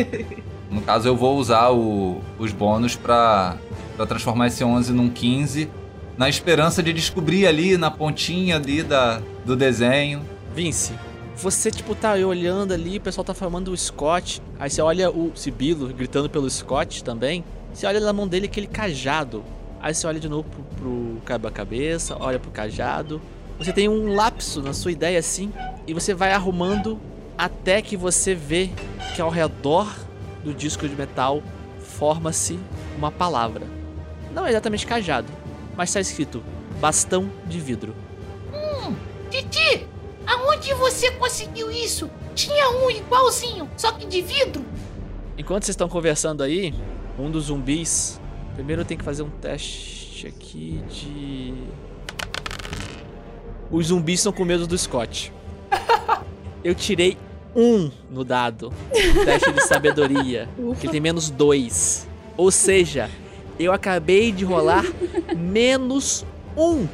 No 0.70 0.82
caso, 0.82 1.08
eu 1.08 1.16
vou 1.16 1.38
usar 1.38 1.70
o- 1.70 2.20
os 2.38 2.52
bônus 2.52 2.94
pra, 2.94 3.56
pra 3.96 4.04
transformar 4.04 4.48
esse 4.48 4.62
11 4.62 4.92
num 4.92 5.08
15, 5.08 5.70
na 6.16 6.28
esperança 6.28 6.82
de 6.82 6.92
descobrir 6.92 7.46
ali 7.46 7.78
na 7.78 7.90
pontinha 7.90 8.56
ali 8.56 8.82
da, 8.82 9.20
do 9.46 9.56
desenho. 9.56 10.22
Vince, 10.54 10.92
você, 11.36 11.70
tipo, 11.70 11.94
tá 11.94 12.12
olhando 12.14 12.72
ali, 12.72 12.98
o 12.98 13.00
pessoal 13.00 13.24
tá 13.24 13.34
formando 13.34 13.72
o 13.72 13.76
Scott. 13.76 14.42
Aí 14.58 14.70
você 14.70 14.82
olha 14.82 15.10
o 15.10 15.32
Sibilo 15.34 15.88
gritando 15.88 16.28
pelo 16.28 16.48
Scott 16.48 17.02
também. 17.02 17.44
Você 17.72 17.86
olha 17.86 18.00
na 18.00 18.12
mão 18.12 18.28
dele 18.28 18.46
aquele 18.46 18.66
cajado. 18.66 19.42
Aí 19.80 19.94
você 19.94 20.06
olha 20.06 20.20
de 20.20 20.28
novo 20.28 20.48
pro, 20.48 20.62
pro 20.76 21.22
quebra-cabeça, 21.26 22.16
olha 22.20 22.38
pro 22.38 22.50
cajado. 22.50 23.20
Você 23.58 23.72
tem 23.72 23.88
um 23.88 24.14
lapso 24.14 24.62
na 24.62 24.72
sua 24.72 24.92
ideia 24.92 25.18
assim, 25.18 25.52
e 25.86 25.94
você 25.94 26.14
vai 26.14 26.32
arrumando 26.32 27.00
até 27.36 27.82
que 27.82 27.96
você 27.96 28.34
vê 28.34 28.70
que 29.14 29.22
ao 29.22 29.30
redor 29.30 29.92
do 30.44 30.52
disco 30.52 30.88
de 30.88 30.94
metal 30.94 31.42
forma-se 31.80 32.58
uma 32.96 33.10
palavra. 33.10 33.66
Não 34.34 34.46
é 34.46 34.50
exatamente 34.50 34.86
cajado, 34.86 35.28
mas 35.76 35.90
está 35.90 36.00
escrito 36.00 36.42
bastão 36.80 37.30
de 37.46 37.60
vidro. 37.60 37.94
Hum, 38.52 38.94
Titi, 39.30 39.86
aonde 40.32 40.72
você 40.74 41.10
conseguiu 41.12 41.70
isso? 41.70 42.10
Tinha 42.34 42.70
um 42.70 42.90
igualzinho, 42.90 43.68
só 43.76 43.92
que 43.92 44.06
de 44.06 44.22
vidro. 44.22 44.64
Enquanto 45.36 45.64
vocês 45.64 45.74
estão 45.74 45.88
conversando 45.88 46.42
aí, 46.42 46.74
um 47.18 47.30
dos 47.30 47.44
zumbis. 47.44 48.20
Primeiro 48.54 48.82
eu 48.82 48.86
tenho 48.86 48.98
que 48.98 49.04
fazer 49.04 49.22
um 49.22 49.30
teste 49.30 50.26
aqui 50.26 50.82
de. 50.90 51.54
Os 53.70 53.86
zumbis 53.86 54.20
estão 54.20 54.32
com 54.32 54.44
medo 54.44 54.66
do 54.66 54.76
Scott. 54.76 55.32
Eu 56.62 56.74
tirei 56.74 57.16
um 57.56 57.90
no 58.10 58.22
dado. 58.22 58.72
Teste 59.24 59.52
de 59.52 59.66
sabedoria. 59.66 60.48
Que 60.80 60.88
tem 60.88 61.00
menos 61.00 61.28
dois. 61.28 62.06
Ou 62.36 62.50
seja, 62.50 63.10
eu 63.58 63.72
acabei 63.72 64.32
de 64.32 64.44
rolar 64.44 64.84
menos 65.36 66.24
um. 66.56 66.86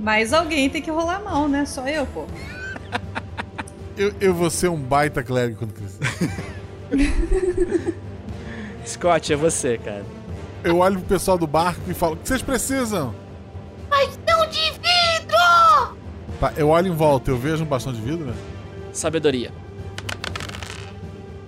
Mas 0.00 0.32
alguém 0.32 0.70
tem 0.70 0.80
que 0.80 0.90
rolar 0.90 1.22
mal, 1.22 1.46
né? 1.46 1.66
Só 1.66 1.86
eu, 1.86 2.06
pô. 2.06 2.24
Eu, 3.96 4.14
eu 4.18 4.34
vou 4.34 4.48
ser 4.48 4.68
um 4.68 4.80
baita 4.80 5.22
clérigo 5.22 5.58
quando 5.58 5.74
crescer. 5.74 6.30
Scott, 8.86 9.32
é 9.32 9.36
você, 9.36 9.76
cara. 9.76 10.04
Eu 10.64 10.78
olho 10.78 10.98
pro 11.00 11.08
pessoal 11.08 11.36
do 11.36 11.46
barco 11.46 11.82
e 11.86 11.92
falo: 11.92 12.14
O 12.14 12.16
que 12.16 12.26
vocês 12.26 12.40
precisam? 12.40 13.14
Bastão 13.90 14.48
de 14.48 14.70
vidro! 14.70 15.96
Tá, 16.40 16.52
eu 16.56 16.70
olho 16.70 16.88
em 16.88 16.96
volta, 16.96 17.30
eu 17.30 17.36
vejo 17.36 17.62
um 17.62 17.66
bastão 17.66 17.92
de 17.92 18.00
vidro, 18.00 18.24
né? 18.24 18.34
Sabedoria. 18.92 19.52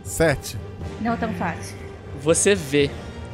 Sete. 0.05 0.59
Não 1.01 1.17
tão 1.17 1.33
fácil. 1.35 1.75
Você 2.23 2.55
vê 2.55 2.91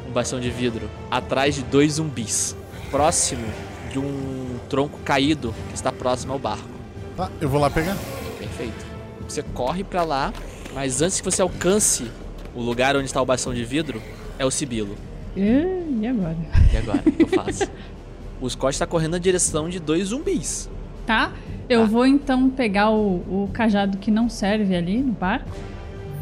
um 0.08 0.12
bastão 0.12 0.38
de 0.38 0.48
vidro 0.48 0.88
atrás 1.10 1.56
de 1.56 1.64
dois 1.64 1.94
zumbis, 1.94 2.56
próximo 2.90 3.44
de 3.90 3.98
um 3.98 4.47
tronco 4.68 4.98
caído 5.00 5.54
que 5.68 5.74
está 5.74 5.90
próximo 5.90 6.32
ao 6.32 6.38
barco. 6.38 6.68
Tá, 7.16 7.30
eu 7.40 7.48
vou 7.48 7.60
lá 7.60 7.70
pegar. 7.70 7.96
Perfeito. 8.38 8.86
Você 9.28 9.42
corre 9.42 9.84
pra 9.84 10.04
lá, 10.04 10.32
mas 10.74 11.02
antes 11.02 11.20
que 11.20 11.24
você 11.24 11.42
alcance 11.42 12.10
o 12.54 12.60
lugar 12.60 12.96
onde 12.96 13.06
está 13.06 13.20
o 13.20 13.26
bastão 13.26 13.52
de 13.52 13.64
vidro, 13.64 14.00
é 14.38 14.44
o 14.44 14.50
Sibilo. 14.50 14.96
E 15.36 16.06
agora? 16.06 16.36
E 16.72 16.76
agora? 16.76 17.02
O 17.06 17.12
que 17.12 17.22
eu 17.22 17.28
faço? 17.28 17.68
O 18.40 18.48
Scott 18.48 18.72
está 18.72 18.86
correndo 18.86 19.12
na 19.12 19.18
direção 19.18 19.68
de 19.68 19.80
dois 19.80 20.08
zumbis. 20.08 20.70
Tá? 21.04 21.32
Eu 21.68 21.88
vou 21.88 22.06
então 22.06 22.48
pegar 22.48 22.88
o, 22.88 23.16
o 23.16 23.50
cajado 23.52 23.98
que 23.98 24.12
não 24.12 24.28
serve 24.28 24.76
ali 24.76 24.98
no 24.98 25.12
barco. 25.12 25.50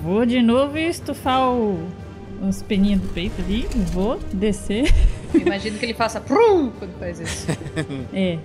Vou 0.03 0.25
de 0.25 0.41
novo 0.41 0.79
estufar 0.79 1.51
o, 1.51 1.79
os 2.41 2.63
peninhos 2.63 3.03
do 3.03 3.09
peito 3.09 3.35
ali. 3.43 3.67
Vou 3.93 4.19
descer. 4.33 4.91
Imagino 5.45 5.79
que 5.79 5.85
ele 5.85 5.95
faça 5.95 6.21
prum 6.21 6.71
quando 6.79 6.97
faz 6.99 7.21
isso. 7.21 7.47
É. 8.13 8.39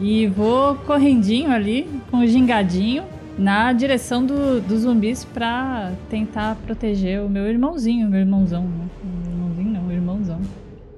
E 0.00 0.26
vou 0.28 0.76
correndinho 0.76 1.50
ali, 1.50 1.88
com 2.10 2.18
o 2.18 2.26
gingadinho, 2.26 3.04
na 3.36 3.72
direção 3.72 4.24
do, 4.24 4.60
dos 4.60 4.82
zumbis 4.82 5.24
pra 5.24 5.92
tentar 6.08 6.54
proteger 6.66 7.20
o 7.20 7.28
meu 7.28 7.48
irmãozinho, 7.48 8.08
meu 8.08 8.20
irmãozão, 8.20 8.62
né? 8.62 8.86
Meu 9.02 9.32
irmãozinho 9.32 9.70
não, 9.70 9.90
irmãozão. 9.92 10.40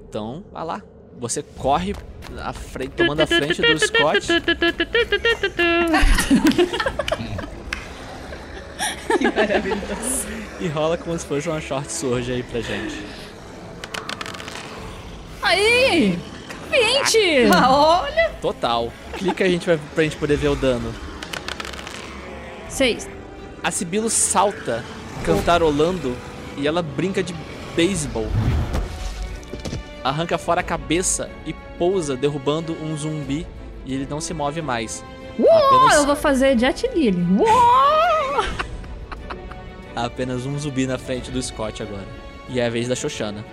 Então, 0.07 0.43
vai 0.51 0.63
lá. 0.63 0.83
Você 1.19 1.41
corre 1.43 1.95
à 2.39 2.53
frente, 2.53 2.91
tomando 2.91 3.21
a 3.21 3.27
frente 3.27 3.59
do 3.61 3.79
Scott. 3.79 4.27
que 9.17 9.29
maravilhoso. 9.29 10.27
E 10.59 10.67
rola 10.67 10.97
como 10.97 11.17
se 11.17 11.25
fosse 11.25 11.49
uma 11.49 11.61
short 11.61 11.91
sword 11.91 12.31
aí 12.31 12.43
pra 12.43 12.61
gente. 12.61 13.03
Aí! 15.41 16.19
20! 16.69 17.49
Ah, 17.53 17.71
olha! 17.71 18.31
Total. 18.41 18.91
Clica 19.13 19.43
a 19.43 19.49
gente 19.49 19.65
vai, 19.65 19.79
pra 19.93 20.03
gente 20.03 20.15
poder 20.17 20.37
ver 20.37 20.49
o 20.49 20.55
dano. 20.55 20.93
6. 22.69 23.09
A 23.63 23.69
Sibilo 23.71 24.09
salta, 24.09 24.83
cantarolando, 25.23 26.15
e 26.57 26.67
ela 26.67 26.81
brinca 26.81 27.21
de 27.21 27.33
beisebol. 27.75 28.27
Arranca 30.03 30.37
fora 30.37 30.61
a 30.61 30.63
cabeça 30.63 31.29
e 31.45 31.53
pousa, 31.77 32.15
derrubando 32.15 32.73
um 32.81 32.95
zumbi, 32.97 33.45
e 33.85 33.93
ele 33.93 34.07
não 34.09 34.19
se 34.21 34.33
move 34.33 34.61
mais. 34.61 35.03
Uou, 35.37 35.49
Apenas- 35.51 35.95
eu 35.97 36.05
vou 36.05 36.15
fazer 36.15 36.57
Jet 36.57 36.87
Li 36.95 37.09
ali. 37.09 37.25
Uou! 37.37 38.43
Há 39.95 40.05
apenas 40.05 40.45
um 40.45 40.57
zumbi 40.57 40.87
na 40.87 40.97
frente 40.97 41.29
do 41.29 41.41
Scott 41.41 41.83
agora. 41.83 42.07
E 42.49 42.59
é 42.59 42.65
a 42.65 42.69
vez 42.69 42.87
da 42.87 42.95
Xoxana. 42.95 43.45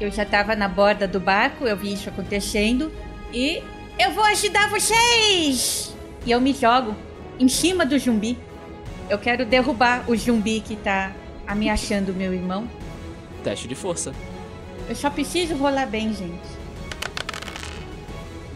Eu 0.00 0.10
já 0.10 0.24
tava 0.24 0.56
na 0.56 0.68
borda 0.68 1.06
do 1.06 1.20
barco, 1.20 1.64
eu 1.66 1.76
vi 1.76 1.92
isso 1.92 2.08
acontecendo. 2.08 2.90
E 3.32 3.62
eu 3.98 4.10
vou 4.12 4.24
ajudar 4.24 4.68
vocês! 4.68 5.94
E 6.26 6.30
eu 6.30 6.40
me 6.40 6.52
jogo 6.52 6.94
em 7.38 7.48
cima 7.48 7.84
do 7.86 7.98
zumbi. 7.98 8.38
Eu 9.08 9.18
quero 9.18 9.44
derrubar 9.44 10.04
o 10.08 10.16
zumbi 10.16 10.60
que 10.60 10.76
tá 10.76 11.12
ameaçando 11.46 12.12
o 12.12 12.14
meu 12.14 12.32
irmão. 12.32 12.68
Teste 13.42 13.68
de 13.68 13.74
força. 13.74 14.12
Eu 14.88 14.96
só 14.96 15.10
preciso 15.10 15.54
rolar 15.54 15.86
bem, 15.86 16.12
gente. 16.12 16.54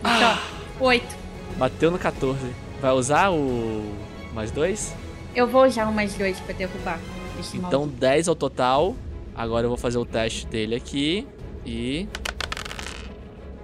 Só. 0.03 0.39
Oito. 0.81 1.17
Bateu 1.57 1.91
no 1.91 1.99
14. 1.99 2.39
Vai 2.81 2.93
usar 2.93 3.31
o 3.31 3.85
mais 4.33 4.51
dois? 4.51 4.95
Eu 5.35 5.47
vou 5.47 5.67
usar 5.67 5.87
um 5.87 5.93
mais 5.93 6.15
dois 6.15 6.39
pra 6.41 6.55
derrubar 6.55 6.99
esse 7.39 7.57
Então 7.57 7.81
maldito. 7.81 8.01
10 8.01 8.29
ao 8.29 8.35
total. 8.35 8.97
Agora 9.39 9.67
eu 9.67 9.69
vou 9.69 9.79
fazer 9.79 9.99
o 9.99 10.05
teste 10.05 10.49
dele 10.49 10.75
aqui. 10.75 11.25
E. 11.65 12.09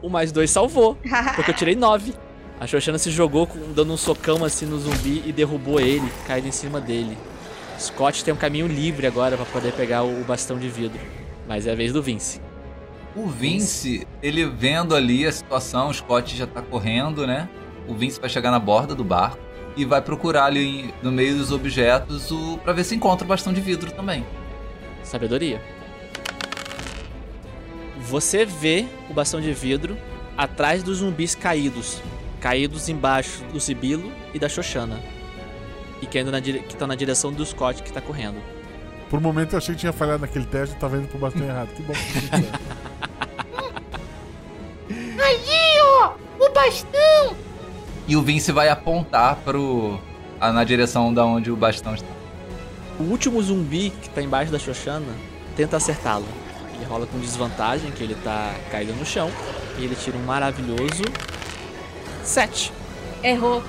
O 0.01 0.09
mais 0.09 0.31
dois 0.31 0.49
salvou. 0.53 0.97
Porque 1.35 1.51
eu 1.51 1.55
tirei 1.55 1.75
9. 1.75 2.15
A 2.61 2.67
Xoxana 2.69 2.97
se 2.97 3.11
jogou 3.11 3.49
dando 3.75 3.93
um 3.93 3.97
socão 3.97 4.45
assim 4.45 4.67
no 4.67 4.79
zumbi 4.79 5.25
e 5.27 5.33
derrubou 5.33 5.81
ele, 5.81 6.09
caindo 6.29 6.47
em 6.47 6.53
cima 6.53 6.81
dele. 6.81 7.19
Scott 7.77 8.25
tem 8.25 8.33
um 8.33 8.37
caminho 8.37 8.69
livre 8.69 9.05
agora 9.09 9.37
pra 9.37 9.45
poder 9.47 9.73
pegar 9.73 10.05
o, 10.05 10.21
o 10.21 10.25
bastão 10.25 10.57
de 10.57 10.69
vidro. 10.69 11.01
Mas 11.49 11.67
é 11.67 11.73
a 11.73 11.75
vez 11.75 11.93
do 11.93 12.01
Vince. 12.01 12.41
O 13.17 13.27
Vince, 13.27 14.07
ele 14.23 14.47
vendo 14.47 14.95
ali 14.95 15.27
a 15.27 15.33
situação, 15.33 15.89
o 15.89 15.95
Scott 15.95 16.37
já 16.37 16.47
tá 16.47 16.63
correndo, 16.63 17.27
né? 17.27 17.49
O 17.89 17.95
Vince 17.95 18.21
vai 18.21 18.31
chegar 18.31 18.53
na 18.53 18.61
borda 18.61 18.95
do 18.95 19.03
barco 19.03 19.39
e 19.77 19.85
vai 19.85 20.01
procurar 20.01 20.45
ali 20.45 20.95
no 21.03 21.11
meio 21.11 21.37
dos 21.37 21.51
objetos 21.51 22.31
o 22.31 22.59
para 22.59 22.73
ver 22.73 22.85
se 22.85 22.95
encontra 22.95 23.25
o 23.25 23.29
bastão 23.29 23.53
de 23.53 23.61
vidro 23.61 23.91
também. 23.91 24.25
Sabedoria. 25.05 25.61
Você 28.01 28.45
vê 28.45 28.87
o 29.09 29.15
bastão 29.15 29.41
de 29.41 29.53
vidro 29.53 29.97
atrás 30.37 30.83
dos 30.83 30.99
zumbis 30.99 31.35
caídos. 31.35 32.01
Caídos 32.41 32.89
embaixo 32.89 33.43
do 33.53 33.61
Sibilo 33.61 34.13
e 34.35 34.39
da 34.39 34.49
Xoxana. 34.49 35.01
E 36.03 36.07
que 36.07 36.19
ainda 36.19 36.37
estão 36.39 36.87
na 36.89 36.95
direção 36.95 37.33
do 37.33 37.45
Scott 37.47 37.83
que 37.83 37.93
tá 37.93 38.01
correndo. 38.01 38.37
Por 39.09 39.19
um 39.19 39.23
momento 39.23 39.53
eu 39.55 39.59
achei 39.59 39.75
que 39.75 39.81
tinha 39.81 39.93
falhado 39.93 40.21
naquele 40.23 40.45
teste 40.47 40.75
e 40.75 40.79
tava 40.79 40.97
indo 40.99 41.09
pro 41.09 41.19
bastão 41.19 41.47
errado. 41.47 41.69
Que 41.69 41.83
bom 41.83 41.93
que. 41.95 42.35
Ali, 45.23 45.81
ó! 45.83 46.13
O 46.41 46.51
bastão! 46.53 47.37
E 48.07 48.17
o 48.17 48.23
Vince 48.23 48.53
vai 48.53 48.69
apontar 48.69 49.37
pro 49.37 49.99
a- 50.41 50.53
na 50.53 50.65
direção 50.65 51.15
da 51.15 51.25
onde 51.25 51.51
o 51.51 51.57
bastão 51.57 51.95
está. 51.95 52.07
O 52.99 53.05
último 53.05 53.43
zumbi 53.43 53.91
que 53.91 54.09
tá 54.11 54.23
embaixo 54.23 54.53
da 54.53 54.59
Xoxana 54.59 55.13
tenta 55.57 55.77
acertá-lo. 55.77 56.27
Ele 56.75 56.85
rola 56.85 57.07
com 57.07 57.19
desvantagem, 57.19 57.91
que 57.93 58.03
ele 58.03 58.15
tá 58.17 58.55
caído 58.71 58.93
no 58.95 59.05
chão. 59.07 59.31
E 59.79 59.85
ele 59.85 59.95
tira 59.97 60.17
um 60.17 60.25
maravilhoso 60.25 61.03
7. 62.23 62.73
Errou. 63.23 63.63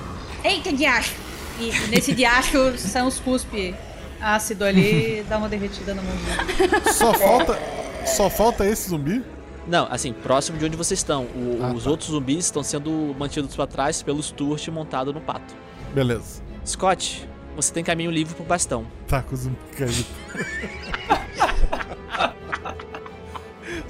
Eita, 0.44 0.72
diacho! 0.72 1.14
E 1.58 1.70
nesse 1.88 2.12
diacho 2.14 2.76
são 2.78 3.06
os 3.08 3.18
cuspe 3.18 3.74
ácido 4.20 4.64
ali 4.64 5.24
dá 5.28 5.38
uma 5.38 5.48
derretida 5.48 5.94
na 5.94 6.02
mãozinha. 6.02 6.92
Só 6.92 7.12
falta, 7.14 7.58
só 8.06 8.30
falta 8.30 8.66
esse 8.66 8.90
zumbi? 8.90 9.22
Não, 9.66 9.88
assim, 9.90 10.12
próximo 10.12 10.58
de 10.58 10.64
onde 10.64 10.76
vocês 10.76 11.00
estão. 11.00 11.24
O- 11.24 11.58
Ah, 11.62 11.72
os 11.72 11.84
tá. 11.84 11.90
outros 11.90 12.10
zumbis 12.10 12.44
estão 12.44 12.62
sendo 12.62 13.14
mantidos 13.18 13.54
pra 13.56 13.66
trás 13.66 14.02
pelo 14.02 14.22
Sturt 14.22 14.68
montado 14.68 15.12
no 15.12 15.20
pato. 15.20 15.54
Beleza. 15.92 16.42
Scott, 16.64 17.28
você 17.56 17.72
tem 17.72 17.82
caminho 17.82 18.10
livre 18.10 18.34
pro 18.34 18.44
bastão. 18.44 18.86
Tá 19.08 19.22
com 19.22 19.34
o 19.34 19.36
zumbi 19.38 19.56
caído. 19.76 20.04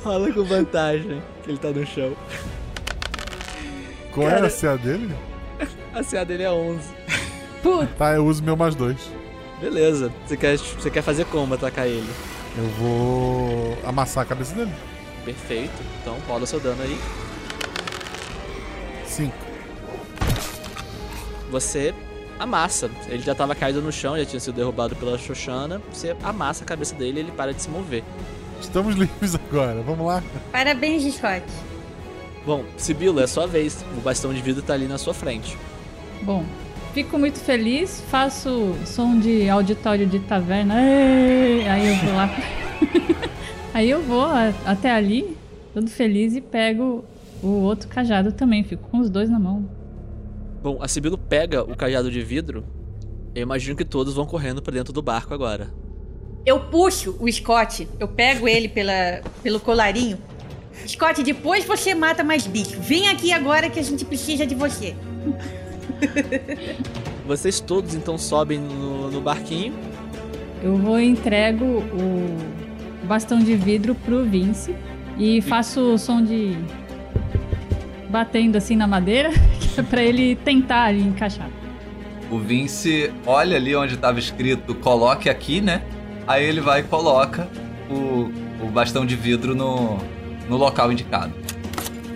Rola 0.02 0.32
com 0.32 0.44
vantagem, 0.44 1.22
que 1.42 1.50
ele 1.50 1.58
tá 1.58 1.70
no 1.70 1.84
chão. 1.86 2.16
Qual 4.12 4.28
Cara- 4.28 4.46
é 4.46 4.48
a 4.48 4.50
CA 4.50 4.76
dele? 4.78 5.14
A 5.92 6.02
CA 6.04 6.24
dele 6.24 6.42
é 6.44 6.50
11. 6.50 6.80
Tá, 7.98 8.12
eu 8.14 8.24
uso 8.24 8.42
meu 8.44 8.56
mais 8.56 8.74
dois. 8.76 8.96
Beleza. 9.60 10.12
Você 10.24 10.36
quer, 10.36 10.56
você 10.56 10.90
quer 10.90 11.02
fazer 11.02 11.24
como 11.26 11.54
atacar 11.54 11.86
ele? 11.88 12.08
Eu 12.56 12.64
vou 12.78 13.78
amassar 13.84 14.22
a 14.22 14.26
cabeça 14.26 14.54
dele. 14.54 14.72
Perfeito. 15.24 15.72
Então 16.00 16.16
rola 16.28 16.46
seu 16.46 16.60
dano 16.60 16.80
aí. 16.82 16.96
Cinco. 19.04 19.34
Você 21.50 21.92
amassa. 22.38 22.90
Ele 23.08 23.22
já 23.22 23.34
tava 23.34 23.54
caído 23.54 23.80
no 23.82 23.92
chão, 23.92 24.16
já 24.16 24.24
tinha 24.24 24.40
sido 24.40 24.54
derrubado 24.54 24.94
pela 24.96 25.18
Xoxana. 25.18 25.80
Você 25.92 26.16
amassa 26.22 26.64
a 26.64 26.66
cabeça 26.66 26.94
dele 26.94 27.18
e 27.18 27.22
ele 27.22 27.32
para 27.32 27.52
de 27.52 27.62
se 27.62 27.70
mover. 27.70 28.02
Estamos 28.60 28.94
livres 28.96 29.34
agora, 29.34 29.82
vamos 29.82 30.06
lá. 30.06 30.22
Parabéns, 30.52 31.02
Scott. 31.14 31.44
Bom, 32.44 32.64
Sibilo, 32.76 33.20
é 33.20 33.26
sua 33.26 33.46
vez. 33.46 33.84
O 33.96 34.00
bastão 34.00 34.32
de 34.32 34.40
vidro 34.40 34.62
tá 34.62 34.74
ali 34.74 34.86
na 34.86 34.98
sua 34.98 35.12
frente. 35.12 35.58
Bom, 36.22 36.44
fico 36.94 37.18
muito 37.18 37.38
feliz, 37.38 38.02
faço 38.08 38.74
som 38.86 39.18
de 39.18 39.48
auditório 39.48 40.06
de 40.06 40.20
taverna. 40.20 40.74
Aí 40.76 41.88
eu 41.88 41.96
vou 41.96 42.14
lá. 42.14 42.30
Aí 43.74 43.90
eu 43.90 44.02
vou 44.02 44.26
até 44.64 44.90
ali, 44.90 45.36
todo 45.74 45.90
feliz, 45.90 46.34
e 46.34 46.40
pego 46.40 47.04
o 47.42 47.48
outro 47.48 47.88
cajado 47.88 48.32
também. 48.32 48.64
Fico 48.64 48.88
com 48.90 48.98
os 48.98 49.10
dois 49.10 49.28
na 49.28 49.38
mão. 49.38 49.68
Bom, 50.62 50.78
a 50.80 50.88
Sibilo 50.88 51.18
pega 51.18 51.62
o 51.62 51.76
cajado 51.76 52.10
de 52.10 52.22
vidro. 52.22 52.64
Eu 53.34 53.42
imagino 53.42 53.76
que 53.76 53.84
todos 53.84 54.14
vão 54.14 54.26
correndo 54.26 54.62
pra 54.62 54.72
dentro 54.72 54.92
do 54.92 55.02
barco 55.02 55.34
agora. 55.34 55.70
Eu 56.44 56.60
puxo 56.60 57.16
o 57.20 57.30
Scott, 57.30 57.88
eu 57.98 58.08
pego 58.08 58.48
ele 58.48 58.68
pela, 58.68 59.20
pelo 59.42 59.60
colarinho. 59.60 60.18
Scott, 60.86 61.22
depois 61.22 61.64
você 61.64 61.94
mata 61.94 62.22
mais 62.22 62.46
bicho. 62.46 62.80
Vem 62.80 63.08
aqui 63.08 63.32
agora 63.32 63.68
que 63.68 63.78
a 63.78 63.82
gente 63.82 64.04
precisa 64.04 64.46
de 64.46 64.54
você. 64.54 64.94
Vocês 67.26 67.60
todos 67.60 67.94
então 67.94 68.16
sobem 68.16 68.58
no, 68.58 69.10
no 69.10 69.20
barquinho. 69.20 69.74
Eu 70.62 70.76
vou 70.76 70.98
e 70.98 71.06
entrego 71.06 71.64
o 71.64 73.06
bastão 73.06 73.38
de 73.38 73.54
vidro 73.54 73.94
pro 73.94 74.24
Vince 74.24 74.74
e 75.18 75.40
faço 75.42 75.80
o 75.94 75.98
som 75.98 76.22
de 76.22 76.56
batendo 78.08 78.56
assim 78.56 78.76
na 78.76 78.86
madeira 78.86 79.30
pra 79.82 80.02
ele 80.02 80.36
tentar 80.36 80.84
ali 80.84 81.02
encaixar. 81.02 81.50
O 82.30 82.38
Vince 82.38 83.12
olha 83.24 83.56
ali 83.56 83.74
onde 83.76 83.94
estava 83.94 84.18
escrito 84.18 84.74
coloque 84.74 85.28
aqui, 85.28 85.60
né? 85.60 85.82
Aí 86.26 86.44
ele 86.44 86.60
vai 86.60 86.80
e 86.80 86.82
coloca 86.82 87.48
o, 87.88 88.30
o 88.64 88.68
bastão 88.68 89.06
de 89.06 89.14
vidro 89.14 89.54
no, 89.54 89.98
no 90.48 90.56
local 90.56 90.90
indicado. 90.90 91.32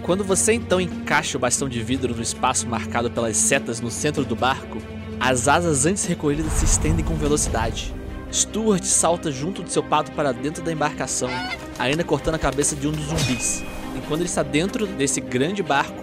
Quando 0.03 0.25
você 0.25 0.53
então 0.55 0.81
encaixa 0.81 1.37
o 1.37 1.41
bastão 1.41 1.69
de 1.69 1.81
vidro 1.83 2.15
no 2.15 2.23
espaço 2.23 2.67
marcado 2.67 3.11
pelas 3.11 3.37
setas 3.37 3.81
no 3.81 3.91
centro 3.91 4.25
do 4.25 4.35
barco, 4.35 4.79
as 5.21 5.47
asas 5.47 5.87
antes 5.87 6.05
recolhidas 6.07 6.53
se 6.55 6.65
estendem 6.65 7.05
com 7.05 7.15
velocidade. 7.15 7.95
Stuart 8.33 8.83
salta 8.85 9.31
junto 9.31 9.63
de 9.63 9.73
seu 9.73 9.83
pato 9.83 10.13
para 10.13 10.33
dentro 10.33 10.63
da 10.63 10.73
embarcação, 10.73 11.29
ainda 11.79 12.03
cortando 12.03 12.37
a 12.37 12.39
cabeça 12.39 12.75
de 12.75 12.89
um 12.89 12.93
dos 12.93 13.05
zumbis. 13.05 13.63
E 13.97 14.01
quando 14.09 14.21
ele 14.21 14.29
está 14.29 14.43
dentro 14.43 14.87
desse 14.87 15.21
grande 15.21 15.63
barco, 15.63 16.00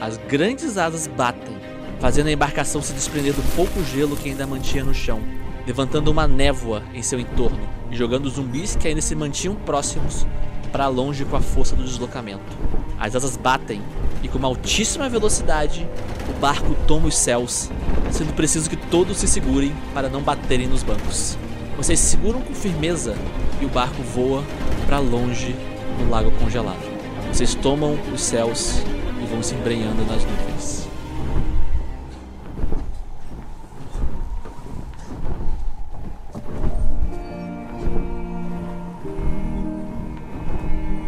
as 0.00 0.16
grandes 0.16 0.78
asas 0.78 1.06
batem, 1.06 1.56
fazendo 2.00 2.28
a 2.28 2.32
embarcação 2.32 2.80
se 2.80 2.92
desprender 2.92 3.34
do 3.34 3.42
pouco 3.54 3.84
gelo 3.84 4.16
que 4.16 4.30
ainda 4.30 4.46
mantinha 4.46 4.82
no 4.82 4.94
chão, 4.94 5.20
levantando 5.66 6.10
uma 6.10 6.26
névoa 6.26 6.82
em 6.94 7.02
seu 7.02 7.20
entorno 7.20 7.60
e 7.90 7.96
jogando 7.96 8.30
zumbis 8.30 8.74
que 8.74 8.88
ainda 8.88 9.02
se 9.02 9.14
mantinham 9.14 9.54
próximos 9.54 10.26
para 10.72 10.88
longe 10.88 11.24
com 11.24 11.36
a 11.36 11.40
força 11.40 11.76
do 11.76 11.84
deslocamento. 11.84 12.56
As 12.98 13.14
asas 13.14 13.36
batem 13.36 13.82
e 14.22 14.28
com 14.28 14.38
uma 14.38 14.48
altíssima 14.48 15.08
velocidade, 15.08 15.86
o 16.28 16.40
barco 16.40 16.74
toma 16.86 17.08
os 17.08 17.16
céus, 17.16 17.70
sendo 18.10 18.32
preciso 18.34 18.70
que 18.70 18.76
todos 18.76 19.18
se 19.18 19.28
segurem 19.28 19.74
para 19.92 20.08
não 20.08 20.22
baterem 20.22 20.66
nos 20.66 20.82
bancos. 20.82 21.36
Vocês 21.76 21.98
se 21.98 22.10
seguram 22.10 22.40
com 22.40 22.54
firmeza 22.54 23.14
e 23.60 23.64
o 23.64 23.68
barco 23.68 24.02
voa 24.02 24.44
para 24.86 24.98
longe 24.98 25.54
no 25.98 26.10
lago 26.10 26.30
congelado. 26.32 26.90
Vocês 27.32 27.54
tomam 27.54 27.98
os 28.12 28.20
céus 28.20 28.82
vão 29.30 29.42
se 29.42 29.54
embrenhando 29.54 30.04
nas 30.04 30.24
nuvens. 30.24 30.88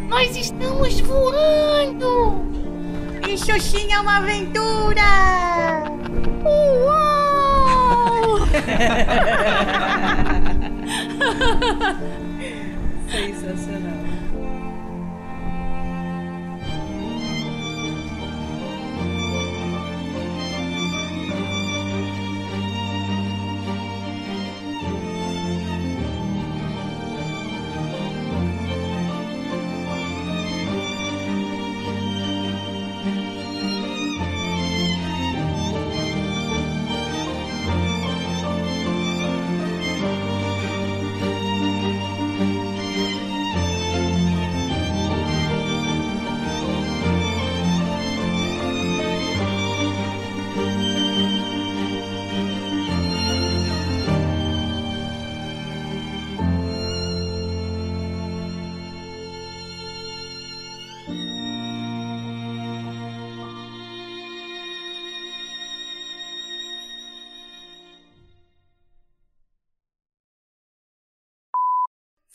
Nós 0.08 0.36
estamos 0.36 1.00
voando! 1.00 2.42
Isso 3.28 3.58
sim 3.60 3.92
é 3.92 4.00
uma 4.00 4.18
aventura! 4.18 5.02
Uau! 6.44 8.38
Sensacional. 13.10 14.01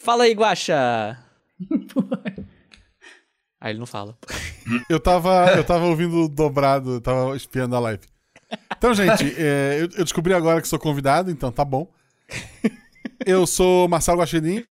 Fala 0.07 0.23
aí, 0.23 0.31
Guaxa! 0.31 1.19
Aí 3.59 3.73
ele 3.73 3.79
não 3.79 3.85
fala. 3.85 4.17
Eu 4.89 5.01
tava, 5.01 5.51
eu 5.57 5.65
tava 5.65 5.83
ouvindo 5.83 6.29
dobrado, 6.29 6.93
eu 6.93 7.01
tava 7.01 7.35
espiando 7.35 7.75
a 7.75 7.79
live. 7.81 8.05
Então, 8.77 8.93
gente, 8.93 9.25
é, 9.37 9.79
eu, 9.81 9.89
eu 9.97 10.03
descobri 10.05 10.33
agora 10.33 10.61
que 10.61 10.67
sou 10.69 10.79
convidado, 10.79 11.29
então 11.29 11.51
tá 11.51 11.65
bom. 11.65 11.91
Eu 13.25 13.45
sou 13.45 13.89
Marcelo 13.89 14.21
Guaxinim. 14.21 14.63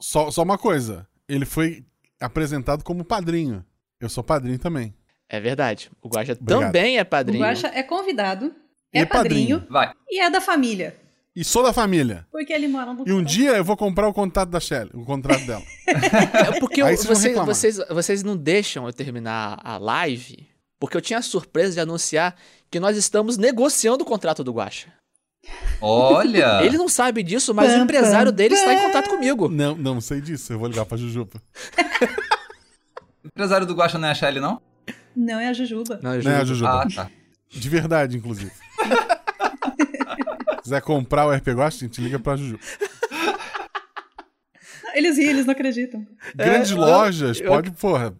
Só, 0.00 0.30
só 0.30 0.44
uma 0.44 0.56
coisa. 0.56 1.04
Ele 1.28 1.44
foi 1.44 1.84
apresentado 2.20 2.84
como 2.84 3.04
padrinho. 3.04 3.64
Eu 3.98 4.08
sou 4.08 4.22
padrinho 4.22 4.60
também. 4.60 4.94
É 5.28 5.40
verdade. 5.40 5.90
O 6.00 6.08
Guaxa 6.08 6.38
Obrigado. 6.40 6.66
também 6.66 6.98
é 6.98 7.02
O 7.02 7.06
padrinho. 7.06 7.44
Guaxa 7.44 7.66
é 7.74 7.82
convidado, 7.82 8.54
E 8.94 9.00
é 9.00 9.04
padrinho, 9.04 9.66
Vai. 9.68 9.92
e 10.08 10.20
é 10.20 10.30
da 10.30 10.40
família. 10.40 11.07
E 11.40 11.44
sou 11.44 11.62
da 11.62 11.72
família. 11.72 12.26
Porque 12.32 12.52
ele 12.52 12.66
mora 12.66 12.92
no 12.92 13.06
E 13.06 13.12
um 13.12 13.22
dia 13.22 13.50
eu 13.56 13.62
vou 13.64 13.76
comprar 13.76 14.08
o 14.08 14.12
contrato 14.12 14.48
da 14.48 14.58
Shelly, 14.58 14.90
o 14.92 15.04
contrato 15.04 15.46
dela. 15.46 15.62
É 15.86 16.58
porque 16.58 16.82
eu- 16.82 16.86
vocês 16.86 17.06
vão 17.34 17.46
vocês, 17.46 17.76
vocês, 17.76 17.88
vocês 17.88 18.22
não 18.24 18.36
deixam 18.36 18.86
eu 18.86 18.92
terminar 18.92 19.58
a 19.62 19.78
live, 19.78 20.48
porque 20.80 20.96
eu 20.96 21.00
tinha 21.00 21.20
a 21.20 21.22
surpresa 21.22 21.74
de 21.74 21.80
anunciar 21.80 22.34
que 22.68 22.80
nós 22.80 22.96
estamos 22.96 23.36
negociando 23.38 24.02
o 24.02 24.06
contrato 24.06 24.42
do 24.42 24.52
Guaxa. 24.52 24.92
Olha! 25.80 26.60
Ele 26.66 26.76
não 26.76 26.88
sabe 26.88 27.22
disso, 27.22 27.54
mas 27.54 27.72
o 27.72 27.76
empresário 27.84 28.32
dele 28.32 28.54
está 28.54 28.74
em 28.74 28.82
contato 28.82 29.08
comigo. 29.08 29.48
Não, 29.48 29.76
não 29.76 30.00
sei 30.00 30.20
disso. 30.20 30.52
Eu 30.52 30.58
vou 30.58 30.66
ligar 30.68 30.86
pra 30.86 30.96
Jujuba. 30.98 31.40
O 33.24 33.28
empresário 33.30 33.64
do 33.64 33.74
Guaxa 33.74 33.96
não 33.96 34.08
é 34.08 34.10
a 34.10 34.14
Shelly, 34.14 34.40
não? 34.40 34.60
Não 35.14 35.38
é 35.38 35.48
a 35.48 35.52
Jujuba. 35.52 36.00
Não, 36.02 36.14
eu 36.14 36.22
Não 36.24 36.30
é 36.32 36.36
a. 36.38 36.44
Jujuba. 36.44 36.82
Ah, 36.82 36.86
tá. 36.92 37.10
De 37.48 37.68
verdade, 37.68 38.16
inclusive. 38.16 38.50
Se 40.68 40.74
quiser 40.74 40.82
comprar 40.82 41.26
o 41.26 41.32
RP 41.32 41.48
Guacha, 41.48 41.78
a 41.78 41.88
gente 41.88 41.98
liga 41.98 42.18
pra 42.20 42.36
Jujuba. 42.36 42.60
Eles 44.92 45.16
riem, 45.16 45.30
eles 45.30 45.46
não 45.46 45.52
acreditam. 45.52 46.06
Grandes 46.34 46.72
É, 46.72 46.74
lojas, 46.74 47.40
eu- 47.40 47.46
pode, 47.48 47.70
porra. 47.70 48.14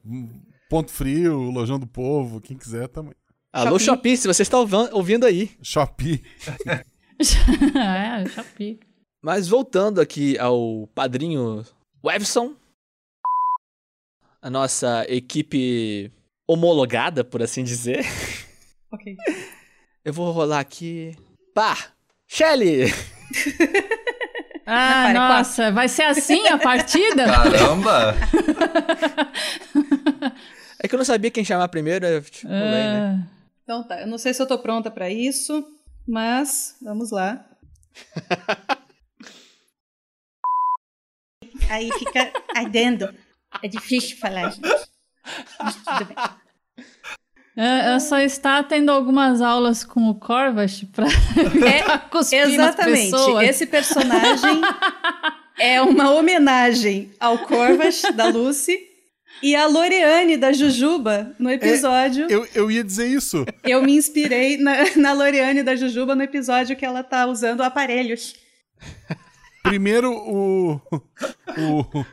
Ponto 0.70 0.90
Frio, 0.90 1.50
Lojão 1.50 1.78
do 1.78 1.86
Povo, 1.86 2.40
quem 2.40 2.56
quiser 2.56 2.88
também. 2.88 3.12
Alô, 3.52 3.78
Shopee, 3.78 4.16
se 4.16 4.26
você 4.26 4.40
está 4.42 4.56
ouvindo 4.58 5.26
aí. 5.26 5.50
Shopee. 5.62 6.22
é, 7.76 8.26
Shopee. 8.30 8.80
Mas 9.22 9.46
voltando 9.46 10.00
aqui 10.00 10.38
ao 10.38 10.86
padrinho 10.94 11.66
Webson, 12.02 12.54
a 14.40 14.48
nossa 14.48 15.04
equipe 15.06 16.10
homologada, 16.48 17.22
por 17.22 17.42
assim 17.42 17.62
dizer. 17.62 18.06
Ok. 18.90 19.16
Eu 20.02 20.14
vou 20.14 20.32
rolar 20.32 20.60
aqui. 20.60 21.14
Pá! 21.54 21.92
Shelly! 22.28 22.92
Ah, 24.70 25.04
Para, 25.12 25.14
nossa, 25.38 25.72
vai 25.72 25.88
ser 25.88 26.02
assim 26.02 26.46
a 26.48 26.58
partida? 26.58 27.24
Caramba! 27.24 28.14
É 30.78 30.86
que 30.86 30.94
eu 30.94 30.98
não 30.98 31.04
sabia 31.06 31.30
quem 31.30 31.42
chamar 31.44 31.68
primeiro, 31.68 32.04
eu 32.06 32.22
tipo, 32.22 32.46
rolei, 32.46 32.68
né? 32.70 33.18
Ah, 33.18 33.26
Então 33.64 33.82
tá, 33.88 34.00
eu 34.02 34.06
não 34.06 34.18
sei 34.18 34.32
se 34.34 34.40
eu 34.42 34.46
tô 34.46 34.58
pronta 34.58 34.90
pra 34.90 35.08
isso, 35.10 35.64
mas 36.06 36.76
vamos 36.82 37.10
lá. 37.10 37.44
Aí 41.70 41.90
fica 41.98 42.30
ardendo. 42.54 43.14
É 43.62 43.68
difícil 43.68 44.18
falar, 44.18 44.50
gente. 44.50 44.68
Mas 45.60 45.74
tudo 45.76 46.04
bem. 46.04 46.16
É, 47.58 47.94
eu 47.94 47.98
só 47.98 48.20
está 48.20 48.62
tendo 48.62 48.90
algumas 48.92 49.42
aulas 49.42 49.82
com 49.82 50.08
o 50.08 50.14
Corvash 50.14 50.84
pra 50.92 51.06
É, 51.66 51.98
cuspir 52.08 52.40
nas 52.42 52.50
exatamente. 52.52 53.16
Esse 53.44 53.66
personagem 53.66 54.60
é 55.58 55.82
uma 55.82 56.12
homenagem 56.12 57.10
ao 57.18 57.38
Corvas, 57.38 58.02
da 58.14 58.28
Lucy, 58.28 58.78
e 59.42 59.56
a 59.56 59.66
Loreane, 59.66 60.36
da 60.36 60.52
Jujuba, 60.52 61.34
no 61.36 61.50
episódio. 61.50 62.26
Eu, 62.30 62.46
eu 62.54 62.70
ia 62.70 62.84
dizer 62.84 63.08
isso. 63.08 63.44
Eu 63.64 63.82
me 63.82 63.96
inspirei 63.96 64.56
na, 64.56 64.96
na 64.96 65.12
Loreane 65.12 65.64
da 65.64 65.74
Jujuba 65.74 66.14
no 66.14 66.22
episódio 66.22 66.76
que 66.76 66.86
ela 66.86 67.02
tá 67.02 67.26
usando 67.26 67.62
aparelhos. 67.62 68.36
Primeiro 69.64 70.12
o. 70.12 70.80
O. 71.58 72.04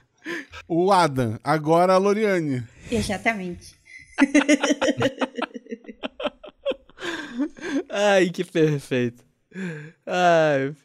O 0.67 0.91
Adam, 0.91 1.39
agora 1.43 1.93
a 1.93 1.97
Loriane. 1.97 2.63
Exatamente. 2.91 3.76
Ai, 7.89 8.29
que 8.29 8.43
perfeito. 8.43 9.23
Ai. 10.05 10.75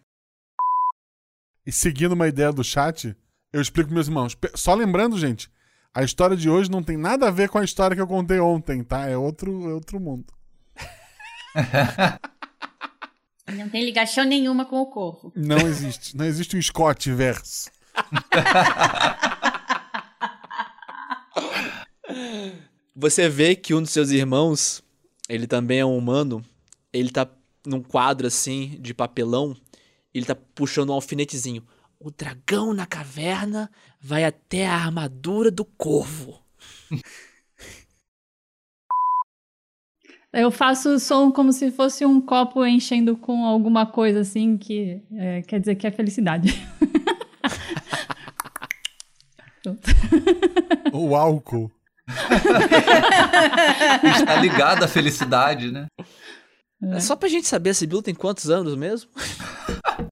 E 1.66 1.72
seguindo 1.72 2.12
uma 2.12 2.28
ideia 2.28 2.52
do 2.52 2.64
chat, 2.64 3.16
eu 3.52 3.60
explico 3.60 3.88
pros 3.88 3.94
meus 3.94 4.08
irmãos. 4.08 4.36
Só 4.54 4.74
lembrando, 4.74 5.18
gente, 5.18 5.50
a 5.94 6.02
história 6.02 6.36
de 6.36 6.48
hoje 6.48 6.70
não 6.70 6.82
tem 6.82 6.96
nada 6.96 7.28
a 7.28 7.30
ver 7.30 7.48
com 7.48 7.58
a 7.58 7.64
história 7.64 7.94
que 7.94 8.02
eu 8.02 8.06
contei 8.06 8.40
ontem, 8.40 8.82
tá? 8.82 9.08
É 9.08 9.16
outro, 9.16 9.68
é 9.68 9.74
outro 9.74 10.00
mundo. 10.00 10.32
Não 13.52 13.68
tem 13.68 13.84
ligação 13.84 14.24
nenhuma 14.24 14.64
com 14.64 14.76
o 14.76 14.86
corvo. 14.86 15.32
Não 15.34 15.58
existe. 15.58 16.16
Não 16.16 16.24
existe 16.24 16.56
um 16.56 16.62
Scott 16.62 17.12
verso. 17.12 17.68
Você 22.94 23.28
vê 23.28 23.54
que 23.54 23.72
um 23.72 23.82
dos 23.82 23.90
seus 23.90 24.10
irmãos, 24.10 24.82
ele 25.28 25.46
também 25.46 25.78
é 25.78 25.86
um 25.86 25.96
humano, 25.96 26.42
ele 26.92 27.10
tá 27.10 27.28
num 27.64 27.82
quadro 27.82 28.26
assim 28.26 28.76
de 28.80 28.92
papelão, 28.92 29.56
ele 30.12 30.26
tá 30.26 30.34
puxando 30.34 30.90
um 30.90 30.94
alfinetezinho. 30.94 31.62
O 31.98 32.10
dragão 32.10 32.74
na 32.74 32.86
caverna 32.86 33.70
vai 34.00 34.24
até 34.24 34.66
a 34.66 34.74
armadura 34.74 35.50
do 35.50 35.64
corvo. 35.64 36.40
Eu 40.32 40.50
faço 40.50 40.90
o 40.90 40.98
som 41.00 41.32
como 41.32 41.52
se 41.52 41.72
fosse 41.72 42.06
um 42.06 42.20
copo 42.20 42.64
enchendo 42.64 43.16
com 43.16 43.44
alguma 43.44 43.84
coisa 43.84 44.20
assim 44.20 44.56
que 44.56 45.02
é, 45.12 45.42
quer 45.42 45.58
dizer 45.58 45.74
que 45.74 45.86
é 45.86 45.90
felicidade. 45.90 46.48
O 50.92 51.14
álcool. 51.14 51.70
Está 54.16 54.36
ligado 54.36 54.84
à 54.84 54.88
felicidade, 54.88 55.70
né? 55.70 55.86
É. 56.82 57.00
Só 57.00 57.14
pra 57.14 57.28
gente 57.28 57.46
saber, 57.46 57.70
a 57.70 57.74
Sibila 57.74 58.02
tem 58.02 58.14
quantos 58.14 58.50
anos 58.50 58.74
mesmo? 58.74 59.10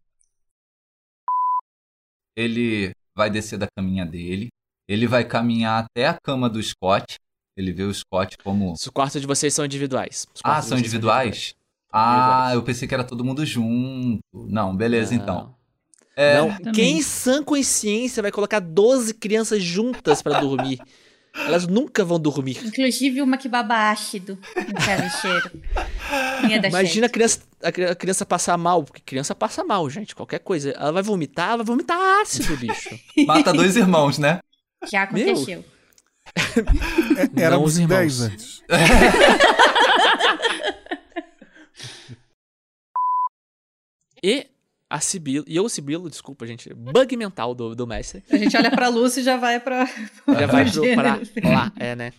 Ele 2.37 2.93
vai 3.17 3.31
descer 3.31 3.59
da 3.59 3.67
caminha 3.77 4.07
dele. 4.07 4.49
Ele 4.87 5.07
vai 5.07 5.25
caminhar 5.25 5.85
até 5.85 6.07
a 6.07 6.17
cama 6.23 6.49
do 6.49 6.63
Scott. 6.63 7.17
Ele 7.57 7.73
vê 7.73 7.83
o 7.83 7.93
Scott 7.93 8.37
como. 8.45 8.73
Os 8.73 8.89
quartos 8.89 9.21
de 9.21 9.27
vocês 9.27 9.53
são 9.53 9.65
individuais. 9.65 10.27
Ah, 10.39 10.43
quartos 10.43 10.65
de 10.65 10.69
são 10.69 10.79
vocês 10.79 10.87
individuais? 10.87 11.55
Ah, 11.93 12.51
eu 12.55 12.63
pensei 12.63 12.87
que 12.87 12.95
era 12.95 13.03
todo 13.03 13.25
mundo 13.25 13.45
junto. 13.45 14.21
Não, 14.33 14.77
beleza 14.77 15.15
Não. 15.15 15.23
então. 15.23 15.55
É, 16.15 16.41
Não, 16.41 16.73
quem 16.73 16.99
em 16.99 17.03
sã 17.03 17.43
consciência 17.43 18.23
vai 18.23 18.33
colocar 18.33 18.61
12 18.61 19.15
crianças 19.15 19.63
juntas 19.63 20.23
pra 20.23 20.41
dormir? 20.41 20.79
Elas 21.47 21.67
nunca 21.67 22.05
vão 22.05 22.19
dormir. 22.19 22.59
Inclusive 22.65 23.23
uma 23.23 23.37
que 23.39 23.49
baba 23.49 23.91
ácido 23.91 24.39
no 24.57 24.75
travesseiro. 24.75 25.51
Imagina 26.69 27.07
a 27.07 27.11
criança, 27.11 27.41
a 27.63 27.73
cri- 27.73 27.85
a 27.87 27.95
criança 27.95 28.27
passar 28.27 28.57
mal, 28.59 28.83
porque 28.85 29.01
criança 29.01 29.35
passa 29.35 29.65
mal, 29.65 29.89
gente. 29.89 30.15
Qualquer 30.15 30.41
coisa. 30.41 30.71
Ela 30.71 30.93
vai 30.93 31.03
vomitar, 31.03 31.49
ela 31.49 31.59
vai 31.59 31.67
vomitar 31.67 31.99
ácido, 32.23 32.57
bicho. 32.57 32.99
mata 33.27 33.53
dois 33.53 33.77
irmãos, 33.77 34.19
né? 34.19 34.41
Já 34.91 35.05
aconteceu. 35.05 35.65
É, 37.37 37.43
éramos 37.43 37.79
irmãos. 37.79 37.99
10 37.99 38.21
antes. 38.21 38.63
E 44.23 44.47
a 44.91 45.01
Sibila, 45.01 45.45
e 45.47 45.57
eu, 45.57 45.65
o 45.65 45.69
Sibilo, 45.69 46.09
desculpa, 46.09 46.47
gente, 46.47 46.73
bug 46.73 47.17
mental 47.17 47.55
do, 47.55 47.75
do 47.75 47.87
mestre. 47.87 48.25
A 48.31 48.37
gente 48.37 48.57
olha 48.57 48.71
pra 48.71 48.89
Lucy 48.89 49.21
e 49.21 49.23
já 49.23 49.37
vai 49.37 49.61
pra. 49.61 49.85
Já 49.87 50.47
vai 50.47 50.71
pro, 50.71 50.83
pra 51.43 51.51
lá, 51.51 51.73
é, 51.77 51.95
né? 51.95 52.13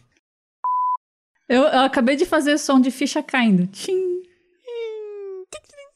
Eu, 1.48 1.64
eu 1.64 1.80
acabei 1.80 2.16
de 2.16 2.26
fazer 2.28 2.60
som 2.60 2.80
de 2.80 2.92
ficha 2.92 3.24
caindo. 3.24 3.66
Tchim. 3.68 4.20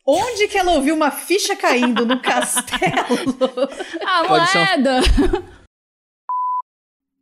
Onde 0.05 0.47
que 0.47 0.57
ela 0.57 0.71
ouviu 0.71 0.95
uma 0.95 1.11
ficha 1.11 1.55
caindo 1.55 2.05
no 2.05 2.21
castelo? 2.21 2.79
A 4.05 4.23
um- 4.23 4.27
moeda! 4.27 4.99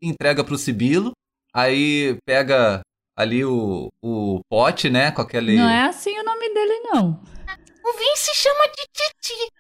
Entrega 0.01 0.43
pro 0.43 0.57
Sibilo. 0.57 1.11
Aí 1.53 2.17
pega 2.25 2.81
ali 3.15 3.43
o, 3.45 3.89
o 4.01 4.39
pote, 4.49 4.89
né? 4.89 5.11
Com 5.11 5.21
aquele. 5.21 5.57
Não 5.57 5.69
é 5.69 5.83
assim 5.83 6.17
o 6.17 6.23
nome 6.23 6.53
dele, 6.53 6.79
não. 6.85 7.21
O 7.83 7.93
Vin 7.97 8.15
se 8.15 8.33
chama 8.35 8.67
de 8.67 8.87
Titi. 8.93 9.51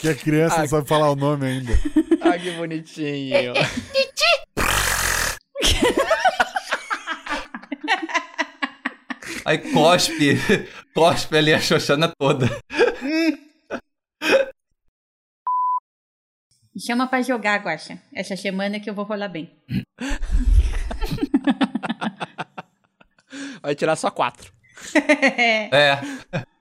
Que 0.00 0.08
a 0.08 0.14
criança 0.14 0.58
não 0.58 0.68
sabe 0.68 0.88
falar 0.88 1.10
o 1.10 1.16
nome 1.16 1.46
ainda. 1.46 1.72
Ah, 2.26 2.38
que 2.38 2.50
bonitinho. 2.52 3.52
Aí 9.44 9.58
cospe. 9.58 10.38
cospe 10.94 11.36
ali 11.36 11.52
a 11.52 11.60
Xoxana 11.60 12.10
toda. 12.18 12.46
Chama 16.78 17.06
pra 17.06 17.20
jogar, 17.20 17.62
Guaxa. 17.62 18.00
Essa 18.14 18.36
semana 18.36 18.80
que 18.80 18.88
eu 18.88 18.94
vou 18.94 19.04
rolar 19.04 19.28
bem. 19.28 19.54
Vai 23.60 23.74
tirar 23.74 23.96
só 23.96 24.10
quatro. 24.10 24.53
É. 25.72 25.98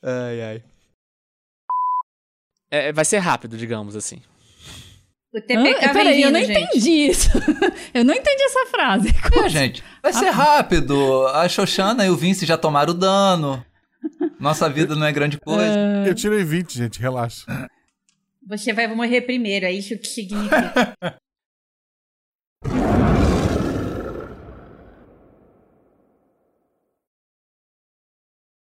Ai, 0.00 0.40
ai. 0.42 0.62
É, 2.70 2.92
vai 2.92 3.04
ser 3.04 3.18
rápido, 3.18 3.56
digamos 3.56 3.96
assim. 3.96 4.22
O? 5.34 5.40
TPK 5.40 5.62
vem 5.62 5.92
Peraí, 5.92 6.22
eu 6.22 6.28
vindo, 6.28 6.38
não 6.38 6.46
gente. 6.46 6.60
entendi 6.60 6.90
isso. 6.90 7.30
eu 7.92 8.04
não 8.04 8.14
entendi 8.14 8.42
essa 8.44 8.66
frase. 8.66 9.08
É, 9.44 9.48
gente. 9.48 9.82
Vai 10.02 10.12
ser 10.12 10.30
rápido. 10.30 11.26
A 11.28 11.48
Xoxana 11.48 12.06
e 12.06 12.10
o 12.10 12.16
Vince 12.16 12.46
já 12.46 12.56
tomaram 12.56 12.94
dano. 12.94 13.64
Nossa 14.38 14.68
vida 14.70 14.94
não 14.94 15.06
é 15.06 15.12
grande 15.12 15.38
coisa. 15.38 15.76
É. 16.06 16.08
Eu 16.08 16.14
tirei 16.14 16.44
20, 16.44 16.78
gente, 16.78 17.00
relaxa. 17.00 17.44
Você 18.46 18.72
vai 18.72 18.86
morrer 18.86 19.22
primeiro, 19.22 19.66
é 19.66 19.72
isso 19.72 19.98
que 19.98 20.06
significa. 20.06 20.96